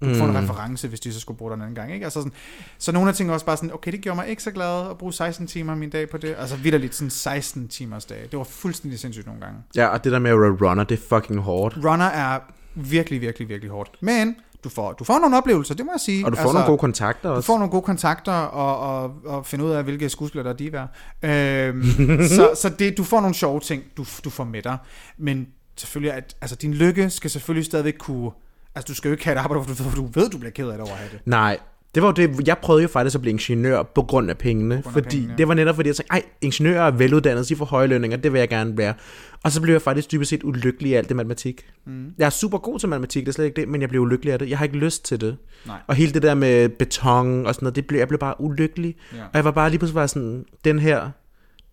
Du 0.05 0.11
kunne 0.11 0.33
få 0.33 0.39
en 0.39 0.39
reference, 0.39 0.89
hvis 0.89 1.01
de 1.01 1.13
så 1.13 1.21
skulle 1.21 1.39
bruge 1.39 1.51
dig 1.51 1.57
en 1.57 1.63
anden 1.63 1.75
gang. 1.75 1.93
Ikke? 1.95 2.05
Altså 2.05 2.21
sådan, 2.21 2.33
så 2.79 2.93
nogle 2.93 3.09
af 3.09 3.15
tingene 3.15 3.35
også 3.35 3.47
bare 3.47 3.57
sådan, 3.57 3.75
okay, 3.75 3.93
det 3.93 4.01
gjorde 4.01 4.17
mig 4.17 4.29
ikke 4.29 4.43
så 4.43 4.51
glad 4.51 4.91
at 4.91 4.99
bruge 4.99 5.13
16 5.13 5.47
timer 5.47 5.73
af 5.73 5.79
min 5.79 5.91
dag 5.91 6.11
på 6.11 6.17
det. 6.17 6.35
Altså 6.39 6.57
vidderligt 6.57 6.95
sådan 6.95 7.11
16 7.11 7.69
timers 7.69 8.05
dag. 8.05 8.29
Det 8.31 8.39
var 8.39 8.45
fuldstændig 8.45 9.01
sindssygt 9.01 9.27
nogle 9.27 9.41
gange. 9.41 9.59
Ja, 9.77 9.87
og 9.87 10.05
det 10.05 10.13
der 10.13 10.19
med 10.19 10.31
at 10.31 10.41
være 10.41 10.51
runner, 10.71 10.85
det 10.85 10.99
er 10.99 11.03
fucking 11.21 11.41
hårdt. 11.41 11.77
Runner 11.85 12.05
er 12.07 12.41
virkelig, 12.75 13.21
virkelig, 13.21 13.49
virkelig 13.49 13.71
hårdt. 13.71 13.91
Men 14.01 14.37
du 14.65 14.69
får, 14.69 14.93
du 14.93 15.05
får 15.05 15.19
nogle 15.19 15.37
oplevelser, 15.37 15.75
det 15.75 15.87
må 15.87 15.93
jeg 15.93 16.01
sige. 16.01 16.27
Og 16.27 16.33
du 16.33 16.37
får 16.37 16.53
nogle 16.53 16.67
gode 16.67 16.79
kontakter 16.79 17.29
Du 17.29 17.35
også. 17.35 17.47
får 17.47 17.59
nogle 17.59 17.71
gode 17.71 17.83
kontakter 17.83 18.33
og, 18.33 19.03
og, 19.03 19.15
og 19.25 19.47
finde 19.47 19.65
ud 19.65 19.71
af, 19.71 19.85
hvilke 19.85 20.09
skuespillere 20.09 20.45
der 20.45 20.53
er 20.53 20.57
diva. 20.57 20.87
Øhm, 21.23 21.83
så 22.37 22.51
så 22.63 22.69
det, 22.79 22.99
du 22.99 23.05
får 23.05 23.21
nogle 23.21 23.35
sjove 23.35 23.61
ting, 23.61 23.83
du, 23.97 24.05
du 24.25 24.31
får 24.31 24.45
med 24.45 24.63
dig. 24.63 24.79
Men 25.19 25.47
selvfølgelig, 25.77 26.13
at, 26.17 26.37
altså 26.41 26.57
din 26.57 26.75
lykke 26.75 27.11
skal 27.11 27.31
selvfølgelig 27.31 27.67
stadigvæk 27.67 27.95
kunne... 27.99 28.31
Altså 28.75 28.93
du 28.93 28.95
skal 28.95 29.09
jo 29.09 29.12
ikke 29.12 29.25
have 29.25 29.35
et 29.35 29.39
arbejde, 29.41 29.64
hvor 29.64 29.91
du, 29.91 30.20
ved, 30.20 30.31
du 30.31 30.39
bliver 30.39 30.51
ked 30.51 30.68
af 30.68 30.72
det 30.72 30.81
over 30.81 30.91
at 30.93 30.99
have 30.99 31.11
det. 31.12 31.20
Nej, 31.25 31.59
det 31.95 32.03
var 32.03 32.09
jo 32.09 32.12
det, 32.12 32.49
jeg 32.49 32.59
prøvede 32.59 32.83
jo 32.83 32.89
faktisk 32.89 33.14
at 33.14 33.20
blive 33.20 33.33
ingeniør 33.33 33.83
på 33.83 34.03
grund 34.03 34.31
af 34.31 34.39
pengene, 34.39 34.75
grund 34.75 34.87
af 34.87 34.93
fordi 34.93 35.16
pengene. 35.16 35.35
det 35.39 35.49
var 35.49 35.55
netop 35.55 35.75
fordi, 35.75 35.89
jeg 35.89 35.97
tænkte, 35.97 36.12
ej, 36.12 36.22
ingeniører 36.41 36.87
er 36.87 36.91
veluddannede, 36.91 37.45
de 37.45 37.57
får 37.57 37.64
høje 37.64 37.87
lønninger, 37.87 38.16
det 38.16 38.33
vil 38.33 38.39
jeg 38.39 38.49
gerne 38.49 38.79
være. 38.79 38.95
Og 39.43 39.53
så 39.53 39.62
blev 39.62 39.75
jeg 39.75 39.83
faktisk 39.83 40.12
dybest 40.12 40.31
set 40.31 40.45
ulykkelig 40.45 40.95
af 40.95 40.99
alt 40.99 41.09
det 41.09 41.16
matematik. 41.16 41.66
Mm. 41.85 42.12
Jeg 42.18 42.27
er 42.27 42.31
super 42.31 42.59
god 42.59 42.79
til 42.79 42.89
matematik, 42.89 43.27
det 43.27 43.29
er 43.29 43.33
slet 43.33 43.45
ikke 43.45 43.61
det, 43.61 43.68
men 43.68 43.81
jeg 43.81 43.89
blev 43.89 44.03
ulykkelig 44.03 44.33
af 44.33 44.39
det. 44.39 44.51
Jeg 44.51 44.59
har 44.59 44.64
ikke 44.64 44.77
lyst 44.77 45.05
til 45.05 45.20
det. 45.20 45.37
Nej. 45.66 45.79
Og 45.87 45.95
hele 45.95 46.12
det 46.12 46.22
der 46.22 46.35
med 46.35 46.68
beton 46.68 47.47
og 47.47 47.55
sådan 47.55 47.64
noget, 47.64 47.77
det 47.77 47.87
blev, 47.87 47.99
jeg 47.99 48.09
blev 48.09 48.20
bare 48.20 48.41
ulykkelig. 48.41 48.97
Ja. 49.12 49.22
Og 49.22 49.31
jeg 49.35 49.45
var 49.45 49.51
bare 49.51 49.70
lige 49.70 49.79
pludselig 49.79 49.95
bare 49.95 50.09
sådan, 50.09 50.45
den 50.64 50.79
her, 50.79 51.11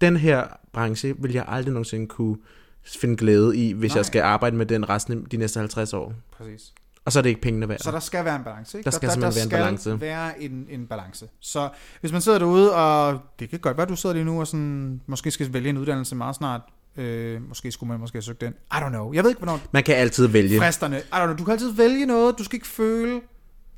den 0.02 0.18
her 0.18 0.44
branche 0.74 1.16
vil 1.20 1.32
jeg 1.32 1.46
aldrig 1.48 1.74
nogensinde 1.74 2.08
kunne 2.08 2.38
finde 2.86 3.18
glæde 3.18 3.58
i, 3.58 3.74
hvis 3.74 3.92
Nej. 3.92 3.98
jeg 3.98 4.06
skal 4.06 4.22
arbejde 4.22 4.56
med 4.56 4.66
den 4.66 4.90
resten 4.90 5.28
de 5.32 5.38
næste 5.38 5.60
50 5.60 5.94
år. 5.94 6.14
Præcis. 6.38 6.74
Og 7.06 7.12
så 7.12 7.20
er 7.20 7.24
det 7.24 7.30
ikke 7.30 7.42
pengene 7.42 7.70
værd. 7.70 7.80
Så 7.80 7.92
der 7.92 8.00
skal 8.00 8.26
være 8.26 8.36
en 8.36 8.44
balance, 8.44 8.78
ikke? 8.78 8.86
Der 8.86 8.92
skal 8.92 9.12
simpelthen 9.12 9.36
være 9.36 9.44
en 9.44 9.50
skal 9.50 9.90
balance. 9.90 10.02
være 10.02 10.42
en, 10.42 10.66
en 10.70 10.88
balance. 10.88 11.28
Så 11.40 11.70
hvis 12.02 12.12
man 12.12 12.22
sidder 12.22 12.40
derude, 12.40 12.76
og 12.76 13.20
det 13.40 13.50
kan 13.50 13.60
godt 13.60 13.78
være, 13.78 13.86
du 13.86 13.96
sidder 13.96 14.14
lige 14.16 14.26
nu 14.26 14.40
og 14.40 14.48
sådan, 14.48 15.02
måske 15.08 15.32
skal 15.32 15.54
vælge 15.54 15.70
en 15.70 15.78
uddannelse 15.78 16.16
meget 16.16 16.36
snart. 16.36 16.62
Øh, 16.98 17.42
måske 17.50 17.72
skulle 17.72 17.88
man 17.88 18.00
måske 18.00 18.16
have 18.16 18.22
søgt 18.24 18.42
den. 18.42 18.52
I 18.52 18.76
don't 18.76 18.90
know. 18.90 19.14
Jeg 19.14 19.24
ved 19.24 19.32
ikke, 19.32 19.40
hvornår 19.40 19.60
Man 19.72 19.84
kan 19.84 19.96
altid 19.96 20.28
vælge. 20.28 20.60
fristerne. 20.60 20.98
I 20.98 21.02
don't 21.14 21.24
know. 21.26 21.36
Du 21.38 21.44
kan 21.44 21.52
altid 21.52 21.72
vælge 21.72 22.06
noget. 22.06 22.38
Du 22.38 22.44
skal 22.44 22.56
ikke 22.56 22.68
føle, 22.68 23.22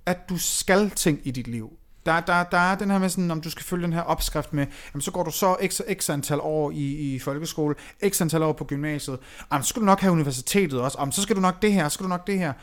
at 0.05 0.29
du 0.29 0.37
skal 0.37 0.89
ting 0.89 1.19
i 1.23 1.31
dit 1.31 1.47
liv. 1.47 1.69
Der, 2.05 2.19
der, 2.19 2.43
der 2.43 2.57
er 2.57 2.75
den 2.77 2.91
her 2.91 2.97
med 2.99 3.09
sådan, 3.09 3.31
om 3.31 3.41
du 3.41 3.49
skal 3.49 3.63
følge 3.63 3.83
den 3.83 3.93
her 3.93 4.01
opskrift 4.01 4.53
med, 4.53 4.65
jamen 4.93 5.01
så 5.01 5.11
går 5.11 5.23
du 5.23 5.31
så 5.31 5.55
x, 5.67 5.81
x 5.97 6.09
antal 6.09 6.39
år 6.41 6.71
i, 6.71 7.15
i 7.15 7.19
folkeskole, 7.19 7.75
x 8.09 8.21
antal 8.21 8.43
år 8.43 8.53
på 8.53 8.65
gymnasiet, 8.65 9.19
jamen, 9.51 9.63
så 9.63 9.69
skal 9.69 9.79
du 9.81 9.85
nok 9.85 9.99
have 9.99 10.11
universitetet 10.13 10.81
også, 10.81 10.97
jamen, 10.99 11.11
så 11.11 11.21
skal 11.21 11.35
du 11.35 11.41
nok 11.41 11.61
det 11.61 11.73
her, 11.73 11.89
så 11.89 11.93
skal 11.93 12.03
du 12.03 12.09
nok 12.09 12.27
det 12.27 12.39
her. 12.39 12.53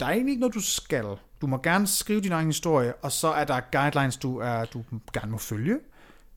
Der 0.00 0.06
er 0.06 0.10
egentlig 0.10 0.32
ikke 0.32 0.40
noget, 0.40 0.54
du 0.54 0.60
skal. 0.62 1.04
Du 1.40 1.46
må 1.46 1.58
gerne 1.62 1.86
skrive 1.86 2.20
din 2.20 2.32
egen 2.32 2.46
historie, 2.46 2.92
og 2.94 3.12
så 3.12 3.28
er 3.28 3.44
der 3.44 3.60
guidelines, 3.72 4.16
du, 4.16 4.38
er, 4.38 4.64
du 4.64 4.82
gerne 5.12 5.32
må 5.32 5.38
følge. 5.38 5.76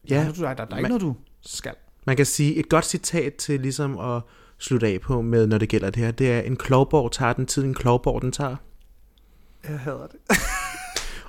Ja, 0.09 0.15
der, 0.15 0.31
der, 0.33 0.53
der 0.53 0.63
er 0.63 0.77
ikke 0.77 0.81
man- 0.81 0.89
noget, 0.89 1.01
du 1.01 1.15
skal. 1.41 1.73
Man 2.05 2.15
kan 2.17 2.25
sige, 2.25 2.55
et 2.55 2.69
godt 2.69 2.85
citat 2.85 3.35
til 3.35 3.59
ligesom 3.59 3.99
at 3.99 4.21
slutte 4.57 4.87
af 4.87 5.01
på 5.01 5.21
med, 5.21 5.47
når 5.47 5.57
det 5.57 5.69
gælder 5.69 5.89
det 5.89 6.03
her, 6.03 6.11
det 6.11 6.31
er, 6.31 6.39
en 6.41 6.55
klovborg 6.57 7.11
tager 7.11 7.33
den 7.33 7.45
tid, 7.45 7.63
en 7.63 7.73
klovborg 7.73 8.21
den 8.21 8.31
tager. 8.31 8.55
Jeg 9.69 9.79
hader 9.79 10.07
det. 10.07 10.19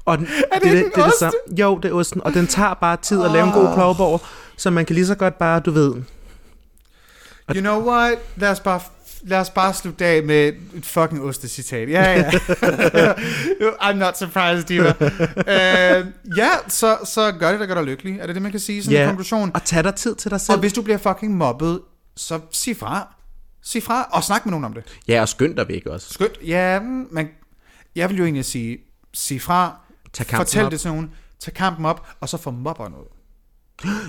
Og 0.04 0.18
den, 0.18 0.28
Er 0.52 0.58
det 0.58 0.66
ikke 0.66 0.78
en 0.78 0.84
det, 0.84 0.94
det 0.94 1.04
ost? 1.04 1.18
samme. 1.18 1.32
Jo, 1.60 1.78
det 1.82 1.88
er 1.90 1.94
osten, 1.94 2.20
og 2.24 2.34
den 2.34 2.46
tager 2.46 2.74
bare 2.74 2.96
tid 2.96 3.22
at 3.22 3.30
lave 3.30 3.46
en 3.46 3.52
god 3.52 3.74
klovborg, 3.74 4.20
så 4.56 4.70
man 4.70 4.84
kan 4.86 4.94
lige 4.94 5.06
så 5.06 5.14
godt 5.14 5.38
bare, 5.38 5.60
du 5.60 5.70
ved, 5.70 5.94
You 7.54 7.60
know 7.60 7.88
what? 7.90 8.18
Lad 8.36 8.50
os 8.50 8.60
bare, 8.60 8.80
lad 9.22 9.38
os 9.40 9.50
bare 9.50 9.74
slutte 9.74 10.04
af 10.06 10.22
med 10.22 10.52
et 10.74 10.86
fucking 10.86 11.22
ostecitat. 11.22 11.88
Ja, 11.90 12.12
ja. 12.12 12.30
I'm 13.90 13.92
not 13.92 14.18
surprised, 14.18 14.64
Diva. 14.64 14.94
uh, 15.00 16.06
ja, 16.38 16.48
så, 16.68 16.98
så 17.04 17.32
gør 17.32 17.50
det, 17.50 17.60
der 17.60 17.66
gør 17.66 17.74
dig 17.74 17.84
lykkelig. 17.84 18.18
Er 18.20 18.26
det 18.26 18.34
det, 18.34 18.42
man 18.42 18.50
kan 18.50 18.60
sige? 18.60 18.84
Sådan 18.84 19.00
en 19.00 19.06
konklusion. 19.06 19.50
og 19.54 19.64
tag 19.64 19.84
dig 19.84 19.94
tid 19.94 20.14
til 20.14 20.30
dig 20.30 20.40
selv. 20.40 20.54
Og 20.54 20.60
hvis 20.60 20.72
du 20.72 20.82
bliver 20.82 20.98
fucking 20.98 21.36
mobbet, 21.36 21.80
så 22.16 22.40
sig 22.52 22.76
fra. 22.76 23.14
Sig 23.62 23.82
fra, 23.82 24.08
og 24.12 24.24
snak 24.24 24.46
med 24.46 24.50
nogen 24.50 24.64
om 24.64 24.72
det. 24.72 24.82
Ja, 25.08 25.20
og 25.20 25.28
skynd 25.28 25.56
dig 25.56 25.68
væk 25.68 25.86
også. 25.86 26.12
Skønt. 26.12 26.32
Ja, 26.46 26.80
men 27.10 27.28
jeg 27.96 28.08
vil 28.10 28.18
jo 28.18 28.24
egentlig 28.24 28.44
sige, 28.44 28.78
sig 29.14 29.40
fra. 29.42 29.76
Tag 30.14 30.26
kampen 30.26 30.46
Fortæl 30.46 30.64
op. 30.64 30.70
det 30.72 30.80
til 30.80 30.90
nogen. 30.90 31.10
Tag 31.40 31.54
kampen 31.54 31.84
op, 31.86 32.06
og 32.20 32.28
så 32.28 32.36
få 32.36 32.50
mobber 32.50 32.88
noget. 32.88 33.06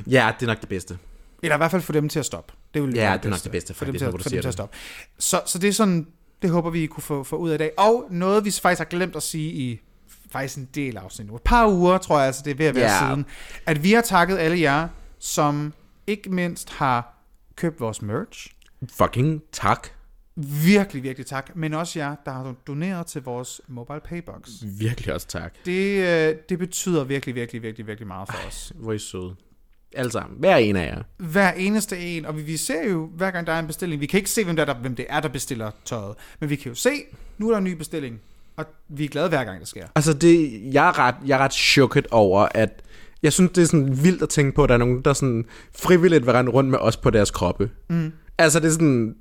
Ja, 0.08 0.32
det 0.39 0.43
er 0.45 0.47
nok 0.47 0.62
det 0.62 0.70
bedste. 0.70 0.97
Eller 1.43 1.56
i 1.56 1.58
hvert 1.58 1.72
fald 1.72 1.82
få 1.82 1.93
dem 1.93 2.10
til 2.10 2.20
at 2.20 2.26
stoppe. 2.26 2.53
Det 2.74 2.82
vil 2.84 2.93
Ja, 2.95 3.01
være 3.01 3.18
det 3.18 3.26
er 3.26 3.30
nok 3.30 3.43
det 3.43 3.51
bedste, 3.51 3.74
For 3.74 3.86
dem 3.86 3.93
til, 3.97 4.08
du 4.08 4.12
for 4.12 4.18
dem 4.18 4.24
til 4.30 4.38
at 4.38 4.43
det. 4.43 4.53
stoppe. 4.53 4.78
Så, 5.20 5.41
så 5.45 5.60
det 5.60 5.68
er 5.70 5.74
sådan, 5.74 6.08
det 6.41 6.49
håber 6.49 6.70
vi, 6.70 6.84
I 6.84 6.86
kunne 6.86 7.03
få, 7.03 7.24
få 7.24 7.36
ud 7.36 7.49
af 7.49 7.56
i 7.56 7.58
dag. 7.58 7.72
Og 7.78 8.08
noget, 8.12 8.45
vi 8.45 8.51
faktisk 8.51 8.78
har 8.80 8.86
glemt 8.86 9.16
at 9.16 9.24
sige 9.24 9.51
i 9.53 9.80
faktisk 10.32 10.58
en 10.58 10.70
del 10.76 10.97
afsnit 10.97 11.28
nu. 11.28 11.36
Et 11.36 11.41
par 11.41 11.68
uger, 11.68 11.97
tror 11.97 12.18
jeg 12.18 12.28
altså, 12.28 12.41
det 12.45 12.51
er 12.51 12.56
ved 12.56 12.66
at 12.66 12.76
være 12.76 12.91
Ja. 12.91 12.99
siden. 13.08 13.26
At 13.66 13.84
vi 13.84 13.91
har 13.93 14.01
takket 14.01 14.38
alle 14.38 14.60
jer, 14.60 14.88
som 15.20 15.74
ikke 16.08 16.30
mindst 16.30 16.70
har 16.74 17.18
købt 17.56 17.80
vores 17.80 18.01
merch. 18.01 18.51
Fucking 18.97 19.41
tak. 19.51 19.88
Virkelig, 20.66 21.04
virkelig 21.04 21.26
tak. 21.26 21.56
Men 21.56 21.74
også 21.74 22.00
jer, 22.00 22.16
der 22.26 22.32
har 22.32 22.56
doneret 22.68 23.08
til 23.08 23.22
vores 23.22 23.62
mobile 23.68 24.00
paybox. 24.00 24.50
Virkelig 24.80 25.14
også 25.14 25.28
tak. 25.28 25.54
Det, 25.66 26.00
øh, 26.00 26.36
det 26.50 26.60
betyder 26.60 27.04
virkelig, 27.04 27.36
virkelig, 27.36 27.62
virkelig, 27.62 27.88
virkelig 27.88 28.08
meget 28.08 28.30
for 28.30 28.48
os. 28.48 28.74
Hvor 28.76 28.94
I 28.94 29.00
søde. 29.00 29.36
Alle 29.96 30.12
sammen. 30.12 30.40
Hver 30.40 30.56
en 30.56 30.76
af 30.76 30.86
jer. 30.86 31.04
Hver 31.18 31.52
eneste 31.52 31.98
en, 31.98 32.26
og 32.26 32.38
vi, 32.38 32.42
vi 32.42 32.58
ser 32.58 32.90
jo, 32.90 33.10
hver 33.16 33.32
gang 33.32 33.48
der 33.48 33.54
er 33.54 33.60
en 33.60 33.68
bestilling, 33.68 34.02
vi 34.02 34.06
kan 34.06 34.18
ikke 34.18 34.30
se, 34.30 34.44
hvem, 34.44 34.56
der, 34.56 34.64
er, 34.64 34.74
der, 34.74 34.80
hvem 34.80 34.96
det 34.96 35.06
er, 35.10 35.20
der 35.20 35.30
bestiller 35.30 35.72
tøjet, 35.86 36.16
men 36.40 36.50
vi 36.50 36.56
kan 36.56 36.70
jo 36.70 36.76
se, 36.76 36.90
nu 37.38 37.48
er 37.48 37.52
der 37.52 37.58
en 37.58 37.64
ny 37.64 37.72
bestilling, 37.72 38.22
og 38.56 38.66
vi 38.90 39.06
er 39.06 39.10
glade 39.10 39.30
hver 39.30 39.44
gang, 39.44 39.60
det 39.60 39.68
sker. 39.68 39.88
Altså, 39.96 40.14
det, 40.14 40.62
jeg, 40.74 40.88
er 40.88 41.00
ret, 41.00 41.16
jeg 41.26 41.36
er 41.40 41.44
ret 41.44 41.54
chokket 41.54 42.08
over, 42.12 42.48
at 42.52 42.84
jeg 43.24 43.34
synes, 43.34 43.52
det 43.52 43.62
er 43.62 43.66
sådan 43.66 44.04
vildt 44.04 44.22
at 44.22 44.30
tænke 44.30 44.56
på, 44.56 44.64
at 44.64 44.70
der 44.70 44.76
er 44.76 44.80
nogen, 44.80 45.02
der 45.02 45.14
sådan 45.14 45.46
frivilligt 45.76 46.26
vil 46.26 46.34
rende 46.34 46.52
rundt 46.52 46.70
med 46.70 46.80
os 46.80 46.98
på 46.98 47.10
deres 47.10 47.32
kroppe. 47.32 47.70
Mm. 47.90 48.12
Altså, 48.38 48.60
det 48.60 48.68
er 48.68 48.72
sådan... 48.72 49.16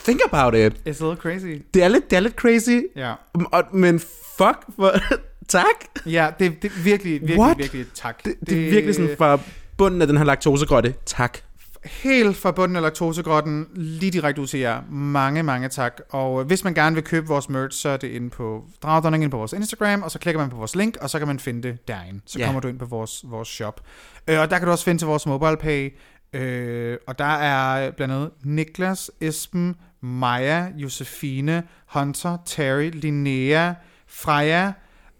Think 0.00 0.20
about 0.32 0.54
it. 0.54 0.72
It's 0.72 1.04
a 1.04 1.08
little 1.08 1.16
crazy. 1.16 1.62
Det 1.74 1.82
er 1.82 1.88
lidt, 1.88 2.10
det 2.10 2.16
er 2.16 2.20
lidt 2.20 2.34
crazy. 2.34 2.80
Ja, 2.96 3.14
Og, 3.34 3.64
men 3.72 4.00
fuck, 4.38 4.58
for, 4.76 4.92
tak. 5.48 5.64
ja 6.06 6.30
det, 6.38 6.62
det 6.62 6.70
er 6.70 6.82
virkelig, 6.82 7.12
virkelig, 7.12 7.38
What? 7.40 7.58
virkelig 7.58 7.86
tak. 7.94 8.24
Det, 8.24 8.34
det 8.48 8.66
er 8.66 8.70
virkelig 8.70 8.94
sådan 8.94 9.14
fra 9.18 9.38
bunden 9.76 10.00
af 10.02 10.06
den 10.08 10.16
her 10.16 10.24
laktosegrotte. 10.24 10.94
Tak. 11.06 11.38
Helt 11.84 12.36
fra 12.36 12.50
bunden 12.50 12.76
af 12.76 12.82
laktosegrotten, 12.82 13.66
lige 13.74 14.10
direkte 14.12 14.40
ud 14.42 14.46
til 14.46 14.60
jer. 14.60 14.82
Mange, 14.90 15.42
mange 15.42 15.68
tak. 15.68 16.00
Og 16.10 16.40
øh, 16.40 16.46
hvis 16.46 16.64
man 16.64 16.74
gerne 16.74 16.94
vil 16.94 17.04
købe 17.04 17.26
vores 17.26 17.48
merch, 17.48 17.78
så 17.80 17.88
er 17.88 17.96
det 17.96 18.08
inde 18.08 18.30
på 18.30 18.64
Dragdronning 18.82 19.22
inde 19.24 19.30
på 19.30 19.36
vores 19.36 19.52
Instagram, 19.52 20.02
og 20.02 20.10
så 20.10 20.18
klikker 20.18 20.40
man 20.40 20.50
på 20.50 20.56
vores 20.56 20.74
link, 20.76 20.96
og 21.00 21.10
så 21.10 21.18
kan 21.18 21.28
man 21.28 21.38
finde 21.40 21.62
det 21.68 21.88
derinde. 21.88 22.20
Så 22.26 22.38
Ja. 22.38 22.44
kommer 22.46 22.60
du 22.60 22.68
ind 22.68 22.78
på 22.78 22.84
vores, 22.84 23.24
vores 23.28 23.48
shop. 23.48 23.80
Øh, 24.28 24.40
og 24.40 24.50
der 24.50 24.58
kan 24.58 24.66
du 24.66 24.72
også 24.72 24.84
finde 24.84 25.00
til 25.00 25.06
vores 25.06 25.26
mobile 25.26 25.56
pay. 25.56 25.92
Øh, 26.32 26.96
og 27.06 27.18
der 27.18 27.24
er 27.24 27.90
blandt 27.90 28.14
andet 28.14 28.30
Niklas, 28.44 29.10
Esben, 29.20 29.76
Maja, 30.00 30.66
Josefine, 30.76 31.62
Hunter, 31.86 32.38
Terry, 32.46 32.90
Linnea, 32.92 33.72
Freja, 34.06 34.72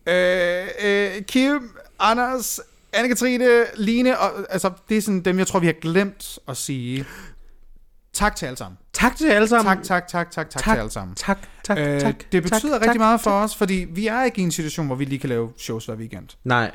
øh, 0.07 0.67
øh, 0.85 1.23
Kim, 1.23 1.71
Anders, 1.99 2.61
Anne-Katrine, 2.97 3.67
Line, 3.77 4.19
og, 4.19 4.47
altså 4.51 4.71
det 4.89 4.97
er 4.97 5.03
sådan 5.03 5.21
dem, 5.21 5.39
jeg 5.39 5.47
tror, 5.47 5.61
vi 5.61 5.67
har 5.67 5.73
glemt 5.73 6.39
at 6.49 6.57
sige. 6.57 7.05
Tak 8.13 8.37
til 8.37 8.47
alle 8.47 8.57
sammen. 8.57 8.79
Tak 8.93 9.17
til 9.17 9.27
alle 9.29 9.49
sammen. 9.49 9.77
Tak, 9.77 9.85
tak, 9.85 10.09
tak, 10.09 10.31
tak, 10.31 10.51
tak, 10.51 10.63
tak 10.63 10.75
til 10.75 10.81
alle 10.81 10.91
sammen. 10.91 11.15
Tak, 11.17 11.39
tak, 11.65 11.79
Øh, 11.79 12.01
tak. 12.01 12.15
det 12.33 12.43
betyder 12.43 12.61
tak, 12.73 12.81
rigtig 12.81 12.89
tak, 12.89 12.97
meget 12.97 13.21
for 13.21 13.31
tak. 13.31 13.45
os, 13.45 13.57
fordi 13.57 13.87
vi 13.91 14.07
er 14.07 14.25
ikke 14.25 14.41
i 14.41 14.45
en 14.45 14.51
situation, 14.51 14.87
hvor 14.87 14.95
vi 14.95 15.05
lige 15.05 15.19
kan 15.19 15.29
lave 15.29 15.53
shows 15.57 15.87
hver 15.87 15.95
weekend. 15.95 16.29
Nej. 16.45 16.71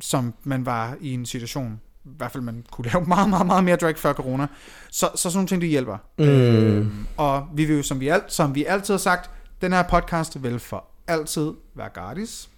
Som 0.00 0.34
man 0.42 0.66
var 0.66 0.96
i 1.00 1.12
en 1.14 1.26
situation, 1.26 1.80
i 2.06 2.14
hvert 2.18 2.32
fald 2.32 2.42
man 2.42 2.64
kunne 2.70 2.84
lave 2.92 3.04
meget, 3.14 3.30
meget, 3.30 3.46
meget 3.46 3.64
mere 3.64 3.76
drag 3.76 3.98
før 3.98 4.12
corona. 4.12 4.46
Så, 4.90 5.10
så 5.14 5.22
sådan 5.22 5.36
nogle 5.36 5.48
ting, 5.48 5.60
det 5.60 5.68
hjælper. 5.68 5.96
Mm. 6.18 6.24
Øh, 6.24 6.86
og 7.16 7.48
vi 7.54 7.64
vil 7.64 7.76
jo, 7.76 7.82
som 7.82 8.00
vi, 8.00 8.08
alt, 8.08 8.32
som 8.32 8.54
vi 8.54 8.64
altid 8.64 8.94
har 8.94 8.98
sagt, 8.98 9.30
den 9.60 9.72
her 9.72 9.82
podcast 9.82 10.42
vil 10.42 10.58
for 10.58 10.84
altid 11.08 11.52
være 11.74 11.88
gratis. 11.88 12.48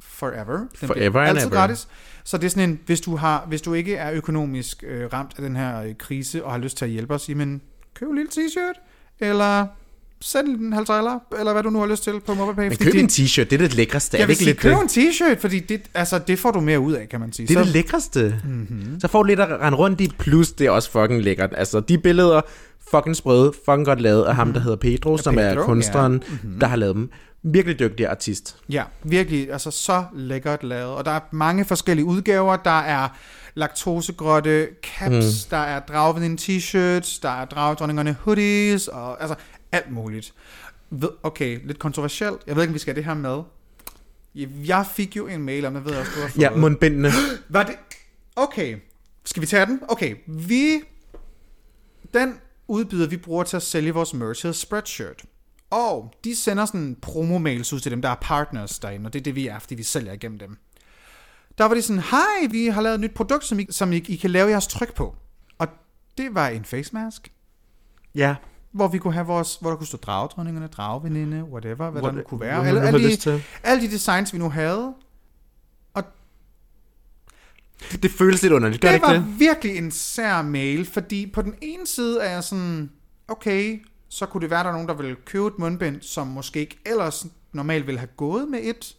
Forever. 0.00 0.58
Den 0.58 0.86
Forever 0.88 1.20
and 1.20 1.28
altid 1.28 1.46
ever. 1.46 1.56
gratis. 1.56 1.88
Så 2.24 2.38
det 2.38 2.44
er 2.44 2.50
sådan 2.50 2.70
en, 2.70 2.80
hvis 2.86 3.00
du, 3.00 3.16
har, 3.16 3.44
hvis 3.48 3.62
du 3.62 3.74
ikke 3.74 3.96
er 3.96 4.12
økonomisk 4.12 4.84
øh, 4.86 5.12
ramt 5.12 5.32
af 5.36 5.42
den 5.42 5.56
her 5.56 5.82
øh, 5.82 5.94
krise, 5.98 6.44
og 6.44 6.50
har 6.52 6.58
lyst 6.58 6.76
til 6.76 6.84
at 6.84 6.90
hjælpe 6.90 7.14
os, 7.14 7.28
jamen, 7.28 7.62
køb 7.94 8.08
en 8.08 8.14
lille 8.16 8.30
t-shirt, 8.30 8.80
eller 9.18 9.66
send 10.22 10.48
en 10.60 10.72
50 10.72 11.06
eller 11.38 11.52
hvad 11.52 11.62
du 11.62 11.70
nu 11.70 11.78
har 11.78 11.86
lyst 11.86 12.04
til 12.04 12.20
på 12.26 12.34
MobilePay. 12.34 12.68
Men 12.68 12.76
køb 12.76 12.92
det- 12.92 13.00
en 13.00 13.06
t-shirt, 13.06 13.44
det 13.44 13.52
er 13.52 13.58
det 13.58 13.74
lækreste. 13.74 14.16
Er 14.16 14.20
jeg 14.20 14.28
vil 14.28 14.36
sige, 14.36 14.46
lidt 14.46 14.58
køb 14.58 14.72
en 14.72 14.78
t-shirt, 14.88 15.40
fordi 15.40 15.58
det, 15.58 15.80
altså, 15.94 16.18
det 16.18 16.38
får 16.38 16.50
du 16.50 16.60
mere 16.60 16.80
ud 16.80 16.92
af, 16.92 17.08
kan 17.08 17.20
man 17.20 17.32
sige. 17.32 17.46
Det 17.46 17.54
er 17.56 17.60
Så- 17.60 17.64
det 17.64 17.72
lækreste. 17.72 18.40
Mhm. 18.44 18.52
Mm-hmm. 18.70 19.00
Så 19.00 19.08
får 19.08 19.22
du 19.22 19.26
lidt 19.26 19.40
at 19.40 19.60
rende 19.60 19.78
rundt 19.78 20.00
i, 20.00 20.12
plus 20.18 20.52
det 20.52 20.66
er 20.66 20.70
også 20.70 20.90
fucking 20.90 21.22
lækkert. 21.22 21.50
Altså, 21.56 21.80
de 21.80 21.98
billeder, 21.98 22.40
fucking 22.90 23.16
sprøde, 23.16 23.52
fucking 23.64 23.84
godt 23.86 24.00
lavet 24.00 24.24
af 24.24 24.34
ham, 24.34 24.52
der 24.52 24.60
hedder 24.60 24.76
Pedro, 24.76 25.16
som 25.16 25.38
er 25.38 25.42
Mhm. 25.48 25.54
Pedro, 25.54 25.64
kunstneren, 25.66 26.22
ja. 26.28 26.36
Mhm. 26.42 26.60
der 26.60 26.66
har 26.66 26.76
lavet 26.76 26.94
dem. 26.96 27.10
Virkelig 27.42 27.78
dygtig 27.78 28.06
artist. 28.06 28.56
Ja, 28.68 28.82
virkelig, 29.04 29.52
altså 29.52 29.70
så 29.70 30.04
lækkert 30.14 30.64
lavet. 30.64 30.92
Og 30.94 31.04
der 31.04 31.10
er 31.10 31.20
mange 31.32 31.64
forskellige 31.64 32.04
udgaver. 32.04 32.56
Der 32.56 32.78
er 32.80 33.08
laktosegrotte 33.54 34.68
caps, 34.82 35.46
mm. 35.46 35.50
der 35.50 35.56
er 35.56 35.80
dragveninde 35.80 36.42
t-shirts, 36.42 37.18
der 37.22 37.28
er 37.40 37.44
dragdronningerne 37.44 38.16
hoodies, 38.20 38.88
og 38.88 39.22
altså 39.22 39.34
alt 39.72 39.92
muligt. 39.92 40.34
Okay, 41.22 41.60
lidt 41.64 41.78
kontroversielt. 41.78 42.40
Jeg 42.46 42.56
ved 42.56 42.62
ikke, 42.62 42.70
om 42.70 42.74
vi 42.74 42.78
skal 42.78 42.94
have 42.94 42.96
det 42.96 43.04
her 43.04 43.14
med. 43.14 43.42
Jeg 44.66 44.86
fik 44.86 45.16
jo 45.16 45.26
en 45.26 45.42
mail 45.42 45.64
om, 45.64 45.74
jeg 45.74 45.84
ved 45.84 45.94
også, 45.94 46.12
du 46.16 46.20
har 46.20 46.28
fået. 46.28 46.42
Ja, 46.42 46.50
mundbindene. 46.56 47.10
Var 47.48 47.62
det... 47.62 47.74
Okay, 48.36 48.78
skal 49.24 49.40
vi 49.40 49.46
tage 49.46 49.66
den? 49.66 49.80
Okay, 49.88 50.16
vi... 50.26 50.80
Den 52.14 52.34
udbyder, 52.68 53.08
vi 53.08 53.16
bruger 53.16 53.44
til 53.44 53.56
at 53.56 53.62
sælge 53.62 53.94
vores 53.94 54.14
merch, 54.14 54.42
hedder 54.42 54.58
Spreadshirt. 54.58 55.24
Og 55.70 56.14
de 56.24 56.36
sender 56.36 56.64
sådan 56.64 56.96
promo-mails 57.06 57.74
ud 57.74 57.80
til 57.80 57.90
dem, 57.90 58.02
der 58.02 58.08
er 58.08 58.14
partners 58.20 58.78
derinde, 58.78 59.06
og 59.06 59.12
det 59.12 59.18
er 59.18 59.22
det, 59.22 59.34
vi 59.34 59.46
er, 59.46 59.58
fordi 59.58 59.74
vi 59.74 59.82
sælger 59.82 60.12
igennem 60.12 60.38
dem. 60.38 60.58
Der 61.58 61.64
var 61.64 61.74
de 61.74 61.82
sådan, 61.82 62.02
hej, 62.02 62.46
vi 62.50 62.66
har 62.66 62.82
lavet 62.82 62.94
et 62.94 63.00
nyt 63.00 63.14
produkt, 63.14 63.44
som 63.44 63.58
I, 63.58 63.66
som 63.70 63.92
I, 63.92 63.96
I 63.96 64.16
kan 64.16 64.30
lave 64.30 64.50
jeres 64.50 64.66
tryk 64.66 64.94
på. 64.94 65.16
Og 65.58 65.68
det 66.18 66.34
var 66.34 66.48
en 66.48 66.64
face 66.64 66.90
mask, 66.92 67.32
Ja. 68.14 68.36
Hvor 68.72 68.88
vi 68.88 68.98
kunne 68.98 69.12
have 69.14 69.26
vores, 69.26 69.56
hvor 69.60 69.70
der 69.70 69.76
kunne 69.76 69.86
stå 69.86 69.96
dragedronningerne, 69.96 70.66
dragveninde, 70.66 71.44
whatever, 71.44 71.90
hvad 71.90 72.02
What- 72.02 72.06
der 72.06 72.12
nu 72.12 72.22
kunne 72.22 72.40
være. 72.40 72.66
Alle, 72.66 72.80
alle, 72.82 73.08
de, 73.08 73.42
alle 73.62 73.82
de 73.86 73.90
designs, 73.92 74.32
vi 74.32 74.38
nu 74.38 74.50
havde, 74.50 74.94
Det 78.02 78.10
føles 78.10 78.42
lidt 78.42 78.52
underligt, 78.52 78.82
gør 78.82 78.92
det, 78.92 79.00
det 79.02 79.06
ikke 79.14 79.20
var 79.20 79.26
det? 79.30 79.38
virkelig 79.40 79.76
en 79.76 79.90
sær 79.90 80.42
mail, 80.42 80.86
fordi 80.86 81.26
på 81.26 81.42
den 81.42 81.54
ene 81.60 81.86
side 81.86 82.20
er 82.20 82.30
jeg 82.30 82.44
sådan, 82.44 82.90
okay, 83.28 83.86
så 84.08 84.26
kunne 84.26 84.40
det 84.40 84.50
være, 84.50 84.62
der 84.62 84.68
er 84.68 84.72
nogen, 84.72 84.88
der 84.88 84.94
vil 84.94 85.16
købe 85.24 85.46
et 85.46 85.58
mundbind, 85.58 86.00
som 86.02 86.26
måske 86.26 86.60
ikke 86.60 86.78
ellers 86.86 87.26
normalt 87.52 87.86
ville 87.86 87.98
have 87.98 88.08
gået 88.16 88.48
med 88.48 88.60
et. 88.62 88.96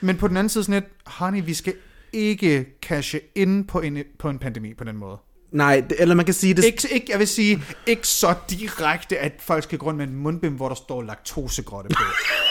Men 0.00 0.16
på 0.16 0.28
den 0.28 0.36
anden 0.36 0.48
side 0.48 0.64
sådan 0.64 0.82
et, 0.82 0.88
honey, 1.06 1.44
vi 1.44 1.54
skal 1.54 1.74
ikke 2.12 2.66
cashe 2.82 3.20
ind 3.34 3.68
på 3.68 3.80
en, 3.80 3.98
på 4.18 4.28
en 4.28 4.38
pandemi 4.38 4.74
på 4.74 4.84
den 4.84 4.96
måde. 4.96 5.18
Nej, 5.52 5.84
det, 5.88 6.00
eller 6.00 6.14
man 6.14 6.24
kan 6.24 6.34
sige 6.34 6.54
det... 6.54 6.64
Ikke, 6.64 6.88
ikke, 6.92 7.06
jeg 7.10 7.18
vil 7.18 7.28
sige, 7.28 7.62
ikke 7.86 8.08
så 8.08 8.34
direkte, 8.50 9.18
at 9.18 9.32
folk 9.40 9.62
skal 9.62 9.78
gå 9.78 9.86
rundt 9.86 9.98
med 9.98 10.06
en 10.06 10.14
mundbind, 10.14 10.56
hvor 10.56 10.68
der 10.68 10.74
står 10.74 11.02
laktosegrotte 11.02 11.88
på. 11.88 12.02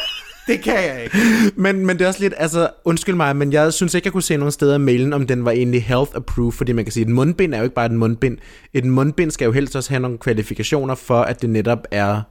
det 0.48 0.62
kan 0.62 0.74
jeg 0.74 1.04
ikke. 1.04 1.18
Men, 1.56 1.86
men 1.86 1.98
det 1.98 2.04
er 2.04 2.08
også 2.08 2.20
lidt, 2.20 2.34
altså, 2.38 2.70
undskyld 2.86 3.16
mig, 3.16 3.36
men 3.36 3.54
jeg 3.54 3.74
synes 3.74 3.94
ikke, 3.94 4.06
jeg 4.06 4.14
kunne 4.14 4.24
se 4.24 4.38
nogen 4.38 4.52
steder 4.52 4.76
i 4.76 4.80
mailen, 4.80 5.14
om 5.14 5.28
den 5.28 5.46
var 5.46 5.52
egentlig 5.52 5.84
health 5.84 6.12
approved, 6.16 6.52
fordi 6.52 6.72
man 6.72 6.86
kan 6.86 6.92
sige, 6.92 7.02
at 7.02 7.08
et 7.08 7.14
mundbind 7.14 7.54
er 7.54 7.58
jo 7.58 7.64
ikke 7.64 7.76
bare 7.76 7.86
et 7.86 7.92
mundbind. 7.92 8.38
Et 8.74 8.86
mundbind 8.86 9.32
skal 9.32 9.46
jo 9.46 9.52
helst 9.52 9.76
også 9.76 9.90
have 9.90 10.00
nogle 10.00 10.18
kvalifikationer 10.18 10.96
for, 10.96 11.22
at 11.22 11.42
det 11.42 11.50
netop 11.50 11.88
er... 11.92 12.22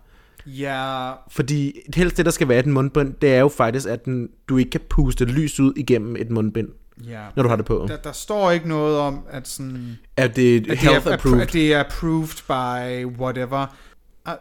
Ja, 0.47 1.11
Fordi 1.31 1.79
helst 1.95 2.17
det, 2.17 2.25
der 2.25 2.31
skal 2.31 2.49
være 2.49 2.59
et 2.59 2.67
mundbind, 2.67 3.15
det 3.23 3.35
er 3.35 3.41
jo 3.41 3.49
faktisk, 3.49 3.89
at 3.89 4.05
den, 4.05 4.29
du 4.49 4.57
ikke 4.57 4.71
kan 4.71 4.81
puste 4.91 5.25
lys 5.25 5.61
ud 5.61 5.73
igennem 5.77 6.17
et 6.17 6.31
mundbind, 6.31 6.69
ja. 7.09 7.23
når 7.37 7.43
du 7.43 7.49
har 7.49 7.57
det 7.57 7.65
på. 7.65 7.87
Der, 7.89 7.97
der 7.97 8.13
står 8.13 8.51
ikke 8.51 8.69
noget 8.69 8.99
om, 8.99 9.25
at 9.31 9.49
sådan... 9.49 9.99
Er 10.17 10.29
det 10.29 10.61
At 10.61 10.67
det, 10.67 10.79
health 10.79 11.07
er, 11.07 11.13
approved? 11.13 11.41
at 11.41 11.53
det 11.53 11.75
er 11.75 11.81
approved 11.81 12.43
by 12.47 13.05
whatever. 13.21 13.67
Uh, 14.29 14.33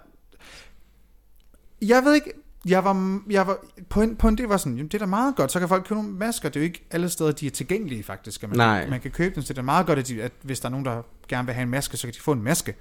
jeg 1.89 2.03
ved 2.03 2.16
ikke, 2.16 2.34
jeg 2.66 2.84
var, 2.84 3.20
jeg 3.30 3.47
var 3.47 3.57
på, 3.89 4.01
en, 4.01 4.16
på 4.16 4.28
en 4.28 4.38
del 4.38 4.45
var 4.45 4.57
sådan, 4.57 4.78
jamen, 4.78 4.88
det 4.88 4.93
er 4.93 4.99
da 4.99 5.05
meget 5.05 5.36
godt, 5.36 5.51
så 5.51 5.60
kan 5.60 5.68
folk 5.68 5.84
købe 5.84 6.01
nogle 6.01 6.10
masker. 6.10 6.49
Det 6.49 6.55
er 6.55 6.60
jo 6.60 6.66
ikke 6.66 6.88
alle 6.91 7.10
steder, 7.10 7.32
de 7.32 7.47
er 7.47 7.51
tilgængelige 7.51 8.03
faktisk. 8.03 8.47
Man, 8.47 8.57
Nej. 8.57 8.89
man 8.89 8.99
kan 8.99 9.12
købe 9.12 9.36
dem, 9.36 9.43
så 9.43 9.53
det 9.53 9.60
er 9.60 9.64
meget 9.64 9.86
godt, 9.86 9.99
at, 9.99 10.07
de, 10.07 10.24
at 10.24 10.32
hvis 10.41 10.60
der 10.60 10.66
er 10.66 10.72
nogen, 10.72 10.86
der 10.86 11.01
gerne 11.28 11.45
vil 11.45 11.53
have 11.53 11.64
en 11.64 11.70
maske, 11.70 11.97
så 11.97 12.07
kan 12.07 12.14
de 12.14 12.20
få 12.22 12.32
en 12.32 12.43
maske. 12.43 12.76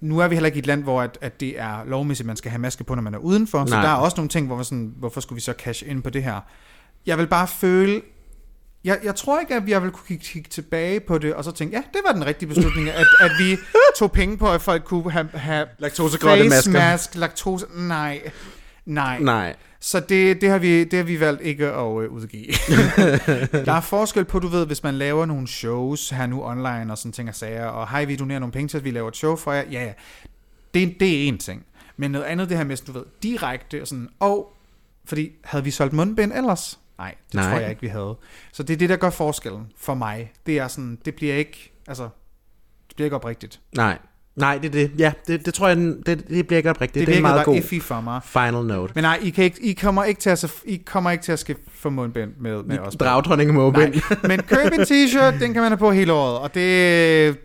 Nu 0.00 0.18
er 0.18 0.28
vi 0.28 0.34
heller 0.34 0.46
ikke 0.46 0.56
i 0.56 0.58
et 0.58 0.66
land, 0.66 0.82
hvor 0.82 1.02
at, 1.02 1.18
at 1.20 1.40
det 1.40 1.60
er 1.60 1.84
lovmæssigt, 1.84 2.24
at 2.24 2.26
man 2.26 2.36
skal 2.36 2.50
have 2.50 2.58
maske 2.60 2.84
på, 2.84 2.94
når 2.94 3.02
man 3.02 3.14
er 3.14 3.18
udenfor. 3.18 3.58
Nej. 3.58 3.66
Så 3.66 3.74
der 3.74 3.88
er 3.88 3.94
også 3.94 4.16
nogle 4.16 4.28
ting, 4.28 4.46
hvor 4.46 4.56
man 4.56 4.64
sådan, 4.64 4.94
hvorfor 4.96 5.20
skulle 5.20 5.36
vi 5.36 5.40
så 5.40 5.52
cash 5.58 5.84
ind 5.86 6.02
på 6.02 6.10
det 6.10 6.22
her? 6.22 6.40
Jeg 7.06 7.18
vil 7.18 7.26
bare 7.26 7.48
føle, 7.48 8.02
jeg, 8.84 8.98
jeg 9.04 9.14
tror 9.14 9.40
ikke, 9.40 9.54
at 9.54 9.68
jeg 9.68 9.82
vil 9.82 9.90
kunne 9.90 10.06
kigge, 10.06 10.24
kigge 10.24 10.48
tilbage 10.48 11.00
på 11.00 11.18
det, 11.18 11.34
og 11.34 11.44
så 11.44 11.52
tænke, 11.52 11.76
ja, 11.76 11.82
det 11.92 12.00
var 12.06 12.12
den 12.12 12.26
rigtige 12.26 12.48
beslutning, 12.48 12.88
at, 12.88 13.06
at 13.20 13.30
vi 13.38 13.56
tog 13.98 14.12
penge 14.12 14.38
på, 14.38 14.50
at 14.50 14.62
folk 14.62 14.84
kunne 14.84 15.10
have, 15.10 15.28
have 15.34 15.66
face 15.80 16.48
masker. 16.48 16.72
mask, 16.72 17.14
laktose, 17.14 17.66
nej, 17.76 18.30
nej. 18.86 19.18
Nej. 19.18 19.56
Så 19.80 20.00
det, 20.00 20.40
det, 20.40 20.50
har 20.50 20.58
vi, 20.58 20.84
det 20.84 20.92
har 20.92 21.04
vi 21.04 21.20
valgt 21.20 21.42
ikke 21.42 21.66
at 21.66 22.02
øh, 22.02 22.10
udgive. 22.10 22.46
der 23.66 23.72
er 23.72 23.80
forskel 23.80 24.24
på, 24.24 24.38
du 24.38 24.48
ved, 24.48 24.66
hvis 24.66 24.82
man 24.82 24.94
laver 24.94 25.26
nogle 25.26 25.48
shows 25.48 26.10
her 26.10 26.26
nu 26.26 26.44
online 26.44 26.92
og 26.92 26.98
sådan 26.98 27.12
ting 27.12 27.28
og 27.28 27.34
sager, 27.34 27.66
og 27.66 27.88
hej, 27.88 28.04
vi 28.04 28.16
donerer 28.16 28.38
nogle 28.38 28.52
penge 28.52 28.68
til, 28.68 28.78
at 28.78 28.84
vi 28.84 28.90
laver 28.90 29.08
et 29.08 29.16
show 29.16 29.36
for 29.36 29.52
jer. 29.52 29.64
Ja, 29.70 29.84
ja. 29.84 29.92
Det, 30.74 31.00
det 31.00 31.24
er 31.24 31.28
en 31.28 31.38
ting. 31.38 31.64
Men 31.96 32.10
noget 32.10 32.24
andet, 32.24 32.48
det 32.48 32.56
her 32.56 32.64
med, 32.64 32.76
du 32.76 32.92
ved, 32.92 33.04
direkte 33.22 33.82
og 33.82 33.88
sådan, 33.88 34.08
og 34.20 34.56
fordi 35.04 35.32
havde 35.44 35.64
vi 35.64 35.70
solgt 35.70 35.92
mundbind 35.92 36.32
ellers? 36.32 36.78
Nej, 37.02 37.14
det 37.26 37.34
Nej. 37.34 37.50
tror 37.50 37.60
jeg 37.60 37.70
ikke, 37.70 37.82
vi 37.82 37.88
havde. 37.88 38.16
Så 38.52 38.62
det 38.62 38.74
er 38.74 38.78
det, 38.78 38.88
der 38.88 38.96
gør 38.96 39.10
forskellen 39.10 39.66
for 39.78 39.94
mig. 39.94 40.32
Det 40.46 40.58
er 40.58 40.68
sådan, 40.68 40.98
det 41.04 41.14
bliver 41.14 41.34
ikke, 41.34 41.72
altså, 41.88 42.02
det 42.88 42.96
bliver 42.96 43.06
ikke 43.06 43.16
oprigtigt. 43.16 43.60
Nej. 43.76 43.98
Nej, 44.36 44.58
det 44.58 44.68
er 44.68 44.72
det. 44.72 44.90
Ja, 44.98 45.12
det, 45.26 45.46
det 45.46 45.54
tror 45.54 45.68
jeg, 45.68 45.76
den- 45.76 46.02
det, 46.06 46.28
det 46.28 46.46
bliver 46.46 46.56
ikke 46.56 46.70
oprigtigt. 46.70 47.00
Det, 47.00 47.06
Det, 47.06 47.12
er 47.12 47.16
en 47.16 47.22
meget 47.22 47.44
god 47.44 47.56
iffy 47.56 47.80
for 47.80 48.00
mig. 48.00 48.20
final 48.24 48.64
note. 48.64 48.92
Men 48.94 49.04
nej, 49.04 49.18
I, 49.22 49.30
kan 49.30 49.44
ikke, 49.44 49.62
I, 49.62 49.72
kommer 49.72 50.04
ikke 50.04 50.20
til 50.20 50.30
at, 50.30 50.52
I 50.64 50.76
kommer 50.76 51.10
ikke 51.10 51.24
til 51.24 51.32
at 51.32 51.38
skal 51.38 51.56
få 51.74 51.90
mundbind 51.90 52.30
med, 52.40 52.62
med 52.62 52.78
os. 52.78 52.94
Dragdronning 52.96 53.54
må 53.54 53.70
Nej, 53.70 53.92
men 54.22 54.42
køb 54.42 54.72
en 54.72 54.80
t-shirt, 54.80 55.40
den 55.40 55.52
kan 55.52 55.62
man 55.62 55.70
have 55.70 55.76
på 55.78 55.90
hele 55.92 56.12
året, 56.12 56.38
og 56.38 56.54
det, 56.54 57.36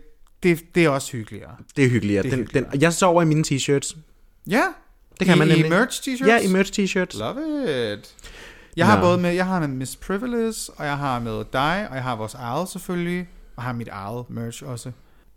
det, 0.42 0.74
det 0.74 0.84
er 0.84 0.88
også 0.88 1.12
hyggeligere. 1.12 1.50
Det 1.76 1.84
er 1.84 1.88
hyggeligt. 1.88 2.22
Det 2.22 2.32
er 2.32 2.36
den, 2.36 2.38
hyggeligere. 2.44 2.70
Den, 2.72 2.80
jeg 2.80 2.92
sover 2.92 3.22
i 3.22 3.24
mine 3.24 3.44
t-shirts. 3.48 3.96
Ja, 4.50 4.62
Det 5.18 5.26
kan 5.26 5.36
I, 5.36 5.38
man 5.38 5.48
I 5.48 5.50
nemlig. 5.52 5.70
merch 5.70 6.08
t-shirts? 6.08 6.26
Ja, 6.26 6.38
i 6.38 6.46
merch 6.46 6.80
t-shirts. 6.80 7.18
Love 7.18 7.92
it. 7.94 8.14
Jeg 8.78 8.86
har 8.86 8.96
Nå. 8.96 9.02
både 9.02 9.18
med, 9.18 9.32
jeg 9.32 9.46
har 9.46 9.60
med 9.60 9.68
Miss 9.68 9.96
Privilege, 9.96 10.54
og 10.76 10.84
jeg 10.86 10.98
har 10.98 11.18
med 11.18 11.44
dig, 11.52 11.86
og 11.90 11.94
jeg 11.94 12.02
har 12.02 12.16
vores 12.16 12.34
eget 12.34 12.68
selvfølgelig, 12.68 13.28
og 13.56 13.62
har 13.62 13.72
mit 13.72 13.88
eget 13.88 14.30
merch 14.30 14.62
også. 14.66 14.92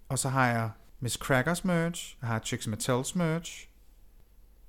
Og 0.10 0.20
så 0.20 0.30
har 0.30 0.48
jeg 0.48 0.70
Miss 1.00 1.16
Crackers 1.16 1.66
merch, 1.66 2.16
jeg 2.22 2.28
har 2.30 2.40
Chicks 2.40 2.68
Mattels 2.68 3.16
merch. 3.16 3.68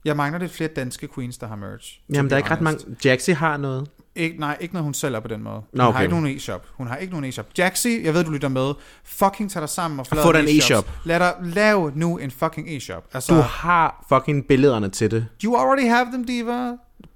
Jeg 0.05 0.17
mangler 0.17 0.39
lidt 0.39 0.53
flere 0.53 0.69
danske 0.77 1.09
queens, 1.15 1.39
der 1.39 1.47
har 1.47 1.57
merch. 1.57 2.01
Jamen, 2.15 2.31
der 2.31 2.37
er 2.37 2.39
ikke 2.39 2.51
ret 2.51 2.59
honest. 2.59 2.87
mange. 2.87 2.99
Jaxi 3.05 3.33
har 3.33 3.57
noget. 3.57 3.89
Ikke, 4.15 4.41
nej, 4.41 4.57
ikke 4.61 4.75
når 4.75 4.83
hun 4.83 4.95
sælger 4.95 5.21
på 5.21 5.29
den 5.29 5.43
måde. 5.43 5.57
Hun 5.57 5.65
Nå, 5.73 5.83
har 5.83 5.91
okay. 5.91 6.03
ikke 6.03 6.15
nogen 6.21 6.37
e-shop. 6.37 6.67
Hun 6.77 6.87
har 6.87 6.97
ikke 6.97 7.11
nogen 7.13 7.25
e-shop. 7.29 7.47
Jaxi, 7.59 8.05
jeg 8.05 8.15
ved, 8.15 8.25
du 8.25 8.31
lytter 8.31 8.49
med. 8.49 8.73
Fucking 9.05 9.51
tag 9.51 9.61
dig 9.63 9.69
sammen 9.69 10.01
og 10.01 10.07
få 10.07 10.15
Få 10.15 10.33
dig 10.33 10.41
en 10.41 10.59
e-shop. 10.59 10.91
Lad 11.05 11.19
dig 11.21 11.35
lave 11.43 11.93
nu 11.95 12.19
en 12.19 12.31
fucking 12.31 12.69
e-shop. 12.77 13.05
Altså, 13.13 13.35
Du 13.35 13.41
har 13.41 14.07
fucking 14.09 14.47
billederne 14.47 14.89
til 14.89 15.11
det. 15.11 15.27
you 15.45 15.57
already 15.57 15.89
have 15.89 16.07
them, 16.07 16.25
diva. 16.25 16.73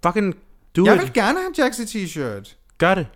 Fucking 0.06 0.34
do 0.76 0.84
Jeg 0.86 0.94
it. 0.94 1.00
vil 1.02 1.12
gerne 1.12 1.38
have 1.38 1.48
en 1.48 1.54
Jaxi 1.58 1.82
t-shirt. 1.82 2.56
Gør 2.78 2.94
det. 2.94 3.06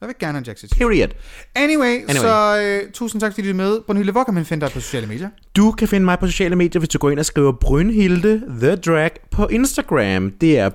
Jeg 0.00 0.06
vil 0.08 0.16
gerne 0.20 0.32
have 0.32 0.38
en 0.38 0.44
Jaxi 0.44 0.66
t-shirt. 0.66 0.78
Period. 0.78 1.08
Anyway, 1.54 1.86
Anyway. 2.08 2.14
så 2.14 2.60
øh, 2.62 2.92
tusind 2.92 3.20
tak, 3.20 3.34
fordi 3.34 3.50
du 3.50 3.56
med. 3.56 3.80
Brunhilde, 3.86 4.12
hvor 4.12 4.24
kan 4.24 4.34
man 4.34 4.44
finde 4.44 4.64
dig 4.66 4.72
på 4.72 4.80
sociale 4.80 5.06
medier? 5.06 5.28
Du 5.56 5.70
kan 5.72 5.88
finde 5.88 6.04
mig 6.04 6.18
på 6.18 6.26
sociale 6.26 6.56
medier, 6.56 6.78
hvis 6.80 6.88
du 6.88 6.98
går 6.98 7.10
ind 7.10 7.18
og 7.18 7.26
skriver 7.26 7.52
Brynhilde 7.52 8.42
The 8.60 8.76
Drag 8.76 9.10
på 9.30 9.46
Instagram. 9.46 10.30
Det 10.30 10.58
er 10.58 10.68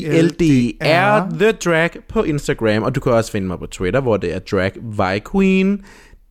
B-R-Y-N-H-I-L-D-R 0.00 1.30
The 1.38 1.52
Drag 1.52 1.90
på 2.08 2.22
Instagram. 2.22 2.82
Og 2.82 2.94
du 2.94 3.00
kan 3.00 3.12
også 3.12 3.32
finde 3.32 3.46
mig 3.46 3.58
på 3.58 3.66
Twitter, 3.66 4.00
hvor 4.00 4.16
det 4.16 4.34
er 4.34 4.38
Drag 4.38 4.72
Vi 4.82 5.20
Queen. 5.32 5.84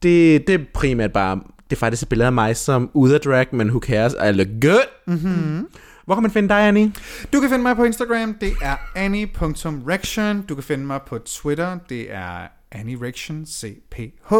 Det, 0.03 0.47
det 0.47 0.55
er 0.55 0.59
primært 0.73 1.11
bare, 1.13 1.35
det 1.69 1.75
er 1.75 1.79
faktisk 1.79 2.01
et 2.01 2.09
billede 2.09 2.25
af 2.27 2.33
mig 2.33 2.55
som 2.57 2.89
ude 2.93 3.15
af 3.15 3.21
drag, 3.21 3.47
men 3.51 3.67
who 3.69 3.79
cares, 3.79 4.13
I 4.13 4.31
look 4.31 4.47
good. 4.61 4.85
Mm-hmm. 5.07 5.67
Hvor 6.09 6.15
kan 6.15 6.21
man 6.21 6.31
finde 6.31 6.49
dig, 6.49 6.67
Annie? 6.67 6.91
Du 7.33 7.39
kan 7.39 7.49
finde 7.49 7.63
mig 7.63 7.75
på 7.75 7.83
Instagram, 7.83 8.33
det 8.33 8.53
er 8.61 8.75
annie.rection. 8.95 10.41
Du 10.41 10.55
kan 10.55 10.63
finde 10.63 10.85
mig 10.85 11.01
på 11.01 11.17
Twitter, 11.17 11.77
det 11.89 12.13
er 12.13 12.47
annierection, 12.71 13.45
CPH. 13.45 14.33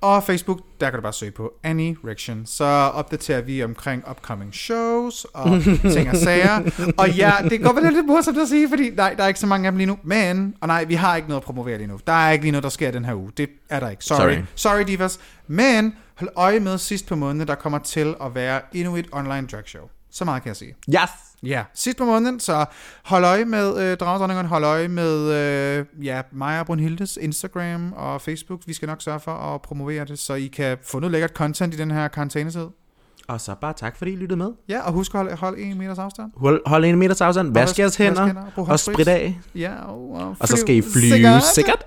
Og 0.00 0.22
Facebook, 0.24 0.60
der 0.80 0.90
kan 0.90 0.98
du 0.98 1.02
bare 1.02 1.12
søge 1.12 1.30
på 1.30 1.52
Annie 1.62 1.96
Rection. 2.04 2.46
Så 2.46 2.64
opdaterer 2.94 3.40
vi 3.40 3.64
omkring 3.64 4.04
upcoming 4.10 4.54
shows 4.54 5.24
og 5.24 5.62
ting 5.94 6.10
og 6.10 6.16
sager. 6.16 6.70
Og 6.98 7.10
ja, 7.10 7.32
det 7.50 7.62
går 7.62 7.72
vel 7.72 7.92
lidt 7.92 8.06
morsomt 8.06 8.38
at 8.38 8.48
sige, 8.48 8.68
fordi 8.68 8.90
nej, 8.90 9.14
der 9.14 9.24
er 9.24 9.28
ikke 9.28 9.40
så 9.40 9.46
mange 9.46 9.66
af 9.66 9.72
dem 9.72 9.78
lige 9.78 9.86
nu. 9.86 9.98
Men, 10.04 10.54
og 10.60 10.68
nej, 10.68 10.84
vi 10.84 10.94
har 10.94 11.16
ikke 11.16 11.28
noget 11.28 11.40
at 11.40 11.44
promovere 11.44 11.78
lige 11.78 11.88
nu. 11.88 12.00
Der 12.06 12.12
er 12.12 12.30
ikke 12.32 12.44
lige 12.44 12.52
noget, 12.52 12.62
der 12.64 12.70
sker 12.70 12.90
den 12.90 13.04
her 13.04 13.14
uge. 13.14 13.30
Det 13.36 13.48
er 13.70 13.80
der 13.80 13.90
ikke. 13.90 14.04
Sorry. 14.04 14.18
Sorry. 14.18 14.32
Sorry, 14.32 14.42
Sorry 14.54 14.84
divas. 14.86 15.18
Men 15.46 15.94
hold 16.14 16.30
øje 16.36 16.60
med 16.60 16.78
sidst 16.78 17.06
på 17.06 17.16
måneden, 17.16 17.48
der 17.48 17.54
kommer 17.54 17.78
til 17.78 18.14
at 18.24 18.34
være 18.34 18.60
endnu 18.72 18.96
et 18.96 19.06
online 19.12 19.46
drag 19.46 19.62
show. 19.68 19.82
Så 20.16 20.24
meget 20.24 20.42
kan 20.42 20.48
jeg 20.48 20.56
sige. 20.56 20.74
Yes! 20.90 21.10
Ja, 21.42 21.64
sidst 21.74 21.98
på 21.98 22.04
måneden, 22.04 22.40
så 22.40 22.64
hold 23.04 23.24
øje 23.24 23.44
med 23.44 23.78
øh, 23.78 23.96
Dragdronningerne, 23.96 24.48
hold 24.48 24.64
øje 24.64 24.88
med 24.88 25.32
øh, 25.32 26.04
ja, 26.06 26.22
og 26.60 26.66
Brunhildes 26.66 27.18
Instagram 27.20 27.92
og 27.92 28.20
Facebook. 28.20 28.60
Vi 28.66 28.72
skal 28.72 28.88
nok 28.88 29.02
sørge 29.02 29.20
for 29.20 29.32
at 29.32 29.62
promovere 29.62 30.04
det, 30.04 30.18
så 30.18 30.34
I 30.34 30.46
kan 30.46 30.78
få 30.84 30.98
noget 30.98 31.12
lækkert 31.12 31.30
content 31.30 31.74
i 31.74 31.76
den 31.76 31.90
her 31.90 32.08
karantænetid. 32.08 32.66
Og 33.28 33.40
så 33.40 33.54
bare 33.60 33.72
tak, 33.72 33.96
fordi 33.96 34.12
I 34.12 34.16
lyttede 34.16 34.38
med. 34.38 34.50
Ja, 34.68 34.80
og 34.80 34.92
husk 34.92 35.14
at 35.14 35.20
holde, 35.20 35.36
holde 35.36 35.62
en 35.62 35.78
meters 35.78 35.98
afstand. 35.98 36.30
Hold, 36.36 36.62
hold 36.66 36.84
en 36.84 36.96
meters 36.96 37.20
afstand, 37.20 37.54
vask 37.54 37.78
jeres 37.78 38.00
vask 38.00 38.18
hænder, 38.18 38.42
og 38.56 38.80
sprit 38.80 39.08
af. 39.08 39.40
Ja, 39.54 39.72
og, 39.82 40.10
og, 40.10 40.36
Og 40.40 40.48
så 40.48 40.56
skal 40.56 40.74
I 40.74 40.82
flyve 40.82 41.40
sikkert. 41.54 41.86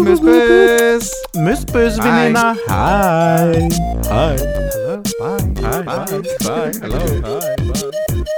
Møs, 0.00 0.20
møs. 0.20 1.10
Møs 1.34 1.58
bøs, 1.72 1.92
veninder. 2.04 2.54
Hej. 2.68 3.52
Hej. 4.08 4.83
Bye. 5.02 5.38
Hej. 5.62 5.84
Bye. 5.84 6.22
Bye. 6.44 6.72
Hello. 6.80 6.98
Bye. 6.98 7.56
Bye. 7.56 8.34